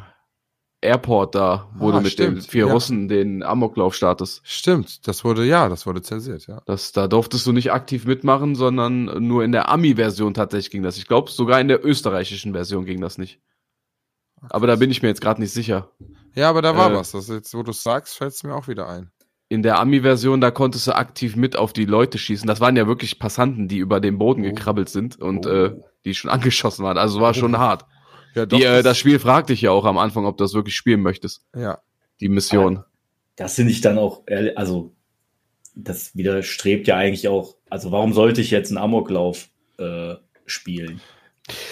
Airport 0.83 1.35
da, 1.35 1.69
wo 1.77 1.91
Ah, 1.91 1.93
du 1.93 1.97
mit 2.01 2.19
den 2.19 2.39
stimmt, 2.39 2.47
vier 2.47 2.67
ja. 2.67 2.73
Russen 2.73 3.09
den 3.09 3.43
Amoklauf 3.43 3.95
startest. 3.95 4.41
Stimmt, 4.45 5.07
das 5.07 5.25
wurde, 5.25 5.45
ja, 5.45 5.69
das 5.69 5.87
wurde 5.87 6.01
zensiert, 6.01 6.47
ja. 6.47 6.63
Das, 6.65 6.93
da 6.93 7.07
durftest 7.07 7.47
du 7.47 7.53
nicht 7.53 7.71
aktiv 7.73 8.07
mitmachen, 8.07 8.55
sondern 8.55 9.05
nur 9.27 9.45
in 9.45 9.53
der 9.53 9.69
Ami-Version 9.69 10.33
tatsächlich 10.33 10.71
ging 10.71 10.83
das. 10.83 10.97
Ich 10.97 11.07
glaube, 11.07 11.31
sogar 11.31 11.61
in 11.61 11.69
der 11.69 11.85
österreichischen 11.85 12.53
Version 12.53 12.87
ging 12.87 13.01
das 13.01 13.19
nicht. 13.19 13.41
Aber 14.49 14.67
da 14.67 14.77
bin 14.77 14.91
ich 14.91 15.03
mir 15.03 15.09
jetzt 15.09 15.21
gerade 15.21 15.41
nicht 15.41 15.53
sicher. 15.53 15.91
Ja, 16.35 16.49
aber 16.49 16.63
da 16.63 16.75
war 16.77 16.91
Äh, 16.91 16.95
was. 16.95 17.13
Das 17.13 17.29
jetzt, 17.29 17.53
wo 17.55 17.63
du 17.63 17.73
es 17.73 17.83
sagst, 17.83 18.17
fällt 18.17 18.33
es 18.33 18.43
mir 18.43 18.55
auch 18.55 18.69
wieder 18.69 18.89
ein. 18.89 19.11
In 19.51 19.63
der 19.63 19.79
Ami-Version, 19.81 20.41
da 20.41 20.51
konntest 20.51 20.87
du 20.87 20.95
aktiv 20.97 21.37
mit 21.37 21.57
auf 21.57 21.73
die 21.75 21.85
Leute 21.85 22.17
schießen. 22.17 22.47
Das 22.47 22.61
waren 22.61 22.77
ja 22.77 22.87
wirklich 22.87 23.19
Passanten, 23.19 23.69
die 23.69 23.79
über 23.79 24.01
den 24.01 24.17
Boden 24.17 24.41
Oh. 24.43 24.45
gekrabbelt 24.45 24.89
sind 24.89 25.21
und 25.21 25.45
Oh. 25.47 25.51
äh, 25.51 25.77
die 26.07 26.15
schon 26.15 26.31
angeschossen 26.31 26.85
waren. 26.85 26.97
Also 26.97 27.21
war 27.21 27.35
schon 27.35 27.59
hart. 27.59 27.85
Ja, 28.35 28.47
Die, 28.47 28.63
äh, 28.63 28.83
das 28.83 28.97
Spiel 28.99 29.19
fragt 29.19 29.49
dich 29.51 29.61
ja 29.63 29.71
auch 29.73 29.85
am 29.85 29.99
Anfang, 29.99 30.25
ob 30.27 30.37
du 30.37 30.45
das 30.45 30.55
wirklich 30.55 30.75
spielen 30.77 31.01
möchtest. 31.01 31.43
ja. 31.57 31.79
Die 32.21 32.29
Mission. 32.29 32.85
das 33.37 33.55
finde 33.55 33.73
ich 33.73 33.81
dann 33.81 33.97
auch, 33.97 34.23
ehrlich- 34.27 34.59
also 34.59 34.93
das 35.75 36.15
widerstrebt 36.15 36.87
ja 36.87 36.97
eigentlich 36.97 37.29
auch, 37.29 37.57
also 37.71 37.91
warum 37.93 38.13
sollte 38.13 38.43
ich 38.43 38.51
jetzt 38.51 38.69
einen 38.69 38.77
Amoklauf 38.77 39.49
äh, 39.79 40.17
spielen? 40.45 41.01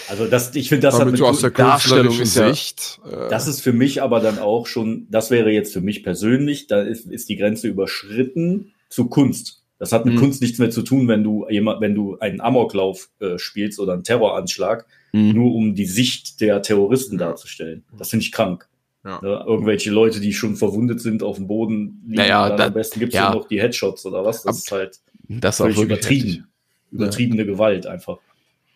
Also 0.09 0.27
das, 0.27 0.55
ich 0.57 0.71
finde 0.71 0.87
das 0.87 0.95
hat 0.95 1.03
Damit 1.03 1.13
mit 1.13 1.21
du 1.21 1.27
aus 1.27 1.43
der 1.43 1.51
Darstellung 1.51 2.17
künstlerischen 2.17 2.23
ist 2.23 2.37
ja- 2.37 2.49
Sicht. 2.49 3.01
Äh, 3.05 3.29
Das 3.29 3.47
ist 3.47 3.61
für 3.61 3.75
mich 3.75 4.01
aber 4.03 4.21
dann 4.21 4.39
auch 4.39 4.67
schon, 4.67 5.07
das 5.11 5.31
wäre 5.31 5.51
jetzt 5.51 5.73
für 5.75 5.83
mich 5.83 6.03
persönlich, 6.03 6.67
da 6.67 6.81
ist, 6.81 7.05
ist 7.07 7.29
die 7.29 7.37
Grenze 7.37 7.69
überschritten 7.69 8.73
zu 8.89 9.09
Kunst. 9.09 9.63
Das 9.79 9.93
hat 9.93 10.07
mit 10.07 10.15
Mhm. 10.15 10.19
Kunst 10.21 10.41
nichts 10.41 10.59
mehr 10.59 10.71
zu 10.71 10.81
tun, 10.83 11.07
wenn 11.09 11.23
du 11.23 11.47
jemand, 11.51 11.81
wenn 11.83 11.95
du 11.95 12.19
einen 12.19 12.41
Amoklauf 12.41 13.11
äh, 13.21 13.39
spielst 13.39 13.79
oder 13.79 13.93
einen 13.93 14.03
Terroranschlag, 14.03 14.87
Mhm. 15.13 15.31
nur 15.33 15.55
um 15.55 15.75
die 15.75 15.87
Sicht 15.87 16.41
der 16.41 16.61
Terroristen 16.63 17.19
darzustellen. 17.19 17.85
Das 17.97 18.11
finde 18.11 18.25
ich 18.25 18.33
krank. 18.33 18.69
Ja. 19.05 19.21
Ne, 19.23 19.45
irgendwelche 19.47 19.91
Leute, 19.91 20.21
die 20.21 20.33
schon 20.35 20.57
verwundet 20.57 21.01
sind, 21.01 21.23
auf 21.23 21.37
dem 21.37 21.47
Boden 21.47 22.03
liegen, 22.05 22.17
Naja, 22.17 22.55
da- 22.57 22.67
am 22.67 22.75
besten 22.75 23.01
gibt's 23.01 23.15
ja. 23.15 23.29
ja 23.31 23.35
noch 23.35 23.47
die 23.49 23.61
Headshots 23.61 24.05
oder 24.05 24.25
was. 24.25 24.43
Das 24.43 24.57
Ab- 24.57 24.63
ist 24.65 24.73
halt 24.73 24.99
Das 25.29 25.61
ist 25.61 25.79
übertrieben. 25.79 26.27
heftig. 26.29 26.43
Übertriebene 26.91 27.47
Gewalt 27.47 27.87
einfach. 27.87 28.19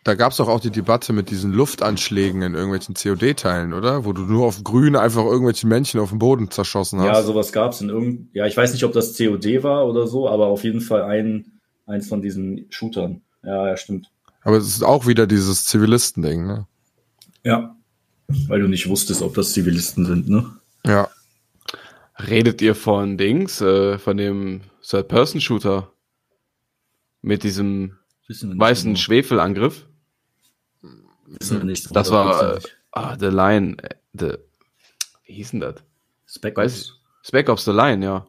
Da 0.05 0.15
gab's 0.15 0.37
doch 0.37 0.47
auch 0.49 0.59
die 0.59 0.69
Debatte 0.71 1.13
mit 1.13 1.29
diesen 1.29 1.51
Luftanschlägen 1.53 2.41
in 2.41 2.55
irgendwelchen 2.55 2.93
COD-Teilen, 2.95 3.73
oder? 3.73 4.05
Wo 4.05 4.11
du 4.13 4.23
nur 4.23 4.45
auf 4.45 4.63
Grün 4.63 4.95
einfach 4.95 5.23
irgendwelche 5.25 5.65
Männchen 5.67 5.99
auf 5.99 6.09
dem 6.09 6.19
Boden 6.19 6.51
zerschossen 6.51 6.99
hast. 6.99 7.07
Ja, 7.07 7.21
sowas 7.23 7.51
gab's 7.53 7.79
in 7.81 7.89
irgendeinem, 7.89 8.29
ja, 8.33 8.45
ich 8.45 8.55
weiß 8.57 8.73
nicht, 8.73 8.83
ob 8.83 8.91
das 8.93 9.17
COD 9.17 9.63
war 9.63 9.87
oder 9.87 10.07
so, 10.07 10.27
aber 10.27 10.47
auf 10.47 10.63
jeden 10.63 10.81
Fall 10.81 11.03
ein, 11.03 11.59
eins 11.85 12.07
von 12.07 12.21
diesen 12.21 12.65
Shootern. 12.69 13.21
Ja, 13.43 13.67
ja, 13.69 13.77
stimmt. 13.77 14.09
Aber 14.43 14.57
es 14.57 14.67
ist 14.67 14.83
auch 14.83 15.07
wieder 15.07 15.27
dieses 15.27 15.65
Zivilistending, 15.65 16.45
ne? 16.45 16.67
Ja. 17.43 17.75
Weil 18.47 18.61
du 18.61 18.67
nicht 18.67 18.87
wusstest, 18.89 19.21
ob 19.21 19.33
das 19.35 19.53
Zivilisten 19.53 20.05
sind, 20.05 20.29
ne? 20.29 20.57
Ja. 20.85 21.09
Redet 22.27 22.61
ihr 22.61 22.75
von 22.75 23.17
Dings, 23.17 23.61
äh, 23.61 23.97
von 23.99 24.17
dem 24.17 24.61
Third-Person-Shooter 24.87 25.91
mit 27.21 27.43
diesem 27.43 27.97
weißen 28.29 28.91
genau. 28.93 28.99
Schwefelangriff? 28.99 29.85
Das 31.91 32.11
war 32.11 32.55
äh, 32.55 32.57
100%. 32.57 32.67
ah, 32.91 33.17
The 33.19 33.25
Line. 33.27 33.77
äh, 33.81 33.95
The, 34.13 34.33
wie 35.25 35.33
hieß 35.33 35.51
denn 35.51 35.59
das? 35.61 35.75
Spec 36.27 36.57
Ops. 36.57 36.99
Spec 37.23 37.49
Ops 37.49 37.65
The 37.65 37.71
Line, 37.71 38.03
ja. 38.05 38.27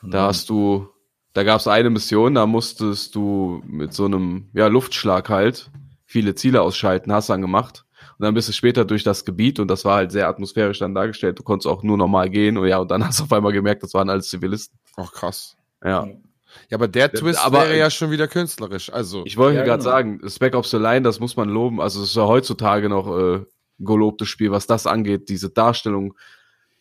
Kann 0.00 0.10
Da 0.10 0.18
sein. 0.18 0.28
hast 0.28 0.48
du, 0.50 0.88
da 1.34 1.44
gab 1.44 1.60
es 1.60 1.66
eine 1.66 1.90
Mission, 1.90 2.34
da 2.34 2.46
musstest 2.46 3.14
du 3.14 3.62
mit 3.66 3.92
so 3.94 4.04
einem 4.04 4.48
ja, 4.52 4.66
Luftschlag 4.66 5.28
halt 5.28 5.70
viele 6.04 6.34
Ziele 6.34 6.60
ausschalten, 6.62 7.12
hast 7.12 7.30
dann 7.30 7.40
gemacht. 7.40 7.84
Und 8.18 8.24
dann 8.26 8.34
bist 8.34 8.48
du 8.48 8.52
später 8.52 8.84
durch 8.84 9.02
das 9.02 9.24
Gebiet 9.24 9.58
und 9.58 9.68
das 9.68 9.84
war 9.84 9.96
halt 9.96 10.12
sehr 10.12 10.28
atmosphärisch 10.28 10.78
dann 10.78 10.94
dargestellt. 10.94 11.38
Du 11.38 11.42
konntest 11.42 11.66
auch 11.66 11.82
nur 11.82 11.96
normal 11.96 12.28
gehen 12.28 12.58
und 12.58 12.66
ja, 12.68 12.78
und 12.78 12.90
dann 12.90 13.04
hast 13.06 13.20
du 13.20 13.24
auf 13.24 13.32
einmal 13.32 13.52
gemerkt, 13.52 13.82
das 13.82 13.94
waren 13.94 14.10
alles 14.10 14.28
Zivilisten. 14.28 14.78
Auch 14.96 15.12
krass. 15.12 15.56
Ja. 15.82 16.06
Ja, 16.68 16.76
aber 16.76 16.86
der 16.86 17.10
Twist 17.10 17.42
aber- 17.42 17.62
wäre 17.62 17.78
ja 17.78 17.88
schon 17.88 18.10
wieder 18.10 18.28
künstlerisch. 18.28 18.92
Also, 18.92 19.22
Ich 19.24 19.38
wollte 19.38 19.58
Ja, 19.60 19.64
gerade 19.64 19.82
genau. 19.82 19.90
sagen, 19.90 20.20
Spec 20.28 20.54
Ops 20.54 20.70
The 20.70 20.76
Line, 20.76 21.00
das 21.02 21.18
muss 21.18 21.34
man 21.36 21.48
loben. 21.48 21.80
Also 21.80 22.02
es 22.02 22.10
ist 22.10 22.16
ja 22.16 22.26
heutzutage 22.26 22.90
noch 22.90 23.08
äh, 23.16 23.34
ein 23.36 23.46
gelobtes 23.78 24.28
Spiel, 24.28 24.50
was 24.50 24.66
das 24.66 24.86
angeht, 24.86 25.30
diese 25.30 25.48
Darstellung 25.48 26.14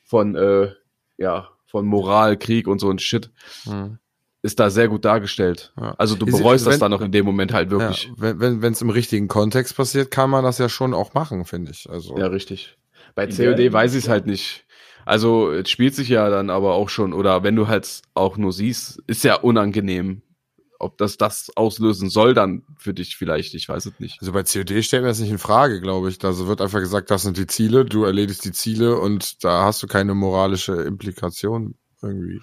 von, 0.03 0.35
äh, 0.35 0.73
ja, 1.17 1.47
von 1.67 1.85
Moral, 1.85 2.35
Krieg 2.37 2.67
und 2.67 2.79
so 2.79 2.89
ein 2.89 2.99
Shit, 2.99 3.31
hm. 3.63 3.97
Ist 4.43 4.59
da 4.59 4.69
sehr 4.69 4.87
gut 4.87 5.05
dargestellt. 5.05 5.71
Ja. 5.79 5.93
Also 5.97 6.15
du 6.15 6.25
bereust 6.25 6.65
das 6.65 6.73
wenn- 6.73 6.79
dann 6.79 6.91
noch 6.91 7.01
in 7.01 7.11
dem 7.11 7.25
Moment 7.25 7.53
halt 7.53 7.71
ja, 7.71 7.77
wirklich. 7.79 8.11
wenn 8.17 8.39
wenn 8.39 8.61
wenn, 8.61 8.73
es 8.73 8.81
im 8.81 8.89
richtigen 8.89 9.27
Kontext 9.27 9.75
passiert, 9.75 10.09
kann 10.11 10.29
man 10.29 10.43
das 10.43 10.57
ja 10.57 10.67
schon 10.69 10.93
auch 10.93 11.13
machen, 11.13 11.45
finde 11.45 11.71
ich. 11.71 11.89
Also, 11.89 12.17
Ja, 12.17 12.27
richtig. 12.27 12.77
Bei 13.13 13.27
COD 13.27 13.71
weiß 13.73 13.93
ich 13.93 14.05
es 14.05 14.09
halt 14.09 14.25
nicht. 14.25 14.65
Also 15.05 15.51
es 15.51 15.69
spielt 15.69 15.95
sich 15.95 16.09
ja 16.09 16.29
dann 16.29 16.49
aber 16.49 16.73
auch 16.75 16.89
schon, 16.89 17.13
oder 17.13 17.43
wenn 17.43 17.55
du 17.55 17.67
halt 17.67 18.01
auch 18.13 18.37
nur 18.37 18.53
siehst, 18.53 19.01
ist 19.07 19.23
ja 19.23 19.35
unangenehm. 19.35 20.21
Ob 20.79 20.97
das 20.97 21.17
das 21.17 21.51
auslösen 21.55 22.09
soll, 22.09 22.33
dann 22.33 22.63
für 22.79 22.93
dich 22.95 23.15
vielleicht, 23.15 23.53
ich 23.53 23.69
weiß 23.69 23.85
es 23.85 23.99
nicht. 23.99 24.17
also 24.19 24.31
bei 24.31 24.41
COD 24.43 24.81
stellt 24.83 25.03
man 25.03 25.11
das 25.11 25.19
nicht 25.19 25.29
in 25.29 25.37
Frage, 25.37 25.79
glaube 25.81 26.09
ich. 26.09 26.23
Also 26.23 26.47
wird 26.47 26.61
einfach 26.61 26.79
gesagt, 26.79 27.11
das 27.11 27.21
sind 27.21 27.37
die 27.37 27.45
Ziele, 27.45 27.85
du 27.85 28.03
erledigst 28.03 28.43
die 28.45 28.51
Ziele 28.51 28.97
und 28.97 29.43
da 29.43 29.63
hast 29.65 29.83
du 29.83 29.87
keine 29.87 30.15
moralische 30.15 30.73
Implikation. 30.73 31.75
irgendwie. 32.01 32.41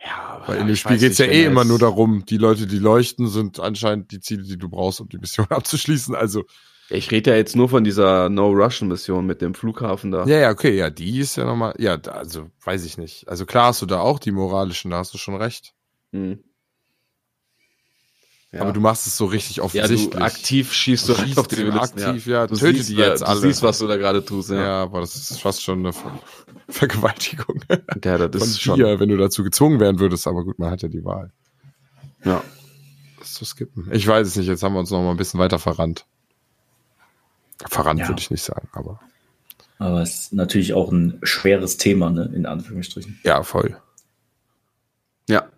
Ja, 0.00 0.42
Weil 0.46 0.60
in 0.60 0.66
dem 0.68 0.76
Spiel 0.76 0.98
geht's 0.98 1.18
ja 1.18 1.26
eh 1.26 1.44
immer 1.44 1.64
nur 1.64 1.78
darum, 1.78 2.24
die 2.24 2.36
Leute, 2.36 2.66
die 2.66 2.78
leuchten, 2.78 3.26
sind 3.26 3.58
anscheinend 3.58 4.12
die 4.12 4.20
Ziele, 4.20 4.44
die 4.44 4.56
du 4.56 4.68
brauchst, 4.68 5.00
um 5.00 5.08
die 5.08 5.18
Mission 5.18 5.46
abzuschließen. 5.50 6.14
Also. 6.14 6.44
Ich 6.90 7.10
rede 7.10 7.32
ja 7.32 7.36
jetzt 7.36 7.54
nur 7.54 7.68
von 7.68 7.84
dieser 7.84 8.30
No-Russian-Mission 8.30 9.26
mit 9.26 9.42
dem 9.42 9.54
Flughafen 9.54 10.10
da. 10.10 10.24
Ja, 10.24 10.38
ja, 10.38 10.50
okay, 10.50 10.74
ja, 10.74 10.88
die 10.88 11.18
ist 11.18 11.36
ja 11.36 11.44
nochmal, 11.44 11.74
ja, 11.78 11.96
also 11.96 12.48
weiß 12.64 12.86
ich 12.86 12.96
nicht. 12.96 13.28
Also 13.28 13.44
klar 13.44 13.66
hast 13.66 13.82
du 13.82 13.86
da 13.86 14.00
auch 14.00 14.18
die 14.18 14.30
moralischen, 14.30 14.90
da 14.90 14.98
hast 14.98 15.12
du 15.12 15.18
schon 15.18 15.36
recht. 15.36 15.74
Hm. 16.12 16.42
Ja. 18.50 18.62
Aber 18.62 18.72
du 18.72 18.80
machst 18.80 19.06
es 19.06 19.14
so 19.18 19.26
richtig 19.26 19.56
ja, 19.56 19.62
offensichtlich. 19.64 20.08
du 20.10 20.18
aktiv 20.24 20.72
schießt 20.72 21.06
du 21.10 21.14
Schießt 21.14 21.38
auf 21.38 21.48
die 21.48 21.56
Zivilisten. 21.56 22.02
aktiv, 22.02 22.26
ja, 22.26 22.46
Du 22.46 22.56
töte 22.56 22.78
siehst, 22.78 22.88
die 22.88 22.94
jetzt 22.94 23.20
du 23.20 23.26
alle. 23.26 23.40
siehst, 23.40 23.62
was 23.62 23.78
du 23.78 23.86
da 23.86 23.96
gerade 23.98 24.24
tust. 24.24 24.48
ja. 24.48 24.56
Ja, 24.56 24.82
aber 24.84 25.00
das 25.00 25.14
ist 25.16 25.38
fast 25.40 25.62
schon 25.62 25.80
eine 25.80 25.92
Ver 25.92 26.18
Vergewaltigung 26.70 27.60
ja 27.68 27.76
das 28.28 28.40
von 28.42 28.48
ist 28.48 28.60
schon. 28.62 28.76
dir, 28.78 28.98
wenn 29.00 29.08
du 29.10 29.16
dazu 29.18 29.42
gezwungen 29.44 29.80
werden 29.80 29.98
würdest. 30.00 30.26
Aber 30.26 30.44
gut, 30.44 30.58
man 30.58 30.70
hat 30.70 30.80
ja 30.80 30.88
die 30.88 31.04
Wahl, 31.04 31.30
Ja. 32.24 32.42
das 33.18 33.34
zu 33.34 33.44
skippen. 33.44 33.88
Ich 33.92 34.06
weiß 34.06 34.26
es 34.26 34.36
nicht, 34.36 34.46
jetzt 34.46 34.62
haben 34.62 34.72
wir 34.72 34.80
uns 34.80 34.90
noch 34.90 35.02
mal 35.02 35.10
ein 35.10 35.16
bisschen 35.18 35.40
weiter 35.40 35.58
verrannt. 35.58 36.06
Verrannt 37.66 38.00
Ja. 38.00 38.08
würde 38.08 38.20
ich 38.20 38.30
nicht 38.30 38.42
sagen, 38.42 38.68
aber 38.72 38.98
Aber 39.78 40.00
es 40.00 40.20
ist 40.20 40.32
natürlich 40.32 40.72
auch 40.72 40.90
ein 40.90 41.18
schweres 41.22 41.76
Thema, 41.76 42.08
ne, 42.10 42.30
in 42.34 42.46
Anführungsstrichen. 42.46 43.20
ja, 43.24 43.42
voll. 43.42 43.76
ja. 45.28 45.48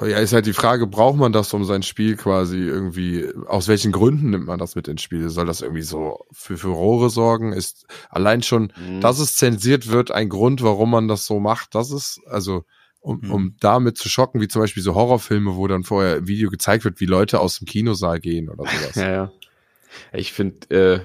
Ja, 0.00 0.18
ist 0.18 0.32
halt 0.32 0.46
die 0.46 0.52
Frage, 0.52 0.86
braucht 0.86 1.16
man 1.18 1.32
das, 1.32 1.52
um 1.54 1.64
sein 1.64 1.82
Spiel 1.82 2.16
quasi 2.16 2.58
irgendwie, 2.58 3.28
aus 3.46 3.68
welchen 3.68 3.92
Gründen 3.92 4.30
nimmt 4.30 4.46
man 4.46 4.58
das 4.58 4.74
mit 4.74 4.88
ins 4.88 5.02
Spiel? 5.02 5.28
Soll 5.28 5.46
das 5.46 5.60
irgendwie 5.60 5.82
so 5.82 6.24
für 6.32 6.56
Furore 6.56 7.10
sorgen? 7.10 7.52
Ist 7.52 7.86
allein 8.08 8.42
schon, 8.42 8.72
Mhm. 8.76 9.00
dass 9.00 9.18
es 9.18 9.36
zensiert 9.36 9.88
wird, 9.90 10.10
ein 10.10 10.28
Grund, 10.28 10.62
warum 10.62 10.90
man 10.90 11.08
das 11.08 11.26
so 11.26 11.40
macht? 11.40 11.74
Das 11.74 11.90
ist, 11.90 12.20
also, 12.26 12.64
um, 13.00 13.20
Mhm. 13.22 13.30
um 13.32 13.56
damit 13.60 13.98
zu 13.98 14.08
schocken, 14.08 14.40
wie 14.40 14.48
zum 14.48 14.62
Beispiel 14.62 14.82
so 14.82 14.94
Horrorfilme, 14.94 15.56
wo 15.56 15.66
dann 15.66 15.82
vorher 15.84 16.16
ein 16.16 16.28
Video 16.28 16.48
gezeigt 16.50 16.84
wird, 16.84 17.00
wie 17.00 17.06
Leute 17.06 17.40
aus 17.40 17.58
dem 17.58 17.66
Kinosaal 17.66 18.20
gehen 18.20 18.48
oder 18.48 18.64
sowas. 18.64 18.94
Ja, 18.96 19.10
ja. 19.10 19.32
Ich 20.12 20.32
finde, 20.32 20.70
äh, 20.70 21.00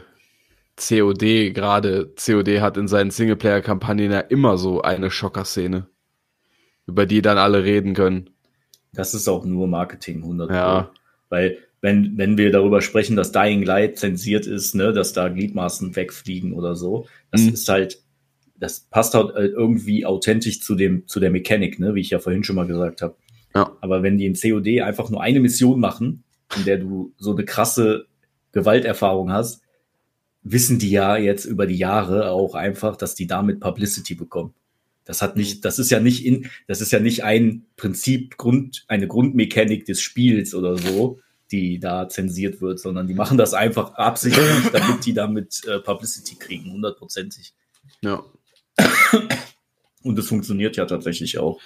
COD, 0.76 1.51
gerade 1.53 2.14
COD 2.15 2.61
hat 2.61 2.77
in 2.77 2.88
seinen 2.88 3.11
Singleplayer-Kampagnen 3.11 4.11
ja 4.11 4.19
immer 4.19 4.57
so 4.57 4.81
eine 4.81 5.09
Schocker-Szene, 5.09 5.88
über 6.85 7.05
die 7.05 7.22
dann 7.22 7.38
alle 7.38 7.64
reden 7.64 7.93
können. 7.95 8.30
Das 8.93 9.14
ist 9.14 9.27
auch 9.27 9.45
nur 9.45 9.68
Marketing 9.68 10.18
100 10.23 10.49
Ja. 10.51 10.81
Pro. 10.84 10.89
Weil, 11.30 11.57
wenn, 11.81 12.18
wenn 12.18 12.38
wir 12.38 12.51
darüber 12.51 12.81
sprechen, 12.81 13.15
dass 13.15 13.31
Dying 13.31 13.64
Light 13.64 13.97
zensiert 13.99 14.47
ist, 14.47 14.73
ne, 14.76 14.93
dass 14.93 15.14
da 15.14 15.27
Gliedmaßen 15.27 15.95
wegfliegen 15.95 16.53
oder 16.53 16.76
so, 16.76 17.07
das 17.31 17.41
Mhm. 17.41 17.49
ist 17.53 17.69
halt, 17.69 18.01
das 18.59 18.80
passt 18.80 19.14
halt 19.14 19.35
äh, 19.35 19.45
irgendwie 19.47 20.05
authentisch 20.05 20.61
zu 20.61 20.73
dem, 20.76 21.07
zu 21.07 21.19
der 21.19 21.30
Mechanik, 21.30 21.80
ne, 21.80 21.93
wie 21.95 22.01
ich 22.01 22.09
ja 22.09 22.19
vorhin 22.19 22.43
schon 22.43 22.55
mal 22.55 22.65
gesagt 22.68 23.01
habe. 23.01 23.15
Ja. 23.53 23.72
Aber 23.81 24.01
wenn 24.03 24.18
die 24.18 24.26
in 24.26 24.34
COD 24.35 24.81
einfach 24.81 25.09
nur 25.09 25.22
eine 25.22 25.39
Mission 25.39 25.80
machen, 25.80 26.23
in 26.57 26.65
der 26.65 26.77
du 26.77 27.14
so 27.18 27.31
eine 27.35 27.45
krasse 27.45 28.07
Gewalterfahrung 28.53 29.31
hast, 29.31 29.61
wissen 30.43 30.80
die 30.80 30.89
ja 30.91 31.18
jetzt 31.18 31.45
über 31.45 31.68
die 31.68 31.77
Jahre 31.77 32.31
auch 32.31 32.55
einfach, 32.55 32.95
dass 32.95 33.14
die 33.15 33.27
damit 33.27 33.59
Publicity 33.59 34.15
bekommen. 34.15 34.53
Das 35.07 35.21
hat 35.21 35.38
nicht, 35.38 35.63
das 35.63 35.79
ist 35.79 35.89
ja 35.89 35.99
nicht 35.99 36.25
in, 36.25 36.49
das 36.67 36.81
ist 36.81 36.91
ja 36.91 36.99
nicht 36.99 37.23
ein 37.23 37.65
Prinzip, 37.77 38.38
Grund, 38.38 38.84
eine 38.88 39.07
Grundmechanik 39.07 39.85
des 39.85 40.01
Spiels 40.01 40.53
oder 40.53 40.77
so, 40.77 41.19
die 41.49 41.79
da 41.79 42.09
zensiert 42.09 42.59
wird, 42.59 42.79
sondern 42.79 43.07
die 43.07 43.13
machen 43.13 43.38
das 43.38 43.53
einfach 43.53 43.93
absichtlich, 43.93 44.45
damit 44.73 45.05
die 45.05 45.13
damit 45.13 45.65
äh, 45.65 45.79
Publicity 45.79 46.35
kriegen, 46.35 46.73
hundertprozentig. 46.73 47.53
Ja. 48.01 48.23
Und 50.03 50.19
es 50.19 50.27
funktioniert 50.27 50.75
ja 50.75 50.85
tatsächlich 50.85 51.38
auch. 51.38 51.59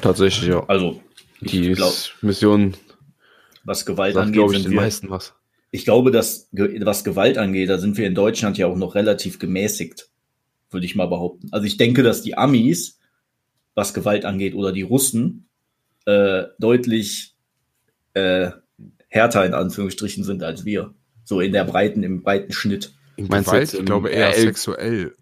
Tatsächlich, 0.00 0.48
ja. 0.48 0.64
Also, 0.66 1.00
Die 1.40 1.70
ich 1.70 1.76
glaube, 1.76 1.96
Mission 2.20 2.76
was 3.62 3.86
Gewalt 3.86 4.14
sagt, 4.14 4.26
angeht, 4.26 4.42
ich, 4.50 4.62
sind 4.62 4.70
wir, 4.70 4.80
meisten 4.80 5.10
was. 5.10 5.34
ich 5.70 5.84
glaube, 5.84 6.10
dass 6.10 6.48
was 6.52 7.04
Gewalt 7.04 7.38
angeht, 7.38 7.68
da 7.68 7.78
sind 7.78 7.96
wir 7.96 8.06
in 8.06 8.14
Deutschland 8.14 8.58
ja 8.58 8.66
auch 8.66 8.76
noch 8.76 8.94
relativ 8.94 9.38
gemäßigt, 9.38 10.08
würde 10.76 10.84
ich 10.84 10.94
mal 10.94 11.06
behaupten. 11.06 11.48
Also 11.52 11.66
ich 11.66 11.78
denke, 11.78 12.02
dass 12.02 12.20
die 12.20 12.36
Amis, 12.36 12.98
was 13.74 13.94
Gewalt 13.94 14.26
angeht, 14.26 14.54
oder 14.54 14.72
die 14.72 14.82
Russen 14.82 15.48
äh, 16.04 16.44
deutlich 16.58 17.34
äh, 18.12 18.50
härter 19.08 19.46
in 19.46 19.54
Anführungsstrichen 19.54 20.22
sind 20.22 20.42
als 20.42 20.66
wir. 20.66 20.94
So 21.24 21.40
in 21.40 21.52
der 21.52 21.64
breiten, 21.64 22.02
im 22.02 22.22
breiten 22.22 22.52
Schnitt. 22.52 22.92
In 23.16 23.28
Meinst 23.28 23.48
du 23.48 23.52
Gewalt, 23.52 23.74
ich 23.74 23.84
glaube 23.86 24.10
eher 24.10 24.28
RL 24.34 24.42
sexuell. 24.42 25.14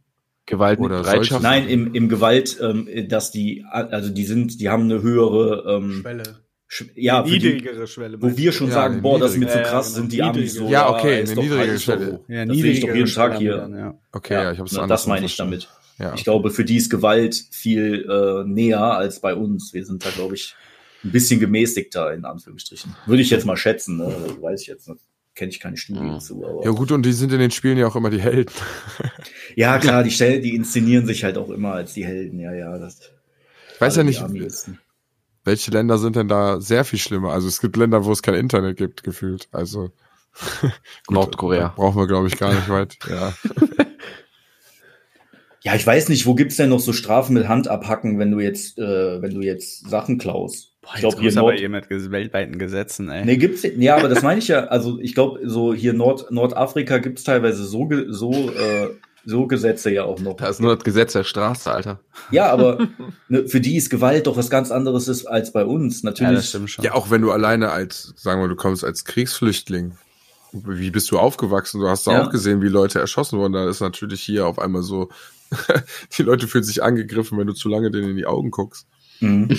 Gewalt 0.46 0.80
Oder 0.80 1.02
Bereitschaft. 1.02 1.42
Nein, 1.42 1.68
im, 1.68 1.94
im 1.94 2.08
Gewalt, 2.08 2.58
ähm, 2.60 2.88
dass 3.08 3.30
die, 3.30 3.64
also 3.70 4.10
die 4.10 4.24
sind, 4.24 4.60
die 4.60 4.68
haben 4.68 4.82
eine 4.84 5.00
höhere, 5.00 5.76
ähm, 5.76 6.00
Schwelle. 6.02 6.43
Sch 6.76 6.86
ja, 6.96 7.22
für 7.22 7.38
die, 7.38 7.52
Niedrigere 7.52 7.86
Schwelle. 7.86 8.20
wo 8.20 8.36
wir 8.36 8.50
schon 8.50 8.66
Ja, 8.66 8.72
sagen, 8.74 9.00
boah, 9.00 9.20
das 9.20 9.32
ist 9.34 9.38
mir 9.38 9.46
zu 9.48 9.58
krass, 9.62 9.86
genau. 9.90 10.00
sind 10.00 10.12
die 10.12 10.22
Amis 10.24 10.36
Niedrige. 10.54 10.58
so. 10.66 10.68
Ja, 10.72 10.90
okay, 10.90 11.22
ist 11.22 11.28
eine 11.28 11.36
doch- 11.36 11.42
niedrige 11.44 11.72
ist 11.72 11.88
doch 11.88 11.94
Schwelle. 11.94 12.10
so. 12.26 12.32
ja, 12.32 12.44
das 12.46 12.56
sehe 12.56 12.72
ich 12.72 12.80
doch 12.80 12.94
jeden 12.94 13.06
Tag 13.12 13.38
hier. 13.38 13.56
dann, 13.58 13.78
ja. 13.78 13.94
Okay, 14.10 14.34
ja, 14.34 14.50
ich 14.52 14.58
habe 14.58 14.68
es 14.68 14.76
anders 14.76 15.02
Das 15.02 15.06
meine 15.06 15.26
ich 15.26 15.36
damit. 15.36 15.68
Ja. 16.00 16.14
Ich 16.14 16.24
glaube, 16.24 16.50
für 16.50 16.64
die 16.64 16.76
ist 16.76 16.90
Gewalt 16.90 17.40
viel 17.52 18.04
äh, 18.10 18.48
näher 18.48 18.80
als 18.82 19.20
bei 19.20 19.36
uns. 19.36 19.72
Wir 19.72 19.84
sind 19.86 20.04
da, 20.04 20.10
glaube 20.10 20.34
ich, 20.34 20.56
ein 21.04 21.12
bisschen 21.12 21.38
gemäßigter, 21.38 22.12
in 22.12 22.24
Anführungsstrichen. 22.24 22.96
Würde 23.06 23.22
ich 23.22 23.30
jetzt 23.30 23.46
mal 23.46 23.56
schätzen, 23.56 23.98
ne? 23.98 24.12
Das 24.26 24.42
weiß 24.42 24.60
ich 24.62 24.66
jetzt 24.66 24.88
nicht. 24.88 25.00
Kenne 25.36 25.50
ich 25.52 25.60
keine 25.60 25.76
Studien 25.76 26.08
Ja. 26.08 26.14
dazu. 26.14 26.44
Aber 26.44 26.64
Ja 26.64 26.70
gut, 26.72 26.90
und 26.90 27.04
die 27.06 27.12
sind 27.12 27.32
in 27.32 27.38
den 27.38 27.52
Spielen 27.52 27.78
ja 27.78 27.86
auch 27.86 27.94
immer 27.94 28.10
die 28.10 28.20
Helden. 28.20 28.50
ja, 29.54 29.78
klar, 29.78 30.02
die, 30.02 30.10
stellen, 30.10 30.42
die 30.42 30.56
inszenieren 30.56 31.06
sich 31.06 31.22
halt 31.22 31.38
auch 31.38 31.50
immer 31.50 31.72
als 31.74 31.94
die 31.94 32.04
Helden. 32.04 32.40
Ja, 32.40 32.52
ja. 32.52 32.76
Das, 32.78 32.98
Ich 33.74 33.80
weiß 33.80 33.94
ja 33.96 34.02
nicht, 34.02 34.20
Amis. 34.20 34.68
Welche 35.44 35.70
Länder 35.70 35.98
sind 35.98 36.16
denn 36.16 36.28
da 36.28 36.60
sehr 36.60 36.84
viel 36.84 36.98
schlimmer? 36.98 37.32
Also 37.32 37.48
es 37.48 37.60
gibt 37.60 37.76
Länder, 37.76 38.04
wo 38.04 38.12
es 38.12 38.22
kein 38.22 38.34
Internet 38.34 38.76
gibt, 38.76 39.02
gefühlt. 39.04 39.48
Also 39.52 39.90
gut, 40.62 40.72
Nordkorea. 41.10 41.68
Brauchen 41.76 42.00
wir, 42.00 42.06
glaube 42.06 42.28
ich, 42.28 42.36
gar 42.38 42.52
nicht 42.54 42.68
weit. 42.68 42.96
Ja. 43.08 43.32
Ja, 45.64 45.74
ich 45.74 45.86
weiß 45.86 46.10
nicht, 46.10 46.26
wo 46.26 46.34
gibt's 46.34 46.56
denn 46.56 46.68
noch 46.68 46.78
so 46.78 46.92
Strafen 46.92 47.32
mit 47.32 47.48
Hand 47.48 47.68
abhacken, 47.68 48.18
wenn 48.18 48.30
du 48.30 48.38
jetzt, 48.38 48.78
äh, 48.78 49.22
wenn 49.22 49.32
du 49.32 49.40
jetzt 49.40 49.88
Sachen 49.88 50.18
klaust? 50.18 50.72
ich 50.94 51.00
glaube 51.00 51.18
hier 51.18 51.30
aber 51.38 51.54
Nord 51.56 51.70
mit 51.70 51.88
weltweiten 52.12 52.58
Gesetzen, 52.58 53.08
ey. 53.08 53.24
Nee, 53.24 53.38
gibt's 53.38 53.62
ja, 53.78 53.96
aber 53.96 54.10
das 54.10 54.20
meine 54.22 54.40
ich 54.40 54.48
ja, 54.48 54.64
also 54.64 54.98
ich 55.00 55.14
glaube, 55.14 55.40
so 55.48 55.72
hier 55.72 55.94
Nord 55.94 56.30
Nordafrika 56.30 56.98
gibt's 56.98 57.24
teilweise 57.24 57.64
so 57.64 57.86
ge- 57.86 58.04
so 58.10 58.30
äh, 58.50 58.90
so 59.26 59.46
Gesetze 59.46 59.90
ja 59.90 60.04
auch 60.04 60.18
noch. 60.20 60.36
Da 60.36 60.48
ist 60.48 60.60
nur 60.60 60.74
das 60.76 60.84
Gesetz 60.84 61.12
der 61.14 61.24
Straße, 61.24 61.70
Alter. 61.72 62.00
Ja, 62.30 62.50
aber 62.52 62.88
ne, 63.28 63.46
für 63.48 63.60
die 63.60 63.76
ist 63.76 63.90
Gewalt 63.90 64.26
doch 64.26 64.36
was 64.36 64.50
ganz 64.50 64.70
anderes 64.70 65.08
ist 65.08 65.26
als 65.26 65.52
bei 65.52 65.64
uns. 65.64 66.02
ja, 66.02 66.10
Natürlich. 66.10 66.36
das 66.36 66.48
stimmt 66.50 66.70
schon. 66.70 66.84
ja, 66.84 66.94
auch 66.94 67.10
wenn 67.10 67.22
du 67.22 67.30
alleine 67.32 67.70
als, 67.70 68.12
sagen 68.16 68.40
wir, 68.40 68.48
du 68.48 68.56
kommst 68.56 68.84
als 68.84 69.04
Kriegsflüchtling. 69.04 69.92
Wie 70.52 70.90
bist 70.90 71.10
du 71.10 71.18
aufgewachsen? 71.18 71.80
Du 71.80 71.88
hast 71.88 72.06
da 72.06 72.12
Ja. 72.12 72.22
auch 72.26 72.30
gesehen, 72.30 72.62
wie 72.62 72.68
Leute 72.68 73.00
erschossen 73.00 73.38
wurden. 73.40 73.54
Da 73.54 73.68
ist 73.68 73.80
natürlich 73.80 74.20
hier 74.22 74.46
auf 74.46 74.58
einmal 74.60 74.82
so, 74.82 75.08
die 76.18 76.22
Leute 76.22 76.46
fühlen 76.46 76.62
sich 76.64 76.82
angegriffen, 76.82 77.36
wenn 77.38 77.46
du 77.48 77.54
zu 77.54 77.68
lange 77.68 77.90
denen 77.90 78.10
in 78.10 78.16
die 78.16 78.26
Augen 78.26 78.50
guckst. 78.50 78.86
Mhm. 79.20 79.48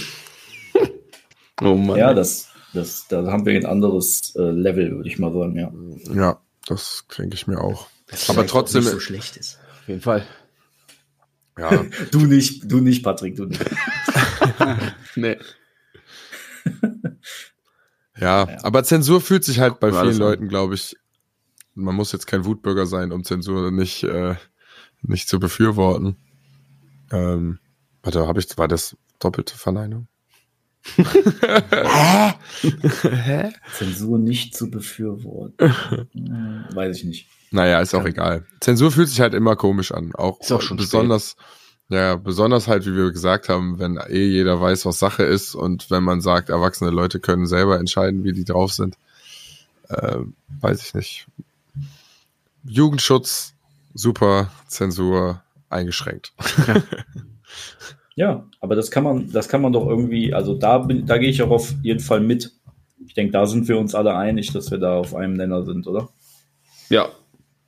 Oh 1.62 1.76
Mann. 1.76 1.98
Ja, 1.98 2.14
das, 2.14 2.50
das, 2.74 3.08
da 3.08 3.26
haben 3.32 3.46
wir 3.46 3.54
ein 3.56 3.66
anderes 3.66 4.36
äh, 4.36 4.42
Level, 4.52 4.92
würde 4.98 5.08
ich 5.08 5.20
mal 5.20 5.32
sagen, 5.32 5.56
ja. 5.58 5.72
Ja, 6.14 6.40
das 6.68 7.06
denke 7.18 7.36
ich 7.36 7.48
mir 7.48 7.62
auch. 7.62 7.88
Das 8.07 8.30
Aber 8.30 8.45
trotzdem- 8.45 8.82
nicht 8.84 8.91
so 8.91 8.99
schlecht 8.99 9.38
ist. 9.38 9.60
Auf 9.82 9.88
jeden 9.88 10.02
Fall. 10.02 10.26
Ja, 11.57 11.86
Du 12.11 12.19
nicht, 12.26 12.69
du 12.72 12.80
nicht, 12.82 13.03
Patrick, 13.03 13.36
du 13.36 13.45
nicht. 13.45 13.64
Nee. 15.15 15.38
Ja, 18.18 18.48
Ja. 18.49 18.64
aber 18.64 18.84
Zensur 18.86 19.19
fühlt 19.19 19.44
sich 19.44 19.60
halt 19.60 19.80
bei 19.82 19.91
vielen. 19.91 20.18
Leuten, 20.18 20.48
glaube 20.48 20.73
ich, 20.76 20.95
man 21.73 21.95
muss 21.95 22.14
jetzt 22.14 22.27
kein 22.27 22.45
Wutbürger 22.45 22.86
sein, 22.86 23.11
um 23.11 23.26
Zensur 23.26 23.72
nicht, 23.72 24.03
äh, 24.03 24.36
nicht 25.02 25.27
zu 25.27 25.38
befürworten. 25.40 26.15
Ähm, 27.11 27.60
warte, 28.03 28.26
habe 28.26 28.40
ich, 28.40 28.57
war 28.57 28.69
das 28.69 28.95
doppelte 29.19 29.57
Verneinung? 29.57 30.07
Hä? 32.53 33.52
Zensur 33.73 34.18
nicht 34.18 34.56
zu 34.56 34.69
befürworten. 34.72 35.73
Hm, 36.14 36.65
Weiß 36.73 36.98
ich 36.98 37.03
nicht. 37.03 37.27
Naja, 37.56 37.80
ist 37.80 37.95
auch 37.95 38.06
egal. 38.06 38.45
Zensur 38.60 38.91
fühlt 38.91 39.07
sich 39.07 39.22
halt 39.22 39.34
immer 39.34 39.56
komisch 39.56 39.91
an. 39.91 40.14
Auch, 40.14 40.41
Ist 40.41 40.52
auch 40.52 40.61
schon 40.61 40.76
besonders, 40.76 41.38
ja, 41.90 42.18
besonders 42.18 42.68
halt, 42.68 42.86
wie 42.86 42.95
wir 42.95 43.11
gesagt 43.11 43.48
haben, 43.48 43.80
wenn 43.80 43.98
eh 43.98 44.26
jeder 44.26 44.60
weiß, 44.60 44.86
was 44.86 44.99
Sache 44.99 45.23
ist 45.23 45.56
und 45.56 45.90
wenn 45.90 46.03
man 46.03 46.19
sagt, 46.19 46.49
erwachsene 46.49 46.91
Leute 46.91 47.19
können 47.19 47.48
selber 47.48 47.80
entscheiden, 47.80 48.26
wie 48.26 48.34
die 48.34 48.44
drauf 48.44 48.73
sind. 48.73 48.98
Ähm, 49.90 50.34
weiß 50.60 50.86
ich 50.86 50.94
nicht. 50.95 51.27
Jugendschutz, 52.65 53.53
super, 53.94 54.52
Zensur 54.68 55.41
eingeschränkt. 55.69 56.34
Ja, 58.18 58.48
aber 58.61 58.76
das 58.76 58.91
kann 58.91 59.03
man, 59.03 59.30
das 59.32 59.49
kann 59.49 59.61
man 59.61 59.73
doch 59.73 59.86
irgendwie, 59.88 60.34
also 60.34 60.56
da 60.56 60.77
bin, 60.77 61.06
da 61.06 61.18
gehe 61.18 61.30
ich 61.30 61.41
auch 61.41 61.52
auf 61.52 61.73
jeden 61.84 61.99
Fall 61.99 62.22
mit. 62.22 62.53
Ich 63.06 63.14
denke, 63.14 63.34
da 63.34 63.45
sind 63.45 63.68
wir 63.68 63.77
uns 63.77 63.94
alle 63.94 64.15
einig, 64.15 64.53
dass 64.53 64.72
wir 64.72 64.77
da 64.77 64.98
auf 64.98 65.14
einem 65.14 65.34
Nenner 65.34 65.64
sind, 65.65 65.86
oder? 65.86 66.07
Ja. 66.90 67.10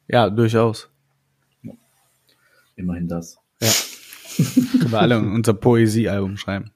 Ja, 0.07 0.29
durchaus. 0.29 0.89
Immerhin 2.75 3.07
das. 3.07 3.37
Können 4.37 4.91
wir 4.91 4.99
alle 4.99 5.19
unser 5.19 5.53
Poesiealbum 5.53 6.37
schreiben. 6.37 6.71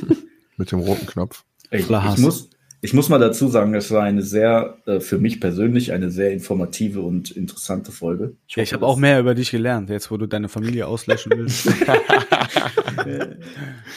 Mit 0.56 0.72
dem 0.72 0.80
roten 0.80 1.06
Knopf. 1.06 1.44
Ich, 1.70 1.88
Hass. 1.88 2.18
muss, 2.18 2.50
ich 2.80 2.94
muss 2.94 3.08
mal 3.08 3.18
dazu 3.18 3.48
sagen, 3.48 3.74
es 3.74 3.90
war 3.90 4.02
eine 4.02 4.22
sehr, 4.22 4.78
äh, 4.86 5.00
für 5.00 5.18
mich 5.18 5.40
persönlich, 5.40 5.92
eine 5.92 6.10
sehr 6.10 6.32
informative 6.32 7.00
und 7.00 7.30
interessante 7.30 7.92
Folge. 7.92 8.36
Ja, 8.48 8.62
ich 8.62 8.72
habe 8.72 8.86
auch 8.86 8.96
mehr 8.96 9.20
über 9.20 9.34
dich 9.34 9.50
gelernt, 9.50 9.88
jetzt 9.88 10.10
wo 10.10 10.16
du 10.16 10.26
deine 10.26 10.48
Familie 10.48 10.86
auslöschen 10.86 11.32
willst. 11.34 11.68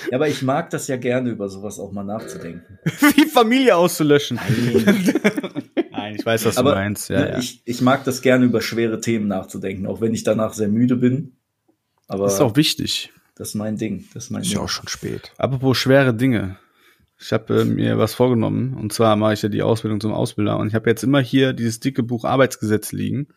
Ja, 0.09 0.17
aber 0.17 0.27
ich 0.27 0.41
mag 0.41 0.69
das 0.71 0.87
ja 0.87 0.97
gerne, 0.97 1.29
über 1.29 1.49
sowas 1.49 1.79
auch 1.79 1.91
mal 1.91 2.03
nachzudenken. 2.03 2.79
Wie 3.15 3.25
Familie 3.25 3.75
auszulöschen. 3.75 4.37
Nein, 4.37 5.64
ich 6.15 6.25
weiß, 6.25 6.45
was 6.45 6.57
aber 6.57 6.71
du 6.71 6.75
meinst. 6.77 7.09
Ja, 7.09 7.19
ne, 7.19 7.29
ja. 7.31 7.37
Ich, 7.39 7.61
ich 7.65 7.81
mag 7.81 8.03
das 8.03 8.21
gerne, 8.21 8.45
über 8.45 8.61
schwere 8.61 8.99
Themen 9.01 9.27
nachzudenken, 9.27 9.85
auch 9.87 10.01
wenn 10.01 10.13
ich 10.13 10.23
danach 10.23 10.53
sehr 10.53 10.67
müde 10.67 10.95
bin. 10.95 11.37
Aber 12.07 12.25
Das 12.25 12.35
ist 12.35 12.41
auch 12.41 12.55
wichtig. 12.55 13.11
das 13.35 13.49
ist 13.49 13.55
mein 13.55 13.77
Ding. 13.77 14.05
Das 14.13 14.25
ist 14.25 14.29
mein 14.31 14.41
Ist 14.41 14.49
Ding. 14.51 14.57
ja 14.59 14.63
auch 14.63 14.69
schon 14.69 14.87
spät. 14.87 15.31
Apropos 15.37 15.77
schwere 15.77 16.13
Dinge. 16.13 16.57
Ich 17.19 17.31
habe 17.31 17.61
äh, 17.61 17.65
mir 17.65 17.97
was 17.97 18.13
vorgenommen 18.13 18.73
und 18.73 18.91
zwar 18.91 19.15
mache 19.15 19.33
ich 19.33 19.41
ja 19.41 19.47
die 19.49 19.61
Ausbildung 19.63 20.01
zum 20.01 20.11
Ausbilder 20.13 20.57
und 20.57 20.67
ich 20.67 20.75
habe 20.75 20.89
jetzt 20.89 21.01
immer 21.03 21.21
hier 21.21 21.53
dieses 21.53 21.79
dicke 21.79 22.03
Buch 22.03 22.25
Arbeitsgesetz 22.25 22.91
liegen. 22.91 23.27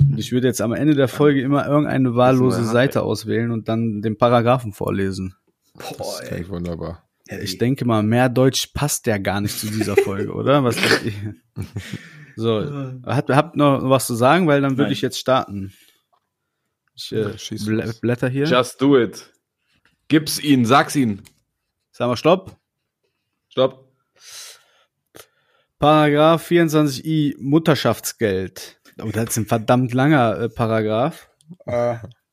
Und 0.00 0.18
ich 0.18 0.32
würde 0.32 0.46
jetzt 0.48 0.62
am 0.62 0.72
Ende 0.72 0.94
der 0.94 1.06
Folge 1.08 1.42
immer 1.42 1.66
irgendeine 1.66 2.14
wahllose 2.16 2.62
ist 2.62 2.70
Seite 2.70 3.02
auswählen 3.02 3.50
und 3.50 3.68
dann 3.68 4.00
den 4.00 4.16
Paragraphen 4.16 4.72
vorlesen. 4.72 5.34
Boah, 5.74 5.94
Das 5.98 6.20
ey. 6.22 6.42
klingt 6.44 6.48
wunderbar. 7.32 7.44
Ich 7.44 7.58
denke 7.58 7.84
mal, 7.84 8.02
mehr 8.02 8.28
Deutsch 8.28 8.68
passt 8.74 9.06
ja 9.06 9.18
gar 9.18 9.40
nicht 9.40 9.58
zu 9.58 9.66
dieser 9.70 9.96
Folge, 9.96 10.32
oder? 10.34 10.64
Was? 10.64 10.76
So, 12.36 13.00
habt, 13.04 13.30
habt 13.30 13.56
noch 13.56 13.88
was 13.88 14.06
zu 14.06 14.14
sagen, 14.14 14.46
weil 14.46 14.60
dann 14.60 14.78
würde 14.78 14.92
ich 14.92 15.02
jetzt 15.02 15.18
starten. 15.18 15.72
Ich 16.94 17.12
äh, 17.12 17.30
Ja, 17.30 17.64
bl 17.64 17.92
blätter 18.00 18.28
hier. 18.28 18.46
Just 18.46 18.80
do 18.80 18.98
it. 18.98 19.30
Gib's 20.08 20.38
ihn, 20.40 20.64
sag's 20.64 20.96
ihn. 20.96 21.22
Sagen 21.90 22.10
wir 22.10 22.16
Stopp. 22.16 22.56
Stopp. 23.48 23.92
Paragraph 25.78 26.48
24i 26.48 27.34
Mutterschaftsgeld. 27.38 28.80
Oh, 29.02 29.10
das 29.12 29.30
ist 29.30 29.36
ein 29.38 29.46
verdammt 29.46 29.92
langer 29.94 30.38
äh, 30.38 30.48
Paragraph. 30.48 31.28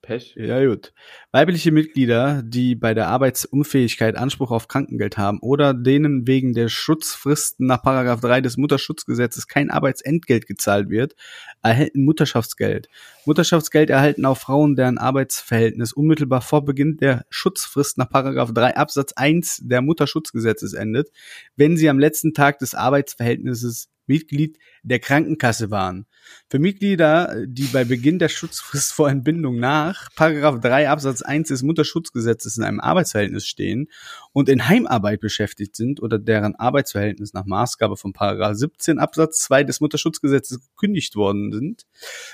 Pech. 0.09 0.33
Ja, 0.35 0.65
gut. 0.65 0.91
Weibliche 1.31 1.71
Mitglieder, 1.71 2.41
die 2.43 2.73
bei 2.73 2.95
der 2.95 3.09
Arbeitsunfähigkeit 3.09 4.17
Anspruch 4.17 4.49
auf 4.49 4.67
Krankengeld 4.67 5.19
haben 5.19 5.37
oder 5.39 5.75
denen 5.75 6.25
wegen 6.25 6.53
der 6.55 6.67
Schutzfristen 6.67 7.67
nach 7.67 7.83
Paragraph 7.83 8.19
3 8.19 8.41
des 8.41 8.57
Mutterschutzgesetzes 8.57 9.47
kein 9.47 9.69
Arbeitsentgelt 9.69 10.47
gezahlt 10.47 10.89
wird, 10.89 11.15
erhalten 11.61 12.05
Mutterschaftsgeld. 12.05 12.89
Mutterschaftsgeld 13.25 13.91
erhalten 13.91 14.25
auch 14.25 14.39
Frauen, 14.39 14.75
deren 14.75 14.97
Arbeitsverhältnis 14.97 15.93
unmittelbar 15.93 16.41
vor 16.41 16.65
Beginn 16.65 16.97
der 16.97 17.27
Schutzfrist 17.29 17.99
nach 17.99 18.09
Paragraph 18.09 18.51
3 18.51 18.77
Absatz 18.77 19.13
1 19.13 19.61
der 19.61 19.83
Mutterschutzgesetzes 19.83 20.73
endet, 20.73 21.11
wenn 21.55 21.77
sie 21.77 21.87
am 21.87 21.99
letzten 21.99 22.33
Tag 22.33 22.57
des 22.57 22.73
Arbeitsverhältnisses 22.73 23.89
Mitglied 24.09 24.57
der 24.83 24.99
Krankenkasse 24.99 25.71
waren. 25.71 26.05
Für 26.49 26.59
Mitglieder, 26.59 27.45
die 27.45 27.65
bei 27.65 27.85
Beginn 27.85 28.19
der 28.19 28.29
Schutzfrist 28.29 28.91
vor 28.91 29.09
Entbindung 29.09 29.59
nach 29.59 30.09
Paragraph 30.15 30.59
3 30.59 30.89
Absatz 30.89 31.21
1 31.21 31.47
des 31.47 31.63
Mutterschutzgesetzes 31.63 32.57
in 32.57 32.63
einem 32.63 32.79
Arbeitsverhältnis 32.79 33.47
stehen 33.47 33.87
und 34.33 34.49
in 34.49 34.67
Heimarbeit 34.67 35.21
beschäftigt 35.21 35.75
sind 35.75 36.01
oder 36.01 36.19
deren 36.19 36.55
Arbeitsverhältnis 36.55 37.33
nach 37.33 37.45
Maßgabe 37.45 37.95
von 37.95 38.11
Paragraph 38.11 38.55
17 38.55 38.99
Absatz 38.99 39.39
2 39.39 39.63
des 39.63 39.79
Mutterschutzgesetzes 39.79 40.69
gekündigt 40.69 41.15
worden 41.15 41.51
sind, 41.51 41.85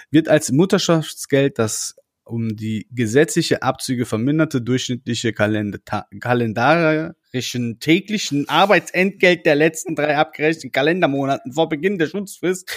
wird 0.09 0.27
als 0.29 0.51
Mutterschaftsgeld 0.51 1.59
das 1.59 1.95
um 2.25 2.55
die 2.55 2.87
gesetzliche 2.91 3.61
Abzüge 3.61 4.05
verminderte 4.05 4.61
durchschnittliche 4.61 5.33
kalendarischen 5.33 7.79
täglichen 7.79 8.49
Arbeitsentgelt 8.49 9.45
der 9.45 9.55
letzten 9.55 9.95
drei 9.95 10.17
abgerechneten 10.17 10.71
Kalendermonaten 10.71 11.53
vor 11.53 11.69
Beginn 11.69 11.97
der 11.97 12.07
Schutzfrist 12.07 12.71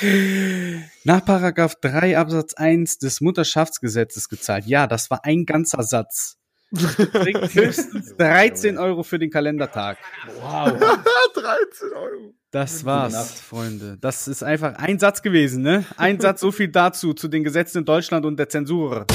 nach 1.04 1.24
Paragraph 1.24 1.76
3 1.80 2.18
Absatz 2.18 2.54
1 2.54 2.98
des 2.98 3.20
Mutterschaftsgesetzes 3.20 4.28
gezahlt. 4.28 4.66
Ja, 4.66 4.86
das 4.86 5.10
war 5.10 5.24
ein 5.24 5.46
ganzer 5.46 5.82
Satz. 5.82 6.37
Bringt 6.70 7.54
höchstens 7.54 8.16
13 8.16 8.78
Euro 8.78 9.02
für 9.02 9.18
den 9.18 9.30
Kalendertag. 9.30 9.98
13 10.40 11.92
Euro. 11.94 12.34
Das 12.50 12.84
war's. 12.84 13.40
Freunde. 13.40 13.98
Das 14.00 14.26
ist 14.28 14.42
einfach 14.42 14.74
ein 14.76 14.98
Satz 14.98 15.22
gewesen, 15.22 15.62
ne? 15.62 15.84
Ein 15.96 16.18
Satz, 16.20 16.40
so 16.40 16.50
viel 16.50 16.68
dazu, 16.68 17.12
zu 17.12 17.28
den 17.28 17.44
Gesetzen 17.44 17.78
in 17.78 17.84
Deutschland 17.84 18.24
und 18.24 18.38
der 18.38 18.48
Zensur. 18.48 19.06